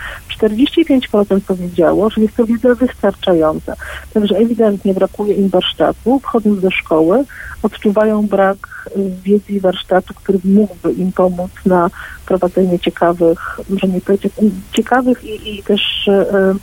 45% 0.41 1.41
powiedziało, 1.41 2.11
że 2.11 2.21
jest 2.21 2.37
to 2.37 2.47
wiedza 2.47 2.75
wystarczająca. 2.75 3.77
Także 4.15 4.37
ewidentnie 4.37 4.95
brakuje 4.95 5.35
im 5.35 5.49
warsztatu. 5.49 6.19
Wchodząc 6.19 6.61
do 6.61 6.71
szkoły, 6.71 7.25
odczuwają 7.63 8.27
brak 8.27 8.59
y, 8.97 9.11
wiedzy 9.23 9.53
i 9.53 9.61
warsztatu, 9.61 10.15
który 10.15 10.39
mógłby 10.45 10.93
im 10.93 11.13
pomóc 11.13 11.51
na 11.67 11.91
prowadzenie 12.27 12.79
ciekawych, 12.79 13.61
może 13.69 13.89
nie 13.89 14.01
powiedzieć, 14.01 14.33
ciekawych 14.73 15.25
i, 15.25 15.59
i 15.59 15.63
też 15.63 16.09
mm, 16.09 16.59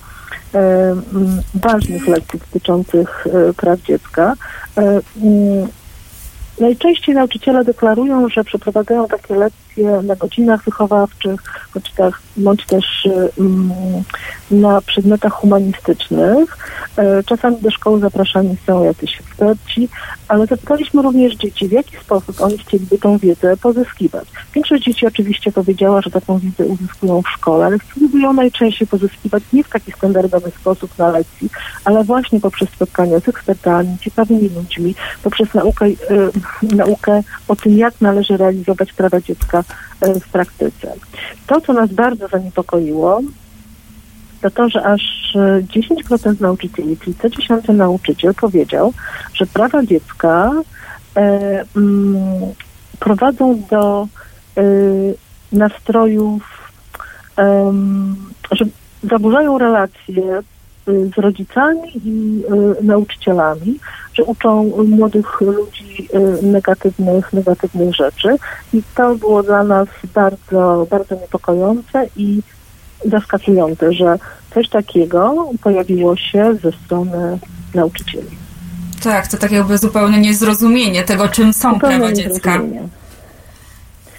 ważnych 1.54 2.08
lekcji 2.08 2.40
dotyczących 2.40 3.28
e, 3.28 3.54
praw 3.54 3.82
dziecka. 3.82 4.34
E, 4.78 5.02
Najczęściej 6.60 7.16
nauczyciele 7.16 7.64
deklarują, 7.64 8.30
że 8.30 8.44
przeprowadzają 8.44 9.08
takie 9.08 9.36
lekcje 9.36 9.67
na 9.84 10.16
godzinach 10.16 10.64
wychowawczych, 10.64 11.42
bądź, 11.74 11.94
bądź 12.38 12.66
też 12.66 13.08
mm, 13.40 13.72
na 14.52 14.82
przedmiotach 14.82 15.34
humanistycznych. 15.34 16.58
E, 16.98 17.24
Czasami 17.24 17.62
do 17.62 17.72
szkoły 17.72 18.00
zapraszani 18.00 18.58
są 18.68 18.84
jacyś 18.84 19.20
eksperci, 19.20 19.90
ale 20.28 20.46
zapytaliśmy 20.46 21.02
również 21.02 21.36
dzieci, 21.36 21.68
w 21.68 21.72
jaki 21.72 21.98
sposób 21.98 22.42
oni 22.42 22.58
chcieliby 22.58 22.98
tą 22.98 23.18
wiedzę 23.18 23.58
pozyskiwać. 23.58 24.28
Większość 24.54 24.84
dzieci 24.84 25.08
oczywiście 25.08 25.52
powiedziała, 25.52 26.02
że 26.02 26.12
taką 26.12 26.40
wiedzę 26.40 26.66
uzyskują 26.66 27.22
w 27.22 27.30
szkole, 27.30 27.66
ale 27.66 27.80
chcieliby 27.80 28.20
ją 28.20 28.34
najczęściej 28.34 28.88
pozyskiwać 28.88 29.44
nie 29.54 29.64
w 29.64 29.70
taki 29.70 29.92
standardowy 29.92 30.52
sposób 30.52 30.98
na 30.98 31.10
lekcji, 31.10 31.50
ale 31.86 32.04
właśnie 32.04 32.40
poprzez 32.40 32.70
spotkania 32.70 33.20
z 33.20 33.28
ekspertami, 33.28 33.98
ciekawymi 34.02 34.50
ludźmi, 34.50 34.96
poprzez 35.24 35.54
naukę, 35.54 35.86
e, 35.86 35.92
naukę 36.76 37.24
o 37.48 37.56
tym, 37.56 37.78
jak 37.78 38.02
należy 38.02 38.38
realizować 38.38 38.94
prawa 38.94 39.22
dziecka 39.22 39.64
w 40.02 40.30
praktyce. 40.32 40.94
To, 41.48 41.62
co 41.62 41.74
nas 41.74 41.94
bardzo 41.94 42.28
zaniepokoiło, 42.28 43.22
to 44.42 44.52
to, 44.52 44.70
że 44.70 44.84
aż 44.84 45.02
e, 45.36 45.62
10% 45.62 46.42
nauczycieli, 46.42 46.98
czyli 46.98 47.16
co 47.16 47.30
dziesiąty 47.30 47.74
nauczyciel 47.74 48.34
powiedział, 48.34 48.94
że 49.34 49.46
prawa 49.46 49.86
dziecka 49.86 50.52
e, 51.16 51.66
mm, 51.76 52.26
prowadzą 53.00 53.62
do 53.70 54.08
e, 54.58 54.64
nastrojów, 55.52 56.72
em, 57.38 58.16
że 58.52 58.66
zaburzają 59.04 59.58
relacje 59.58 60.40
y, 60.88 61.12
z 61.16 61.18
rodzicami 61.18 61.82
i 62.06 62.44
nauczycielami, 62.82 63.80
że 64.18 64.24
uczą 64.24 64.64
młodych 64.88 65.42
ludzi 65.42 66.08
y, 66.42 66.46
negatywnych, 66.46 67.34
negatywnych 67.34 67.96
rzeczy. 67.96 68.36
I 68.74 68.82
to 68.96 69.16
było 69.16 69.44
dla 69.44 69.64
nas 69.64 69.88
bardzo, 70.14 70.88
bardzo 70.90 71.16
niepokojące 71.16 72.08
i 72.16 72.42
zaskakujące, 73.06 73.94
że 73.94 74.16
coś 74.54 74.70
takiego 74.70 75.50
pojawiło 75.64 76.16
się 76.16 76.56
ze 76.64 76.72
strony 76.72 77.40
nauczycieli. 77.76 78.30
Tak, 79.04 79.28
to 79.28 79.38
tak 79.38 79.52
jakby 79.52 79.78
zupełne 79.78 80.20
niezrozumienie 80.20 81.04
tego, 81.04 81.28
czym 81.28 81.54
są 81.54 81.74
Zupełnie 81.74 81.98
prawa 81.98 82.14
dziecka. 82.14 82.52
niezrozumienie. 82.52 82.88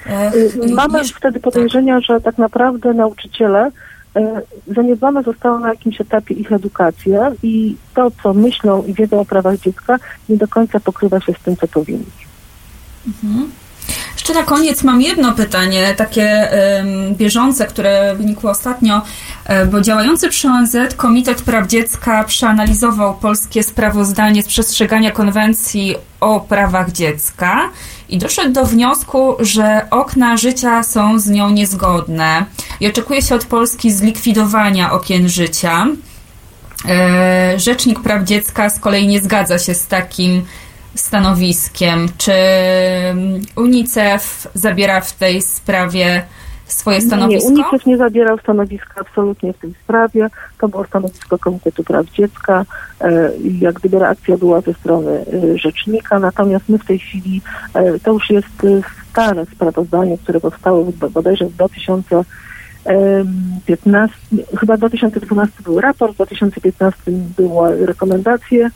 E, 0.07 0.33
Y, 0.35 0.75
Mamy 0.75 0.99
jeszcze- 0.99 1.15
wtedy 1.19 1.41
podejrzenia, 1.41 2.01
że 2.01 2.21
tak 2.21 2.39
naprawdę 2.39 2.95
nauczyciele 2.95 3.71
y, 4.17 4.75
zaniedbane 4.75 5.23
zostało 5.23 5.59
na 5.59 5.69
jakimś 5.69 6.01
etapie 6.01 6.35
ich 6.35 6.53
edukacja 6.53 7.33
i 7.43 7.77
to, 7.95 8.11
co 8.23 8.35
myślą 8.35 8.85
i 8.85 8.95
wiedzą 8.95 9.21
o 9.21 9.25
prawach 9.25 9.59
dziecka, 9.59 9.99
nie 10.29 10.37
do 10.37 10.49
końca 10.49 10.81
pokrywa 10.81 11.21
się 11.21 11.33
z 11.33 11.43
tym, 11.43 11.57
co 11.57 11.69
powinni. 11.69 12.07
Jeszcze 14.15 14.35
na 14.35 14.43
koniec 14.43 14.83
mam 14.83 15.03
jedno 15.03 15.33
pytanie, 15.33 15.95
takie 15.97 16.49
bieżące, 17.13 17.67
które 17.67 18.15
wynikło 18.17 18.51
ostatnio, 18.51 19.03
e, 19.45 19.67
bo 19.67 19.81
działający 19.81 20.29
przy 20.29 20.49
ONZ 20.49 20.77
Komitet 20.97 21.43
Praw 21.43 21.67
Dziecka 21.67 22.25
przeanalizował 22.25 23.15
polskie 23.15 23.63
sprawozdanie 23.63 24.43
z 24.43 24.47
przestrzegania 24.47 25.11
konwencji 25.11 25.95
o 26.21 26.41
prawach 26.41 26.93
dziecka 26.93 27.71
i 28.09 28.19
doszedł 28.19 28.53
do 28.53 28.65
wniosku, 28.65 29.37
że 29.41 29.87
okna 29.91 30.37
życia 30.37 30.83
są 30.83 31.19
z 31.19 31.29
nią 31.29 31.51
niezgodne 31.51 32.45
i 32.81 32.89
oczekuje 32.89 33.23
się 33.23 33.35
od 33.35 33.45
Polski 33.45 33.93
zlikwidowania 33.93 34.93
okien 34.93 35.29
życia. 35.29 35.87
E, 36.89 37.55
Rzecznik 37.61 38.01
Praw 38.01 38.25
Dziecka 38.25 38.71
z 38.71 38.81
kolei 38.81 39.07
nie 39.07 39.21
zgadza 39.21 39.59
się 39.59 39.75
z 39.75 39.87
takim 39.87 40.45
stanowiskiem. 40.95 42.09
Czy 42.19 42.33
mm, 42.33 43.43
UNICEF 43.57 44.49
zabiera 44.55 45.01
w 45.01 45.13
tej 45.13 45.43
sprawie 45.43 46.25
swoje 46.69 46.99
Nie, 46.99 47.07
stanowisko? 47.07 47.49
UNICEF 47.49 47.87
nie 47.87 47.97
zabierał 47.97 48.39
stanowiska 48.39 49.01
absolutnie 49.01 49.53
w 49.53 49.59
tej 49.59 49.75
sprawie. 49.85 50.31
To 50.59 50.69
było 50.69 50.85
stanowisko 50.85 51.39
Komitetu 51.39 51.85
Praw 51.85 52.07
Dziecka. 52.07 52.65
e, 53.01 53.37
i 53.37 53.61
Jak 53.61 53.75
gdyby 53.75 53.99
reakcja 53.99 54.37
była 54.37 54.61
ze 54.61 54.75
strony 54.75 55.11
e, 55.11 55.25
rzecznika. 55.59 56.19
Natomiast 56.19 56.69
my 56.69 56.79
w 56.79 56.85
tej 56.85 56.99
chwili, 56.99 57.41
e, 57.75 57.99
to 57.99 58.13
już 58.13 58.31
jest 58.31 58.49
stare 59.11 59.47
sprawozdanie, 59.47 60.19
które 60.19 60.41
powstało 60.41 60.87
bodajże 61.11 61.47
w 61.47 61.53
2015, 61.53 64.17
chyba 64.61 64.77
w 64.77 64.79
2012 64.79 65.63
był 65.65 65.81
raport, 65.81 66.13
w 66.13 66.17
2015 66.17 67.03
były 67.37 67.87
rekomendacje. 67.87 68.71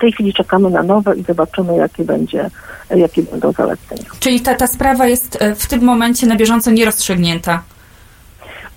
W 0.00 0.02
tej 0.02 0.12
chwili 0.12 0.32
czekamy 0.32 0.70
na 0.70 0.82
nowe 0.82 1.16
i 1.16 1.22
zobaczymy, 1.22 1.76
jakie, 1.76 2.04
będzie, 2.04 2.50
jakie 2.90 3.22
będą 3.22 3.52
zalecenia. 3.52 4.10
Czyli 4.20 4.40
ta, 4.40 4.54
ta 4.54 4.66
sprawa 4.66 5.06
jest 5.06 5.42
e, 5.42 5.54
w 5.54 5.66
tym 5.66 5.84
momencie 5.84 6.26
na 6.26 6.36
bieżąco 6.36 6.70
nierozstrzygnięta. 6.70 7.62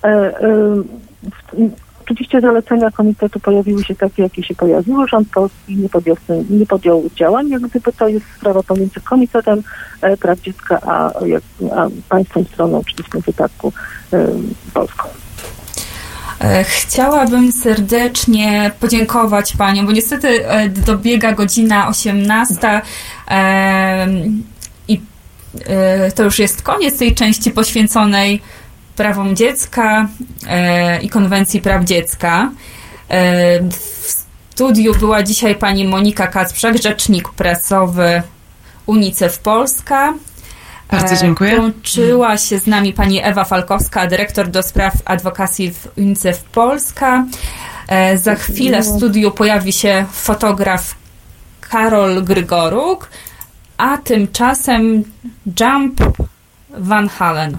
E, 0.04 0.08
e, 0.08 0.82
Oczywiście 2.04 2.40
zalecenia 2.40 2.90
komitetu 2.90 3.40
pojawiły 3.40 3.84
się 3.84 3.94
takie, 3.94 4.22
jakie 4.22 4.42
się 4.42 4.54
pojawiły. 4.54 5.08
Rząd 5.08 5.28
polski 5.28 5.76
nie 5.76 5.88
podjął, 5.88 6.16
nie 6.50 6.66
podjął 6.66 7.10
działań, 7.14 7.48
jak 7.48 7.62
gdyby 7.62 7.92
to 7.92 8.08
jest 8.08 8.26
sprawa 8.36 8.62
pomiędzy 8.62 9.00
Komitetem 9.00 9.62
e, 10.02 10.16
Praw 10.16 10.40
Dziecka 10.40 10.80
a, 10.82 11.10
a 11.76 11.88
państwem 12.08 12.44
stroną, 12.44 12.82
czyli 12.84 13.02
w 13.02 13.10
tym 13.10 13.20
wypadku 13.20 13.72
e, 14.12 14.26
Polską. 14.74 15.23
E, 16.44 16.64
Chciałabym 16.64 17.52
serdecznie 17.52 18.70
podziękować 18.80 19.56
Paniom, 19.56 19.86
bo 19.86 19.92
niestety 19.92 20.48
e, 20.48 20.68
dobiega 20.68 21.32
godzina 21.32 21.88
18 21.88 22.80
em, 23.26 24.42
i 24.88 25.00
e, 25.66 26.12
to 26.12 26.22
już 26.22 26.38
jest 26.38 26.62
koniec 26.62 26.98
tej 26.98 27.14
części 27.14 27.50
poświęconej 27.50 28.42
prawom 28.96 29.36
dziecka 29.36 30.08
e, 30.46 31.00
i 31.02 31.08
konwencji 31.08 31.60
praw 31.60 31.84
dziecka. 31.84 32.50
E, 33.08 33.60
W 33.70 34.24
studiu 34.54 34.94
była 34.94 35.22
dzisiaj 35.22 35.54
pani 35.54 35.86
Monika 35.86 36.26
Kacprzak, 36.26 36.82
rzecznik 36.82 37.28
prasowy 37.28 38.22
UNICEF 38.86 39.38
Polska. 39.38 40.14
Bardzo 40.90 41.14
E, 41.14 41.18
dziękuję. 41.18 41.56
Połączyła 41.56 42.38
się 42.38 42.58
z 42.58 42.66
nami 42.66 42.92
pani 42.92 43.20
Ewa 43.24 43.44
Falkowska, 43.44 44.06
dyrektor 44.06 44.48
do 44.48 44.62
spraw 44.62 44.92
adwokacji 45.04 45.72
w 45.72 45.88
UNICEF 45.98 46.42
Polska. 46.42 47.24
E, 47.88 48.18
Za 48.18 48.34
chwilę 48.34 48.82
w 48.82 48.86
studiu 48.86 49.30
pojawi 49.30 49.72
się 49.72 50.04
fotograf 50.12 50.94
Karol 51.60 52.22
Grygoruk, 52.24 53.08
a 53.76 53.98
tymczasem 53.98 55.04
Jump 55.60 56.00
Van 56.70 57.08
Halen. 57.08 57.56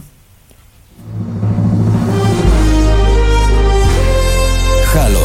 Halo. 4.93 5.24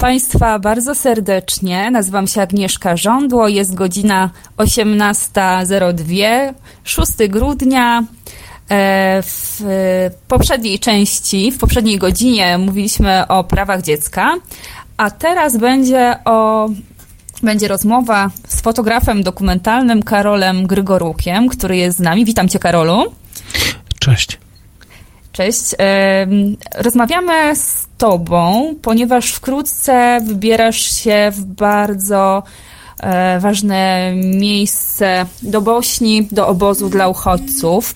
Państwa 0.00 0.58
bardzo 0.58 0.94
serdecznie. 0.94 1.90
Nazywam 1.90 2.26
się 2.26 2.42
Agnieszka 2.42 2.96
Żądło. 2.96 3.48
Jest 3.48 3.74
godzina 3.74 4.30
18.02, 4.56 6.54
6 6.84 7.12
grudnia. 7.28 8.04
E, 8.70 9.22
W 9.22 9.60
poprzedniej 10.28 10.78
części, 10.78 11.52
w 11.52 11.58
poprzedniej 11.58 11.98
godzinie 11.98 12.58
mówiliśmy 12.58 13.26
o 13.28 13.44
prawach 13.44 13.82
dziecka, 13.82 14.34
a 14.96 15.10
teraz 15.10 15.56
będzie 15.56 16.16
o 16.24 16.68
będzie 17.42 17.68
rozmowa 17.68 18.30
z 18.48 18.60
fotografem 18.60 19.22
dokumentalnym 19.22 20.02
Karolem 20.02 20.66
Grygorukiem, 20.66 21.48
który 21.48 21.76
jest 21.76 21.98
z 21.98 22.00
nami. 22.00 22.24
Witam 22.24 22.48
Cię, 22.48 22.58
Karolu. 22.58 23.04
Cześć. 23.98 24.38
Cześć. 25.32 25.74
Rozmawiamy 26.74 27.56
z 27.56 27.86
Tobą, 27.98 28.74
ponieważ 28.82 29.32
wkrótce 29.32 30.20
wybierasz 30.24 31.02
się 31.02 31.32
w 31.34 31.44
bardzo 31.44 32.42
e, 33.00 33.40
ważne 33.40 34.12
miejsce 34.16 35.26
do 35.42 35.60
Bośni, 35.60 36.28
do 36.32 36.48
obozu 36.48 36.88
dla 36.88 37.08
uchodźców. 37.08 37.94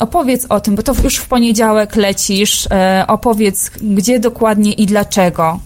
Opowiedz 0.00 0.46
o 0.48 0.60
tym, 0.60 0.74
bo 0.74 0.82
to 0.82 0.92
już 1.04 1.16
w 1.16 1.28
poniedziałek 1.28 1.96
lecisz. 1.96 2.68
E, 2.70 3.04
Opowiedz, 3.08 3.70
gdzie 3.70 4.20
dokładnie 4.20 4.72
i 4.72 4.86
dlaczego 4.86 5.60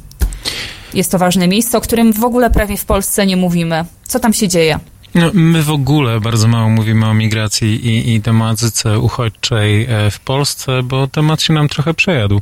jest 0.94 1.12
to 1.12 1.18
ważne 1.18 1.48
miejsce, 1.48 1.78
o 1.78 1.80
którym 1.80 2.12
w 2.12 2.24
ogóle 2.24 2.50
prawie 2.50 2.76
w 2.76 2.84
Polsce 2.84 3.26
nie 3.26 3.36
mówimy. 3.36 3.84
Co 4.04 4.20
tam 4.20 4.32
się 4.32 4.48
dzieje? 4.48 4.78
No, 5.14 5.30
my 5.34 5.62
w 5.62 5.70
ogóle 5.70 6.20
bardzo 6.20 6.48
mało 6.48 6.68
mówimy 6.68 7.06
o 7.06 7.14
migracji 7.14 7.86
i, 7.86 8.14
i 8.14 8.22
tematyce 8.22 8.98
uchodźczej 8.98 9.84
e, 9.84 10.10
w 10.10 10.20
Polsce, 10.20 10.82
bo 10.82 11.06
temat 11.06 11.42
się 11.42 11.52
nam 11.52 11.68
trochę 11.68 11.94
przejadł. 11.94 12.40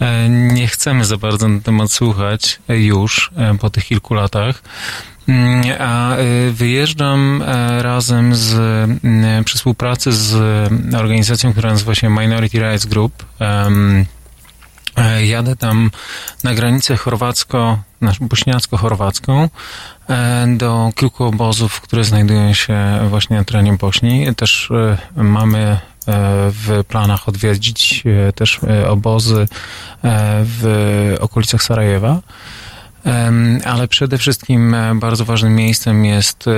E, 0.00 0.28
Nie 0.28 0.68
chcemy 0.68 1.04
za 1.04 1.16
bardzo 1.16 1.48
na 1.48 1.60
temat 1.60 1.92
słuchać 1.92 2.58
e, 2.68 2.78
już 2.78 3.30
po 3.60 3.70
tych 3.70 3.84
kilku 3.84 4.14
latach. 4.14 4.62
Mm, 5.28 5.62
A 5.80 6.16
wyjeżdżam 6.50 7.42
razem 7.80 8.34
z, 8.34 8.54
mm, 9.04 9.44
przy 9.44 9.56
współpracy 9.58 10.12
z 10.12 10.34
organizacją, 10.94 11.52
która 11.52 11.70
nazywa 11.70 11.94
się 11.94 12.10
Minority 12.10 12.58
Rights 12.58 12.86
Group. 12.86 13.24
Jadę 15.24 15.56
tam 15.56 15.90
na 16.44 16.54
granicę 16.54 16.96
chorwacko, 16.96 17.78
nasz 18.00 18.20
bośniacko-chorwacką 18.20 19.48
do 20.56 20.90
kilku 20.94 21.24
obozów, 21.24 21.80
które 21.80 22.04
znajdują 22.04 22.52
się 22.52 22.78
właśnie 23.08 23.36
na 23.36 23.44
terenie 23.44 23.72
Bośni. 23.72 24.34
Też 24.34 24.70
e, 25.16 25.22
mamy 25.22 25.58
e, 25.58 25.78
w 26.50 26.84
planach 26.88 27.28
odwiedzić 27.28 28.04
e, 28.28 28.32
też 28.32 28.60
e, 28.68 28.88
obozy 28.90 29.40
e, 29.40 29.46
w 30.44 31.16
okolicach 31.20 31.62
Sarajewa. 31.62 32.20
Ale 33.64 33.88
przede 33.88 34.18
wszystkim 34.18 34.74
e, 34.74 34.94
bardzo 34.94 35.24
ważnym 35.24 35.54
miejscem 35.54 36.04
jest 36.04 36.44
e, 36.48 36.52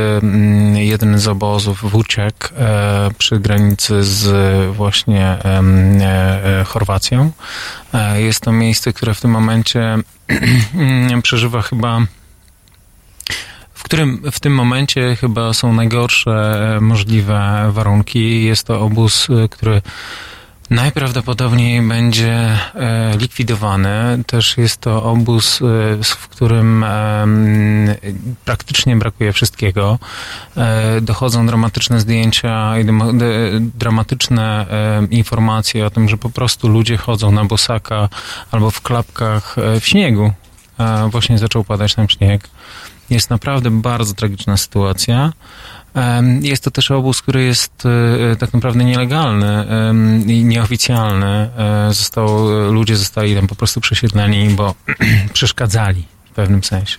jeden 0.84 1.18
z 1.18 1.28
obozów 1.28 1.90
Włóczek 1.90 2.52
e, 2.58 3.10
przy 3.18 3.38
granicy 3.40 4.04
z 4.04 4.26
e, 4.26 4.72
właśnie 4.72 5.24
e, 5.26 5.40
e, 6.60 6.64
Chorwacją. 6.64 7.30
E, 7.94 8.22
Jest 8.22 8.40
to 8.40 8.52
miejsce, 8.52 8.92
które 8.92 9.14
w 9.14 9.20
tym 9.20 9.30
momencie 9.30 9.98
przeżywa 11.22 11.62
chyba 11.62 12.00
w 13.78 13.82
którym 13.82 14.22
w 14.32 14.40
tym 14.40 14.54
momencie 14.54 15.16
chyba 15.16 15.54
są 15.54 15.72
najgorsze 15.72 16.30
e, 16.76 16.80
możliwe 16.80 17.68
warunki. 17.72 18.44
Jest 18.44 18.66
to 18.66 18.80
obóz, 18.80 19.28
e, 19.30 19.48
który 19.48 19.82
najprawdopodobniej 20.70 21.82
będzie 21.82 22.34
e, 22.34 22.58
likwidowany. 23.18 24.24
Też 24.26 24.56
jest 24.56 24.80
to 24.80 25.02
obóz, 25.02 25.58
w 26.04 26.28
którym 26.28 26.84
praktycznie 28.44 28.96
brakuje 28.96 29.32
wszystkiego. 29.32 29.98
Dochodzą 31.02 31.46
dramatyczne 31.46 32.00
zdjęcia 32.00 32.78
i 32.78 32.84
dramatyczne 33.60 34.66
informacje 35.10 35.86
o 35.86 35.90
tym, 35.90 36.08
że 36.08 36.16
po 36.16 36.30
prostu 36.30 36.68
ludzie 36.68 36.96
chodzą 36.96 37.32
na 37.32 37.44
bosaka 37.44 38.08
albo 38.50 38.70
w 38.70 38.80
klapkach 38.80 39.56
w 39.80 39.86
śniegu. 39.86 40.32
Właśnie 41.10 41.38
zaczął 41.38 41.64
padać 41.64 41.94
tam 41.94 42.08
śnieg. 42.08 42.48
Jest 43.10 43.30
naprawdę 43.30 43.70
bardzo 43.70 44.14
tragiczna 44.14 44.56
sytuacja. 44.56 45.32
Jest 46.40 46.64
to 46.64 46.70
też 46.70 46.90
obóz, 46.90 47.22
który 47.22 47.44
jest 47.44 47.84
e, 48.32 48.36
tak 48.36 48.52
naprawdę 48.52 48.84
nielegalny 48.84 49.66
i 50.26 50.44
nieoficjalny. 50.44 51.50
E, 51.58 51.88
Zostało, 51.92 52.50
ludzie 52.70 52.96
zostali 52.96 53.34
tam 53.34 53.46
po 53.46 53.54
prostu 53.54 53.80
przesiedleni, 53.80 54.48
bo 54.48 54.74
przeszkadzali 55.32 56.17
pewnym 56.38 56.64
sensie. 56.64 56.96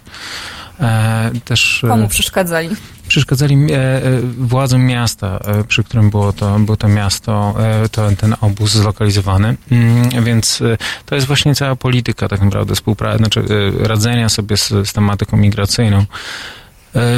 E, 0.79 1.31
Też 1.45 1.83
e, 1.83 1.87
Komu 1.87 2.07
przeszkadzali? 2.07 2.69
przeszkadzali 3.07 3.55
e, 3.55 3.75
e, 3.75 4.01
władzom 4.37 4.81
miasta, 4.85 5.39
e, 5.45 5.63
przy 5.63 5.83
którym 5.83 6.09
było 6.09 6.33
to, 6.33 6.59
było 6.59 6.77
to 6.77 6.87
miasto, 6.87 7.55
to, 7.91 8.11
ten 8.17 8.35
obóz 8.41 8.71
zlokalizowany. 8.71 9.55
Mm, 9.71 10.23
Więc 10.23 10.63
to 11.05 11.15
jest 11.15 11.27
właśnie 11.27 11.55
cała 11.55 11.75
polityka 11.75 12.27
tak 12.27 12.41
naprawdę 12.41 12.75
współpracy, 12.75 13.17
znaczy 13.17 13.43
radzenia 13.79 14.29
sobie 14.29 14.57
z, 14.57 14.69
z 14.69 14.93
tematyką 14.93 15.37
migracyjną. 15.37 16.05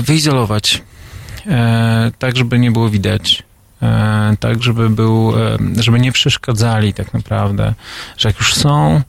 Wyizolować, 0.02 0.82
tak 2.20 2.38
żeby 2.38 2.60
nie 2.60 2.72
było 2.72 2.90
widać. 2.90 3.44
Tak, 4.40 4.64
żeby 4.64 4.90
był, 4.90 5.34
żeby 5.80 6.00
nie 6.00 6.12
przeszkadzali 6.12 6.94
tak 6.94 7.14
naprawdę, 7.14 7.74
że 8.18 8.30
jak 8.30 8.38
już 8.38 8.54
są, 8.54 9.02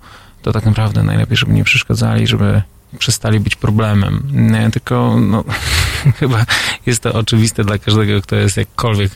to 0.42 0.52
tak 0.52 0.66
naprawdę 0.66 1.02
najlepiej, 1.02 1.36
żeby 1.36 1.52
nie 1.52 1.64
przeszkadzali, 1.64 2.26
żeby 2.26 2.62
przestali 2.98 3.40
być 3.40 3.56
problemem. 3.56 4.22
Nie, 4.32 4.70
tylko 4.70 5.20
no, 5.20 5.44
chyba 6.20 6.44
jest 6.86 7.02
to 7.02 7.12
oczywiste 7.12 7.64
dla 7.64 7.78
każdego, 7.78 8.22
kto 8.22 8.36
jest 8.36 8.56
jakkolwiek 8.56 9.12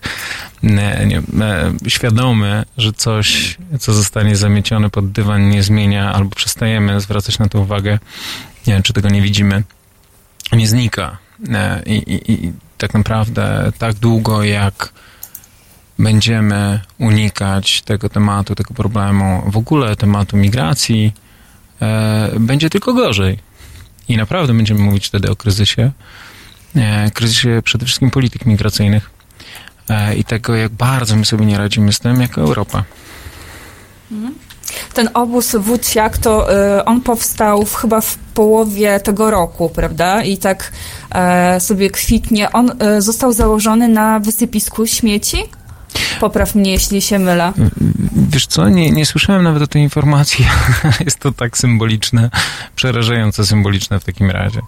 nie, 0.62 1.07
nie, 1.07 1.18
e, 1.45 1.72
świadomy, 1.89 2.64
że 2.79 2.93
coś, 2.93 3.59
co 3.81 3.93
zostanie 3.93 4.37
zamiecione 4.37 4.91
pod 4.91 5.12
dywan, 5.12 5.51
nie 5.51 5.62
zmienia, 5.62 6.12
albo 6.12 6.31
przestajemy 6.31 7.01
zwracać 7.01 7.39
na 7.39 7.49
to 7.49 7.61
uwagę. 7.61 7.99
Nie 8.66 8.72
wiem, 8.72 8.83
czy 8.83 8.93
tego 8.93 9.09
nie 9.09 9.22
widzimy. 9.22 9.62
Nie 10.53 10.68
znika. 10.68 11.18
E, 11.53 11.83
I, 11.87 11.97
i, 12.12 12.33
i 12.33 12.53
tak 12.79 12.95
naprawdę 12.95 13.72
tak 13.79 13.95
długo, 13.95 14.45
jak 14.45 14.93
będziemy 15.99 16.81
unikać 16.99 17.83
tego 17.83 18.09
tematu, 18.09 18.55
tego 18.55 18.74
problemu, 18.74 19.43
w 19.47 19.57
ogóle 19.57 19.97
tematu 19.97 20.37
migracji, 20.37 21.12
e, 21.83 22.31
będzie 22.41 22.70
tylko 22.70 22.95
gorzej. 22.95 23.39
I 24.09 24.17
naprawdę 24.17 24.55
będziemy 24.55 24.81
mówić 24.81 25.07
wtedy 25.07 25.31
o 25.31 25.37
kryzysie. 25.37 25.93
E, 26.77 27.11
kryzysie 27.11 27.63
przede 27.65 27.87
wszystkim 27.87 28.11
polityk 28.11 28.47
migracyjnych 28.47 29.11
e, 29.89 30.17
i 30.17 30.25
tego, 30.25 30.57
jak 30.57 30.73
bardzo 30.73 31.17
my 31.17 31.25
sobie 31.25 31.47
nie 31.47 31.59
radzimy 31.59 31.93
z 31.93 31.99
tym 31.99 32.21
jako 32.21 32.41
Europa. 32.41 32.85
Ten 34.95 35.09
obóz 35.15 35.57
Wódsiak, 35.57 36.19
to 36.19 36.55
y, 36.79 36.85
on 36.85 37.01
powstał 37.01 37.65
w, 37.65 37.75
chyba 37.75 38.01
w 38.01 38.17
połowie 38.17 39.01
tego 39.01 39.31
roku, 39.31 39.69
prawda? 39.69 40.23
I 40.23 40.39
tak 40.39 40.73
e, 41.15 41.61
sobie 41.61 41.91
kwitnie. 41.91 42.53
On 42.53 42.73
został 42.99 43.33
założony 43.33 43.89
na 43.89 44.21
wysypisku 44.21 44.87
śmieci? 44.87 45.37
Popraw 46.21 46.55
mnie, 46.55 46.73
jeśli 46.73 47.03
się 47.03 47.19
mylę. 47.19 47.53
Wiesz 48.17 48.47
co, 48.47 48.69
nie, 48.69 48.91
nie 48.91 49.07
słyszałem 49.07 49.43
nawet 49.43 49.62
o 49.62 49.67
tej 49.67 49.83
informacji. 49.83 50.47
jest 51.05 51.19
to 51.19 51.33
tak 51.33 51.59
symboliczne, 51.59 52.31
przerażająco 52.77 53.47
symboliczne 53.47 54.01
w 54.01 54.05
takim 54.05 54.31
razie. 54.31 54.61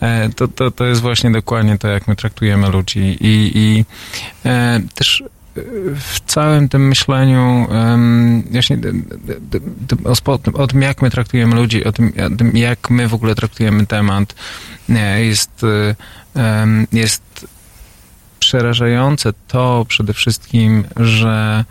E, 0.00 0.28
to, 0.28 0.48
to, 0.48 0.70
to 0.70 0.84
jest 0.84 1.00
właśnie 1.00 1.30
dokładnie 1.30 1.78
to, 1.78 1.88
jak 1.88 2.08
my 2.08 2.16
traktujemy 2.16 2.70
ludzi. 2.70 3.16
I, 3.20 3.52
i 3.54 3.84
e, 4.44 4.80
też 4.94 5.20
e, 5.20 5.60
w 5.94 6.20
całym 6.26 6.68
tym 6.68 6.88
myśleniu 6.88 7.66
em, 7.70 8.42
właśnie 8.50 8.78
o, 10.04 10.38
o 10.52 10.66
tym, 10.66 10.82
jak 10.82 11.02
my 11.02 11.10
traktujemy 11.10 11.54
ludzi, 11.54 11.84
o 11.84 11.92
tym, 11.92 12.12
o 12.32 12.36
tym, 12.36 12.56
jak 12.56 12.90
my 12.90 13.08
w 13.08 13.14
ogóle 13.14 13.34
traktujemy 13.34 13.86
temat, 13.86 14.34
jest, 15.18 15.62
em, 16.34 16.86
jest 16.92 17.46
przerażające 18.38 19.32
to 19.48 19.86
przede 19.88 20.12
wszystkim, 20.12 20.84
że 20.96 21.64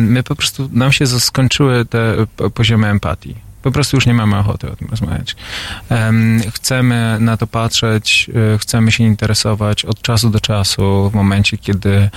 my 0.00 0.22
po 0.22 0.36
prostu, 0.36 0.68
nam 0.72 0.92
się 0.92 1.06
skończyły 1.06 1.84
te 1.84 2.14
p- 2.36 2.50
poziomy 2.50 2.86
empatii. 2.88 3.34
Po 3.62 3.70
prostu 3.70 3.96
już 3.96 4.06
nie 4.06 4.14
mamy 4.14 4.36
ochoty 4.38 4.70
o 4.72 4.76
tym 4.76 4.88
rozmawiać. 4.90 5.36
Em, 5.88 6.40
Chcemy 6.54 7.16
na 7.20 7.36
to 7.36 7.46
patrzeć, 7.46 8.30
e, 8.54 8.58
chcemy 8.58 8.92
się 8.92 9.04
interesować 9.04 9.84
od 9.84 10.02
czasu 10.02 10.30
do 10.30 10.40
czasu, 10.40 11.10
w 11.10 11.14
momencie, 11.14 11.58
kiedy 11.58 12.10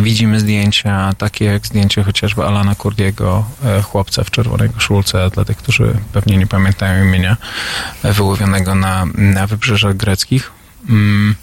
widzimy 0.00 0.40
zdjęcia, 0.40 1.12
takie 1.18 1.44
jak 1.44 1.66
zdjęcie 1.66 2.02
chociażby 2.02 2.44
Alana 2.44 2.74
Kurdiego, 2.74 3.44
e, 3.64 3.82
chłopca 3.82 4.24
w 4.24 4.30
czerwonej 4.30 4.70
koszulce, 4.70 5.30
dla 5.30 5.44
tych, 5.44 5.56
którzy 5.56 5.94
pewnie 6.12 6.36
nie 6.36 6.46
pamiętają 6.46 7.04
imienia, 7.04 7.36
e, 8.02 8.12
wyłowionego 8.12 8.74
na, 8.74 9.06
na 9.14 9.46
wybrzeżach 9.46 9.96
greckich. 9.96 10.50
Mm, 10.88 11.34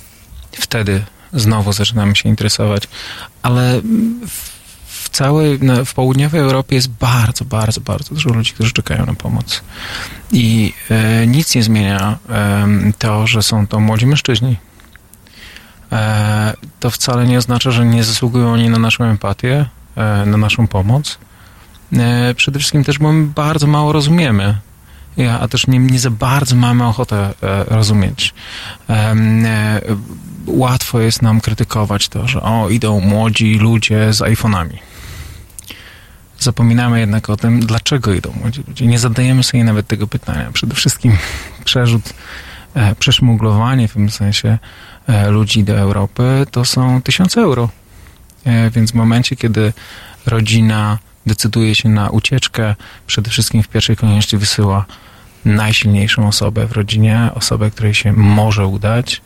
Wtedy 0.52 1.04
znowu 1.34 1.74
zaczynamy 1.74 2.16
się 2.16 2.30
interesować, 2.30 2.84
ale 3.44 3.82
w, 4.28 4.57
w 5.18 5.20
całej, 5.20 5.60
na, 5.62 5.86
w 5.86 5.94
południowej 5.94 6.42
Europie 6.42 6.76
jest 6.76 6.90
bardzo, 6.90 7.46
bardzo, 7.46 7.82
bardzo 7.82 8.16
dużo 8.16 8.30
ludzi, 8.30 8.54
którzy 8.54 8.72
czekają 8.72 9.06
na 9.06 9.14
pomoc. 9.14 9.62
I 10.32 10.74
e, 10.90 11.28
nic 11.28 11.56
nie 11.56 11.64
zmienia 11.64 12.18
em, 12.30 12.94
to, 12.98 13.28
że 13.28 13.44
są 13.44 13.68
to 13.68 13.80
młodzi 13.80 14.06
mężczyźni. 14.08 14.58
E, 15.92 16.54
to 16.80 16.90
wcale 16.90 17.28
nie 17.28 17.38
oznacza, 17.38 17.72
że 17.72 17.86
nie 17.86 18.04
zasługują 18.04 18.54
oni 18.54 18.70
na 18.70 18.80
naszą 18.80 19.04
empatię, 19.04 19.66
e, 19.96 20.26
na 20.26 20.38
naszą 20.38 20.68
pomoc. 20.68 21.18
E, 21.94 22.34
przede 22.34 22.60
wszystkim 22.60 22.84
też, 22.84 23.00
bo 23.00 23.12
my 23.12 23.26
bardzo 23.26 23.68
mało 23.68 23.94
rozumiemy. 23.94 24.58
Ja, 25.18 25.40
a 25.40 25.48
też 25.48 25.68
nie, 25.68 25.80
nie 25.80 26.00
za 26.00 26.12
bardzo 26.12 26.56
mamy 26.56 26.86
ochotę 26.86 27.34
e, 27.44 27.64
rozumieć. 27.64 28.34
Em, 28.88 29.46
e, 29.46 29.82
łatwo 30.48 31.00
jest 31.00 31.22
nam 31.22 31.42
krytykować 31.42 32.10
to, 32.10 32.28
że 32.28 32.42
o, 32.42 32.70
idą 32.70 33.00
młodzi 33.00 33.56
ludzie 33.56 34.14
z 34.14 34.20
iPhone'ami. 34.20 34.78
Zapominamy 36.40 37.00
jednak 37.00 37.30
o 37.30 37.38
tym, 37.38 37.60
dlaczego 37.60 38.14
idą 38.14 38.34
młodzi 38.42 38.64
ludzie. 38.68 38.88
Nie 38.88 39.00
zadajemy 39.00 39.44
sobie 39.44 39.64
nawet 39.64 39.88
tego 39.88 40.08
pytania. 40.08 40.50
Przede 40.54 40.76
wszystkim 40.76 41.18
przerzut, 41.66 42.14
e, 42.74 42.96
przeszmuglowanie 42.96 43.88
w 43.88 43.94
tym 43.94 44.10
sensie 44.10 44.58
e, 45.08 45.30
ludzi 45.30 45.64
do 45.64 45.78
Europy 45.78 46.46
to 46.52 46.66
są 46.66 47.02
tysiące 47.02 47.42
euro. 47.42 47.70
E, 48.46 48.70
więc 48.70 48.92
w 48.92 48.96
momencie, 48.96 49.36
kiedy 49.36 49.74
rodzina 50.26 51.00
decyduje 51.26 51.76
się 51.76 51.90
na 51.90 52.10
ucieczkę, 52.10 52.76
przede 53.08 53.30
wszystkim 53.30 53.64
w 53.64 53.68
pierwszej 53.68 53.96
kolejności 53.96 54.38
wysyła 54.38 54.86
najsilniejszą 55.46 56.28
osobę 56.28 56.68
w 56.68 56.72
rodzinie, 56.72 57.30
osobę, 57.34 57.72
której 57.72 57.94
się 57.94 58.14
może 58.14 58.68
udać. 58.68 59.22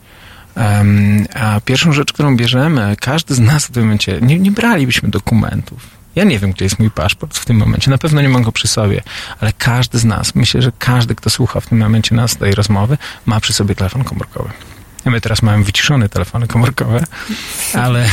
Em, 0.56 1.26
a 1.34 1.62
pierwszą 1.66 1.94
rzecz, 1.94 2.14
którą 2.14 2.38
bierzemy, 2.38 2.96
każdy 3.00 3.36
z 3.36 3.40
nas 3.40 3.66
w 3.66 3.72
tym 3.72 3.84
momencie, 3.84 4.20
nie, 4.22 4.40
nie 4.40 4.52
bralibyśmy 4.52 5.10
dokumentów. 5.10 6.01
Ja 6.16 6.24
nie 6.24 6.40
wiem, 6.40 6.52
gdzie 6.52 6.66
jest 6.66 6.80
mój 6.80 6.92
paszport 6.92 7.38
w 7.38 7.46
tym 7.46 7.58
momencie. 7.58 7.92
Na 7.92 7.98
pewno 7.98 8.22
nie 8.22 8.30
mam 8.30 8.44
go 8.44 8.52
przy 8.52 8.68
sobie, 8.68 9.02
ale 9.40 9.54
każdy 9.54 10.00
z 10.00 10.06
nas, 10.06 10.36
myślę, 10.36 10.62
że 10.62 10.72
każdy, 10.80 11.16
kto 11.16 11.30
słucha 11.30 11.60
w 11.60 11.68
tym 11.68 11.78
momencie 11.78 12.16
nas 12.16 12.38
tej 12.38 12.56
rozmowy, 12.56 12.98
ma 13.26 13.40
przy 13.40 13.54
sobie 13.54 13.76
telefon 13.76 14.04
komórkowy. 14.04 14.50
My 15.06 15.22
teraz 15.22 15.42
mamy 15.42 15.64
wyciszone 15.64 16.10
telefony 16.10 16.48
komórkowe, 16.48 17.04
ale, 17.74 18.10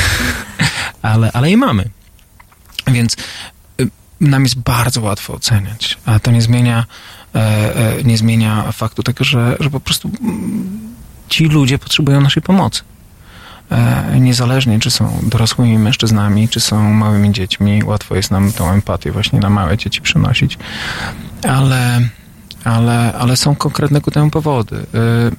ale, 1.02 1.32
ale 1.32 1.50
je 1.50 1.56
mamy. 1.56 1.90
Więc 2.86 3.16
y, 3.80 3.88
nam 4.20 4.42
jest 4.42 4.58
bardzo 4.58 5.00
łatwo 5.00 5.34
oceniać, 5.34 5.98
a 6.06 6.18
to 6.18 6.30
nie 6.30 6.42
zmienia, 6.42 6.84
e, 7.34 7.38
e, 7.98 8.04
nie 8.04 8.18
zmienia 8.18 8.72
faktu 8.72 9.02
tego, 9.02 9.24
że, 9.24 9.56
że 9.60 9.70
po 9.70 9.80
prostu 9.80 10.10
mm, 10.20 10.94
ci 11.28 11.44
ludzie 11.44 11.78
potrzebują 11.78 12.20
naszej 12.20 12.42
pomocy. 12.42 12.82
E, 13.70 14.20
niezależnie, 14.20 14.80
czy 14.80 14.90
są 14.90 15.18
dorosłymi 15.22 15.78
mężczyznami, 15.78 16.48
czy 16.48 16.60
są 16.60 16.92
małymi 16.92 17.32
dziećmi, 17.32 17.84
łatwo 17.84 18.16
jest 18.16 18.30
nam 18.30 18.52
tą 18.52 18.70
empatię 18.70 19.12
właśnie 19.12 19.40
na 19.40 19.50
małe 19.50 19.76
dzieci 19.76 20.00
przenosić, 20.00 20.58
ale, 21.48 22.00
ale, 22.64 23.12
ale 23.18 23.36
są 23.36 23.56
konkretne 23.56 24.00
ku 24.00 24.10
temu 24.10 24.30
powody. 24.30 24.86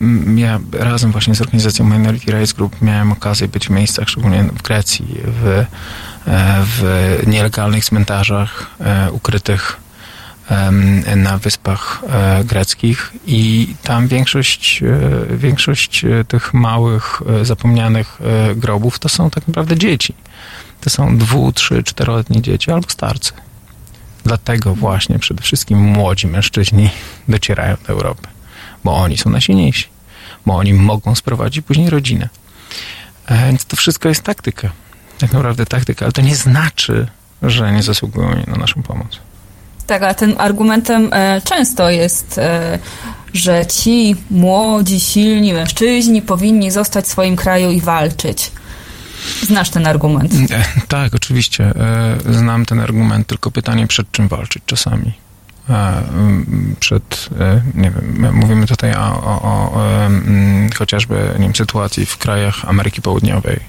M, 0.01 0.39
Ja 0.39 0.59
razem 0.73 1.11
właśnie 1.11 1.35
z 1.35 1.41
organizacją 1.41 1.85
Minority 1.85 2.31
Rights 2.31 2.53
Group 2.53 2.81
miałem 2.81 3.11
okazję 3.11 3.47
być 3.47 3.67
w 3.67 3.69
miejscach, 3.69 4.09
szczególnie 4.09 4.43
w 4.43 4.61
Grecji, 4.61 5.07
w, 5.25 5.45
e, 5.47 5.65
w 6.65 6.83
nielegalnych 7.27 7.85
cmentarzach 7.85 8.67
e, 8.79 9.11
ukrytych 9.11 9.88
na 11.15 11.37
wyspach 11.37 12.03
e, 12.09 12.43
greckich 12.43 13.13
i 13.27 13.67
tam 13.83 14.07
większość, 14.07 14.83
e, 14.83 15.37
większość 15.37 16.05
e, 16.05 16.23
tych 16.23 16.53
małych, 16.53 17.21
zapomnianych 17.41 18.19
grobów 18.55 18.99
to 18.99 19.09
są 19.09 19.29
tak 19.29 19.47
naprawdę 19.47 19.77
dzieci. 19.77 20.13
To 20.81 20.89
są 20.89 21.17
dwu, 21.17 21.51
trzy, 21.51 21.83
czteroletnie 21.83 22.41
dzieci 22.41 22.71
albo 22.71 22.89
starcy. 22.89 23.31
Dlatego 24.23 24.75
właśnie 24.75 25.19
przede 25.19 25.41
wszystkim 25.41 25.79
młodzi 25.79 26.27
mężczyźni 26.27 26.89
docierają 27.27 27.77
do 27.87 27.93
Europy, 27.93 28.27
bo 28.83 28.97
oni 28.97 29.17
są 29.17 29.29
najsilniejsi, 29.29 29.87
bo 30.45 30.55
oni 30.55 30.73
mogą 30.73 31.15
sprowadzić 31.15 31.65
później 31.65 31.89
rodzinę. 31.89 32.29
Więc 33.29 33.65
to 33.65 33.75
wszystko 33.75 34.09
jest 34.09 34.23
taktyka. 34.23 34.71
Tak 35.19 35.33
naprawdę 35.33 35.65
taktyka, 35.65 36.05
ale 36.05 36.11
to 36.11 36.21
nie 36.21 36.35
znaczy, 36.35 37.07
że 37.41 37.71
nie 37.71 37.83
zasługują 37.83 38.43
na 38.47 38.55
naszą 38.55 38.83
pomoc. 38.83 39.19
Tak, 39.89 40.03
ale 40.03 40.15
tym 40.15 40.35
argumentem 40.37 41.09
e, 41.13 41.41
często 41.41 41.89
jest, 41.89 42.37
e, 42.37 42.79
że 43.33 43.65
ci 43.65 44.15
młodzi, 44.31 44.99
silni 44.99 45.53
mężczyźni 45.53 46.21
powinni 46.21 46.71
zostać 46.71 47.05
w 47.05 47.07
swoim 47.07 47.35
kraju 47.35 47.71
i 47.71 47.81
walczyć. 47.81 48.51
Znasz 49.43 49.69
ten 49.69 49.87
argument. 49.87 50.33
E, 50.51 50.63
Tak, 50.87 51.15
oczywiście. 51.15 51.73
Znam 52.29 52.65
ten 52.65 52.79
argument, 52.79 53.27
tylko 53.27 53.51
pytanie, 53.51 53.87
przed 53.87 54.11
czym 54.11 54.27
walczyć 54.27 54.63
czasami. 54.65 55.13
Przed, 56.79 57.29
nie 57.75 57.91
wiem, 57.91 58.31
mówimy 58.33 58.67
tutaj 58.67 58.93
o, 58.95 59.23
o, 59.23 59.41
o 59.41 59.81
chociażby 60.77 61.15
nie 61.39 61.45
wiem, 61.45 61.55
sytuacji 61.55 62.05
w 62.05 62.17
krajach 62.17 62.65
Ameryki 62.65 63.01
Południowej, 63.01 63.59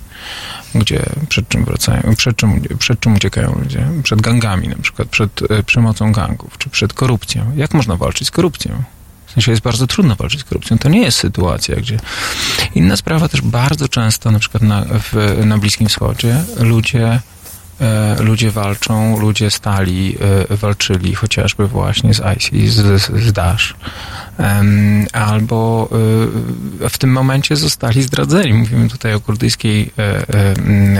gdzie 0.74 1.02
przed 1.28 1.48
czym 1.48 1.64
wracają, 1.64 2.14
przed 2.16 2.36
czym, 2.36 2.62
przed 2.78 3.00
czym 3.00 3.14
uciekają 3.14 3.58
ludzie? 3.62 3.86
Przed 4.02 4.20
gangami 4.20 4.68
na 4.68 4.76
przykład, 4.76 5.08
przed 5.08 5.42
e, 5.50 5.62
przemocą 5.62 6.12
gangów, 6.12 6.58
czy 6.58 6.70
przed 6.70 6.92
korupcją. 6.92 7.52
Jak 7.56 7.74
można 7.74 7.96
walczyć 7.96 8.28
z 8.28 8.30
korupcją? 8.30 8.82
W 9.26 9.32
sensie 9.32 9.50
jest 9.50 9.62
bardzo 9.62 9.86
trudno 9.86 10.16
walczyć 10.16 10.40
z 10.40 10.44
korupcją. 10.44 10.78
To 10.78 10.88
nie 10.88 11.00
jest 11.00 11.18
sytuacja, 11.18 11.76
gdzie... 11.76 12.00
Inna 12.74 12.96
sprawa 12.96 13.28
też 13.28 13.40
bardzo 13.40 13.88
często, 13.88 14.30
na 14.30 14.38
przykład 14.38 14.62
na, 14.62 14.84
w, 14.84 15.42
na 15.44 15.58
Bliskim 15.58 15.88
Wschodzie, 15.88 16.44
ludzie, 16.56 17.20
ludzie 18.20 18.50
walczą, 18.50 19.20
ludzie 19.20 19.50
stali, 19.50 20.16
e, 20.50 20.56
walczyli 20.56 21.14
chociażby 21.14 21.66
właśnie 21.66 22.14
z 22.14 22.22
ISIS, 22.36 22.74
z, 22.74 23.22
z 23.22 23.32
Daesh. 23.32 23.74
Albo 25.12 25.88
e, 26.82 26.88
w 26.88 26.98
tym 26.98 27.12
momencie 27.12 27.56
zostali 27.56 28.02
zdradzeni. 28.02 28.52
Mówimy 28.52 28.88
tutaj 28.88 29.14
o 29.14 29.20
kurdyjskiej, 29.20 29.90
e, 29.98 30.02
e, 30.02 30.54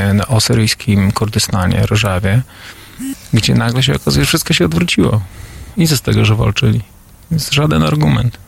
m, 0.09 0.21
o 0.29 0.41
syryjskim 0.41 1.13
Kurdystanie, 1.13 1.87
Rożawie, 1.87 2.43
gdzie 3.33 3.55
nagle 3.55 3.83
się 3.83 3.95
okazuje, 3.95 4.25
że 4.25 4.29
wszystko 4.29 4.55
się 4.55 4.65
odwróciło. 4.65 5.23
Co 5.89 5.97
z 5.97 6.03
tego, 6.03 6.25
że 6.25 6.35
walczyli? 6.35 6.81
Jest 7.31 7.55
żaden 7.55 7.83
argument. 7.83 8.39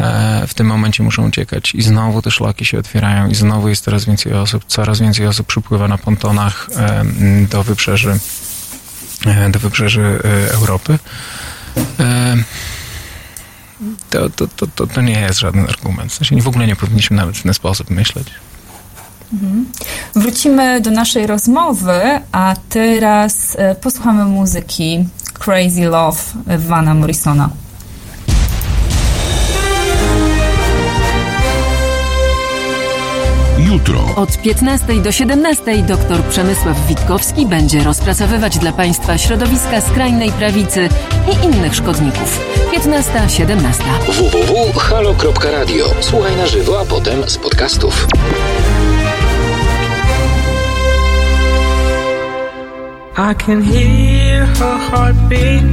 E, 0.00 0.46
w 0.46 0.54
tym 0.54 0.66
momencie 0.66 1.02
muszą 1.02 1.28
uciekać 1.28 1.74
i 1.74 1.82
znowu 1.82 2.22
te 2.22 2.30
szlaki 2.30 2.64
się 2.64 2.78
otwierają 2.78 3.28
i 3.28 3.34
znowu 3.34 3.68
jest 3.68 3.84
coraz 3.84 4.04
więcej 4.04 4.32
osób, 4.32 4.64
coraz 4.66 5.00
więcej 5.00 5.26
osób 5.26 5.46
przypływa 5.46 5.88
na 5.88 5.98
pontonach 5.98 6.68
do 7.50 7.62
wybrzeży, 7.62 8.18
e, 9.26 9.50
do 9.50 9.58
wybrzeży 9.58 10.20
e, 10.24 10.52
Europy. 10.52 10.98
To, 14.10 14.30
to, 14.30 14.48
to, 14.48 14.66
to, 14.66 14.86
to 14.86 15.02
nie 15.02 15.20
jest 15.20 15.38
żaden 15.38 15.64
argument. 15.68 16.12
W 16.12 16.14
sensie 16.14 16.42
w 16.42 16.48
ogóle 16.48 16.66
nie 16.66 16.76
powinniśmy 16.76 17.16
nawet 17.16 17.36
w 17.36 17.42
ten 17.42 17.54
sposób 17.54 17.90
myśleć. 17.90 18.26
Wrócimy 20.14 20.80
do 20.80 20.90
naszej 20.90 21.26
rozmowy, 21.26 22.00
a 22.32 22.54
teraz 22.68 23.56
posłuchamy 23.80 24.24
muzyki 24.24 25.08
Crazy 25.38 25.84
Love 25.84 26.20
Vana 26.58 26.94
Morrisona. 26.94 27.50
Jutro. 33.66 34.04
Od 34.16 34.38
15 34.38 35.02
do 35.02 35.12
17 35.12 35.82
dr 35.82 36.22
Przemysław 36.22 36.86
Witkowski 36.86 37.46
będzie 37.46 37.84
rozpracowywać 37.84 38.58
dla 38.58 38.72
Państwa 38.72 39.18
środowiska 39.18 39.80
skrajnej 39.80 40.32
prawicy 40.32 40.88
i 41.32 41.44
innych 41.44 41.74
szkodników. 41.74 42.40
15-17. 42.72 43.82
www.halo.radio. 44.08 45.86
Słuchaj 46.00 46.36
na 46.36 46.46
żywo, 46.46 46.80
a 46.80 46.84
potem 46.84 47.30
z 47.30 47.38
podcastów. 47.38 48.06
I 53.18 53.34
can 53.46 53.62
hear 53.62 54.46
her 54.46 54.78
heartbeat 54.90 55.64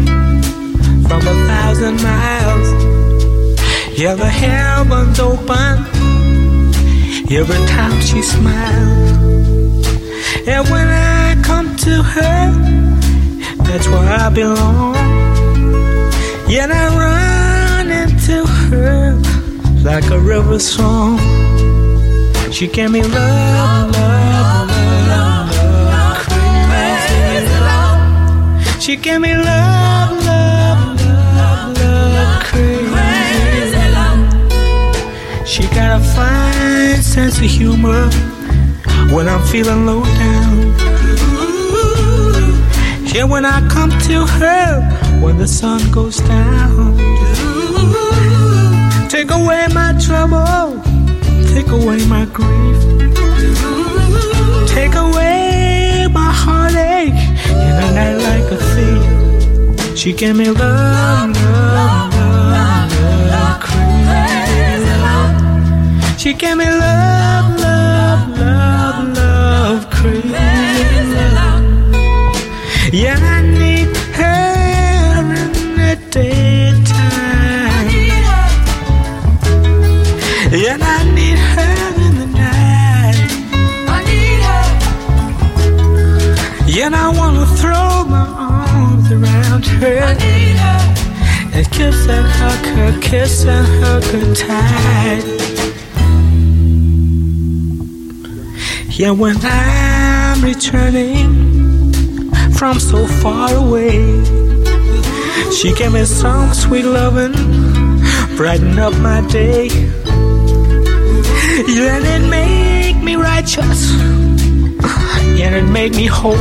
from 1.07 1.21
a 1.27 1.33
thousand 1.47 2.01
miles. 2.01 2.67
Yeah, 3.97 4.17
the 4.17 4.29
heavens 4.29 5.19
open 5.19 6.12
every 7.37 7.65
time 7.65 7.99
she 8.01 8.21
smiles. 8.21 9.87
And 10.45 10.69
when 10.69 10.87
I 10.87 11.41
come 11.43 11.75
to 11.77 12.03
her, 12.03 12.51
that's 13.63 13.87
where 13.87 14.07
I 14.19 14.29
belong. 14.29 14.93
Yet 16.47 16.69
I 16.69 16.85
run 17.03 17.91
into 17.91 18.45
her 18.45 19.15
like 19.83 20.09
a 20.11 20.19
river 20.19 20.59
song. 20.59 21.17
She 22.51 22.67
gave 22.67 22.91
me 22.91 23.01
love, 23.01 23.91
love, 23.91 24.69
love, 25.07 25.49
love, 25.89 26.17
crazy 26.27 27.49
love. 27.67 28.81
She 28.81 28.95
gave 28.95 29.21
me 29.21 29.33
love, 29.33 30.25
love, 30.25 31.01
love, 31.35 31.77
love, 31.79 32.43
crazy 32.43 33.85
love. 33.97 35.47
She 35.47 35.63
got 35.73 35.99
a 35.99 36.03
fine 36.13 36.42
sense 37.13 37.37
of 37.37 37.45
humor 37.45 38.09
when 39.13 39.27
I'm 39.29 39.43
feeling 39.43 39.85
low 39.85 40.03
down. 40.03 40.57
Yeah, 43.13 43.25
when 43.25 43.45
I 43.45 43.59
come 43.69 43.91
to 44.09 44.25
her 44.25 44.81
when 45.21 45.37
the 45.37 45.47
sun 45.47 45.91
goes 45.91 46.17
down. 46.17 46.97
Take 49.09 49.29
away 49.29 49.67
my 49.75 49.93
trouble, 50.05 50.81
take 51.53 51.67
away 51.67 52.03
my 52.07 52.25
grief, 52.37 52.79
take 54.69 54.95
away 54.95 56.07
my 56.11 56.31
heartache 56.43 57.21
in 57.67 57.73
a 57.85 57.89
night 57.93 58.17
like 58.27 58.47
a 58.57 58.59
thief. 58.73 59.95
She 59.95 60.13
gave 60.13 60.35
me 60.35 60.49
love, 60.49 61.29
love, 61.29 61.73
love, 61.77 62.12
She 66.23 66.31
gave 66.31 66.55
me 66.55 66.63
love, 66.63 67.59
love, 67.59 68.29
love, 68.39 69.17
love, 69.17 69.89
crazy. 69.89 70.29
Yeah, 72.93 73.19
I 73.19 73.41
need 73.41 73.89
her 74.15 75.19
in 75.19 75.75
the 75.75 75.97
daytime. 76.11 77.89
Yeah, 80.49 80.77
I 80.79 81.03
need 81.13 81.39
her 81.55 81.75
in 82.05 82.13
the 82.21 82.27
night. 82.39 83.19
I 83.89 83.99
need 84.07 84.43
her. 84.47 84.65
Yeah, 86.69 86.89
I 86.93 87.09
wanna 87.19 87.45
throw 87.57 88.05
my 88.05 88.25
arms 88.37 89.11
around 89.11 89.65
her. 89.65 89.99
I 89.99 90.13
need 90.13 90.55
her. 90.55 90.81
And 91.51 91.65
kiss 91.69 92.07
and 92.07 92.27
hug 92.39 92.65
her, 92.77 92.91
kiss 93.01 93.43
and 93.43 93.67
hug 93.83 94.03
her 94.05 94.33
tight. 94.33 95.32
Yeah, 98.95 99.09
when 99.09 99.35
I'm 99.41 100.43
returning 100.43 101.91
from 102.53 102.79
so 102.79 103.07
far 103.07 103.51
away, 103.55 104.23
she 105.51 105.73
gave 105.73 105.93
me 105.93 106.05
some 106.05 106.53
sweet 106.53 106.85
loving, 106.85 107.33
brighten 108.37 108.77
up 108.77 108.93
my 108.99 109.27
day. 109.29 109.65
Yeah, 111.67 111.97
and 111.97 112.05
it 112.05 112.29
make 112.29 113.03
me 113.03 113.15
righteous, 113.15 113.91
yeah, 115.39 115.57
it 115.57 115.67
make 115.71 115.93
me 115.93 116.05
whole, 116.05 116.37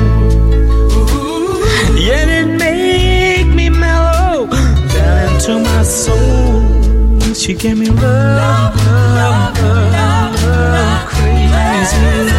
yeah, 1.96 2.26
it 2.38 2.58
make 2.58 3.46
me 3.46 3.70
mellow 3.70 4.46
down 4.46 5.34
into 5.34 5.58
my 5.58 5.82
soul. 5.82 7.32
She 7.32 7.54
gave 7.54 7.78
me 7.78 7.86
love, 7.86 8.76
love, 8.76 9.58
love, 9.58 10.44
love, 10.44 11.08
crazy 11.08 12.24
love. 12.26 12.31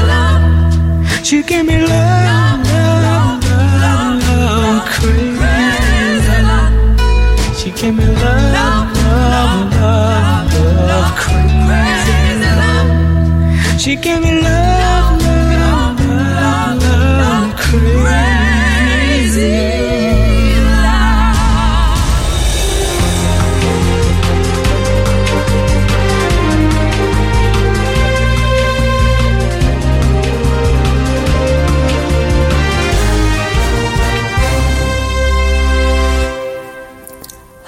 She 1.24 1.42
gave 1.42 1.66
me 1.66 1.78
love, 1.78 2.68
love, 2.68 3.44
love, 3.44 4.24
love, 4.28 4.86
crazy 4.86 6.38
love. 6.44 6.74
She 7.58 7.72
gave 7.72 7.96
me 7.96 8.06
love, 8.06 8.92
love, 8.98 9.74
love, 9.74 10.54
love, 10.90 11.16
crazy 11.16 12.50
love. 12.60 12.90
She 13.80 13.96
gave 13.96 14.22
me 14.22 14.32
love, 14.42 15.22
love, 15.22 16.00
love, 16.06 16.84
love, 16.84 17.56
crazy 17.56 18.84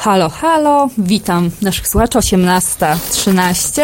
Halo, 0.05 0.29
halo, 0.29 0.89
witam 0.97 1.51
naszych 1.61 1.87
słuchaczy 1.87 2.17
18.13. 2.17 3.81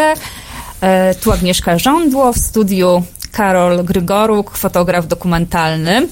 E, 0.82 1.16
tu 1.16 1.32
Agnieszka 1.32 1.78
Żądło 1.78 2.34
w 2.34 2.38
studiu 2.38 3.04
Karol 3.32 3.84
Grygoruk, 3.84 4.58
fotograf 4.58 5.08
dokumentalny. 5.08 6.08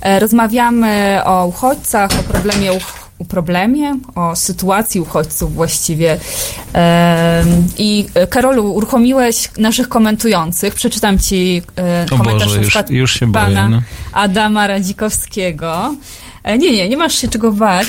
E, 0.00 0.18
rozmawiamy 0.18 1.20
o 1.24 1.46
uchodźcach, 1.46 2.10
o 2.20 2.22
problemie 2.22 2.72
o 3.18 3.24
problemie, 3.24 3.98
o 4.14 4.36
sytuacji 4.36 5.00
uchodźców 5.00 5.54
właściwie. 5.54 6.18
E, 6.74 7.44
I 7.78 8.06
Karolu, 8.30 8.72
uruchomiłeś 8.74 9.48
naszych 9.58 9.88
komentujących. 9.88 10.74
Przeczytam 10.74 11.18
ci 11.18 11.62
komentarz 12.10 12.44
Boże, 12.44 12.62
już, 12.62 12.74
już 12.90 13.12
się 13.12 13.26
boję. 13.26 13.44
pana 13.44 13.68
No. 13.68 13.82
Adama 14.12 14.66
Radzikowskiego. 14.66 15.94
E, 16.44 16.58
Nie, 16.58 16.72
nie, 16.72 16.88
nie 16.88 16.96
masz 16.96 17.14
się 17.18 17.28
czego 17.28 17.52
bać. 17.52 17.86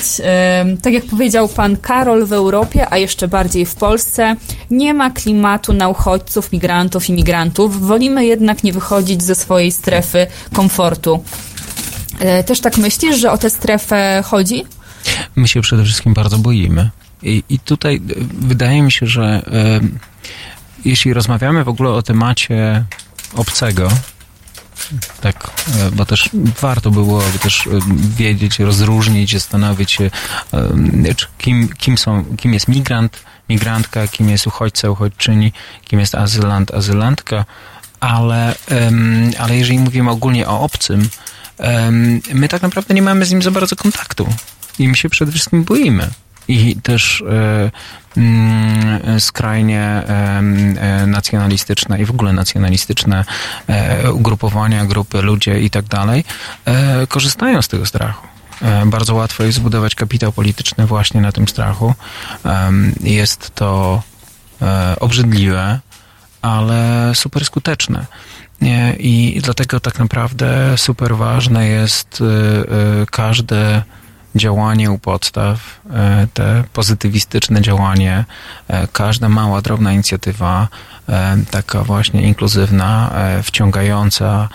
Tak 0.82 0.92
jak 0.92 1.04
powiedział 1.04 1.48
pan 1.48 1.76
Karol, 1.76 2.26
w 2.26 2.32
Europie, 2.32 2.86
a 2.90 2.98
jeszcze 2.98 3.28
bardziej 3.28 3.66
w 3.66 3.74
Polsce, 3.74 4.36
nie 4.70 4.94
ma 4.94 5.10
klimatu 5.10 5.72
na 5.72 5.88
uchodźców, 5.88 6.52
migrantów, 6.52 7.08
imigrantów. 7.08 7.80
Wolimy 7.86 8.26
jednak 8.26 8.64
nie 8.64 8.72
wychodzić 8.72 9.22
ze 9.22 9.34
swojej 9.34 9.72
strefy 9.72 10.26
komfortu. 10.52 11.24
E, 12.20 12.44
Też 12.44 12.60
tak 12.60 12.76
myślisz, 12.78 13.16
że 13.16 13.30
o 13.32 13.38
tę 13.38 13.50
strefę 13.50 14.22
chodzi? 14.26 14.64
My 15.36 15.48
się 15.48 15.60
przede 15.60 15.84
wszystkim 15.84 16.14
bardzo 16.14 16.38
boimy. 16.38 16.90
I, 17.22 17.42
i 17.48 17.58
tutaj 17.58 17.96
e, 17.96 18.00
wydaje 18.40 18.82
mi 18.82 18.92
się, 18.92 19.06
że 19.06 19.42
jeśli 20.84 21.12
rozmawiamy 21.12 21.64
w 21.64 21.68
ogóle 21.68 21.90
o 21.90 22.02
temacie 22.02 22.84
obcego, 23.36 23.88
tak, 25.20 25.50
e, 25.78 25.90
bo 25.90 26.06
też 26.06 26.30
warto 26.60 26.90
byłoby 26.90 27.38
też 27.38 27.66
e, 27.66 27.70
wiedzieć, 28.16 28.58
rozróżnić, 28.58 29.32
zastanowić 29.32 29.92
się, 29.92 30.10
e, 30.54 31.14
kim, 31.38 31.68
kim, 31.68 31.98
są, 31.98 32.24
kim 32.36 32.54
jest 32.54 32.68
migrant, 32.68 33.20
migrantka, 33.48 34.08
kim 34.08 34.28
jest 34.28 34.46
uchodźca, 34.46 34.90
uchodźczyni, 34.90 35.52
kim 35.84 36.00
jest 36.00 36.14
azylant, 36.14 36.74
azylantka, 36.74 37.44
ale, 38.00 38.54
ale 39.38 39.56
jeżeli 39.56 39.78
mówimy 39.78 40.10
ogólnie 40.10 40.48
o 40.48 40.60
obcym, 40.60 41.08
my 42.34 42.48
tak 42.48 42.62
naprawdę 42.62 42.94
nie 42.94 43.02
mamy 43.02 43.24
z 43.24 43.30
nim 43.30 43.42
za 43.42 43.50
bardzo 43.50 43.76
kontaktu 43.76 44.28
i 44.78 44.88
my 44.88 44.96
się 44.96 45.08
przede 45.08 45.32
wszystkim 45.32 45.64
boimy. 45.64 46.10
I 46.48 46.76
też 46.76 47.24
e, 47.30 47.70
mm, 48.16 49.20
skrajnie 49.20 49.82
e, 49.82 51.06
nacjonalistyczne 51.06 52.00
i 52.00 52.04
w 52.04 52.10
ogóle 52.10 52.32
nacjonalistyczne 52.32 53.24
e, 53.66 54.12
ugrupowania, 54.12 54.84
grupy, 54.86 55.22
ludzie 55.22 55.60
i 55.60 55.70
tak 55.70 55.84
dalej 55.84 56.24
korzystają 57.08 57.62
z 57.62 57.68
tego 57.68 57.86
strachu. 57.86 58.26
Bardzo 58.86 59.14
łatwo 59.14 59.44
jest 59.44 59.58
zbudować 59.58 59.94
kapitał 59.94 60.32
polityczny 60.32 60.86
właśnie 60.86 61.20
na 61.20 61.32
tym 61.32 61.48
strachu. 61.48 61.94
Jest 63.00 63.54
to 63.54 64.02
obrzydliwe, 65.00 65.80
ale 66.42 67.10
super 67.14 67.44
skuteczne. 67.44 68.06
I 68.98 69.40
dlatego 69.44 69.80
tak 69.80 69.98
naprawdę 69.98 70.78
super 70.78 71.16
ważne 71.16 71.66
jest 71.66 72.22
każde 73.10 73.82
działanie 74.34 74.90
u 74.90 74.98
podstaw, 74.98 75.80
y, 75.86 75.90
te 76.34 76.64
pozytywistyczne 76.72 77.60
działanie, 77.60 78.24
y, 78.70 78.74
każda 78.92 79.28
mała, 79.28 79.62
drobna 79.62 79.92
inicjatywa, 79.92 80.68
y, 81.08 81.12
taka 81.50 81.82
właśnie 81.82 82.22
inkluzywna, 82.22 83.10
wciągająca 83.42 84.48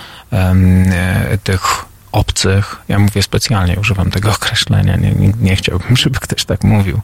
tych 1.44 1.86
obcych, 2.12 2.76
ja 2.88 3.00
mówię 3.00 3.24
specjalnie, 3.24 3.80
używam 3.80 4.12
tego 4.12 4.32
określenia, 4.32 4.96
nie, 4.96 5.12
nie, 5.12 5.34
nie 5.42 5.56
chciałbym, 5.56 5.98
żeby 6.04 6.20
ktoś 6.20 6.46
tak 6.46 6.64
mówił, 6.64 7.02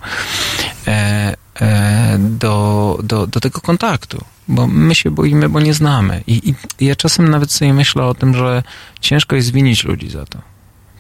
e, 0.87 1.35
e, 1.61 2.17
do, 2.19 2.99
do, 3.03 3.27
do 3.27 3.39
tego 3.39 3.61
kontaktu, 3.61 4.25
bo 4.47 4.67
my 4.67 4.95
się 4.95 5.11
boimy, 5.11 5.49
bo 5.49 5.59
nie 5.59 5.73
znamy. 5.73 6.23
I, 6.27 6.55
I 6.79 6.85
ja 6.85 6.95
czasem 6.95 7.29
nawet 7.29 7.51
sobie 7.51 7.73
myślę 7.73 8.03
o 8.03 8.13
tym, 8.13 8.35
że 8.35 8.63
ciężko 9.01 9.35
jest 9.35 9.51
winić 9.51 9.83
ludzi 9.83 10.09
za 10.09 10.25
to. 10.25 10.52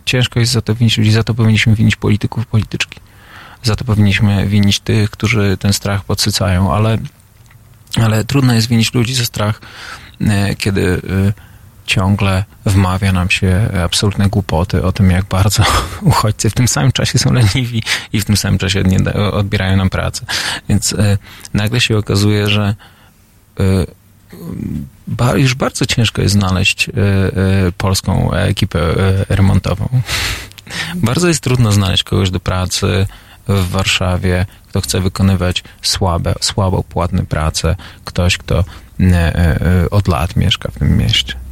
Ciężko 0.05 0.39
jest 0.39 0.51
za 0.51 0.61
to 0.61 0.75
winić 0.75 0.97
ludzi, 0.97 1.11
za 1.11 1.23
to 1.23 1.33
powinniśmy 1.33 1.75
winić 1.75 1.95
polityków, 1.95 2.45
polityczki. 2.45 2.99
Za 3.63 3.75
to 3.75 3.85
powinniśmy 3.85 4.47
winić 4.47 4.79
tych, 4.79 5.09
którzy 5.09 5.57
ten 5.57 5.73
strach 5.73 6.03
podsycają, 6.03 6.73
ale, 6.73 6.97
ale 8.01 8.23
trudno 8.23 8.53
jest 8.53 8.67
winić 8.67 8.93
ludzi 8.93 9.13
za 9.13 9.25
strach, 9.25 9.61
e, 10.21 10.55
kiedy 10.55 11.01
e, 11.29 11.53
ciągle 11.85 12.43
wmawia 12.65 13.11
nam 13.11 13.29
się 13.29 13.69
absolutne 13.85 14.29
głupoty 14.29 14.83
o 14.83 14.91
tym, 14.91 15.11
jak 15.11 15.25
bardzo 15.25 15.63
uchodźcy 16.01 16.49
w 16.49 16.53
tym 16.53 16.67
samym 16.67 16.91
czasie 16.91 17.19
są 17.19 17.33
leniwi 17.33 17.83
i 18.13 18.21
w 18.21 18.25
tym 18.25 18.37
samym 18.37 18.59
czasie 18.59 18.83
odbierają 19.31 19.77
nam 19.77 19.89
pracę. 19.89 20.25
Więc 20.69 20.93
e, 20.93 21.17
nagle 21.53 21.81
się 21.81 21.97
okazuje, 21.97 22.49
że 22.49 22.75
już 25.35 25.55
bardzo 25.55 25.85
ciężko 25.85 26.21
jest 26.21 26.33
znaleźć 26.33 26.89
e, 26.89 26.91
e, 26.91 27.71
polską 27.77 28.33
ekipę 28.33 28.79
e, 28.79 29.25
remontową. 29.29 29.89
Bardzo 30.95 31.27
jest 31.27 31.41
trudno 31.41 31.71
znaleźć 31.71 32.03
kogoś 32.03 32.29
do 32.29 32.39
pracy 32.39 33.07
w 33.47 33.69
Warszawie, 33.69 34.45
kto 34.69 34.81
chce 34.81 34.99
wykonywać 35.01 35.63
słabe, 35.81 36.33
słabo 36.41 36.83
płatne 36.83 37.25
prace, 37.25 37.75
ktoś, 38.03 38.37
kto 38.37 38.63
od 39.91 40.07
lat 40.07 40.35
mieszka 40.35 40.71
w 40.71 40.79
tym 40.79 40.97
mieście. 40.97 41.42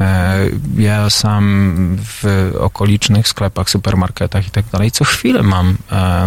E, 0.00 0.48
Ja 0.78 1.10
sam 1.10 1.96
w 1.98 2.52
okolicznych 2.60 3.28
sklepach, 3.28 3.70
supermarketach 3.70 4.46
i 4.46 4.50
tak 4.50 4.64
dalej 4.72 4.90
co 4.90 5.04
chwilę 5.04 5.42
mam 5.42 5.76
e, 5.92 6.26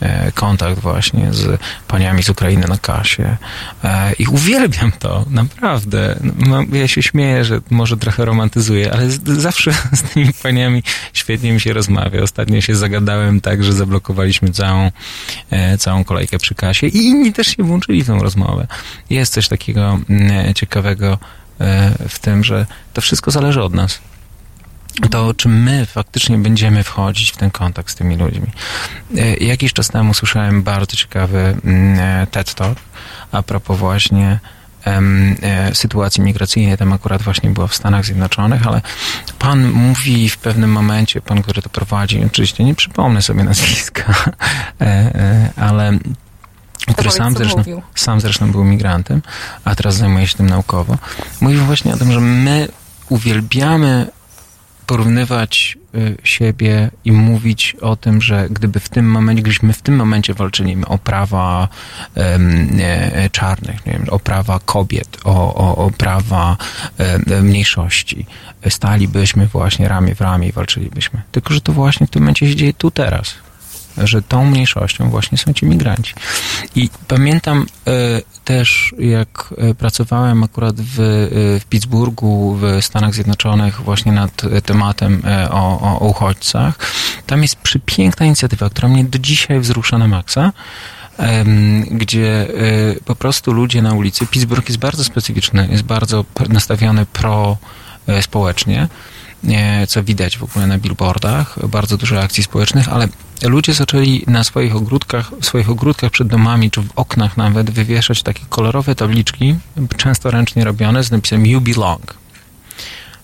e, 0.00 0.32
kontakt 0.32 0.80
właśnie 0.80 1.32
z 1.32 1.60
paniami 1.88 2.22
z 2.22 2.28
Ukrainy 2.28 2.66
na 2.68 2.78
kasie 2.78 3.36
i 4.18 4.26
uwielbiam 4.26 4.92
to, 4.92 5.24
naprawdę. 5.30 6.16
No, 6.48 6.62
Ja 6.72 6.88
się 6.88 7.02
śmieję, 7.02 7.44
że 7.44 7.60
może 7.70 7.96
trochę 7.96 8.24
romantyzuję, 8.24 8.92
ale 8.92 9.10
zawsze 9.24 9.72
z 9.92 10.02
tymi 10.02 10.32
paniami 10.42 10.82
świetnie 11.12 11.52
mi 11.52 11.60
się 11.60 11.72
rozmawia. 11.72 12.22
Ostatnio 12.22 12.60
się 12.60 12.74
zagadałem 12.76 13.40
tak, 13.40 13.64
że 13.64 13.72
zablokowaliśmy 13.72 14.50
całą, 14.50 14.90
całą 15.78 16.04
kolejkę 16.04 16.38
przy 16.38 16.54
kasie 16.54 16.86
i 16.86 16.96
inni 16.96 17.32
też 17.32 17.46
się 17.46 17.62
włączyli 17.62 18.02
w 18.02 18.06
tą 18.06 18.18
rozmowę. 18.18 18.66
Jest 19.10 19.32
coś 19.32 19.48
takiego 19.48 19.98
mm, 20.10 20.54
ciekawego 20.54 21.18
w 22.08 22.18
tym, 22.20 22.44
że 22.44 22.66
to 22.92 23.00
wszystko 23.00 23.30
zależy 23.30 23.62
od 23.62 23.74
nas. 23.74 24.00
To, 25.10 25.34
czy 25.34 25.48
my 25.48 25.86
faktycznie 25.86 26.38
będziemy 26.38 26.84
wchodzić 26.84 27.30
w 27.30 27.36
ten 27.36 27.50
kontakt 27.50 27.90
z 27.90 27.94
tymi 27.94 28.16
ludźmi. 28.16 28.46
E, 29.16 29.36
Jakiś 29.36 29.72
czas 29.72 29.88
temu 29.88 30.14
słyszałem 30.14 30.62
bardzo 30.62 30.96
ciekawy 30.96 31.56
mm, 31.64 31.98
e, 31.98 32.26
TED 32.26 32.54
Talk 32.54 32.78
a 33.32 33.42
propos 33.42 33.78
właśnie 33.78 34.38
e, 34.86 35.74
sytuacji 35.74 36.22
migracyjnej. 36.22 36.78
Tam 36.78 36.92
akurat 36.92 37.22
właśnie 37.22 37.50
było 37.50 37.68
w 37.68 37.74
Stanach 37.74 38.04
Zjednoczonych, 38.04 38.66
ale 38.66 38.82
pan 39.38 39.70
mówi 39.72 40.28
w 40.28 40.38
pewnym 40.38 40.72
momencie, 40.72 41.20
pan, 41.20 41.42
który 41.42 41.62
to 41.62 41.68
prowadzi, 41.68 42.24
oczywiście 42.24 42.64
nie 42.64 42.74
przypomnę 42.74 43.22
sobie 43.22 43.44
nazwiska, 43.44 44.14
e, 44.80 44.84
e, 44.84 45.50
ale 45.56 45.98
który 46.92 47.10
sam 47.10 47.34
zresztą, 47.34 47.58
mówił. 47.58 47.82
sam 47.94 48.20
zresztą 48.20 48.52
był 48.52 48.64
migrantem, 48.64 49.22
a 49.64 49.74
teraz 49.74 49.96
zajmuje 49.96 50.26
się 50.26 50.36
tym 50.36 50.46
naukowo, 50.46 50.98
mówił 51.40 51.64
właśnie 51.64 51.94
o 51.94 51.96
tym, 51.96 52.12
że 52.12 52.20
my 52.20 52.68
uwielbiamy 53.08 54.06
porównywać 54.86 55.78
y, 55.94 56.16
siebie 56.24 56.90
i 57.04 57.12
mówić 57.12 57.76
o 57.80 57.96
tym, 57.96 58.22
że 58.22 58.48
gdyby 58.50 58.80
w 58.80 58.88
tym 58.88 59.10
momencie, 59.10 59.42
gdybyśmy 59.42 59.72
w 59.72 59.82
tym 59.82 59.96
momencie 59.96 60.34
walczyli 60.34 60.76
o 60.86 60.98
prawa 60.98 61.68
em, 62.14 62.68
e, 62.80 63.30
czarnych, 63.30 63.86
nie 63.86 63.92
wiem, 63.92 64.06
o 64.10 64.18
prawa 64.18 64.60
kobiet, 64.64 65.18
o, 65.24 65.54
o, 65.54 65.76
o 65.76 65.90
prawa 65.90 66.56
e, 66.98 67.42
mniejszości, 67.42 68.26
stalibyśmy 68.68 69.46
właśnie 69.46 69.88
ramię 69.88 70.14
w 70.14 70.20
ramię 70.20 70.48
i 70.48 70.52
walczylibyśmy. 70.52 71.22
Tylko, 71.32 71.54
że 71.54 71.60
to 71.60 71.72
właśnie 71.72 72.06
w 72.06 72.10
tym 72.10 72.22
momencie 72.22 72.48
się 72.48 72.56
dzieje 72.56 72.72
tu 72.72 72.90
teraz 72.90 73.34
że 73.98 74.22
tą 74.22 74.44
mniejszością 74.44 75.10
właśnie 75.10 75.38
są 75.38 75.52
ci 75.52 75.66
migranci. 75.66 76.14
I 76.76 76.90
pamiętam 77.08 77.66
e, 77.86 77.90
też, 78.44 78.94
jak 78.98 79.54
e, 79.58 79.74
pracowałem 79.74 80.44
akurat 80.44 80.80
w, 80.80 81.00
e, 81.00 81.60
w 81.60 81.64
Pittsburghu, 81.68 82.58
w 82.60 82.84
Stanach 82.84 83.14
Zjednoczonych, 83.14 83.80
właśnie 83.80 84.12
nad 84.12 84.42
tematem 84.66 85.22
o, 85.50 85.80
o, 85.80 86.00
o 86.00 86.06
uchodźcach. 86.06 86.78
Tam 87.26 87.42
jest 87.42 87.56
przepiękna 87.56 88.26
inicjatywa, 88.26 88.70
która 88.70 88.88
mnie 88.88 89.04
do 89.04 89.18
dzisiaj 89.18 89.60
wzrusza 89.60 89.98
na 89.98 90.08
maksa. 90.08 90.52
Gdzie 91.90 92.46
po 93.04 93.14
prostu 93.14 93.52
ludzie 93.52 93.82
na 93.82 93.92
ulicy, 93.92 94.26
Pittsburgh 94.26 94.68
jest 94.68 94.80
bardzo 94.80 95.04
specyficzny, 95.04 95.68
jest 95.70 95.82
bardzo 95.82 96.24
nastawiony 96.48 97.06
pro 97.06 97.56
społecznie, 98.20 98.88
co 99.88 100.02
widać 100.02 100.38
w 100.38 100.42
ogóle 100.42 100.66
na 100.66 100.78
billboardach, 100.78 101.68
bardzo 101.68 101.96
dużo 101.96 102.20
akcji 102.20 102.42
społecznych, 102.42 102.88
ale 102.88 103.08
ludzie 103.48 103.74
zaczęli 103.74 104.24
na 104.26 104.44
swoich 104.44 104.76
ogródkach, 104.76 105.30
w 105.40 105.46
swoich 105.46 105.70
ogródkach 105.70 106.10
przed 106.10 106.28
domami, 106.28 106.70
czy 106.70 106.80
w 106.80 106.90
oknach 106.96 107.36
nawet 107.36 107.70
wywieszać 107.70 108.22
takie 108.22 108.44
kolorowe 108.48 108.94
tabliczki, 108.94 109.54
często 109.96 110.30
ręcznie 110.30 110.64
robione, 110.64 111.04
z 111.04 111.10
napisem 111.10 111.46
You 111.46 111.60
belong. 111.60 112.14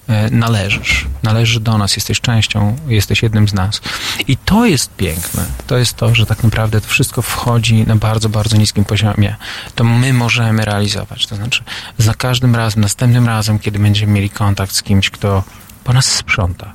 E, 0.09 0.31
Należysz, 0.31 1.07
należysz 1.23 1.59
do 1.59 1.79
nas, 1.79 1.97
jesteś 1.97 2.21
częścią, 2.21 2.77
jesteś 2.89 3.23
jednym 3.23 3.49
z 3.49 3.55
nas. 3.55 3.81
I 4.29 4.37
to 4.37 4.67
jest 4.67 4.97
piękne. 4.97 5.47
To 5.67 5.79
jest 5.79 5.97
to, 5.97 6.15
że 6.15 6.27
tak 6.27 6.45
naprawdę 6.45 6.81
to 6.81 6.89
wszystko 6.89 7.23
wchodzi 7.23 7.87
na 7.87 7.97
bardzo, 7.97 8.29
bardzo 8.29 8.57
niskim 8.57 8.85
poziomie. 8.85 9.37
To 9.75 9.85
my 9.85 10.13
możemy 10.13 10.65
realizować. 10.65 11.27
To 11.27 11.37
znaczy, 11.37 11.65
za 11.99 12.15
każdym 12.15 12.57
razem, 12.57 12.83
następnym 12.83 13.27
razem, 13.27 13.59
kiedy 13.59 13.79
będziemy 13.79 14.13
mieli 14.13 14.31
kontakt 14.31 14.73
z 14.73 14.83
kimś, 14.83 15.11
kto 15.11 15.45
po 15.85 15.93
nas 15.93 16.07
sprząta, 16.07 16.73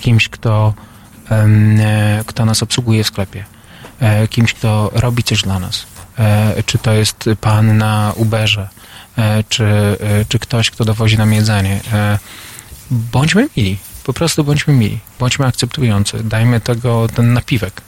kimś, 0.00 0.28
kto, 0.28 0.74
kto 2.26 2.44
nas 2.44 2.62
obsługuje 2.62 3.04
w 3.04 3.06
sklepie, 3.06 3.44
e, 4.00 4.28
kimś, 4.28 4.54
kto 4.54 4.90
robi 4.94 5.22
coś 5.22 5.42
dla 5.42 5.58
nas. 5.58 5.86
E, 6.18 6.62
Czy 6.66 6.78
to 6.78 6.92
jest 6.92 7.24
pan 7.40 7.78
na 7.78 8.12
Uberze, 8.16 8.68
e, 9.18 9.44
czy, 9.48 9.64
e, 9.64 9.96
czy 10.28 10.38
ktoś, 10.38 10.70
kto 10.70 10.84
dowozi 10.84 11.18
nam 11.18 11.32
jedzenie. 11.32 11.80
E, 11.92 12.18
Bądźmy 12.90 13.48
mili. 13.56 13.78
Po 14.04 14.12
prostu 14.12 14.44
bądźmy 14.44 14.74
mili. 14.74 14.98
Bądźmy 15.18 15.46
akceptujący. 15.46 16.24
Dajmy 16.24 16.60
tego 16.60 17.06
ten 17.14 17.32
napiwek. 17.32 17.80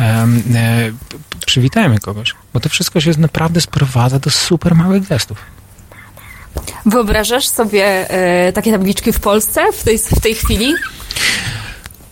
E, 0.00 0.26
Przywitajmy 1.46 1.98
kogoś. 1.98 2.34
Bo 2.54 2.60
to 2.60 2.68
wszystko 2.68 3.00
się 3.00 3.10
naprawdę 3.18 3.60
sprowadza 3.60 4.18
do 4.18 4.30
super 4.30 4.74
małych 4.74 5.08
gestów. 5.08 5.38
Wyobrażasz 6.86 7.48
sobie 7.48 8.10
e, 8.10 8.52
takie 8.52 8.72
tabliczki 8.72 9.12
w 9.12 9.20
Polsce 9.20 9.72
w 9.72 9.82
tej, 9.84 9.98
w 9.98 10.20
tej 10.20 10.34
chwili? 10.34 10.74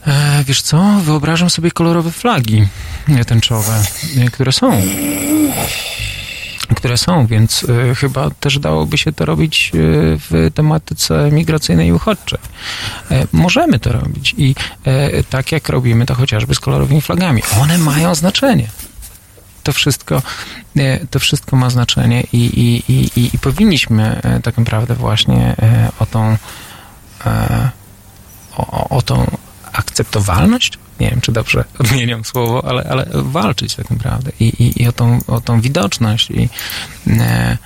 E, 0.06 0.44
wiesz 0.44 0.62
co? 0.62 1.00
Wyobrażam 1.02 1.50
sobie 1.50 1.70
kolorowe 1.70 2.10
flagi 2.12 2.68
tęczowe, 3.26 3.82
e, 4.18 4.30
które 4.30 4.52
są. 4.52 4.82
Które 6.76 6.98
są, 6.98 7.26
więc 7.26 7.66
e, 7.90 7.94
chyba 7.94 8.30
też 8.30 8.58
dałoby 8.58 8.98
się 8.98 9.12
to 9.12 9.24
robić 9.24 9.70
w 9.74 10.50
tematyce 10.54 11.30
migracyjnej 11.32 11.88
i 11.88 11.92
uchodźczej. 11.92 12.38
Możemy 13.32 13.78
to 13.78 13.92
robić 13.92 14.34
i 14.38 14.54
tak 15.30 15.52
jak 15.52 15.68
robimy 15.68 16.06
to 16.06 16.14
chociażby 16.14 16.54
z 16.54 16.60
kolorowymi 16.60 17.00
flagami. 17.00 17.42
One 17.60 17.78
mają 17.78 18.14
znaczenie. 18.14 18.68
To 19.62 19.72
wszystko, 19.72 20.22
to 21.10 21.18
wszystko 21.18 21.56
ma 21.56 21.70
znaczenie 21.70 22.24
i, 22.32 22.36
i, 22.38 22.92
i, 22.92 23.30
i, 23.34 23.38
powinniśmy 23.38 24.20
tak 24.42 24.58
naprawdę 24.58 24.94
właśnie 24.94 25.56
o 25.98 26.06
tą 26.06 26.36
o, 28.56 28.88
o 28.88 29.02
tą 29.02 29.26
akceptowalność, 29.78 30.78
nie 31.00 31.10
wiem, 31.10 31.20
czy 31.20 31.32
dobrze 31.32 31.64
odmieniam 31.78 32.24
słowo, 32.24 32.64
ale, 32.64 32.84
ale 32.90 33.06
walczyć 33.12 33.74
tak 33.74 33.90
naprawdę 33.90 34.30
i, 34.40 34.44
i, 34.44 34.82
i 34.82 34.88
o, 34.88 34.92
tą, 34.92 35.18
o 35.26 35.40
tą 35.40 35.60
widoczność 35.60 36.30
i, 36.30 36.48
e, 37.06 37.58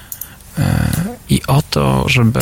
e, 0.59 0.91
i 1.29 1.43
o 1.47 1.63
to, 1.71 2.09
żeby 2.09 2.41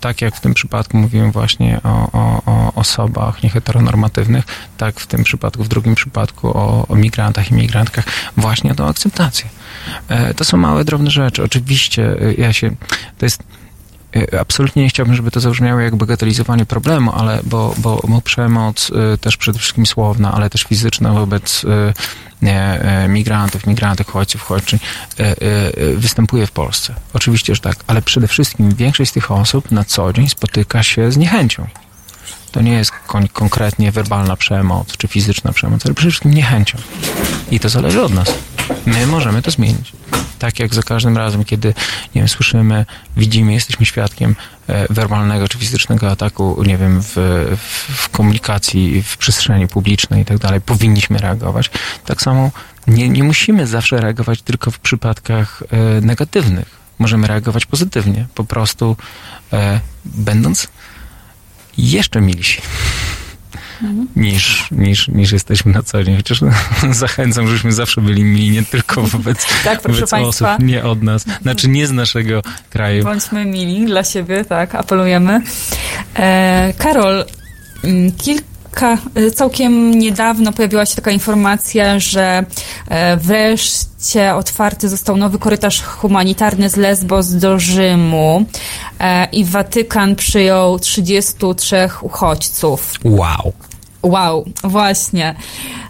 tak 0.00 0.22
jak 0.22 0.36
w 0.36 0.40
tym 0.40 0.54
przypadku 0.54 0.96
mówiłem 0.96 1.32
właśnie 1.32 1.80
o, 1.84 2.12
o, 2.12 2.42
o 2.46 2.72
osobach 2.74 3.42
nieheteronormatywnych, 3.42 4.44
tak 4.76 5.00
w 5.00 5.06
tym 5.06 5.24
przypadku, 5.24 5.64
w 5.64 5.68
drugim 5.68 5.94
przypadku 5.94 6.48
o, 6.48 6.86
o 6.88 6.96
migrantach 6.96 7.50
i 7.50 7.54
migrantkach, 7.54 8.04
właśnie 8.36 8.72
o 8.72 8.74
tą 8.74 8.88
akceptację. 8.88 9.46
E, 10.08 10.34
To 10.34 10.44
są 10.44 10.56
małe, 10.56 10.84
drobne 10.84 11.10
rzeczy. 11.10 11.42
Oczywiście 11.42 12.16
e, 12.20 12.34
ja 12.34 12.52
się, 12.52 12.70
to 13.18 13.26
jest 13.26 13.42
Absolutnie 14.40 14.82
nie 14.82 14.88
chciałbym, 14.88 15.14
żeby 15.14 15.30
to 15.30 15.40
zabrzmiało 15.40 15.80
jak 15.80 15.96
bagatelizowanie 15.96 16.66
problemu, 16.66 17.12
ale 17.14 17.40
bo, 17.44 17.74
bo, 17.78 18.02
bo 18.08 18.20
przemoc 18.20 18.90
y, 19.14 19.18
też 19.18 19.36
przede 19.36 19.58
wszystkim 19.58 19.86
słowna, 19.86 20.32
ale 20.32 20.50
też 20.50 20.62
fizyczna 20.62 21.12
wobec 21.12 21.64
y, 21.64 21.68
e, 22.42 23.04
e, 23.04 23.08
migrantów, 23.08 23.66
migrantek, 23.66 24.08
uchodźców, 24.08 24.42
uchodźczyń 24.42 24.78
występuje 25.96 26.46
w 26.46 26.50
Polsce. 26.50 26.94
Oczywiście, 27.14 27.54
że 27.54 27.60
tak, 27.60 27.76
ale 27.86 28.02
przede 28.02 28.28
wszystkim 28.28 28.74
większość 28.74 29.10
z 29.10 29.14
tych 29.14 29.30
osób 29.30 29.70
na 29.70 29.84
co 29.84 30.12
dzień 30.12 30.28
spotyka 30.28 30.82
się 30.82 31.12
z 31.12 31.16
niechęcią. 31.16 31.66
To 32.52 32.62
nie 32.62 32.72
jest 32.72 32.90
kon- 33.06 33.28
konkretnie 33.28 33.92
werbalna 33.92 34.36
przemoc 34.36 34.96
czy 34.96 35.08
fizyczna 35.08 35.52
przemoc, 35.52 35.86
ale 35.86 35.94
przede 35.94 36.10
wszystkim 36.10 36.34
niechęcią. 36.34 36.78
I 37.50 37.60
to 37.60 37.68
zależy 37.68 38.02
od 38.02 38.14
nas. 38.14 38.34
My 38.86 39.06
możemy 39.06 39.42
to 39.42 39.50
zmienić. 39.50 39.92
Tak 40.38 40.58
jak 40.58 40.74
za 40.74 40.82
każdym 40.82 41.16
razem, 41.16 41.44
kiedy 41.44 41.68
nie 42.14 42.20
wiem, 42.20 42.28
słyszymy, 42.28 42.86
widzimy, 43.16 43.52
jesteśmy 43.52 43.86
świadkiem 43.86 44.36
e, 44.68 44.86
werbalnego 44.94 45.48
czy 45.48 45.58
fizycznego 45.58 46.10
ataku, 46.10 46.62
nie 46.66 46.78
wiem, 46.78 47.02
w, 47.02 47.14
w, 47.86 48.08
komunikacji, 48.08 49.02
w 49.02 49.16
przestrzeni 49.16 49.68
publicznej 49.68 50.22
i 50.22 50.24
tak 50.24 50.38
dalej, 50.38 50.60
powinniśmy 50.60 51.18
reagować. 51.18 51.70
Tak 52.04 52.22
samo 52.22 52.50
nie, 52.86 53.08
nie 53.08 53.24
musimy 53.24 53.66
zawsze 53.66 54.00
reagować 54.00 54.42
tylko 54.42 54.70
w 54.70 54.78
przypadkach 54.78 55.62
e, 55.70 56.00
negatywnych. 56.00 56.86
Możemy 56.98 57.26
reagować 57.26 57.66
pozytywnie, 57.66 58.26
po 58.34 58.44
prostu 58.44 58.96
e, 59.52 59.80
będąc 60.04 60.68
jeszcze 61.78 62.20
milsi 62.20 62.62
niż, 64.16 64.70
niż, 64.70 65.08
niż 65.08 65.32
jesteśmy 65.32 65.72
na 65.72 65.82
co 65.82 66.04
dzień. 66.04 66.16
Chociaż 66.16 66.40
zachęcam, 66.90 67.46
żebyśmy 67.46 67.72
zawsze 67.72 68.00
byli 68.00 68.24
mili 68.24 68.50
nie 68.50 68.62
tylko 68.62 69.02
wobec, 69.02 69.46
Tak, 69.64 69.82
wobec 69.82 70.12
osób, 70.12 70.48
nie 70.58 70.84
od 70.84 71.02
nas, 71.02 71.24
znaczy 71.42 71.68
nie 71.68 71.86
z 71.86 71.92
naszego 71.92 72.42
kraju. 72.70 73.04
Bądźmy 73.04 73.44
mili 73.44 73.86
dla 73.86 74.04
siebie, 74.04 74.44
tak, 74.44 74.74
apelujemy. 74.74 75.40
E, 76.16 76.72
Karol, 76.78 77.24
mm, 77.84 78.12
kilka, 78.12 78.98
e, 79.14 79.30
całkiem 79.30 79.98
niedawno 79.98 80.52
pojawiła 80.52 80.86
się 80.86 80.96
taka 80.96 81.10
informacja, 81.10 81.98
że 81.98 82.44
e, 82.88 83.16
wreszcie 83.16 84.34
otwarty 84.34 84.88
został 84.88 85.16
nowy 85.16 85.38
korytarz 85.38 85.82
humanitarny 85.82 86.70
z 86.70 86.76
Lesbos 86.76 87.28
do 87.30 87.58
Rzymu. 87.58 88.44
e, 89.00 89.28
i 89.32 89.44
Watykan 89.44 90.16
przyjął 90.16 90.78
33 90.78 91.88
uchodźców. 92.02 92.92
Wow. 93.04 93.52
Wow, 94.06 94.44
właśnie. 94.64 95.34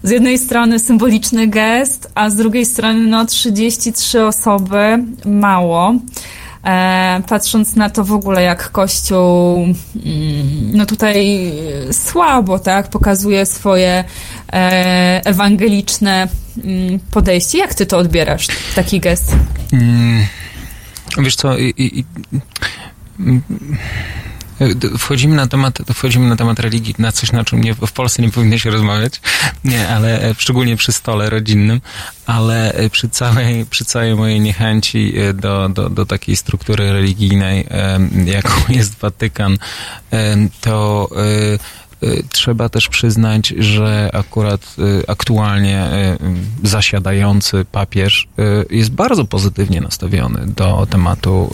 Z 0.03 0.11
jednej 0.11 0.39
strony 0.39 0.79
symboliczny 0.79 1.47
gest, 1.47 2.11
a 2.15 2.31
z 2.31 2.37
drugiej 2.37 2.67
strony 2.67 3.07
no 3.07 3.25
33 3.25 4.25
osoby, 4.25 5.05
mało. 5.25 5.95
E, 6.65 7.23
patrząc 7.29 7.77
na 7.77 7.91
to 7.91 8.05
w 8.05 8.13
ogóle, 8.13 8.43
jak 8.43 8.71
Kościół 8.71 9.65
mm, 9.65 9.77
no 10.73 10.87
tutaj 10.87 11.53
słabo, 11.93 12.59
tak, 12.59 12.91
pokazuje 12.91 13.47
swoje 13.47 14.05
e, 14.53 15.21
ewangeliczne 15.25 16.29
mm, 16.65 17.01
podejście. 17.11 17.59
Jak 17.59 17.75
ty 17.75 17.87
to 17.87 17.99
odbierasz, 17.99 18.47
taki 18.75 19.01
gest? 19.01 19.33
Mm, 19.73 20.27
wiesz 21.19 21.37
co, 21.37 21.59
i, 21.59 21.75
i, 21.77 21.99
i, 21.99 22.05
mm, 23.21 23.43
wchodzimy 24.99 25.37
na 25.37 25.47
temat, 25.47 25.79
wchodzimy 25.95 26.29
na 26.29 26.37
temat 26.37 26.61
religii, 26.61 26.95
na 26.99 27.13
coś, 27.13 27.33
na 27.33 27.45
czym 27.45 27.65
nie, 27.65 27.75
w 27.75 27.93
Polsce 27.93 28.23
nie 28.23 28.31
powinno 28.31 28.59
się 28.59 28.71
rozmawiać, 28.71 29.21
nie, 29.65 29.89
ale 29.89 30.23
e, 30.23 30.35
szczególnie 30.39 30.77
przy 30.77 30.93
stole 30.93 31.31
rodzinnym, 31.31 31.81
ale 32.27 32.73
e, 32.73 32.91
przy 32.91 33.09
całej, 33.09 33.67
przy 33.67 33.85
całej 33.85 34.15
mojej 34.15 34.41
niechęci 34.41 35.19
e, 35.19 35.35
do, 35.35 35.69
do, 35.69 35.91
do 35.91 36.07
takiej 36.07 36.37
struktury 36.37 36.93
religijnej, 36.93 37.67
jaką 38.25 38.51
jest 38.69 38.99
Watykan, 38.99 39.59
to 40.61 41.09
e, 41.17 41.86
Trzeba 42.31 42.69
też 42.69 42.89
przyznać, 42.89 43.49
że 43.49 44.11
akurat 44.13 44.77
y, 44.79 45.03
aktualnie 45.09 45.87
y, 46.63 46.69
zasiadający 46.69 47.65
papież 47.73 48.29
y, 48.71 48.75
jest 48.75 48.91
bardzo 48.91 49.25
pozytywnie 49.25 49.81
nastawiony 49.81 50.47
do 50.47 50.87
tematu 50.91 51.51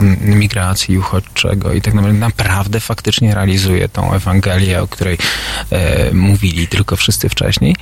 y, 0.00 0.26
migracji 0.36 0.98
uchodźczego 0.98 1.72
i 1.72 1.80
tak 1.82 1.94
naprawdę 1.94 2.18
naprawdę 2.18 2.80
faktycznie 2.80 3.34
realizuje 3.34 3.88
tą 3.88 4.12
Ewangelię, 4.12 4.82
o 4.82 4.88
której 4.88 5.18
y, 6.10 6.14
mówili 6.14 6.68
tylko 6.68 6.96
wszyscy 6.96 7.28
wcześniej. 7.28 7.76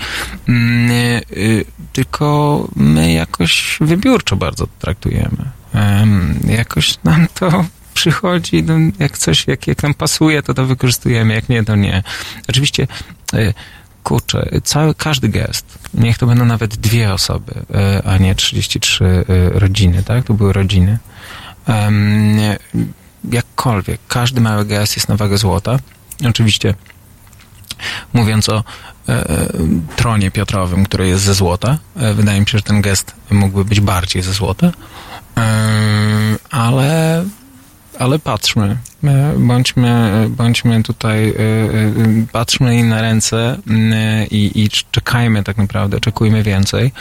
Mm, 0.49 0.91
y, 1.33 1.65
Tylko 1.93 2.69
my 2.77 3.13
jakoś 3.13 3.79
wybiórczo 3.81 4.37
bardzo 4.37 4.67
traktujemy. 4.79 5.51
Em, 5.75 6.39
Jakoś 6.49 6.99
nam 7.05 7.27
to 7.35 7.65
przychodzi, 8.01 8.63
no, 8.63 8.75
jak 8.99 9.19
coś, 9.19 9.47
jak, 9.47 9.67
jak 9.67 9.83
nam 9.83 9.95
pasuje, 9.95 10.43
to 10.43 10.55
to 10.55 10.67
wykorzystujemy, 10.67 11.35
jak 11.35 11.49
nie, 11.49 11.65
to 11.65 11.77
nie. 11.77 12.03
Oczywiście, 12.49 12.87
e, 13.35 13.55
kurczę, 14.05 14.49
cały, 14.65 14.95
każdy 14.95 15.29
gest, 15.29 15.79
niech 15.95 16.19
to 16.19 16.27
będą 16.27 16.45
nawet 16.45 16.77
dwie 16.77 17.13
osoby, 17.13 17.53
e, 17.75 18.03
a 18.07 18.19
nie 18.19 18.35
33 18.35 19.05
e, 19.05 19.25
rodziny, 19.59 20.03
tak? 20.03 20.25
To 20.25 20.35
były 20.35 20.53
rodziny. 20.53 20.99
Jakkolwiek, 23.31 24.01
każdy 24.09 24.41
mały 24.41 24.65
gest 24.65 24.97
jest 24.97 25.09
na 25.09 25.17
wagę 25.17 25.39
złota. 25.39 25.79
Oczywiście, 26.29 26.75
mówiąc 28.13 28.49
o 28.49 28.65
tronie 29.97 30.31
Piotrowym, 30.31 30.85
który 30.85 31.09
jest 31.09 31.25
ze 31.25 31.35
złota, 31.35 31.79
wydaje 32.15 32.41
mi 32.41 32.49
się, 32.49 32.59
że 32.59 32.65
ten 32.65 32.83
gest 32.83 33.15
mógłby 33.31 33.65
być 33.65 33.81
bardziej 33.81 34.23
ze 34.23 34.33
złota. 34.33 34.73
Ale 36.51 37.25
ale 38.01 38.19
patrzmy, 38.19 38.77
bądźmy, 39.37 40.27
bądźmy 40.29 40.83
tutaj, 40.83 41.29
e, 41.29 41.33
e, 41.33 41.35
patrzmy 42.33 42.77
im 42.77 42.89
na 42.89 43.01
ręce 43.01 43.59
mm, 43.67 43.95
i, 44.31 44.53
i 44.55 44.69
czekajmy 44.91 45.45
tak 45.45 45.57
naprawdę, 45.57 46.01
czekujmy 46.01 46.43
więcej. 46.43 46.93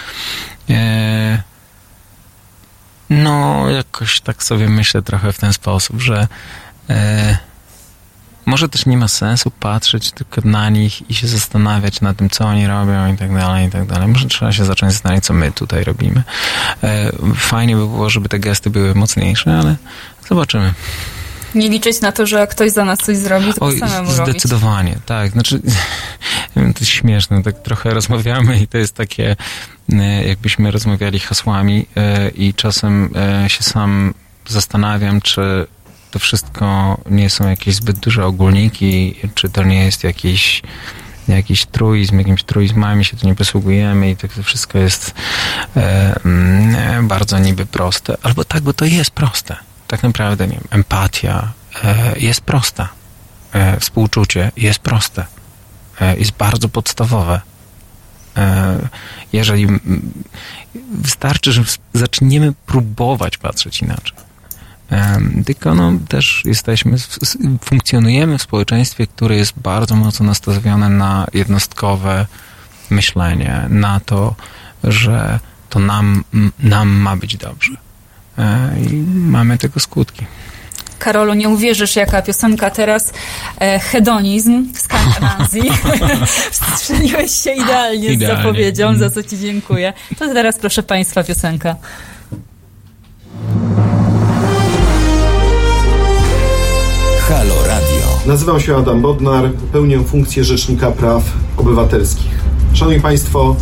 No, 3.10 3.70
jakoś 3.70 4.22
tak 4.22 4.44
sobie 4.44 4.70
myślę 4.70 5.02
trochę 5.02 5.34
w 5.34 5.40
ten 5.40 5.54
sposób, 5.54 6.02
że 6.02 6.28
może 8.50 8.70
też 8.70 8.86
nie 8.86 8.98
ma 8.98 9.08
sensu 9.08 9.52
patrzeć 9.52 10.12
tylko 10.12 10.42
na 10.44 10.70
nich 10.70 11.10
i 11.10 11.16
się 11.16 11.28
zastanawiać 11.28 12.02
nad 12.02 12.18
tym, 12.18 12.30
co 12.30 12.46
oni 12.46 12.68
robią 12.68 13.14
i 13.14 13.18
tak 13.18 13.34
dalej, 13.34 13.68
i 13.68 13.72
tak 13.72 13.86
dalej. 13.86 14.08
Może 14.08 14.28
trzeba 14.28 14.52
się 14.52 14.66
zacząć 14.66 14.94
zastanawiać, 14.94 15.26
co 15.26 15.34
my 15.34 15.52
tutaj 15.52 15.84
robimy. 15.84 16.24
E, 16.84 17.12
fajnie 17.36 17.76
by 17.76 17.88
było, 17.88 18.10
żeby 18.10 18.30
te 18.30 18.40
gesty 18.40 18.70
były 18.70 18.96
mocniejsze, 18.96 19.60
ale 19.60 19.76
zobaczymy. 20.30 20.74
Nie 21.56 21.70
liczyć 21.70 22.02
na 22.02 22.12
to, 22.12 22.26
że 22.26 22.48
ktoś 22.48 22.72
za 22.72 22.86
nas 22.86 23.00
coś 23.00 23.18
zrobi, 23.18 23.46
tylko 23.46 23.66
Oj, 23.66 23.80
samemu 23.80 24.16
robić. 24.16 24.34
zdecydowanie, 24.34 24.98
tak. 25.06 25.32
Znaczy, 25.32 25.62
to 26.54 26.80
jest 26.80 26.92
śmieszne, 26.92 27.44
tak 27.44 27.62
trochę 27.62 27.90
rozmawiamy 27.90 28.60
i 28.60 28.68
to 28.68 28.78
jest 28.78 28.96
takie, 28.96 29.36
e, 29.94 30.28
jakbyśmy 30.28 30.72
rozmawiali 30.72 31.20
hasłami 31.20 31.86
e, 31.98 32.30
i 32.30 32.54
czasem 32.54 33.14
się 33.48 33.64
sam 33.64 34.14
zastanawiam, 34.48 35.22
czy 35.22 35.68
to 36.12 36.20
wszystko 36.20 36.98
nie 37.10 37.30
są 37.30 37.50
jakieś 37.50 37.76
zbyt 37.76 38.00
duże 38.00 38.26
ogólniki, 38.26 39.16
czy 39.36 39.50
to 39.50 39.64
nie 39.64 39.86
jest 39.86 40.04
jakiś 40.04 40.62
jakiś 41.28 41.66
truizm, 41.66 42.18
jakimś 42.18 42.44
truizmami 42.44 43.06
się 43.06 43.18
tu 43.18 43.28
nie 43.28 43.36
posługujemy 43.36 44.10
i 44.10 44.16
tak 44.16 44.34
to 44.34 44.44
wszystko 44.44 44.78
jest 44.78 45.14
e, 45.78 46.16
mm, 46.26 47.08
bardzo 47.08 47.40
niby 47.40 47.66
proste. 47.66 48.18
Albo 48.24 48.44
tak, 48.44 48.64
bo 48.64 48.74
to 48.74 48.86
jest 48.86 49.12
proste. 49.12 49.56
Tak 49.88 50.04
naprawdę, 50.04 50.48
nie 50.48 50.54
wiem, 50.54 50.68
empatia 50.70 51.52
e, 51.84 52.20
jest 52.20 52.42
prosta. 52.42 52.90
E, 53.54 53.80
współczucie 53.80 54.52
jest 54.58 54.80
proste. 54.80 55.26
E, 56.02 56.18
jest 56.18 56.32
bardzo 56.32 56.70
podstawowe. 56.70 57.42
E, 58.38 58.78
jeżeli 59.34 59.64
mm, 59.64 60.12
wystarczy, 60.92 61.52
że 61.52 61.64
zaczniemy 61.94 62.54
próbować 62.66 63.38
patrzeć 63.38 63.82
inaczej. 63.82 64.29
Tylko 65.46 65.76
no, 65.76 65.94
też 66.08 66.44
jesteśmy, 66.46 66.96
funkcjonujemy 67.64 68.38
w 68.38 68.42
społeczeństwie, 68.42 69.08
które 69.08 69.36
jest 69.36 69.54
bardzo 69.60 69.96
mocno 69.96 70.26
nastawione 70.26 70.90
na 70.90 71.28
jednostkowe 71.34 72.26
myślenie, 72.90 73.66
na 73.70 74.00
to, 74.00 74.36
że 74.84 75.40
to 75.70 75.80
nam, 75.80 76.24
nam 76.60 76.90
ma 76.90 77.16
być 77.16 77.38
dobrze. 77.38 77.74
E, 78.38 78.70
I 78.92 78.94
mamy 79.16 79.58
tego 79.58 79.80
skutki. 79.80 80.26
Karolu, 81.00 81.34
nie 81.34 81.50
uwierzysz, 81.50 81.96
jaka 81.96 82.22
piosenka 82.22 82.70
teraz 82.70 83.14
e, 83.60 83.80
hedonizm 83.80 84.74
z 84.74 84.88
Kantanazji. 84.88 85.72
Wstrzeliłeś 86.52 87.32
się 87.32 87.52
idealnie, 87.52 88.10
z 88.10 88.12
Idealnie. 88.12 88.38
zapowiedzią, 88.38 88.98
za 88.98 89.10
co 89.10 89.24
ci 89.24 89.40
dziękuję. 89.40 89.94
To 90.20 90.34
teraz, 90.34 90.58
proszę 90.60 90.84
Państwa, 90.84 91.24
piosenka. 91.24 91.76
Halo 97.30 97.56
Radio. 97.68 98.08
Nazywam 98.26 98.60
się 98.60 98.78
Adam 98.78 99.02
Bodnar, 99.02 99.52
pełnię 99.72 100.04
funkcję 100.04 100.44
Rzecznika 100.44 100.92
Praw 100.92 101.24
Obywatelskich. 101.58 102.40
Szanowni 102.74 103.02
Państwo, 103.02 103.56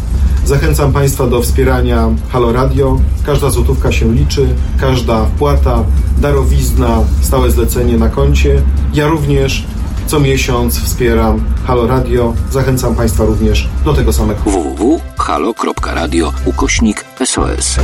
zachęcam 0.45 0.93
Państwa 0.93 1.27
do 1.27 1.41
wspierania 1.41 2.09
Halo 2.29 2.53
Radio. 2.53 2.99
Każda 3.25 3.49
złotówka 3.49 3.91
się 3.91 4.13
liczy, 4.13 4.47
każda 4.79 5.25
wpłata, 5.25 5.83
darowizna, 6.17 7.03
stałe 7.21 7.51
zlecenie 7.51 7.97
na 7.97 8.09
koncie. 8.09 8.61
Ja 8.93 9.07
również 9.07 9.63
co 10.07 10.19
miesiąc 10.19 10.79
wspieram 10.79 11.43
Halo 11.65 11.87
Radio. 11.87 12.33
Zachęcam 12.51 12.95
Państwa 12.95 13.25
również 13.25 13.69
do 13.85 13.93
tego 13.93 14.13
samego. 14.13 14.39
www.halo.radio 14.43 16.33
ukośnik 16.45 17.05
SOS. 17.25 17.77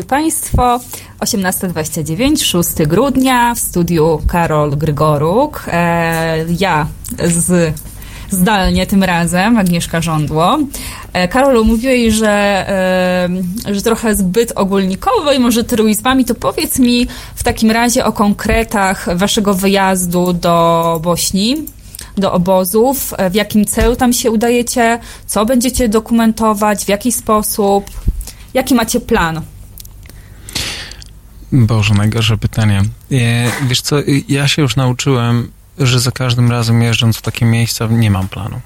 Drodzy 0.00 0.08
Państwo, 0.08 0.80
18.29, 1.20 2.44
6 2.44 2.88
grudnia, 2.88 3.54
w 3.54 3.58
studiu 3.58 4.20
Karol 4.28 4.70
Grygoruk. 4.70 5.64
E, 5.72 6.44
ja 6.58 6.86
z, 7.24 7.74
zdalnie 8.30 8.86
tym 8.86 9.04
razem, 9.04 9.58
Agnieszka 9.58 10.00
Żądło. 10.00 10.58
E, 11.12 11.28
Karolu, 11.28 11.64
mówiłeś, 11.64 12.14
że, 12.14 12.28
e, 13.68 13.74
że 13.74 13.82
trochę 13.82 14.14
zbyt 14.14 14.52
ogólnikowo 14.56 15.32
i 15.32 15.38
może 15.38 15.64
truizmami, 15.64 16.24
to 16.24 16.34
powiedz 16.34 16.78
mi 16.78 17.06
w 17.34 17.42
takim 17.42 17.70
razie 17.70 18.04
o 18.04 18.12
konkretach 18.12 19.16
Waszego 19.16 19.54
wyjazdu 19.54 20.32
do 20.32 21.00
Bośni 21.02 21.56
do 22.16 22.32
obozów, 22.32 23.14
e, 23.16 23.30
w 23.30 23.34
jakim 23.34 23.64
celu 23.64 23.96
tam 23.96 24.12
się 24.12 24.30
udajecie, 24.30 24.98
co 25.26 25.46
będziecie 25.46 25.88
dokumentować, 25.88 26.84
w 26.84 26.88
jaki 26.88 27.12
sposób, 27.12 27.84
jaki 28.54 28.74
macie 28.74 29.00
plan? 29.00 29.42
Boże, 31.52 31.94
najgorsze 31.94 32.36
pytanie. 32.36 32.82
E, 33.12 33.50
Wiesz 33.68 33.80
co, 33.80 33.96
ja 34.28 34.48
się 34.48 34.62
już 34.62 34.76
nauczyłem, 34.76 35.50
że 35.78 36.00
za 36.00 36.10
każdym 36.10 36.50
razem 36.50 36.82
jeżdżąc 36.82 37.16
w 37.16 37.22
takie 37.22 37.46
miejsca 37.46 37.86
nie 37.86 38.10
mam 38.10 38.28
planu. 38.28 38.60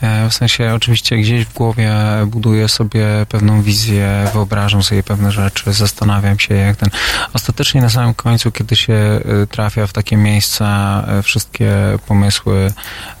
E, 0.00 0.28
W 0.28 0.34
sensie 0.34 0.72
oczywiście 0.74 1.16
gdzieś 1.16 1.44
w 1.44 1.52
głowie 1.52 1.92
buduję 2.26 2.68
sobie 2.68 3.06
pewną 3.28 3.62
wizję, 3.62 4.28
wyobrażam 4.32 4.82
sobie 4.82 5.02
pewne 5.02 5.32
rzeczy, 5.32 5.72
zastanawiam 5.72 6.38
się 6.38 6.54
jak 6.54 6.76
ten... 6.76 6.88
Ostatecznie 7.32 7.80
na 7.80 7.90
samym 7.90 8.14
końcu, 8.14 8.52
kiedy 8.52 8.76
się 8.76 8.92
e, 8.92 9.46
trafia 9.46 9.86
w 9.86 9.92
takie 9.92 10.16
miejsca, 10.16 11.02
e, 11.08 11.22
wszystkie 11.22 11.72
pomysły 12.06 12.72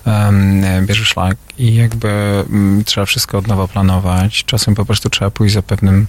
um, 0.06 0.86
bierze 0.86 1.04
szlak 1.04 1.36
i 1.58 1.74
jakby 1.74 2.08
mm, 2.50 2.84
trzeba 2.84 3.06
wszystko 3.06 3.38
od 3.38 3.46
nowa 3.46 3.68
planować. 3.68 4.44
Czasem 4.44 4.74
po 4.74 4.84
prostu 4.84 5.10
trzeba 5.10 5.30
pójść 5.30 5.54
za 5.54 5.62
pewnym, 5.62 6.06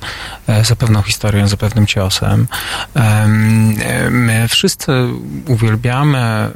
za 0.64 0.76
pewną 0.76 1.02
historią, 1.02 1.48
za 1.48 1.58
pewnym 1.58 1.88
ciosem. 1.88 2.48
Em, 2.94 3.76
e, 3.82 4.10
My 4.10 4.48
wszyscy 4.48 4.92
uwielbiamy 5.48 6.52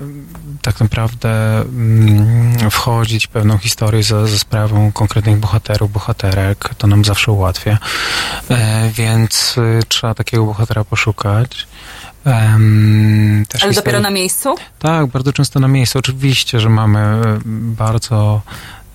tak 0.61 0.79
naprawdę 0.79 1.61
mm, 1.61 2.71
wchodzić 2.71 3.27
w 3.27 3.29
pewną 3.29 3.57
historię 3.57 4.03
za, 4.05 4.27
za 4.27 4.39
sprawą 4.39 4.91
konkretnych 4.91 5.37
bohaterów, 5.37 5.91
bohaterek. 5.91 6.69
To 6.77 6.87
nam 6.87 7.05
zawsze 7.05 7.31
ułatwia. 7.31 7.77
E, 8.51 8.89
Więc 8.93 9.55
y, 9.57 9.79
trzeba 9.87 10.13
takiego 10.13 10.45
bohatera 10.45 10.83
poszukać. 10.83 11.67
Też 12.23 13.63
Ale 13.63 13.71
historie- 13.71 13.75
dopiero 13.75 13.99
na 13.99 14.09
miejscu? 14.09 14.55
tak, 14.79 15.07
bardzo 15.07 15.33
często 15.33 15.59
na 15.59 15.67
miejscu. 15.67 15.99
Oczywiście, 15.99 16.59
że 16.59 16.69
mamy 16.69 16.99
e, 16.99 17.39
bardzo 17.77 18.41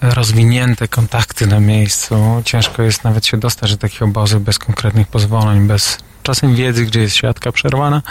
rozwinięte 0.01 0.89
kontakty 0.89 1.47
na 1.47 1.61
miejscu. 1.61 2.43
Ciężko 2.45 2.83
jest 2.83 3.05
nawet 3.05 3.27
się 3.27 3.37
dostać 3.37 3.71
do 3.71 3.77
takich 3.77 4.03
obozów 4.03 4.45
bez 4.45 4.59
konkretnych 4.59 5.09
pozwoleń, 5.09 5.67
bez 5.67 5.99
czasem 6.23 6.55
wiedzy, 6.55 6.85
gdzie 6.87 7.01
jest 7.01 7.17
siatka 7.17 7.53
przerwana, 7.53 8.03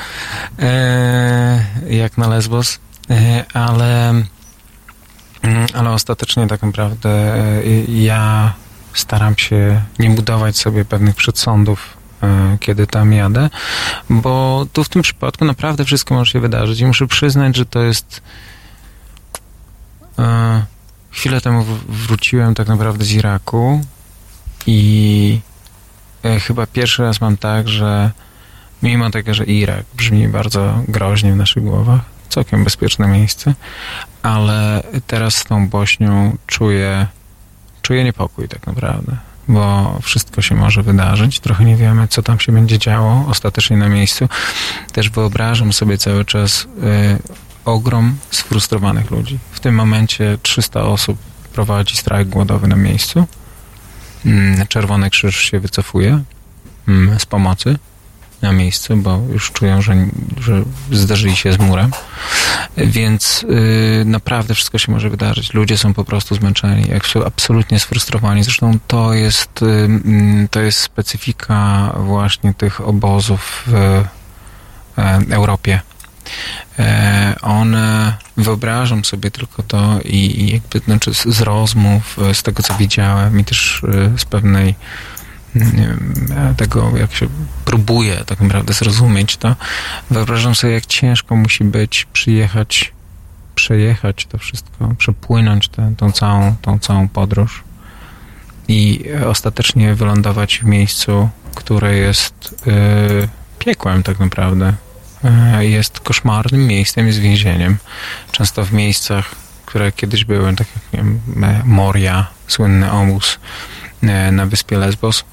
e, 0.59 1.65
jak 1.89 2.17
na 2.17 2.27
Lesbos, 2.27 2.79
e, 3.09 3.45
ale, 3.53 4.13
ale 5.73 5.89
ostatecznie 5.89 6.47
tak 6.47 6.61
naprawdę 6.61 7.09
e, 7.09 7.63
ja 7.87 8.53
staram 8.93 9.37
się 9.37 9.81
nie 9.99 10.09
budować 10.09 10.57
sobie 10.57 10.85
pewnych 10.85 11.15
przedsądów 11.15 11.97
e, 12.23 12.57
kiedy 12.59 12.87
tam 12.87 13.13
jadę, 13.13 13.49
bo 14.09 14.65
tu 14.73 14.83
w 14.83 14.89
tym 14.89 15.01
przypadku 15.01 15.45
naprawdę 15.45 15.85
wszystko 15.85 16.15
może 16.15 16.31
się 16.31 16.39
wydarzyć 16.39 16.79
i 16.79 16.85
muszę 16.85 17.07
przyznać, 17.07 17.55
że 17.55 17.65
to 17.65 17.81
jest 17.81 18.21
e, 20.19 20.65
chwilę 21.11 21.41
temu 21.41 21.65
wróciłem 21.89 22.55
tak 22.55 22.67
naprawdę 22.67 23.05
z 23.05 23.11
Iraku 23.11 23.81
i 24.67 25.39
chyba 26.47 26.67
pierwszy 26.67 27.03
raz 27.03 27.21
mam 27.21 27.37
tak, 27.37 27.67
że 27.67 28.11
mimo 28.83 29.09
tego, 29.09 29.33
że 29.33 29.45
Irak 29.45 29.85
brzmi 29.97 30.27
bardzo 30.27 30.83
groźnie 30.87 31.33
w 31.33 31.35
naszych 31.35 31.63
głowach, 31.63 32.01
całkiem 32.29 32.63
bezpieczne 32.63 33.07
miejsce, 33.07 33.53
ale 34.23 34.83
teraz 35.07 35.35
z 35.35 35.43
tą 35.43 35.69
Bośnią 35.69 36.37
czuję, 36.47 37.07
czuję 37.81 38.03
niepokój 38.03 38.47
tak 38.47 38.67
naprawdę, 38.67 39.17
bo 39.47 39.97
wszystko 40.01 40.41
się 40.41 40.55
może 40.55 40.83
wydarzyć, 40.83 41.39
trochę 41.39 41.65
nie 41.65 41.75
wiemy, 41.75 42.07
co 42.07 42.23
tam 42.23 42.39
się 42.39 42.51
będzie 42.51 42.79
działo 42.79 43.25
ostatecznie 43.27 43.77
na 43.77 43.89
miejscu. 43.89 44.29
Też 44.91 45.09
wyobrażam 45.09 45.73
sobie 45.73 45.97
cały 45.97 46.25
czas 46.25 46.63
y, 46.63 46.67
ogrom 47.65 48.17
sfrustrowanych 48.31 49.11
ludzi. 49.11 49.39
W 49.51 49.59
tym 49.59 49.75
momencie 49.75 50.37
300 50.41 50.83
osób 50.83 51.17
prowadzi 51.53 51.95
strajk 51.97 52.29
głodowy 52.29 52.67
na 52.67 52.75
miejscu. 52.75 53.25
mm, 54.25 54.67
Czerwony 54.67 55.09
Krzyż 55.09 55.37
się 55.37 55.59
wycofuje 55.59 56.23
mm, 56.87 57.19
z 57.19 57.25
pomocy 57.25 57.77
na 58.41 58.51
miejsce, 58.51 58.95
bo 58.95 59.19
już 59.33 59.51
czują, 59.51 59.81
że, 59.81 59.95
że 60.41 60.63
zderzyli 60.91 61.35
się 61.35 61.53
z 61.53 61.59
murem. 61.59 61.91
Więc 62.77 63.43
y, 63.43 64.03
naprawdę 64.05 64.55
wszystko 64.55 64.77
się 64.77 64.91
może 64.91 65.09
wydarzyć. 65.09 65.53
Ludzie 65.53 65.77
są 65.77 65.93
po 65.93 66.03
prostu 66.03 66.35
zmęczeni, 66.35 66.85
absolutnie 67.25 67.79
sfrustrowani. 67.79 68.43
Zresztą 68.43 68.79
to 68.87 69.13
jest, 69.13 69.61
y, 69.61 69.65
mm, 69.65 70.47
to 70.47 70.59
jest 70.59 70.79
specyfika 70.79 71.93
właśnie 71.97 72.53
tych 72.53 72.81
obozów 72.81 73.63
w 73.67 73.73
e, 74.97 75.19
Europie. 75.31 75.81
E, 76.79 77.35
one, 77.41 78.17
wyobrażam 78.37 79.05
sobie 79.05 79.31
tylko 79.31 79.63
to 79.63 79.99
i, 80.05 80.41
i 80.41 80.53
jakby 80.53 80.79
znaczy 80.79 81.13
z, 81.13 81.41
rozmów, 81.41 82.19
e, 82.29 82.33
z 82.33 82.43
tego 82.43 82.63
co 82.63 82.73
widziałem 82.73 83.39
i 83.39 83.45
też 83.45 83.81
z 84.17 84.25
pewnej 84.25 84.75
tego, 86.57 86.97
jak 86.97 87.13
się 87.13 87.27
próbuje 87.65 88.23
tak 88.25 88.41
naprawdę 88.41 88.73
zrozumieć 88.73 89.37
to, 89.37 89.55
wyobrażam 90.11 90.55
sobie, 90.55 90.73
jak 90.73 90.85
ciężko 90.85 91.35
musi 91.35 91.63
być 91.63 92.07
przyjechać, 92.13 92.93
przejechać 93.55 94.25
to 94.25 94.37
wszystko, 94.37 94.95
przepłynąć 94.97 95.69
tę, 95.69 95.93
tą, 95.97 96.11
całą, 96.11 96.55
tą 96.61 96.79
całą 96.79 97.07
podróż 97.07 97.63
i 98.67 99.05
ostatecznie 99.27 99.95
wylądować 99.95 100.59
w 100.59 100.63
miejscu, 100.63 101.29
które 101.55 101.95
jest 101.95 102.65
e, 102.67 103.27
piekłem 103.59 104.03
tak 104.03 104.19
naprawdę. 104.19 104.73
E, 105.23 105.65
jest 105.65 105.99
koszmarnym 105.99 106.67
miejscem, 106.67 107.07
jest 107.07 107.19
więzieniem. 107.19 107.77
Często 108.31 108.65
w 108.65 108.73
miejscach, 108.73 109.35
które 109.65 109.91
kiedyś 109.91 110.25
były, 110.25 110.55
tak 110.55 110.67
jak 110.75 110.93
nie 110.93 110.99
wiem, 110.99 111.19
Moria, 111.65 112.27
słynny 112.47 112.91
obóz 112.91 113.39
e, 114.03 114.31
na 114.31 114.45
wyspie 114.45 114.77
Lesbos, 114.77 115.23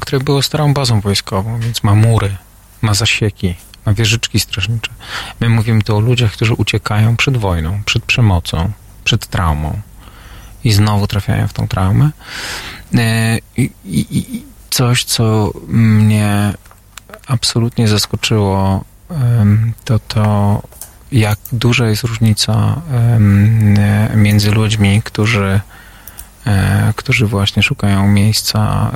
które 0.00 0.20
było 0.20 0.42
starą 0.42 0.74
bazą 0.74 1.00
wojskową, 1.00 1.60
więc 1.60 1.82
ma 1.82 1.94
mury, 1.94 2.36
ma 2.82 2.94
zasieki, 2.94 3.54
ma 3.86 3.94
wieżyczki 3.94 4.40
strażnicze. 4.40 4.90
My 5.40 5.48
mówimy 5.48 5.82
tu 5.82 5.96
o 5.96 6.00
ludziach, 6.00 6.32
którzy 6.32 6.54
uciekają 6.54 7.16
przed 7.16 7.36
wojną, 7.36 7.82
przed 7.84 8.04
przemocą, 8.04 8.72
przed 9.04 9.26
traumą 9.26 9.80
i 10.64 10.72
znowu 10.72 11.06
trafiają 11.06 11.48
w 11.48 11.52
tą 11.52 11.68
traumę. 11.68 12.10
E, 12.94 13.38
I, 13.56 13.70
i, 13.84 14.06
i 14.18 14.44
coś, 14.70 15.04
co 15.04 15.52
mnie 15.68 16.54
absolutnie 17.26 17.88
zaskoczyło, 17.88 18.84
to 19.84 19.98
to, 19.98 20.62
jak 21.12 21.38
duża 21.52 21.86
jest 21.86 22.02
różnica 22.02 22.82
e, 22.92 24.16
między 24.16 24.50
ludźmi, 24.50 25.02
którzy, 25.04 25.44
e, 25.44 25.60
którzy 26.96 27.26
właśnie 27.26 27.62
szukają 27.62 28.08
miejsca, 28.08 28.90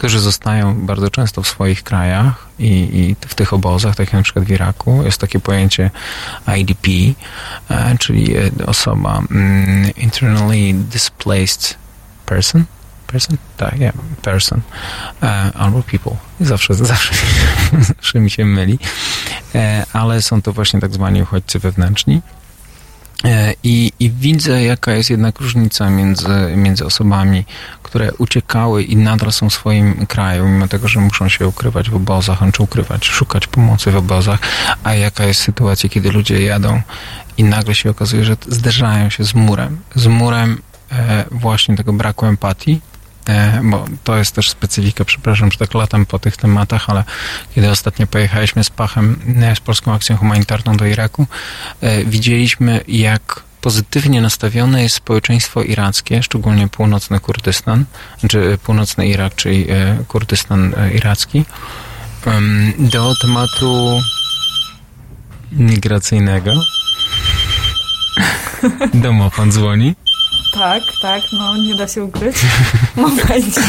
którzy 0.00 0.20
zostają 0.20 0.86
bardzo 0.86 1.10
często 1.10 1.42
w 1.42 1.48
swoich 1.48 1.82
krajach 1.82 2.50
i, 2.58 2.66
i 2.68 3.16
w 3.28 3.34
tych 3.34 3.52
obozach, 3.52 3.96
tak 3.96 4.06
jak 4.06 4.14
na 4.14 4.22
przykład 4.22 4.44
w 4.44 4.50
Iraku. 4.50 5.02
Jest 5.02 5.18
takie 5.18 5.40
pojęcie 5.40 5.90
IDP, 6.58 6.88
e, 7.70 7.98
czyli 7.98 8.36
e, 8.36 8.50
osoba 8.66 9.22
mm, 9.30 9.90
internally 9.96 10.74
displaced 10.74 11.78
person. 12.26 12.64
Person? 13.06 13.36
Tak, 13.56 13.80
yeah, 13.80 13.94
person. 14.22 14.60
E, 15.22 15.50
albo 15.54 15.82
people. 15.82 16.16
Zawsze, 16.40 16.74
zawsze, 16.84 17.14
zawsze 17.80 18.20
mi 18.20 18.30
się 18.30 18.44
myli. 18.44 18.78
E, 19.54 19.84
ale 19.92 20.22
są 20.22 20.42
to 20.42 20.52
właśnie 20.52 20.80
tak 20.80 20.92
zwani 20.92 21.22
uchodźcy 21.22 21.58
wewnętrzni. 21.58 22.20
E, 23.24 23.54
I, 23.62 23.92
I 24.00 24.10
widzę, 24.10 24.62
jaka 24.64 24.92
jest 24.92 25.10
jednak 25.10 25.40
różnica 25.40 25.90
między, 25.90 26.28
między 26.56 26.86
osobami, 26.86 27.44
które 27.82 28.12
uciekały 28.12 28.82
i 28.82 28.96
nadal 28.96 29.32
są 29.32 29.50
w 29.50 29.54
swoim 29.54 30.06
kraju, 30.06 30.48
mimo 30.48 30.68
tego, 30.68 30.88
że 30.88 31.00
muszą 31.00 31.28
się 31.28 31.48
ukrywać 31.48 31.90
w 31.90 31.94
obozach, 31.94 32.38
czy 32.52 32.62
ukrywać, 32.62 33.06
szukać 33.06 33.46
pomocy 33.46 33.90
w 33.90 33.96
obozach, 33.96 34.40
a 34.84 34.94
jaka 34.94 35.24
jest 35.24 35.40
sytuacja, 35.40 35.88
kiedy 35.88 36.10
ludzie 36.12 36.42
jadą 36.42 36.82
i 37.36 37.44
nagle 37.44 37.74
się 37.74 37.90
okazuje, 37.90 38.24
że 38.24 38.36
zderzają 38.48 39.10
się 39.10 39.24
z 39.24 39.34
murem. 39.34 39.80
Z 39.94 40.06
murem 40.06 40.62
e, 40.92 41.24
właśnie 41.30 41.76
tego 41.76 41.92
braku 41.92 42.26
empatii, 42.26 42.80
bo 43.62 43.84
to 44.04 44.16
jest 44.16 44.34
też 44.34 44.50
specyfika, 44.50 45.04
przepraszam, 45.04 45.52
że 45.52 45.58
tak 45.58 45.74
latam 45.74 46.06
po 46.06 46.18
tych 46.18 46.36
tematach, 46.36 46.90
ale 46.90 47.04
kiedy 47.54 47.70
ostatnio 47.70 48.06
pojechaliśmy 48.06 48.64
z 48.64 48.70
Pachem, 48.70 49.20
e, 49.42 49.56
z 49.56 49.60
Polską 49.60 49.94
Akcją 49.94 50.16
Humanitarną 50.16 50.76
do 50.76 50.86
Iraku, 50.86 51.26
e, 51.80 52.04
widzieliśmy, 52.04 52.80
jak 52.88 53.42
pozytywnie 53.60 54.20
nastawione 54.20 54.82
jest 54.82 54.94
społeczeństwo 54.94 55.62
irackie, 55.62 56.22
szczególnie 56.22 56.68
północny 56.68 57.20
Kurdystan, 57.20 57.84
czy 58.28 58.58
północny 58.62 59.08
Irak, 59.08 59.34
czyli 59.34 59.70
e, 59.70 60.04
Kurdystan 60.08 60.74
e, 60.76 60.94
iracki, 60.94 61.44
do 62.78 63.12
tematu 63.22 64.00
migracyjnego. 65.52 66.52
Domofon 68.94 69.52
dzwoni. 69.52 69.94
Tak, 70.52 70.82
tak, 71.02 71.22
no 71.32 71.56
nie 71.56 71.74
da 71.74 71.88
się 71.88 72.04
ukryć. 72.04 72.36
Momencik. 72.96 73.64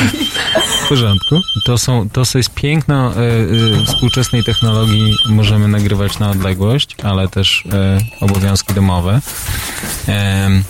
W 0.86 0.90
porządku. 0.90 1.41
To, 1.66 1.78
są, 1.78 2.10
to 2.10 2.22
jest 2.36 2.53
piękno 2.53 3.14
e, 3.14 3.18
e, 3.18 3.86
współczesnej 3.86 4.44
technologii. 4.44 5.16
Możemy 5.30 5.68
nagrywać 5.68 6.20
na 6.20 6.30
odległość, 6.30 6.95
ale 7.03 7.28
też 7.28 7.64
e, 7.74 7.98
obowiązki 8.22 8.74
domowe. 8.74 9.22
Em, 10.08 10.64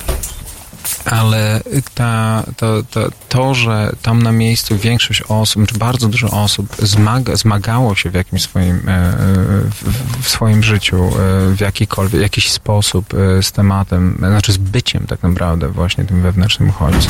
ale 1.06 1.62
ta, 1.96 2.44
to, 2.58 2.84
to, 2.84 3.10
to, 3.30 3.56
że 3.56 3.92
tam 4.02 4.24
na 4.24 4.32
miejscu 4.32 4.78
większość 4.78 5.22
osób, 5.22 5.68
czy 5.68 5.78
bardzo 5.78 6.08
dużo 6.08 6.28
osób 6.28 6.76
zmaga, 6.80 7.36
zmagało 7.36 7.96
się 7.96 8.10
w 8.10 8.14
jakimś 8.14 8.42
swoim, 8.42 8.90
e, 8.90 9.14
w, 9.70 10.22
w 10.22 10.30
swoim 10.30 10.64
życiu, 10.64 11.04
e, 11.06 11.10
w 11.56 11.60
jakikolwiek, 11.60 12.22
jakiś 12.22 12.52
sposób 12.52 13.14
e, 13.14 13.44
z 13.44 13.52
tematem, 13.52 14.16
znaczy 14.18 14.54
z 14.54 14.58
byciem 14.58 15.08
tak 15.08 15.24
naprawdę 15.24 15.68
właśnie 15.70 16.06
tym 16.06 16.22
wewnętrznym 16.22 16.70
uchodźcą, 16.70 17.10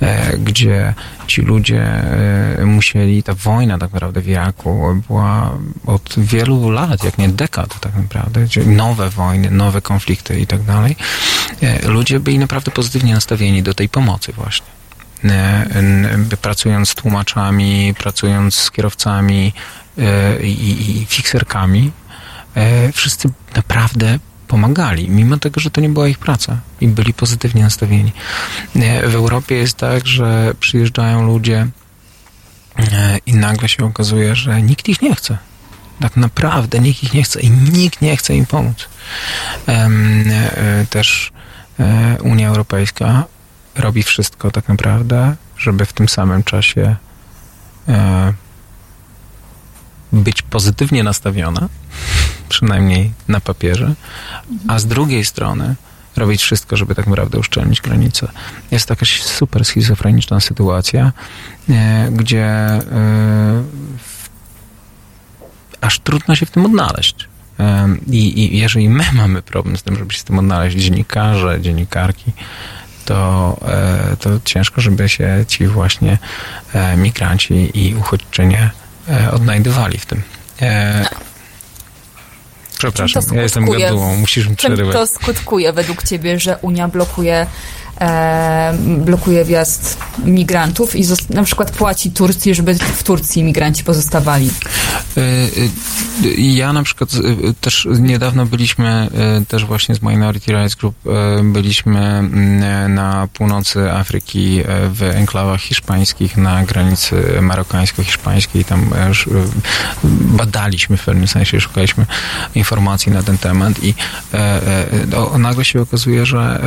e, 0.00 0.38
gdzie 0.38 0.94
ci 1.30 1.42
ludzie 1.42 1.82
e, 2.58 2.66
musieli, 2.66 3.22
ta 3.22 3.34
wojna 3.34 3.78
tak 3.78 3.92
naprawdę 3.92 4.20
w 4.20 4.28
Iraku 4.28 5.02
była 5.08 5.58
od 5.86 6.14
wielu 6.18 6.70
lat, 6.70 7.04
jak 7.04 7.18
nie 7.18 7.28
dekad 7.28 7.80
tak 7.80 7.96
naprawdę, 7.96 8.46
nowe 8.66 9.10
wojny, 9.10 9.50
nowe 9.50 9.82
konflikty 9.82 10.40
i 10.40 10.46
tak 10.46 10.62
dalej. 10.62 10.96
E, 11.62 11.88
Ludzie 11.88 12.20
byli 12.20 12.38
naprawdę 12.38 12.70
pozytywnie 12.70 13.14
nastawieni 13.14 13.62
do 13.62 13.74
tej 13.74 13.88
pomocy 13.88 14.32
właśnie. 14.32 14.66
E, 15.24 16.36
Pracując 16.42 16.88
z 16.88 16.94
tłumaczami, 16.94 17.94
pracując 17.98 18.54
z 18.54 18.70
kierowcami 18.70 19.52
i, 20.42 21.00
i 21.00 21.06
fikserkami, 21.06 21.92
wszyscy 22.92 23.28
naprawdę 23.56 24.18
pomagali, 24.50 25.10
mimo 25.10 25.38
tego, 25.38 25.60
że 25.60 25.70
to 25.70 25.80
nie 25.80 25.88
była 25.88 26.08
ich 26.08 26.18
praca 26.18 26.58
i 26.80 26.88
byli 26.88 27.14
pozytywnie 27.14 27.62
nastawieni. 27.62 28.12
E, 28.76 29.08
W 29.08 29.14
Europie 29.14 29.54
jest 29.54 29.76
tak, 29.76 30.06
że 30.06 30.54
przyjeżdżają 30.60 31.26
ludzie 31.26 31.66
e, 32.78 33.18
i 33.26 33.34
nagle 33.34 33.68
się 33.68 33.84
okazuje, 33.84 34.36
że 34.36 34.62
nikt 34.62 34.88
ich 34.88 35.02
nie 35.02 35.14
chce. 35.14 35.38
Tak 36.00 36.16
naprawdę 36.16 36.80
nikt 36.80 37.02
ich 37.02 37.14
nie 37.14 37.22
chce 37.22 37.40
i 37.40 37.50
nikt 37.50 38.02
nie 38.02 38.16
chce 38.16 38.34
im 38.34 38.46
pomóc. 38.46 38.88
E, 39.68 39.88
Też 40.90 41.32
Unia 42.22 42.48
Europejska 42.48 43.24
robi 43.74 44.02
wszystko 44.02 44.50
tak 44.50 44.68
naprawdę, 44.68 45.36
żeby 45.58 45.86
w 45.86 45.92
tym 45.92 46.08
samym 46.08 46.42
czasie 46.42 46.96
być 50.12 50.42
pozytywnie 50.42 51.02
nastawiona, 51.02 51.68
przynajmniej 52.48 53.12
na 53.28 53.40
papierze, 53.40 53.94
a 54.68 54.78
z 54.78 54.86
drugiej 54.86 55.24
strony 55.24 55.74
robić 56.16 56.42
wszystko, 56.42 56.76
żeby 56.76 56.94
tak 56.94 57.06
naprawdę 57.06 57.38
uszczelnić 57.38 57.80
granice. 57.80 58.28
Jest 58.70 58.88
taka 58.88 59.06
super 59.20 59.64
schizofreniczna 59.64 60.40
sytuacja, 60.40 61.12
e, 61.70 62.08
gdzie 62.12 62.44
e, 62.44 62.82
aż 65.80 65.98
trudno 65.98 66.36
się 66.36 66.46
w 66.46 66.50
tym 66.50 66.66
odnaleźć. 66.66 67.28
Em, 67.58 68.00
I, 68.06 68.40
I 68.40 68.58
jeżeli 68.58 68.88
my 68.88 69.04
mamy 69.22 69.42
problem 69.42 69.76
z 69.76 69.82
tym, 69.82 69.96
żeby 69.96 70.14
się 70.14 70.20
z 70.20 70.24
tym 70.24 70.38
odnaleźć, 70.38 70.76
dziennikarze, 70.76 71.60
dziennikarki, 71.60 72.32
to, 73.04 73.56
e, 73.68 74.16
to 74.16 74.30
ciężko, 74.44 74.80
żeby 74.80 75.08
się 75.08 75.44
ci 75.48 75.66
właśnie 75.66 76.18
e, 76.74 76.96
migranci 76.96 77.70
i 77.74 77.94
uchodźczynie 77.94 78.70
e, 79.08 79.30
odnajdywali 79.32 79.98
w 79.98 80.06
tym. 80.06 80.22
Przepraszam, 82.80 83.22
Czym 83.22 83.36
ja 83.36 83.42
jestem 83.42 83.64
gadułą, 83.64 84.16
musisz 84.16 84.48
mi 84.48 84.56
Czym 84.56 84.72
przerywać. 84.72 84.94
to 84.96 85.06
skutkuje 85.06 85.72
według 85.72 86.02
ciebie, 86.02 86.40
że 86.40 86.58
Unia 86.62 86.88
blokuje, 86.88 87.46
e, 88.00 88.74
blokuje 88.98 89.44
wjazd 89.44 89.98
migrantów 90.24 90.96
i 90.96 91.04
na 91.30 91.42
przykład 91.42 91.70
płaci 91.70 92.10
Turcji, 92.10 92.54
żeby 92.54 92.74
w 92.74 93.02
Turcji 93.02 93.44
migranci 93.44 93.84
pozostawali. 93.84 94.50
Y, 95.16 95.20
y, 96.24 96.30
Ja 96.36 96.72
na 96.72 96.82
przykład 96.82 97.14
y, 97.14 97.54
też 97.60 97.88
niedawno 98.00 98.46
byliśmy 98.46 99.08
też 99.48 99.64
właśnie 99.64 99.94
z 99.94 100.02
Minority 100.02 100.52
Rights 100.52 100.74
Group 100.74 100.96
byliśmy 101.42 102.00
mm, 102.00 102.94
na 102.94 103.28
północy 103.32 103.92
Afryki 103.92 104.62
w 104.92 105.02
enklawach 105.02 105.60
hiszpańskich 105.60 106.36
na 106.36 106.64
granicy 106.64 107.22
marokańsko-hiszpańskiej. 107.40 108.64
Tam 108.64 108.90
badaliśmy 110.04 110.96
w 110.96 111.04
pewnym 111.04 111.28
sensie, 111.28 111.60
szukaliśmy 111.60 112.06
informacji 112.54 113.12
na 113.12 113.22
ten 113.22 113.38
temat 113.38 113.72
i 113.82 113.94
nagle 115.38 115.64
się 115.64 115.82
okazuje, 115.82 116.26
że 116.26 116.60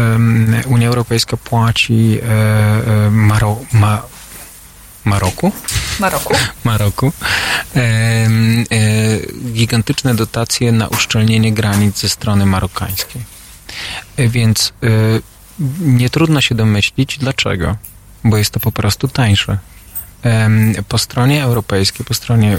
Unia 0.68 0.88
Europejska 0.88 1.23
płaci 1.26 1.94
y, 1.94 3.08
y, 3.08 3.12
Maro, 3.12 3.60
ma, 3.74 4.02
Maroku? 5.06 5.52
Maroku. 6.00 6.34
Maroku. 6.64 7.12
Em, 7.74 8.66
e, 8.72 9.20
gigantyczne 9.54 10.16
dotacje 10.16 10.72
na 10.72 10.88
uszczelnienie 10.88 11.54
granic 11.54 12.00
ze 12.00 12.10
strony 12.10 12.46
marokańskiej. 12.46 13.22
E, 14.18 14.28
Więc 14.28 14.74
e, 14.84 14.88
nie 15.80 16.10
trudno 16.10 16.42
się 16.42 16.56
domyślić 16.56 17.18
dlaczego, 17.18 17.76
bo 18.24 18.38
jest 18.38 18.52
to 18.52 18.60
po 18.60 18.72
prostu 18.72 19.08
tańsze. 19.08 19.58
Po 20.88 20.98
stronie 20.98 21.44
europejskiej, 21.44 22.06
po 22.06 22.14
stronie 22.14 22.58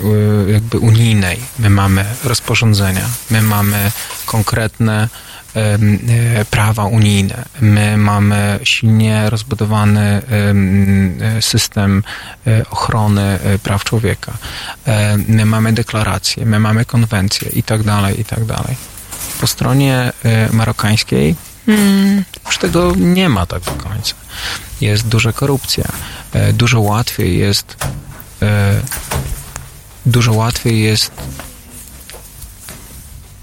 e, 0.49 0.53
jakby 0.53 0.79
unijnej, 0.79 1.41
my 1.59 1.71
mamy 1.71 2.05
rozporządzenia, 2.25 3.09
my 3.31 3.43
mamy 3.43 3.91
konkretne 4.27 5.03
e, 5.03 5.09
prawa 6.51 6.85
unijne, 6.85 7.45
my 7.61 7.97
mamy 7.97 8.59
silnie 8.63 9.31
rozbudowany 9.31 10.01
e, 10.01 11.43
system 11.43 12.03
e, 12.47 12.65
ochrony 12.71 13.23
e, 13.23 13.59
praw 13.59 13.85
człowieka, 13.85 14.33
E, 14.87 15.17
my 15.29 15.45
mamy 15.45 15.73
deklaracje, 15.73 16.47
my 16.47 16.59
mamy 16.59 16.85
konwencje 16.85 17.49
i 17.49 17.63
tak 17.63 17.83
dalej, 17.83 18.21
i 18.21 18.25
tak 18.25 18.45
dalej. 18.45 18.77
Po 19.41 19.47
stronie 19.47 20.13
e, 20.25 20.49
marokańskiej 20.53 21.35
Hmm, 21.67 22.25
już 22.47 22.59
tego 22.59 22.93
nie 22.97 23.29
ma 23.29 23.47
tak 23.47 23.63
do 23.63 23.71
końca. 23.73 24.15
Jest 24.81 25.09
duża 25.09 25.33
korupcja. 25.33 25.85
E, 26.33 26.53
Dużo 26.53 26.81
łatwiej 26.81 27.39
jest 27.39 27.77
e, 28.43 28.81
dużo 30.07 30.33
łatwiej 30.33 30.83
jest 30.83 31.11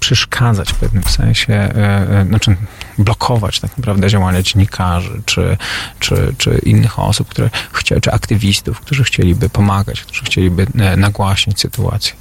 przeszkadzać 0.02 0.72
w 0.72 0.74
pewnym 0.74 1.02
sensie, 1.02 1.52
e, 1.54 2.20
e, 2.20 2.24
znaczy 2.28 2.56
blokować 2.98 3.60
tak 3.60 3.78
naprawdę 3.78 4.08
działania 4.08 4.42
dziennikarzy 4.42 5.22
czy, 5.26 5.56
czy, 5.98 6.34
czy 6.38 6.60
innych 6.62 6.98
osób, 6.98 7.28
które 7.28 7.50
chcia, 7.72 8.00
czy 8.00 8.12
aktywistów, 8.12 8.80
którzy 8.80 9.04
chcieliby 9.04 9.48
pomagać, 9.48 10.00
którzy 10.00 10.24
chcieliby 10.24 10.66
e, 10.78 10.96
nagłaśniać 10.96 11.60
sytuację. 11.60 12.12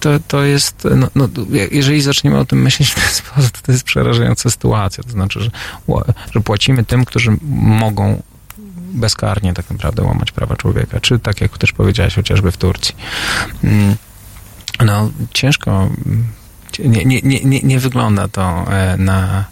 To, 0.00 0.10
to 0.28 0.42
jest, 0.42 0.88
no, 0.96 1.08
no, 1.14 1.28
jeżeli 1.70 2.00
zaczniemy 2.00 2.38
o 2.38 2.44
tym 2.44 2.62
myśleć 2.62 2.90
w 2.90 2.94
ten 2.94 3.08
sposób, 3.08 3.58
to 3.62 3.72
jest 3.72 3.84
przerażająca 3.84 4.50
sytuacja. 4.50 5.04
To 5.04 5.10
znaczy, 5.10 5.40
że, 5.40 5.50
że 6.32 6.40
płacimy 6.40 6.84
tym, 6.84 7.04
którzy 7.04 7.36
mogą 7.52 8.22
bezkarnie 8.94 9.54
tak 9.54 9.70
naprawdę 9.70 10.02
łamać 10.02 10.32
prawa 10.32 10.56
człowieka, 10.56 11.00
czy 11.00 11.18
tak 11.18 11.40
jak 11.40 11.58
też 11.58 11.72
powiedziałeś, 11.72 12.14
chociażby 12.14 12.52
w 12.52 12.56
Turcji. 12.56 12.94
No, 14.84 15.10
ciężko, 15.34 15.88
nie, 16.78 17.04
nie, 17.04 17.40
nie, 17.44 17.60
nie- 17.60 17.80
wygląda 17.80 18.28
to 18.28 18.64
e, 18.72 18.96
na, 18.96 19.44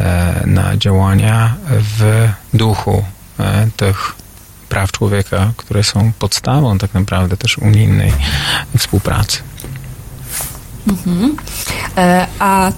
e, 0.00 0.42
na 0.46 0.76
działania 0.76 1.54
w 1.98 2.28
duchu 2.54 3.04
e, 3.40 3.68
tych 3.76 4.14
praw 4.68 4.92
człowieka, 4.92 5.52
które 5.56 5.84
są 5.84 6.12
podstawą 6.18 6.78
tak 6.78 6.94
naprawdę 6.94 7.36
też 7.36 7.58
unijnej 7.58 8.12
współpracy. 8.78 9.38
Mhm. 10.88 11.36
A 12.38 12.72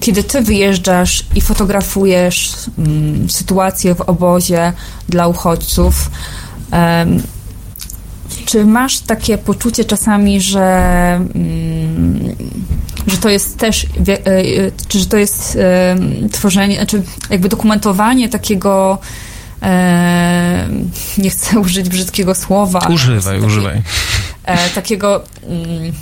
kiedy 0.00 0.24
ty 0.24 0.42
wyjeżdżasz 0.42 1.24
i 1.34 1.40
fotografujesz 1.40 2.52
mm, 2.78 3.30
sytuację 3.30 3.94
w 3.94 4.00
obozie 4.00 4.72
dla 5.08 5.26
uchodźców, 5.26 6.10
czy 8.48 8.64
masz 8.64 8.98
takie 8.98 9.38
poczucie 9.38 9.84
czasami, 9.84 10.40
że, 10.40 10.66
mm, 11.34 12.36
że 13.06 13.16
to 13.16 13.28
jest 13.28 13.58
też, 13.58 13.84
e, 13.84 14.26
e, 14.26 14.70
czy 14.88 14.98
że 14.98 15.06
to 15.06 15.16
jest 15.16 15.58
em, 15.90 16.28
tworzenie, 16.28 16.76
znaczy 16.76 17.02
jakby 17.30 17.48
dokumentowanie 17.48 18.28
takiego, 18.28 18.98
nie 21.18 21.30
chcę 21.30 21.58
użyć 21.66 21.88
brzydkiego 21.88 22.34
słowa, 22.34 22.78
Używaj, 22.78 23.40
używaj. 23.40 23.82
e, 24.44 24.70
takiego 24.70 25.24
mm, 25.42 25.92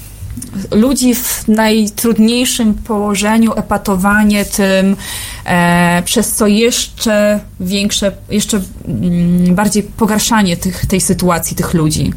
ludzi 0.71 1.15
w 1.15 1.49
najtrudniejszym 1.49 2.75
położeniu, 2.75 3.53
epatowanie 3.57 4.45
tym, 4.45 4.97
e, 5.45 6.03
przez 6.05 6.33
co 6.33 6.47
jeszcze 6.47 7.41
większe, 7.61 8.13
jeszcze 8.31 8.61
mm, 8.89 9.55
bardziej 9.55 9.83
pogarszanie 9.83 10.57
tych, 10.57 10.87
tej 10.87 11.01
sytuacji 11.01 11.57
tych 11.57 11.75
ludzi. 11.75 12.13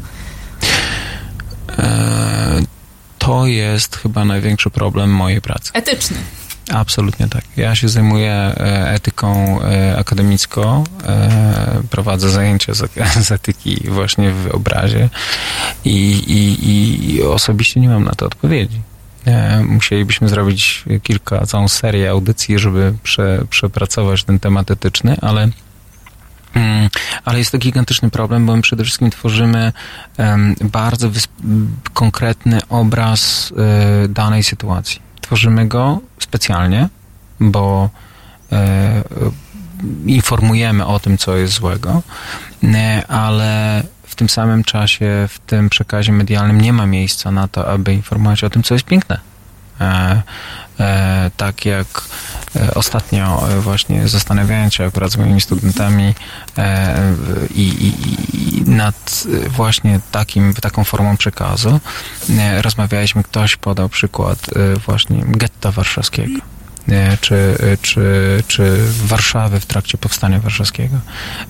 E, 1.78 2.62
To 3.18 3.46
jest 3.46 3.96
chyba 3.96 4.24
największy 4.24 4.70
problem 4.70 5.10
mojej 5.10 5.40
pracy. 5.40 5.70
Etyczny. 5.74 6.16
Absolutnie 6.72 7.28
tak. 7.28 7.44
Ja 7.56 7.74
się 7.74 7.88
zajmuję 7.88 8.32
e, 8.32 8.92
etyką 8.92 9.60
e, 9.62 9.96
akademicką, 9.98 10.84
prowadzę 11.90 12.30
zajęcia 12.30 12.74
z, 13.24 13.32
etyki 13.32 13.80
właśnie 13.88 14.30
w 14.30 14.54
obrazie 14.54 15.08
i, 15.84 16.10
i, 16.10 17.14
i 17.14 17.22
osobiście 17.22 17.80
nie 17.80 17.88
mam 17.88 18.04
na 18.04 18.12
to 18.12 18.26
odpowiedzi. 18.26 18.80
Musielibyśmy 19.64 20.28
zrobić 20.28 20.84
kilka, 21.02 21.46
całą 21.46 21.68
serię 21.68 22.10
audycji, 22.10 22.58
żeby 22.58 22.94
prze, 23.02 23.44
przepracować 23.50 24.24
ten 24.24 24.40
temat 24.40 24.70
etyczny, 24.70 25.16
ale 25.20 25.48
Ale 27.24 27.38
jest 27.38 27.52
to 27.52 27.58
gigantyczny 27.58 28.10
problem, 28.10 28.46
bo 28.46 28.56
my 28.56 28.62
przede 28.62 28.84
wszystkim 28.84 29.10
tworzymy 29.10 29.72
bardzo 30.60 31.10
konkretny 31.92 32.60
obraz 32.68 33.52
e, 34.04 34.08
danej 34.08 34.42
sytuacji. 34.42 35.02
Tworzymy 35.20 35.68
go 35.68 36.00
specjalnie, 36.18 36.88
bo 37.40 37.90
e, 38.52 39.02
informujemy 40.06 40.86
o 40.86 40.98
tym, 40.98 41.18
co 41.18 41.36
jest 41.36 41.54
złego, 41.54 42.02
ale 43.08 43.82
w 44.02 44.14
tym 44.14 44.28
samym 44.28 44.64
czasie, 44.64 45.28
w 45.28 45.38
tym 45.38 45.70
przekazie 45.70 46.12
medialnym 46.12 46.60
nie 46.60 46.72
ma 46.72 46.86
miejsca 46.86 47.30
na 47.30 47.48
to, 47.48 47.68
aby 47.68 47.94
informować 47.94 48.44
o 48.44 48.50
tym, 48.50 48.62
co 48.62 48.74
jest 48.74 48.86
piękne. 48.86 49.20
E, 49.80 50.22
e, 50.80 51.30
tak 51.36 51.64
jak 51.64 51.86
ostatnio 52.74 53.48
e, 53.48 53.60
właśnie 53.60 54.08
zastanawiając 54.08 54.74
się 54.74 54.84
akurat 54.84 55.10
z 55.10 55.16
moimi 55.16 55.40
studentami 55.40 56.14
e, 56.58 57.14
i, 57.54 57.62
i, 57.62 57.94
i 58.58 58.70
nad 58.70 59.24
e, 59.46 59.48
właśnie 59.48 60.00
takim, 60.10 60.54
taką 60.54 60.84
formą 60.84 61.16
przekazu 61.16 61.80
e, 62.38 62.62
rozmawialiśmy, 62.62 63.22
ktoś 63.22 63.56
podał 63.56 63.88
przykład 63.88 64.38
e, 64.56 64.76
właśnie 64.76 65.22
getta 65.26 65.72
warszawskiego 65.72 66.40
e, 66.88 67.16
czy, 67.20 67.34
e, 67.60 67.76
czy, 67.76 68.42
czy 68.48 68.76
Warszawy 69.04 69.60
w 69.60 69.66
trakcie 69.66 69.98
powstania 69.98 70.38
warszawskiego. 70.40 70.96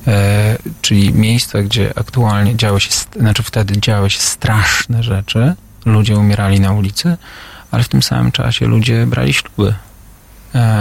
E, 0.07 0.59
czyli 0.83 1.15
miejsce, 1.15 1.63
gdzie 1.63 1.99
aktualnie 1.99 2.57
działy 2.57 2.81
się, 2.81 2.91
znaczy 3.17 3.43
wtedy 3.43 3.81
działy 3.81 4.11
się 4.11 4.21
straszne 4.21 5.03
rzeczy, 5.03 5.55
ludzie 5.85 6.17
umierali 6.17 6.61
na 6.61 6.73
ulicy, 6.73 7.17
ale 7.71 7.83
w 7.83 7.89
tym 7.89 8.03
samym 8.03 8.33
czasie 8.33 8.67
ludzie 8.67 9.07
brali 9.07 9.33
śluby, 9.33 9.69
e, 9.69 9.90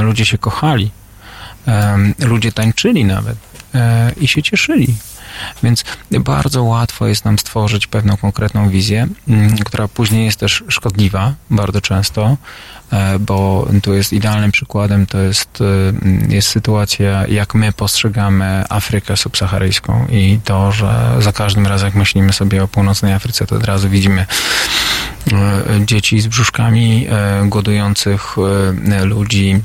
ludzie 0.01 0.25
się 0.25 0.37
kochali, 0.37 0.91
em, 1.65 2.13
ludzie 2.19 2.51
tańczyli 2.51 3.05
nawet 3.05 3.37
e, 3.75 4.11
i 4.21 4.27
się 4.27 4.43
cieszyli. 4.43 4.95
Więc 5.63 5.83
bardzo 6.11 6.63
łatwo 6.63 7.07
jest 7.07 7.25
nam 7.25 7.39
stworzyć 7.39 7.87
pewną 7.87 8.17
konkretną 8.17 8.69
wizję, 8.69 9.07
mm, 9.27 9.57
która 9.57 9.87
później 9.87 10.25
jest 10.25 10.39
też 10.39 10.63
szkodliwa 10.67 11.33
bardzo 11.49 11.81
często, 11.81 12.37
e, 12.91 13.19
bo 13.19 13.67
tu 13.83 13.93
jest 13.93 14.13
idealnym 14.13 14.51
przykładem, 14.51 15.05
to 15.05 15.17
jest, 15.17 15.59
e, 15.61 16.33
jest 16.33 16.47
sytuacja, 16.47 17.27
jak 17.27 17.55
my 17.55 17.73
postrzegamy 17.73 18.63
Afrykę 18.69 19.17
subsaharyjską 19.17 20.07
i 20.11 20.39
to, 20.43 20.71
że 20.71 21.11
za 21.19 21.31
każdym 21.31 21.67
razem, 21.67 21.87
jak 21.87 21.95
myślimy 21.95 22.33
sobie 22.33 22.63
o 22.63 22.67
północnej 22.67 23.13
Afryce, 23.13 23.47
to 23.47 23.55
od 23.55 23.63
razu 23.63 23.89
widzimy 23.89 24.21
e, 24.21 24.25
dzieci 25.85 26.21
z 26.21 26.27
brzuszkami, 26.27 27.07
e, 27.09 27.43
głodujących 27.47 28.35
e, 28.91 29.05
ludzi, 29.05 29.61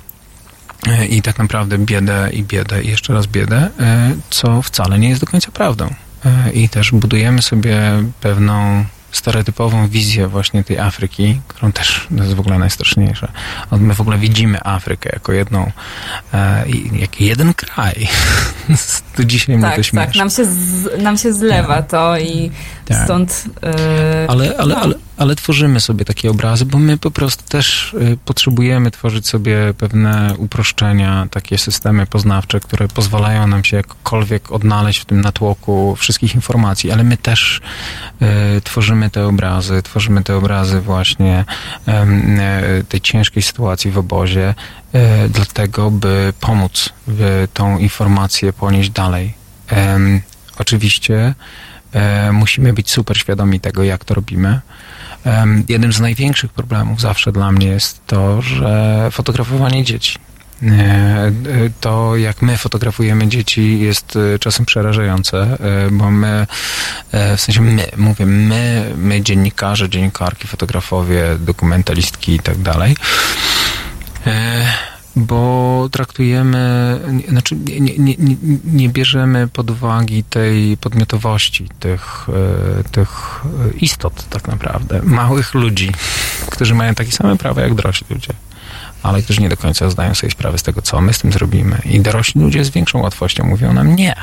e, 0.89 1.07
i 1.07 1.23
tak 1.23 1.39
naprawdę 1.39 1.79
biedę 1.79 2.29
i 2.33 2.43
biedę 2.43 2.83
i 2.83 2.89
jeszcze 2.89 3.13
raz 3.15 3.27
biedę, 3.27 3.71
e, 3.81 4.15
co 4.31 4.63
wcale 4.63 4.99
nie 4.99 5.09
jest 5.09 5.21
do 5.21 5.27
końca 5.27 5.51
prawdą. 5.53 5.95
E, 6.25 6.51
I 6.53 6.69
też 6.69 6.91
budujemy 6.93 7.43
sobie 7.43 7.81
pewną 8.21 8.85
stereotypową 9.13 9.89
wizję 9.89 10.29
właśnie 10.29 10.65
tej 10.65 10.79
Afryki, 10.79 11.41
którą 11.49 11.73
też 11.73 12.07
jest 12.11 12.35
w 12.35 12.41
ogóle 12.41 12.59
najstraszniejsze. 12.59 13.29
Od- 13.71 13.81
My 13.81 13.95
w 13.95 14.01
ogóle 14.01 14.19
widzimy 14.19 14.65
Afrykę 14.65 15.11
jako 15.13 15.33
jedną, 15.33 15.73
e, 16.35 16.65
jak 17.01 17.21
jeden 17.21 17.55
kraj. 17.55 18.09
to 19.17 19.25
dzisiaj 19.25 19.57
mnie 19.57 19.65
to 19.65 19.77
Tak, 19.77 19.85
śmieszy. 19.85 20.07
tak, 20.07 20.15
nam 20.17 20.31
się, 20.31 20.45
z, 20.45 20.89
nam 21.03 21.19
się 21.19 21.33
zlewa 21.33 21.83
to 21.83 22.19
i 22.19 22.51
Tak. 22.85 23.05
stąd... 23.05 23.45
e, 23.63 24.27
Ale, 24.29 24.57
ale, 24.59 24.75
no. 24.75 24.81
ale, 24.81 24.95
ale 25.17 25.37
tworzymy 25.37 25.81
sobie 25.81 26.05
takie 26.05 26.31
obrazy, 26.31 26.67
bo 26.67 26.79
my 26.79 26.99
po 26.99 27.11
prostu 27.11 27.45
też 27.49 27.95
y, 27.95 28.19
potrzebujemy 28.25 28.91
tworzyć 28.91 29.29
sobie 29.29 29.75
pewne 29.79 30.35
uproszczenia, 30.39 31.27
takie 31.31 31.59
systemy 31.59 32.07
poznawcze, 32.07 32.61
które 32.61 32.89
pozwalają 32.89 33.47
nam 33.47 33.65
się 33.65 33.77
jakkolwiek 33.77 34.53
odnaleźć 34.53 35.01
w 35.01 35.05
tym 35.05 35.21
natłoku 35.21 35.97
wszystkich 35.97 36.35
informacji, 36.35 36.93
ale 36.93 37.05
my 37.05 37.17
też 37.17 37.61
y, 38.57 38.61
tworzymy 38.61 39.11
te 39.11 39.27
obrazy, 39.27 39.83
tworzymy 39.83 40.23
te 40.23 40.37
obrazy 40.37 40.81
właśnie 40.81 41.45
tej 42.89 43.01
ciężkiej 43.01 43.43
sytuacji 43.43 43.91
w 43.91 43.99
obozie, 43.99 44.55
dlatego, 45.31 45.91
by 45.91 46.33
pomóc 46.41 46.91
w 47.07 47.49
tą 47.55 47.79
informację 47.79 48.53
ponieść 48.53 48.91
dalej. 48.91 49.35
Oczywiście 50.59 51.15
e, 51.17 51.35
musimy 52.33 52.73
być 52.73 52.91
super 52.91 53.19
świadomi 53.19 53.61
tego, 53.61 53.85
jak 53.85 54.05
to 54.05 54.15
robimy. 54.15 54.61
Jednym 55.69 55.93
z 55.93 56.01
największych 56.01 56.53
problemów 56.53 57.01
zawsze 57.01 57.33
dla 57.33 57.53
mnie 57.53 57.67
jest 57.67 58.07
to, 58.07 58.43
że 58.43 59.09
fotografowanie 59.11 59.85
dzieci. 59.85 60.19
E, 60.63 60.67
e, 60.67 61.33
To, 61.81 62.17
jak 62.17 62.43
my 62.43 62.57
fotografujemy 62.57 63.29
dzieci, 63.29 63.81
jest 63.81 64.17
e, 64.17 64.39
czasem 64.39 64.67
przerażające, 64.67 65.39
e, 65.39 65.91
bo 65.91 66.11
my, 66.11 66.47
e, 67.13 67.37
w 67.37 67.41
sensie 67.41 67.61
my, 67.61 67.87
mówię 67.97 68.27
my, 68.27 68.93
my 68.97 69.23
dziennikarze, 69.23 69.89
dziennikarki, 69.89 70.49
fotografowie, 70.49 71.25
dokumentalistki 71.39 72.35
i 72.35 72.41
tak 72.41 72.59
dalej, 72.59 72.97
e, 74.27 74.65
bo 75.17 75.89
traktujemy, 75.93 77.01
znaczy 77.29 77.57
nie, 77.57 77.81
nie, 77.81 77.99
nie, 77.99 78.37
nie- 78.65 78.89
bierzemy 78.89 79.49
pod 79.49 79.71
uwagę 79.71 80.15
tej 80.31 80.77
podmiotowości 80.77 81.69
tych, 81.81 82.27
e, 82.81 82.85
tych 82.85 83.41
istot 83.81 84.29
tak 84.31 84.49
naprawdę, 84.49 85.01
małych 85.03 85.55
ludzi, 85.55 85.93
którzy 86.51 86.75
mają 86.75 86.95
takie 86.95 87.13
same 87.13 87.37
prawa 87.37 87.61
jak 87.63 87.75
dorośli 87.75 88.07
ludzie, 88.11 88.33
ale 89.03 89.23
którzy 89.23 89.41
nie 89.41 89.49
do 89.49 89.57
końca 89.57 89.91
zdają 89.91 90.15
sobie 90.15 90.31
sprawę 90.31 90.59
z 90.59 90.63
tego, 90.63 90.83
co 90.83 91.01
my 91.01 91.13
z 91.13 91.19
tym 91.19 91.33
zrobimy. 91.33 91.79
I 91.85 92.01
dorośli 92.01 92.41
ludzie 92.41 92.65
z 92.65 92.71
większą 92.71 92.99
łatwością 93.03 93.45
mówią 93.45 93.73
nam 93.73 93.97
nie, 93.97 94.15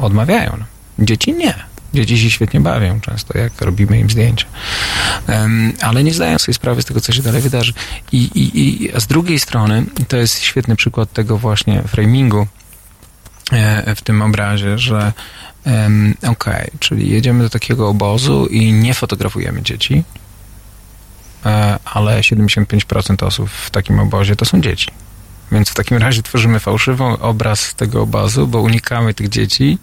odmawiają 0.00 0.50
nam. 0.50 0.66
Dzieci 0.98 1.32
nie. 1.32 1.54
Dzieci 1.94 2.18
się 2.18 2.30
świetnie 2.30 2.60
bawią 2.60 3.00
często, 3.00 3.38
jak 3.38 3.60
robimy 3.60 3.98
im 3.98 4.10
zdjęcia. 4.10 4.46
Em, 5.26 5.72
ale 5.80 6.04
nie 6.04 6.14
zdają 6.14 6.38
sobie 6.38 6.54
sprawy 6.54 6.82
z 6.82 6.84
tego, 6.84 7.00
co 7.00 7.12
się 7.12 7.22
dalej 7.22 7.42
wydarzy. 7.42 7.72
I, 8.12 8.16
i, 8.16 8.84
i 8.84 8.94
a 8.94 9.00
z 9.00 9.06
drugiej 9.06 9.40
strony, 9.40 9.84
to 10.08 10.16
jest 10.16 10.42
świetny 10.42 10.76
przykład 10.76 11.12
tego 11.12 11.38
właśnie 11.38 11.82
framingu 11.82 12.46
e, 13.52 13.94
w 13.94 14.02
tym 14.02 14.22
obrazie, 14.22 14.78
że 14.78 15.12
em, 15.64 16.14
okej, 16.26 16.70
czyli 16.78 17.10
jedziemy 17.10 17.42
do 17.42 17.50
takiego 17.50 17.88
obozu 17.88 18.46
i 18.46 18.72
nie 18.72 18.94
fotografujemy 18.94 19.62
dzieci, 19.62 20.04
e, 21.46 21.78
ale 21.84 22.20
75% 22.20 23.24
osób 23.26 23.50
w 23.50 23.70
takim 23.70 24.00
obozie 24.00 24.36
to 24.36 24.44
są 24.44 24.60
dzieci. 24.60 24.88
Więc 25.52 25.68
w 25.68 25.74
takim 25.74 25.96
razie 25.96 26.22
tworzymy 26.22 26.60
fałszywy 26.60 27.04
obraz 27.04 27.74
tego 27.74 28.02
obozu, 28.02 28.46
bo 28.46 28.60
unikamy 28.60 29.14
tych 29.14 29.28
dzieci 29.28 29.78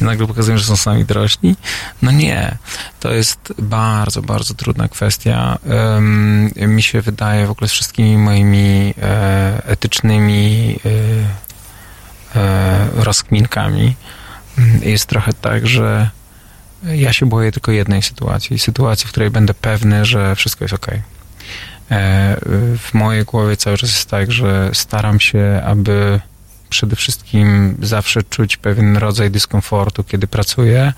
i 0.00 0.04
nagle 0.04 0.26
pokazujemy, 0.26 0.58
że 0.58 0.64
są 0.64 0.76
sami 0.76 1.04
dorośli. 1.04 1.56
No 2.02 2.10
nie. 2.10 2.56
To 3.00 3.12
jest 3.12 3.52
bardzo, 3.58 4.22
bardzo 4.22 4.54
trudna 4.54 4.88
kwestia. 4.88 5.58
Ym, 5.96 6.50
mi 6.56 6.82
się 6.82 7.00
wydaje 7.00 7.46
w 7.46 7.50
ogóle 7.50 7.68
z 7.68 7.72
wszystkimi 7.72 8.18
moimi 8.18 8.94
e, 9.02 9.62
etycznymi 9.66 10.78
e, 12.34 12.40
e, 12.40 12.88
rozkminkami 12.94 13.96
mm, 14.58 14.80
jest 14.82 15.06
trochę 15.06 15.32
tak, 15.32 15.66
że 15.66 16.10
ja 16.82 17.12
się 17.12 17.26
boję 17.26 17.52
tylko 17.52 17.72
jednej 17.72 18.02
sytuacji. 18.02 18.58
Sytuacji, 18.58 19.06
w 19.06 19.10
której 19.10 19.30
będę 19.30 19.54
pewny, 19.54 20.04
że 20.04 20.36
wszystko 20.36 20.64
jest 20.64 20.74
okej. 20.74 21.17
E, 21.90 22.36
W 22.78 22.94
mojej 22.94 23.24
głowie 23.24 23.56
cały 23.56 23.78
czas 23.78 23.90
jest 23.90 24.10
tak, 24.10 24.32
że 24.32 24.70
staram 24.74 25.20
się, 25.20 25.62
aby 25.64 26.20
przede 26.68 26.96
wszystkim 26.96 27.76
zawsze 27.82 28.22
czuć 28.22 28.56
pewien 28.56 28.96
rodzaj 28.96 29.30
dyskomfortu, 29.30 30.04
kiedy 30.04 30.26
pracuję, 30.26 30.92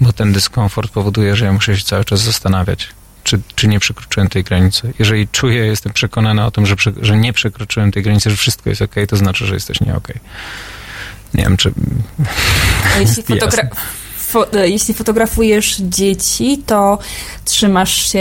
bo 0.00 0.12
ten 0.12 0.32
dyskomfort 0.32 0.92
powoduje, 0.92 1.36
że 1.36 1.44
ja 1.44 1.52
muszę 1.52 1.76
się 1.76 1.84
cały 1.84 2.04
czas 2.04 2.20
zastanawiać, 2.20 2.88
czy, 3.24 3.40
czy 3.54 3.68
nie 3.68 3.80
przekroczyłem 3.80 4.28
tej 4.28 4.44
granicy. 4.44 4.92
Jeżeli 4.98 5.28
czuję, 5.28 5.66
jestem 5.66 5.92
przekonany 5.92 6.44
o 6.44 6.50
tym, 6.50 6.66
że, 6.66 6.74
że 7.02 7.16
nie 7.16 7.32
przekroczyłem 7.32 7.92
tej 7.92 8.02
granicy, 8.02 8.30
że 8.30 8.36
wszystko 8.36 8.70
jest 8.70 8.82
ok, 8.82 8.94
to 9.08 9.16
znaczy, 9.16 9.46
że 9.46 9.54
jesteś 9.54 9.80
nie 9.80 9.94
okej. 9.94 10.16
Nie 11.34 11.42
wiem, 11.42 11.56
czy... 11.56 11.72
A 12.94 12.98
Jeśli, 12.98 13.22
fotogra- 13.40 13.68
fo- 14.32 14.56
e, 14.56 14.68
jeśli 14.68 14.94
fotografujesz 14.94 15.76
dzieci, 15.80 16.62
to 16.66 16.98
trzymasz 17.44 18.12
się 18.12 18.18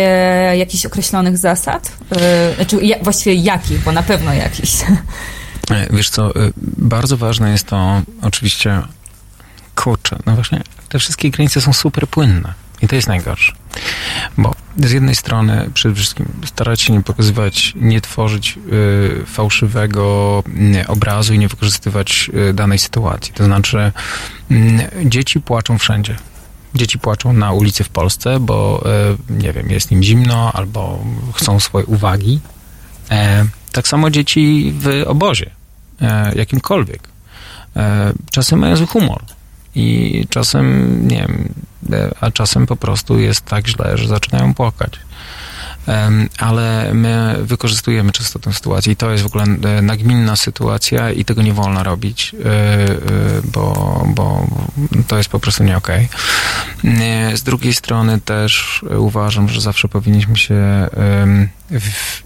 jakichś 0.57 0.85
określonych 0.85 1.37
zasad? 1.37 1.91
Yy, 2.11 2.17
Znaczy, 2.55 2.85
ja, 2.85 2.97
właściwie 3.03 3.35
jakich, 3.35 3.83
bo 3.83 3.91
na 3.91 4.03
pewno 4.03 4.33
jakichś. 4.33 4.71
E, 5.71 5.87
Wiesz 5.93 6.09
co, 6.09 6.31
bardzo 6.77 7.17
ważne 7.17 7.51
jest 7.51 7.67
to, 7.67 8.01
oczywiście, 8.21 8.81
kurczę, 9.75 10.15
no 10.25 10.35
właśnie, 10.35 10.61
te 10.89 10.99
wszystkie 10.99 11.29
granice 11.29 11.61
są 11.61 11.73
super 11.73 12.07
płynne 12.07 12.53
i 12.81 12.87
to 12.87 12.95
jest 12.95 13.07
najgorsze. 13.07 13.53
Bo 14.37 14.55
z 14.77 14.91
jednej 14.91 15.15
strony 15.15 15.69
przede 15.73 15.95
wszystkim 15.95 16.25
starać 16.45 16.81
się 16.81 16.93
nie 16.93 17.01
pokazywać, 17.01 17.73
nie 17.75 18.01
tworzyć 18.01 18.59
y, 19.21 19.25
fałszywego 19.25 20.43
y, 20.83 20.87
obrazu 20.87 21.33
i 21.33 21.39
nie 21.39 21.47
wykorzystywać 21.47 22.31
y, 22.49 22.53
danej 22.53 22.79
sytuacji. 22.79 23.33
To 23.33 23.43
znaczy, 23.43 23.91
y, 24.51 24.89
dzieci 25.05 25.41
płaczą 25.41 25.77
wszędzie. 25.77 26.15
Dzieci 26.75 26.99
płaczą 26.99 27.33
na 27.33 27.51
ulicy 27.51 27.83
w 27.83 27.89
Polsce, 27.89 28.39
bo 28.39 28.83
y, 29.29 29.33
nie 29.33 29.53
wiem, 29.53 29.69
jest 29.69 29.91
im 29.91 30.03
zimno 30.03 30.51
albo 30.53 31.03
chcą 31.33 31.59
swojej 31.59 31.85
uwagi. 31.85 32.39
E, 33.11 33.45
tak 33.71 33.87
samo 33.87 34.09
dzieci 34.09 34.73
w 34.79 35.03
obozie, 35.07 35.51
e, 36.01 36.35
jakimkolwiek. 36.35 37.09
E, 37.75 38.13
czasem 38.31 38.59
mają 38.59 38.75
zły 38.75 38.87
humor 38.87 39.23
i 39.75 40.25
czasem, 40.29 40.97
nie 41.07 41.17
wiem, 41.27 41.53
a 42.21 42.31
czasem 42.31 42.67
po 42.67 42.75
prostu 42.75 43.19
jest 43.19 43.45
tak 43.45 43.67
źle, 43.67 43.97
że 43.97 44.07
zaczynają 44.07 44.53
płakać. 44.53 44.99
Ale 46.37 46.93
my 46.93 47.37
wykorzystujemy 47.41 48.11
często 48.11 48.39
tę 48.39 48.53
sytuację 48.53 48.93
i 48.93 48.95
to 48.95 49.11
jest 49.11 49.23
w 49.23 49.25
ogóle 49.25 49.43
e, 49.43 49.81
nagminna 49.81 50.35
sytuacja 50.35 51.11
i 51.11 51.25
tego 51.25 51.41
nie 51.41 51.53
wolno 51.53 51.83
robić, 51.83 52.35
e, 52.45 52.49
e, 52.49 52.97
bo, 53.43 54.03
bo 54.07 54.47
to 55.07 55.17
jest 55.17 55.29
po 55.29 55.39
prostu 55.39 55.63
nie 55.63 55.77
okej. 55.77 56.09
E, 56.83 57.37
Z 57.37 57.43
drugiej 57.43 57.73
strony 57.73 58.19
też 58.19 58.85
uważam, 58.97 59.49
że 59.49 59.61
zawsze 59.61 59.87
powinniśmy 59.87 60.37
się, 60.37 60.87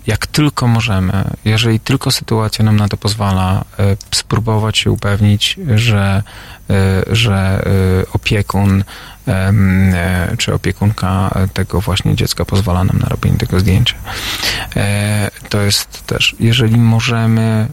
jak 0.07 0.27
tylko 0.27 0.67
możemy, 0.67 1.23
jeżeli 1.45 1.79
tylko 1.79 2.11
sytuacja 2.11 2.65
nam 2.65 2.75
na 2.75 2.87
to 2.87 2.97
pozwala, 2.97 3.65
e, 3.79 3.97
spróbować 4.15 4.77
się 4.77 4.91
upewnić, 4.91 5.59
że, 5.75 6.23
e, 6.69 7.15
że 7.15 7.65
e, 7.65 8.11
opiekun 8.13 8.83
czy 10.37 10.53
opiekunka 10.53 11.39
tego 11.53 11.81
właśnie 11.81 12.15
dziecka 12.15 12.45
pozwala 12.45 12.83
nam 12.83 12.99
na 12.99 13.09
robienie 13.09 13.37
tego 13.37 13.59
zdjęcia. 13.59 13.95
To 15.49 15.61
jest 15.61 16.05
też, 16.05 16.35
jeżeli 16.39 16.77
możemy, 16.77 17.67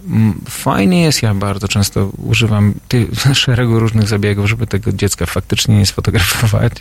fajnie 0.48 1.02
jest, 1.02 1.22
ja 1.22 1.34
bardzo 1.34 1.68
często 1.68 2.06
używam 2.06 2.74
szeregu 3.34 3.80
różnych 3.80 4.08
zabiegów, 4.08 4.48
żeby 4.48 4.66
tego 4.66 4.92
dziecka 4.92 5.26
faktycznie 5.26 5.78
nie 5.78 5.86
sfotografować, 5.86 6.72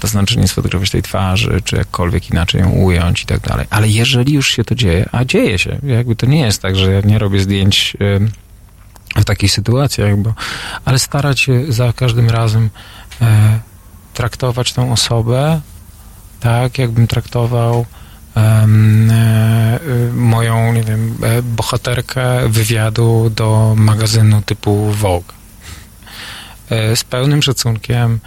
to 0.00 0.08
znaczy 0.08 0.38
nie 0.38 0.48
sfotografować 0.48 0.90
tej 0.90 1.02
twarzy, 1.02 1.60
czy 1.64 1.76
jakkolwiek 1.76 2.30
inaczej 2.30 2.60
ją 2.60 2.70
ująć 2.70 3.22
i 3.22 3.26
tak 3.26 3.40
dalej. 3.40 3.66
Ale 3.80 3.88
jeżeli 3.88 4.32
już 4.32 4.50
się 4.50 4.64
to 4.64 4.74
dzieje, 4.74 5.08
a 5.12 5.24
dzieje 5.24 5.58
się, 5.58 5.78
jakby 5.82 6.16
to 6.16 6.26
nie 6.26 6.40
jest 6.40 6.62
tak, 6.62 6.76
że 6.76 6.92
ja 6.92 7.00
nie 7.00 7.18
robię 7.18 7.40
zdjęć 7.40 7.96
w 9.16 9.24
takich 9.24 9.52
sytuacjach, 9.52 10.16
bo, 10.16 10.34
ale 10.84 10.98
starać 10.98 11.40
się 11.40 11.72
za 11.72 11.92
każdym 11.92 12.30
razem 12.30 12.70
e, 13.20 13.60
traktować 14.14 14.72
tą 14.72 14.92
osobę 14.92 15.60
tak, 16.40 16.78
jakbym 16.78 17.06
traktował 17.06 17.86
e, 18.36 18.66
moją, 20.12 20.72
nie 20.72 20.82
wiem, 20.82 21.16
e, 21.22 21.42
bohaterkę 21.42 22.48
wywiadu 22.48 23.30
do 23.36 23.74
magazynu 23.76 24.42
typu 24.42 24.90
Vogue. 24.90 25.32
Z 26.94 27.04
pełnym 27.04 27.42
szacunkiem 27.42 28.20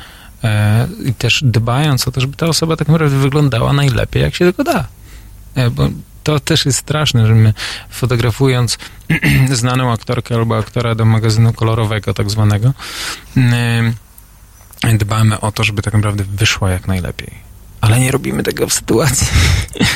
i 1.05 1.13
też 1.13 1.43
dbając 1.45 2.07
o 2.07 2.11
to, 2.11 2.21
żeby 2.21 2.35
ta 2.35 2.45
osoba 2.45 2.75
tak 2.75 2.87
naprawdę 2.87 3.17
wyglądała 3.17 3.73
najlepiej, 3.73 4.23
jak 4.23 4.35
się 4.35 4.45
tylko 4.45 4.63
da. 4.63 4.87
E, 5.55 5.69
bo 5.69 5.89
to 6.23 6.39
też 6.39 6.65
jest 6.65 6.79
straszne, 6.79 7.27
że 7.27 7.35
my 7.35 7.53
fotografując 7.89 8.77
znaną 9.51 9.91
aktorkę 9.91 10.35
albo 10.35 10.57
aktora 10.57 10.95
do 10.95 11.05
magazynu 11.05 11.53
kolorowego 11.53 12.13
tak 12.13 12.29
zwanego, 12.29 12.73
em, 13.37 13.93
dbamy 14.97 15.39
o 15.39 15.51
to, 15.51 15.63
żeby 15.63 15.81
tak 15.81 15.93
naprawdę 15.93 16.23
wyszła 16.23 16.71
jak 16.71 16.87
najlepiej. 16.87 17.52
Ale 17.83 17.99
nie 17.99 18.11
robimy 18.11 18.43
tego 18.43 18.67
w 18.67 18.73
sytuacji. 18.73 19.27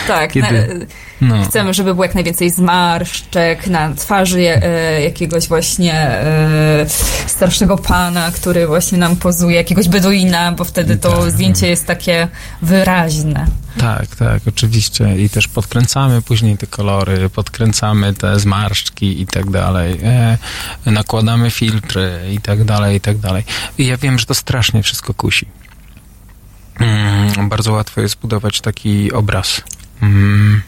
Tak, 0.08 0.32
Kiedy- 0.32 0.88
na, 1.22 1.36
no. 1.36 1.46
chcemy, 1.46 1.74
żeby 1.74 1.94
było 1.94 2.04
jak 2.06 2.16
najwięcej 2.16 2.50
zmarszczek 2.52 3.68
na 3.68 3.94
twarzy 3.94 4.40
e, 4.40 5.02
jakiegoś 5.02 5.48
właśnie 5.48 5.94
e, 5.94 6.86
starszego 7.28 7.78
pana, 7.78 8.32
który 8.32 8.68
właśnie 8.68 8.98
nam 8.98 9.16
pozuje, 9.16 9.56
jakiegoś 9.56 9.88
beduina, 9.90 10.52
bo 10.52 10.64
wtedy 10.64 10.98
to 10.98 11.22
Tak. 11.22 11.32
zdjęcie 11.32 11.68
jest 11.68 11.86
takie 11.86 12.28
wyraźne. 12.62 13.48
Tak, 13.80 14.16
tak, 14.16 14.42
oczywiście. 14.48 15.18
I 15.18 15.30
też 15.30 15.48
podkręcamy 15.48 16.22
później 16.22 16.58
te 16.58 16.68
kolory, 16.68 17.30
podkręcamy 17.30 18.14
te 18.14 18.40
zmarszczki 18.40 19.22
i 19.22 19.28
tak 19.28 19.50
dalej. 19.52 20.00
E, 20.04 20.38
nakładamy 20.86 21.52
filtry 21.52 22.20
i 22.34 22.40
tak 22.42 22.64
dalej, 22.64 22.96
i 22.98 23.02
tak 23.02 23.18
dalej. 23.18 23.44
I 23.78 23.86
ja 23.86 23.98
wiem, 23.98 24.20
że 24.20 24.26
to 24.26 24.34
strasznie 24.34 24.84
wszystko 24.84 25.14
kusi. 25.14 25.46
Mm, 26.80 27.50
bardzo 27.50 27.72
łatwo 27.72 28.02
jest 28.02 28.20
budować 28.20 28.62
taki 28.62 29.12
obraz. 29.12 29.62
Mm, 30.02 30.62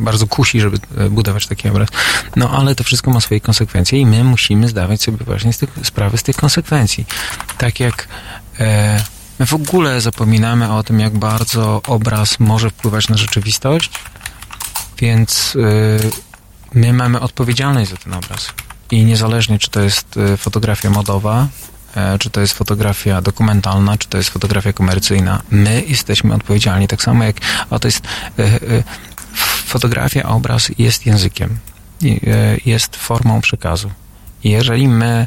bardzo 0.00 0.26
kusi, 0.26 0.60
żeby 0.60 0.78
e, 0.96 1.10
budować 1.10 1.46
taki 1.46 1.68
obraz. 1.68 1.88
No 2.36 2.50
ale 2.50 2.74
to 2.74 2.84
wszystko 2.84 3.10
ma 3.10 3.20
swoje 3.20 3.40
konsekwencje 3.40 3.98
i 3.98 4.06
my 4.06 4.24
musimy 4.24 4.68
zdawać 4.68 5.02
sobie 5.02 5.24
właśnie 5.24 5.52
z 5.52 5.58
tych, 5.58 5.70
sprawę 5.82 6.18
z 6.18 6.22
tych 6.22 6.36
konsekwencji. 6.36 7.06
Tak 7.58 7.80
jak 7.80 8.08
e, 8.60 9.04
my 9.38 9.46
w 9.46 9.54
ogóle 9.54 10.00
zapominamy 10.00 10.72
o 10.72 10.82
tym, 10.82 11.00
jak 11.00 11.18
bardzo 11.18 11.82
obraz 11.86 12.40
może 12.40 12.70
wpływać 12.70 13.08
na 13.08 13.16
rzeczywistość, 13.16 13.90
więc 14.98 15.56
e, 15.56 16.78
my 16.78 16.92
mamy 16.92 17.20
odpowiedzialność 17.20 17.90
za 17.90 17.96
ten 17.96 18.14
obraz. 18.14 18.52
I 18.90 19.04
niezależnie, 19.04 19.58
czy 19.58 19.70
to 19.70 19.80
jest 19.80 20.16
e, 20.16 20.36
fotografia 20.36 20.90
modowa, 20.90 21.48
czy 22.18 22.30
to 22.30 22.40
jest 22.40 22.54
fotografia 22.54 23.20
dokumentalna, 23.20 23.98
czy 23.98 24.08
to 24.08 24.18
jest 24.18 24.30
fotografia 24.30 24.72
komercyjna, 24.72 25.42
my 25.50 25.82
jesteśmy 25.86 26.34
odpowiedzialni. 26.34 26.88
Tak 26.88 27.02
samo 27.02 27.24
jak, 27.24 27.36
a 27.70 27.78
to 27.78 27.88
jest 27.88 28.02
e, 28.38 28.42
e, 28.42 28.82
fotografia, 29.66 30.28
obraz 30.28 30.70
jest 30.78 31.06
językiem, 31.06 31.58
e, 32.04 32.16
jest 32.66 32.96
formą 32.96 33.40
przekazu. 33.40 33.90
Jeżeli 34.44 34.88
my 34.88 35.26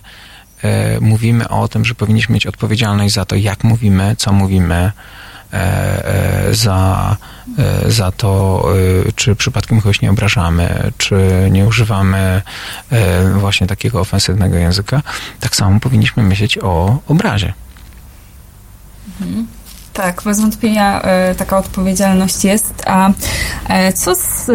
e, 0.63 0.99
mówimy 0.99 1.49
o 1.49 1.67
tym, 1.67 1.85
że 1.85 1.95
powinniśmy 1.95 2.33
mieć 2.33 2.47
odpowiedzialność 2.47 3.13
za 3.13 3.25
to, 3.25 3.35
jak 3.35 3.63
mówimy, 3.63 4.15
co 4.17 4.33
mówimy, 4.33 4.75
e, 4.75 4.91
e, 4.91 4.91
za, 6.51 7.15
e, 7.57 7.91
za 7.91 8.11
to, 8.11 8.63
e, 9.07 9.11
czy 9.11 9.35
przypadkiem 9.35 9.81
kogoś 9.81 10.01
nie 10.01 10.09
obrażamy, 10.09 10.91
czy 10.97 11.47
nie 11.51 11.65
używamy 11.65 12.41
e, 12.91 13.29
właśnie 13.29 13.67
takiego 13.67 13.99
ofensywnego 13.99 14.57
języka, 14.57 15.01
tak 15.39 15.55
samo 15.55 15.79
powinniśmy 15.79 16.23
myśleć 16.23 16.57
o 16.57 16.99
obrazie. 17.07 17.53
Mhm. 19.21 19.47
Tak, 19.93 20.21
bez 20.25 20.41
wątpienia 20.41 21.01
e, 21.01 21.35
taka 21.35 21.57
odpowiedzialność 21.57 22.45
jest. 22.45 22.83
A 22.85 23.09
e, 23.69 23.93
co 23.93 24.15
z 24.15 24.49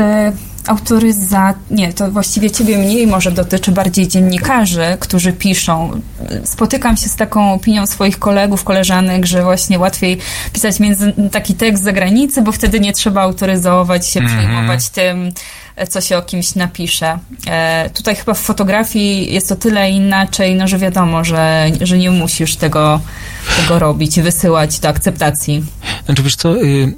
e, 0.67 0.71
autoryza... 0.71 1.55
Nie, 1.71 1.93
to 1.93 2.11
właściwie 2.11 2.51
ciebie 2.51 2.79
mniej 2.79 3.07
może 3.07 3.31
dotyczy 3.31 3.73
bardziej 3.73 4.09
dziennikarzy, 4.09 4.97
którzy 5.01 5.33
piszą. 5.33 6.01
Spotykam 6.45 6.97
się 6.97 7.09
z 7.09 7.17
taką 7.17 7.53
opinią 7.55 7.87
swoich 7.87 8.19
kolegów, 8.19 8.65
koleżanek, 8.65 9.27
że 9.27 9.43
właśnie 9.43 9.79
łatwiej 9.79 10.19
pisać 10.53 10.81
między, 10.81 11.13
taki 11.33 11.55
tekst 11.55 11.83
z 11.83 11.85
zagranicy, 11.85 12.43
bo 12.43 12.53
wtedy 12.53 12.81
nie 12.81 12.93
trzeba 12.93 13.23
autoryzować 13.23 14.09
się, 14.09 14.21
Mhm. 14.21 14.39
przejmować 14.39 14.89
tym, 14.89 15.33
co 15.89 16.01
się 16.01 16.19
o 16.19 16.23
kimś 16.23 16.55
napisze. 16.55 17.19
E, 17.47 17.91
tutaj 17.91 18.17
chyba 18.17 18.35
w 18.35 18.41
fotografii 18.41 19.35
jest 19.35 19.53
o 19.53 19.57
tyle 19.57 19.91
inaczej, 19.91 20.55
no 20.55 20.69
że 20.69 20.79
wiadomo, 20.79 21.25
że, 21.25 21.71
że 21.81 21.99
nie 21.99 22.11
musisz 22.11 22.57
tego, 22.57 23.01
tego 23.57 23.79
robić 23.79 24.21
wysyłać 24.21 24.79
do 24.79 24.89
akceptacji. 24.89 25.65
Znaczy, 26.05 26.23
wiesz 26.23 26.37
co... 26.37 26.57
Y... 26.57 26.95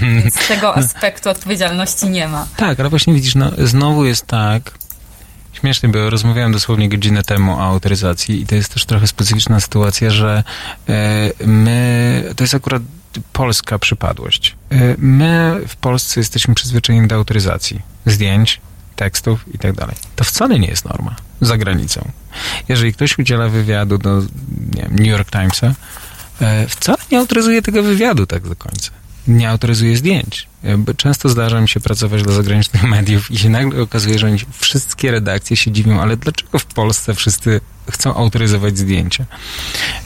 Więc 0.22 0.48
tego 0.48 0.76
aspektu 0.76 1.30
odpowiedzialności 1.30 2.06
nie 2.06 2.28
ma. 2.28 2.46
Tak, 2.56 2.80
ale 2.80 2.88
właśnie 2.88 3.14
widzisz, 3.14 3.34
no, 3.34 3.50
znowu 3.58 4.04
jest 4.04 4.26
tak. 4.26 4.78
Śmiesznie, 5.52 5.88
bo 5.88 6.10
rozmawiałem 6.10 6.52
dosłownie 6.52 6.88
godzinę 6.88 7.22
temu 7.22 7.52
o 7.52 7.62
autoryzacji 7.62 8.40
i 8.42 8.46
to 8.46 8.54
jest 8.54 8.74
też 8.74 8.84
trochę 8.84 9.06
specyficzna 9.06 9.60
sytuacja, 9.60 10.10
że 10.10 10.44
e, 10.88 11.30
my, 11.46 12.24
to 12.36 12.44
jest 12.44 12.54
akurat 12.54 12.82
polska 13.32 13.78
przypadłość. 13.78 14.56
E, 14.70 14.94
my 14.98 15.60
w 15.68 15.76
Polsce 15.76 16.20
jesteśmy 16.20 16.54
przyzwyczajeni 16.54 17.08
do 17.08 17.14
autoryzacji 17.14 17.80
zdjęć, 18.06 18.60
tekstów 18.96 19.54
i 19.54 19.58
tak 19.58 19.72
dalej. 19.72 19.96
To 20.16 20.24
wcale 20.24 20.58
nie 20.58 20.68
jest 20.68 20.84
norma 20.84 21.16
za 21.40 21.58
granicą. 21.58 22.10
Jeżeli 22.68 22.92
ktoś 22.92 23.18
udziela 23.18 23.48
wywiadu 23.48 23.98
do 23.98 24.22
wiem, 24.76 24.96
New 24.96 25.06
York 25.06 25.30
Timesa, 25.30 25.74
e, 26.40 26.66
wcale 26.68 26.98
nie 27.12 27.18
autoryzuje 27.18 27.62
tego 27.62 27.82
wywiadu 27.82 28.26
tak 28.26 28.48
do 28.48 28.56
końca. 28.56 28.90
Nie 29.28 29.50
autoryzuje 29.50 29.96
zdjęć. 29.96 30.48
Często 30.96 31.28
zdarza 31.28 31.60
mi 31.60 31.68
się 31.68 31.80
pracować 31.80 32.22
dla 32.22 32.32
zagranicznych 32.32 32.82
mediów 32.96 33.30
i 33.30 33.38
się 33.38 33.48
nagle 33.48 33.82
okazuje, 33.82 34.18
że 34.18 34.28
wszystkie 34.58 35.10
redakcje 35.10 35.56
się 35.56 35.72
dziwią, 35.72 36.00
ale 36.00 36.16
dlaczego 36.16 36.58
w 36.58 36.64
Polsce 36.64 37.14
wszyscy 37.14 37.60
chcą 37.90 38.14
autoryzować 38.14 38.78
zdjęcia? 38.78 39.26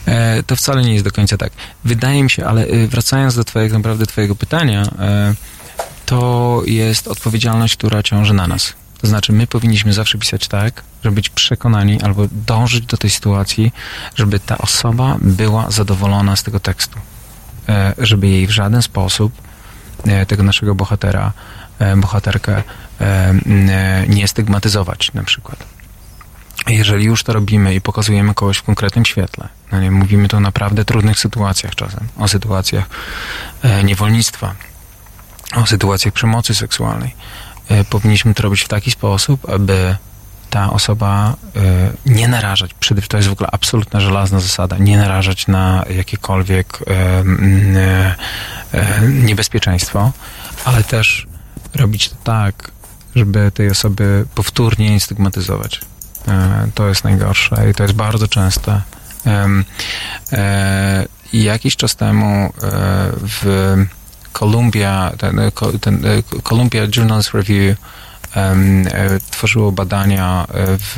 E, 0.05 0.43
to 0.43 0.55
wcale 0.55 0.81
nie 0.81 0.93
jest 0.93 1.05
do 1.05 1.11
końca 1.11 1.37
tak. 1.37 1.53
Wydaje 1.85 2.23
mi 2.23 2.29
się, 2.29 2.45
ale 2.45 2.65
e, 2.65 2.87
wracając 2.87 3.35
do 3.35 3.43
twojego, 3.43 3.77
naprawdę 3.77 4.05
twojego 4.05 4.35
pytania, 4.35 4.83
e, 4.99 5.33
to 6.05 6.61
jest 6.65 7.07
odpowiedzialność, 7.07 7.75
która 7.75 8.03
ciąży 8.03 8.33
na 8.33 8.47
nas. 8.47 8.73
To 9.01 9.07
znaczy, 9.07 9.33
my 9.33 9.47
powinniśmy 9.47 9.93
zawsze 9.93 10.17
pisać 10.17 10.47
tak, 10.47 10.83
żeby 11.03 11.15
być 11.15 11.29
przekonani 11.29 12.01
albo 12.01 12.27
dążyć 12.31 12.85
do 12.85 12.97
tej 12.97 13.09
sytuacji, 13.09 13.71
żeby 14.15 14.39
ta 14.39 14.57
osoba 14.57 15.17
była 15.21 15.71
zadowolona 15.71 16.35
z 16.35 16.43
tego 16.43 16.59
tekstu. 16.59 16.99
E, 17.69 17.93
żeby 17.97 18.27
jej 18.27 18.47
w 18.47 18.51
żaden 18.51 18.81
sposób 18.81 19.33
e, 20.05 20.25
tego 20.25 20.43
naszego 20.43 20.75
bohatera, 20.75 21.31
e, 21.79 21.95
bohaterkę 21.95 22.63
nie 24.07 24.27
stygmatyzować 24.27 25.13
na 25.13 25.23
przykład. 25.23 25.63
Jeżeli 26.67 27.05
już 27.05 27.23
to 27.23 27.33
robimy 27.33 27.75
i 27.75 27.81
pokazujemy 27.81 28.33
kogoś 28.33 28.57
w 28.57 28.63
konkretnym 28.63 29.05
świetle, 29.05 29.47
no 29.71 29.81
nie, 29.81 29.91
mówimy 29.91 30.27
tu 30.27 30.37
o 30.37 30.39
naprawdę 30.39 30.85
trudnych 30.85 31.19
sytuacjach 31.19 31.75
czasem, 31.75 32.07
o 32.17 32.27
sytuacjach 32.27 32.85
niewolnictwa, 33.83 34.55
o 35.55 35.65
sytuacjach 35.65 36.13
przemocy 36.13 36.55
seksualnej, 36.55 37.15
powinniśmy 37.89 38.33
to 38.33 38.43
robić 38.43 38.61
w 38.61 38.67
taki 38.67 38.91
sposób, 38.91 39.49
aby 39.49 39.95
ta 40.51 40.69
osoba 40.69 41.35
e, 41.55 41.91
nie 42.05 42.27
narażać, 42.27 42.71
to 43.07 43.17
jest 43.17 43.29
w 43.29 43.31
ogóle 43.31 43.49
absolutna 43.51 43.99
żelazna 43.99 44.39
zasada, 44.39 44.77
nie 44.77 44.97
narażać 44.97 45.47
na 45.47 45.85
jakiekolwiek 45.89 46.79
e, 46.87 47.23
e, 48.73 49.07
niebezpieczeństwo, 49.07 50.11
ale 50.65 50.83
też 50.83 51.27
robić 51.75 52.09
to 52.09 52.15
tak, 52.23 52.71
żeby 53.15 53.51
tej 53.51 53.69
osoby 53.69 54.25
powtórnie 54.35 54.89
nie 54.91 54.99
stygmatyzować. 54.99 55.81
To 56.75 56.87
jest 56.87 57.03
najgorsze 57.03 57.69
i 57.69 57.73
to 57.73 57.83
jest 57.83 57.95
bardzo 57.95 58.27
częste. 58.27 58.81
Jakiś 61.33 61.75
czas 61.75 61.95
temu 61.95 62.53
w 63.13 63.75
Columbia, 64.33 65.11
ten, 65.17 65.41
ten 65.81 66.03
Columbia 66.43 66.81
Journals 66.95 67.33
Review 67.33 67.77
tworzyło 69.31 69.71
badania 69.71 70.45
e, 70.49 70.77
w 70.77 70.97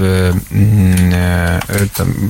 mm, 0.51 1.13
e, 1.13 1.59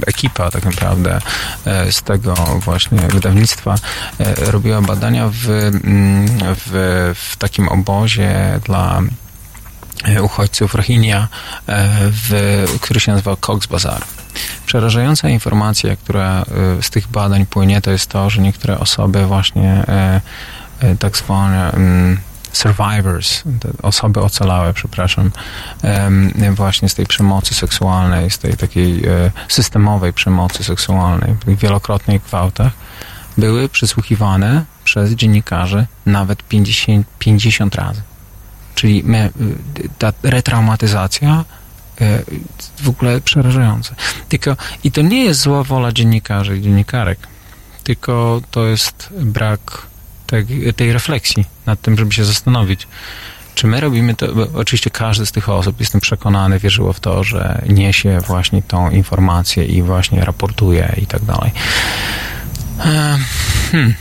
ekipa 0.08 0.52
tak 0.52 0.66
naprawdę 0.66 1.20
e, 1.66 1.92
z 1.92 2.02
tego 2.02 2.34
właśnie 2.60 3.00
wydawnictwa 3.00 3.76
e, 4.20 4.52
robiła 4.52 4.82
badania 4.82 5.30
w, 5.32 5.50
mm, 5.50 6.28
w, 6.56 7.14
w 7.16 7.38
takim 7.38 7.68
obozie 7.68 8.60
dla 8.66 9.02
e, 10.06 10.24
uchodźców 10.24 10.76
Rohingya, 10.76 11.18
e, 11.18 11.28
w, 11.98 12.66
który 12.82 13.00
się 13.00 13.12
nazywał 13.12 13.38
Cox 13.38 13.68
Bazar. 13.68 14.02
Przerażająca 14.66 15.30
informacja, 15.30 15.96
która 15.96 16.42
e, 16.42 16.82
z 16.82 16.90
tych 16.90 17.08
badań 17.08 17.46
płynie, 17.46 17.82
to 17.82 17.92
jest 17.92 18.10
to, 18.10 18.30
że 18.30 18.42
niektóre 18.42 18.80
osoby 18.80 19.26
właśnie 19.26 19.72
e, 19.72 20.22
e, 20.80 20.96
tak 20.96 21.18
zwane 21.18 21.72
mm, 21.72 22.20
survivors, 22.54 23.44
osoby 23.82 24.22
ocalałe, 24.22 24.74
przepraszam, 24.74 25.32
właśnie 26.52 26.90
z 26.90 26.96
tej 26.96 27.06
przemocy 27.06 27.54
seksualnej, 27.54 28.32
z 28.32 28.38
tej 28.38 28.58
takiej 28.58 29.06
e, 29.06 29.32
systemowej 29.48 30.14
przemocy 30.14 30.64
seksualnej, 30.64 31.36
tych 31.46 31.58
wielokrotnych 31.58 32.24
gwałtach, 32.24 32.72
były 33.38 33.70
przysłuchiwane 33.70 34.66
przez 34.84 35.12
dziennikarzy 35.12 35.86
nawet 36.06 36.44
50, 36.44 37.08
50 37.20 37.76
razy. 37.76 38.02
Czyli 38.76 39.04
my, 39.06 39.30
y, 39.80 39.90
ta 40.00 40.14
retraumatyzacja 40.24 41.46
y, 42.02 42.24
w 42.84 42.90
ogóle 42.90 43.22
przerażające. 43.22 43.96
Tylko, 44.30 44.56
i 44.84 44.92
to 44.92 45.02
nie 45.02 45.24
jest 45.24 45.42
zła 45.42 45.64
wola 45.64 45.92
dziennikarzy 45.92 46.58
i 46.58 46.62
dziennikarek, 46.62 47.20
tylko 47.84 48.42
to 48.52 48.66
jest 48.66 49.10
brak 49.22 49.82
tej, 50.34 50.74
tej 50.74 50.94
refleksji 50.94 51.46
nad 51.66 51.82
tym, 51.82 51.98
żeby 51.98 52.14
się 52.14 52.26
zastanowić, 52.26 52.88
czy 53.56 53.68
my 53.68 53.80
robimy 53.80 54.16
to, 54.16 54.28
oczywiście 54.54 54.90
każdy 54.90 55.26
z 55.26 55.32
tych 55.32 55.50
osób, 55.50 55.80
jestem 55.80 56.02
przekonany, 56.02 56.60
wierzyło 56.60 56.94
w 56.94 57.00
to, 57.00 57.24
że 57.24 57.62
niesie 57.70 58.20
właśnie 58.28 58.62
tą 58.62 58.90
informację 58.90 59.66
i 59.66 59.82
właśnie 59.82 60.26
raportuje 60.26 60.96
i 61.02 61.06
tak 61.06 61.26
dalej. 61.26 61.52
E, 62.86 63.18
Hmm. 63.72 63.94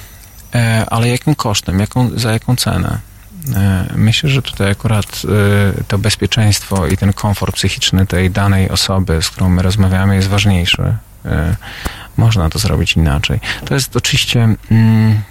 E, 0.54 0.86
ale 0.90 1.08
jakim 1.08 1.34
kosztem, 1.34 1.80
jaką, 1.80 2.10
za 2.18 2.32
jaką 2.32 2.56
cenę? 2.56 2.98
E, 3.54 3.86
Myślę, 3.94 4.30
że 4.30 4.42
tutaj 4.42 4.70
akurat 4.70 5.22
e, 5.78 5.84
to 5.88 5.98
bezpieczeństwo 5.98 6.86
i 6.86 6.96
ten 6.96 7.12
komfort 7.12 7.54
psychiczny 7.54 8.06
tej 8.06 8.30
danej 8.30 8.70
osoby, 8.70 9.22
z 9.22 9.30
którą 9.30 9.48
my 9.48 9.62
rozmawiamy, 9.62 10.16
jest 10.16 10.28
ważniejszy. 10.28 10.96
Można 12.16 12.50
to 12.50 12.58
zrobić 12.58 12.92
inaczej. 12.92 13.40
To 13.64 13.74
jest 13.74 13.96
oczywiście 13.96 14.48
mm, 14.70 15.22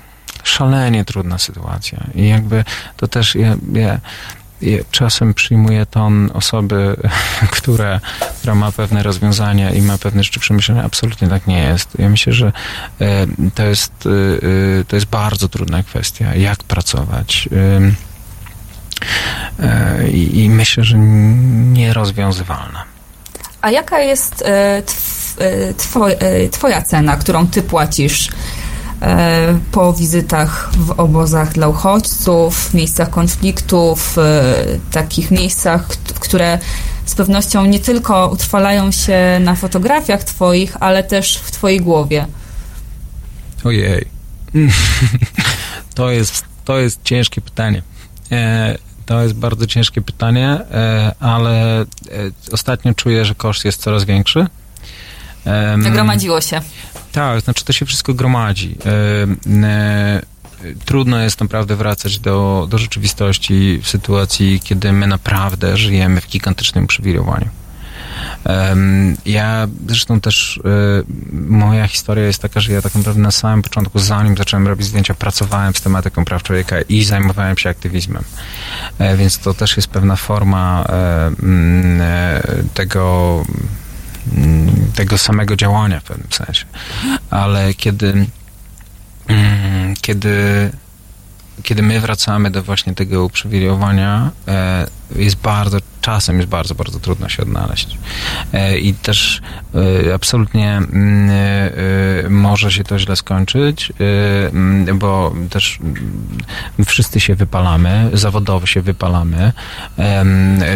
szalenie 0.44 1.06
trudna 1.06 1.38
sytuacja 1.38 2.04
i 2.16 2.28
jakby 2.28 2.64
to 2.98 3.08
też 3.08 3.38
czasem 4.92 5.34
przyjmuję 5.34 5.86
ton 5.86 6.30
osoby, 6.34 6.96
która, 7.58 8.00
która 8.40 8.56
ma 8.56 8.72
pewne 8.72 9.04
rozwiązania 9.04 9.72
i 9.72 9.82
ma 9.82 9.98
pewne 9.98 10.24
rzeczy 10.24 10.40
przemyślane. 10.40 10.84
Absolutnie 10.84 11.28
tak 11.28 11.48
nie 11.48 11.64
jest. 11.64 11.90
Ja 12.00 12.10
myślę, 12.10 12.34
że 12.34 12.52
e, 13.02 13.28
to 13.56 13.64
jest, 13.64 13.92
e, 14.06 14.10
e, 14.80 14.84
to 14.86 14.96
jest 14.96 15.06
bardzo 15.06 15.48
trudna 15.48 15.84
kwestia, 15.84 16.36
jak 16.36 16.64
pracować. 16.64 17.50
I, 20.12 20.44
I 20.44 20.50
myślę, 20.50 20.84
że 20.84 20.98
nierozwiązywalna. 20.98 22.84
A 23.62 23.72
jaka 23.72 24.00
jest 24.00 24.44
tw, 24.86 25.36
two, 25.94 26.10
e, 26.10 26.50
twoja 26.50 26.82
cena, 26.82 27.18
którą 27.18 27.48
ty 27.48 27.64
płacisz 27.64 28.30
po 29.72 29.94
wizytach 29.94 30.72
w 30.78 30.92
obozach 30.92 31.54
dla 31.54 31.68
uchodźców, 31.68 32.70
w 32.70 32.74
miejscach 32.74 33.10
konfliktów, 33.10 34.18
e, 34.18 34.54
takich 34.92 35.32
miejscach, 35.32 35.88
które 36.20 36.60
z 37.06 37.16
pewnością 37.16 37.66
nie 37.66 37.80
tylko 37.80 38.28
utrwalają 38.28 38.92
się 38.92 39.40
na 39.40 39.56
fotografiach 39.56 40.24
twoich, 40.24 40.78
ale 40.80 41.04
też 41.04 41.38
w 41.38 41.52
twojej 41.52 41.82
głowie? 41.82 42.26
Ojej. 43.64 44.06
To 45.96 46.12
jest, 46.12 46.46
to 46.66 46.80
jest 46.80 47.00
ciężkie 47.04 47.42
pytanie. 47.42 47.82
E, 48.32 48.78
To 49.06 49.22
jest 49.24 49.34
bardzo 49.34 49.68
ciężkie 49.68 50.02
pytanie, 50.02 50.60
e, 50.72 51.16
ale 51.20 51.82
e, 51.82 51.86
ostatnio 52.52 52.94
czuję, 52.94 53.26
że 53.26 53.36
koszt 53.36 53.66
jest 53.66 53.82
coraz 53.82 54.04
większy. 54.04 54.48
Nagromadziło 55.78 56.42
się. 56.42 56.62
Tak, 57.12 57.42
znaczy 57.42 57.66
to 57.66 57.74
się 57.74 57.86
wszystko 57.86 58.14
gromadzi. 58.14 58.78
Trudno 60.86 61.20
jest 61.20 61.42
naprawdę 61.42 61.76
wracać 61.76 62.20
do, 62.20 62.68
do 62.70 62.78
rzeczywistości 62.78 63.80
w 63.84 63.90
sytuacji, 63.90 64.60
kiedy 64.64 64.92
my 64.94 65.08
naprawdę 65.08 65.78
żyjemy 65.78 66.22
w 66.22 66.28
gigantycznym 66.28 66.84
uprzywilejowaniu. 66.84 67.50
Ja 69.26 69.68
zresztą 69.88 70.22
też 70.22 70.60
e, 70.66 71.04
moja 71.34 71.88
historia 71.88 72.26
jest 72.26 72.42
taka, 72.42 72.60
że 72.60 72.74
ja 72.74 72.82
tak 72.82 72.96
naprawdę 72.96 73.22
na 73.22 73.32
samym 73.32 73.62
początku, 73.62 74.00
zanim 74.00 74.38
zacząłem 74.38 74.68
robić 74.68 74.88
zdjęcia, 74.88 75.14
pracowałem 75.14 75.76
z 75.76 75.82
tematyką 75.82 76.26
praw 76.26 76.44
człowieka 76.44 76.82
i 76.82 77.04
zajmowałem 77.04 77.58
się 77.58 77.70
aktywizmem. 77.70 78.24
E, 79.00 79.18
Więc 79.18 79.40
to 79.40 79.54
też 79.54 79.78
jest 79.78 79.88
pewna 79.88 80.16
forma 80.16 80.86
e, 80.90 81.32
tego, 82.74 83.44
tego 84.96 85.18
samego 85.18 85.56
działania 85.56 86.00
w 86.00 86.04
pewnym 86.04 86.32
sensie. 86.32 86.66
Ale 87.30 87.74
kiedy, 87.74 88.26
mm, 89.28 89.96
kiedy 90.02 90.72
kiedy 91.64 91.82
my 91.82 92.00
wracamy 92.00 92.52
do 92.52 92.64
właśnie 92.64 92.96
tego 92.96 93.26
uprzywilejowania, 93.26 94.32
e, 94.48 94.88
jest 95.16 95.36
bardzo, 95.36 95.78
czasem 96.02 96.38
jest 96.38 96.50
bardzo, 96.50 96.76
bardzo 96.76 97.00
trudno 97.00 97.30
się 97.30 97.44
odnaleźć. 97.44 97.98
E, 98.54 98.78
I 98.78 98.94
też 98.94 99.42
e, 100.08 100.14
absolutnie 100.14 100.78
mm, 100.78 102.34
może 102.34 102.72
się 102.72 102.84
to 102.84 103.00
źle 103.00 103.16
skończyć, 103.16 103.94
mm, 104.00 105.00
bo 105.00 105.34
też 105.50 105.80
mm, 105.82 105.96
wszyscy 106.86 107.20
się 107.20 107.36
wypalamy, 107.36 108.10
zawodowo 108.14 108.66
się 108.66 108.82
wypalamy, 108.82 109.54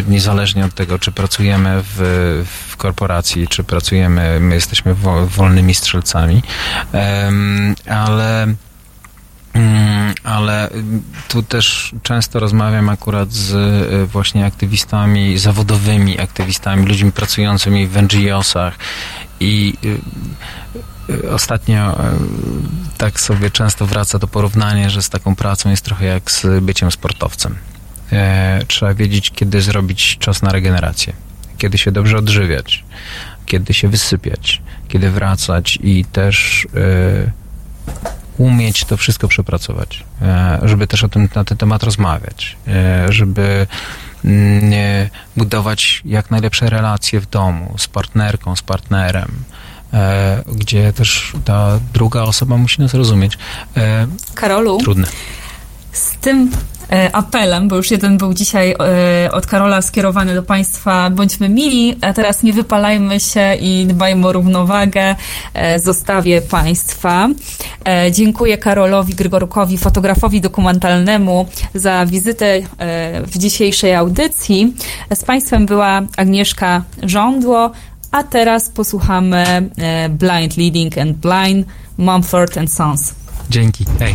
niezależnie 0.08 0.64
od 0.64 0.74
tego, 0.74 0.98
czy 0.98 1.12
pracujemy 1.12 1.82
w, 1.82 2.44
w 2.68 2.76
korporacji, 2.76 3.48
czy 3.48 3.64
pracujemy, 3.64 4.40
my 4.40 4.54
jesteśmy 4.54 4.94
wo, 4.94 5.26
wolnymi 5.26 5.74
strzelcami, 5.74 6.42
ale 7.88 8.46
ale 10.24 10.70
mm, 10.70 11.02
tu 11.28 11.42
też 11.42 11.94
często 12.02 12.40
rozmawiam 12.40 12.88
akurat 12.88 13.32
z 13.32 13.52
y, 13.92 14.06
właśnie 14.06 14.46
aktywistami, 14.46 15.38
zawodowymi 15.38 16.20
aktywistami, 16.20 16.86
ludźmi 16.86 17.12
pracującymi 17.12 17.86
w 17.86 17.96
NGO-sach 18.02 18.78
i 19.40 19.74
y, 21.08 21.14
y, 21.14 21.30
ostatnio 21.30 21.98
tak 22.98 23.20
sobie 23.20 23.50
często 23.50 23.86
wraca 23.86 24.18
to 24.18 24.26
porównanie, 24.26 24.90
że 24.90 25.02
z 25.02 25.10
taką 25.10 25.36
pracą 25.36 25.70
jest 25.70 25.84
trochę 25.84 26.04
jak 26.04 26.30
z 26.30 26.64
byciem 26.64 26.90
sportowcem. 26.90 27.56
E, 28.12 28.64
Trzeba 28.68 28.94
wiedzieć, 28.94 29.30
kiedy 29.30 29.62
zrobić 29.62 30.16
czas 30.18 30.42
na 30.42 30.52
regenerację, 30.52 31.12
kiedy 31.58 31.78
się 31.78 31.92
dobrze 31.92 32.18
odżywiać, 32.18 32.84
kiedy 33.46 33.74
się 33.74 33.88
wysypiać, 33.88 34.62
kiedy 34.88 35.10
wracać 35.10 35.78
i 35.82 36.04
też 36.04 36.66
umieć 38.38 38.84
to 38.84 38.96
wszystko 38.96 39.28
przepracować, 39.28 40.04
e, 40.22 40.58
żeby 40.62 40.86
też 40.86 41.04
o 41.04 41.08
tym, 41.08 41.28
na 41.34 41.44
ten 41.44 41.58
temat 41.58 41.82
rozmawiać, 41.82 42.56
e, 42.68 43.12
żeby 43.12 43.66
mm, 44.24 44.72
e, 44.72 45.10
budować 45.36 46.02
jak 46.04 46.30
najlepsze 46.30 46.70
relacje 46.70 47.20
w 47.20 47.26
domu 47.26 47.74
z 47.78 47.88
partnerką, 47.88 48.56
z 48.56 48.62
partnerem, 48.62 49.28
gdzie 50.52 50.92
też 50.92 51.32
ta 51.44 51.80
druga 51.92 52.22
osoba 52.22 52.56
musi 52.56 52.80
nas 52.80 52.94
rozumieć. 52.94 53.38
Karolu, 54.34 54.78
Trudne. 54.78 55.06
z 55.92 56.10
tym 56.10 56.50
apelem, 57.12 57.68
bo 57.68 57.76
już 57.76 57.90
jeden 57.90 58.18
był 58.18 58.34
dzisiaj 58.34 58.74
e, 59.24 59.32
od 59.32 59.46
Karola 59.46 59.82
skierowany 59.82 60.34
do 60.34 60.42
Państwa, 60.42 61.10
bądźmy 61.10 61.48
mili, 61.48 61.96
a 62.00 62.12
teraz 62.12 62.42
nie 62.42 62.52
wypalajmy 62.52 63.20
się 63.20 63.54
i 63.60 63.86
dbajmy 63.86 64.26
o 64.26 64.32
równowagę. 64.32 65.16
E, 65.54 65.78
Zostawię 65.78 66.42
Państwa. 66.42 67.28
E, 67.88 68.12
Dziękuję 68.12 68.58
Karolowi 68.58 69.14
Grygorkowi, 69.14 69.78
fotografowi 69.78 70.40
dokumentalnemu 70.40 71.46
za 71.74 72.06
wizytę 72.06 72.46
e, 72.46 72.62
w 73.26 73.38
dzisiejszej 73.38 73.94
audycji. 73.94 74.74
Z 75.14 75.24
Państwem 75.24 75.66
była 75.66 76.02
Agnieszka 76.16 76.82
Żądło, 77.02 77.70
a 78.12 78.22
teraz 78.22 78.68
posłuchamy 78.68 79.44
e, 79.78 80.08
Blind 80.08 80.56
Leading 80.56 80.98
and 80.98 81.16
Blind, 81.16 81.66
Mumford 81.98 82.58
and 82.58 82.72
Sons. 82.72 83.14
Dzięki. 83.50 83.84
Hej. 83.98 84.14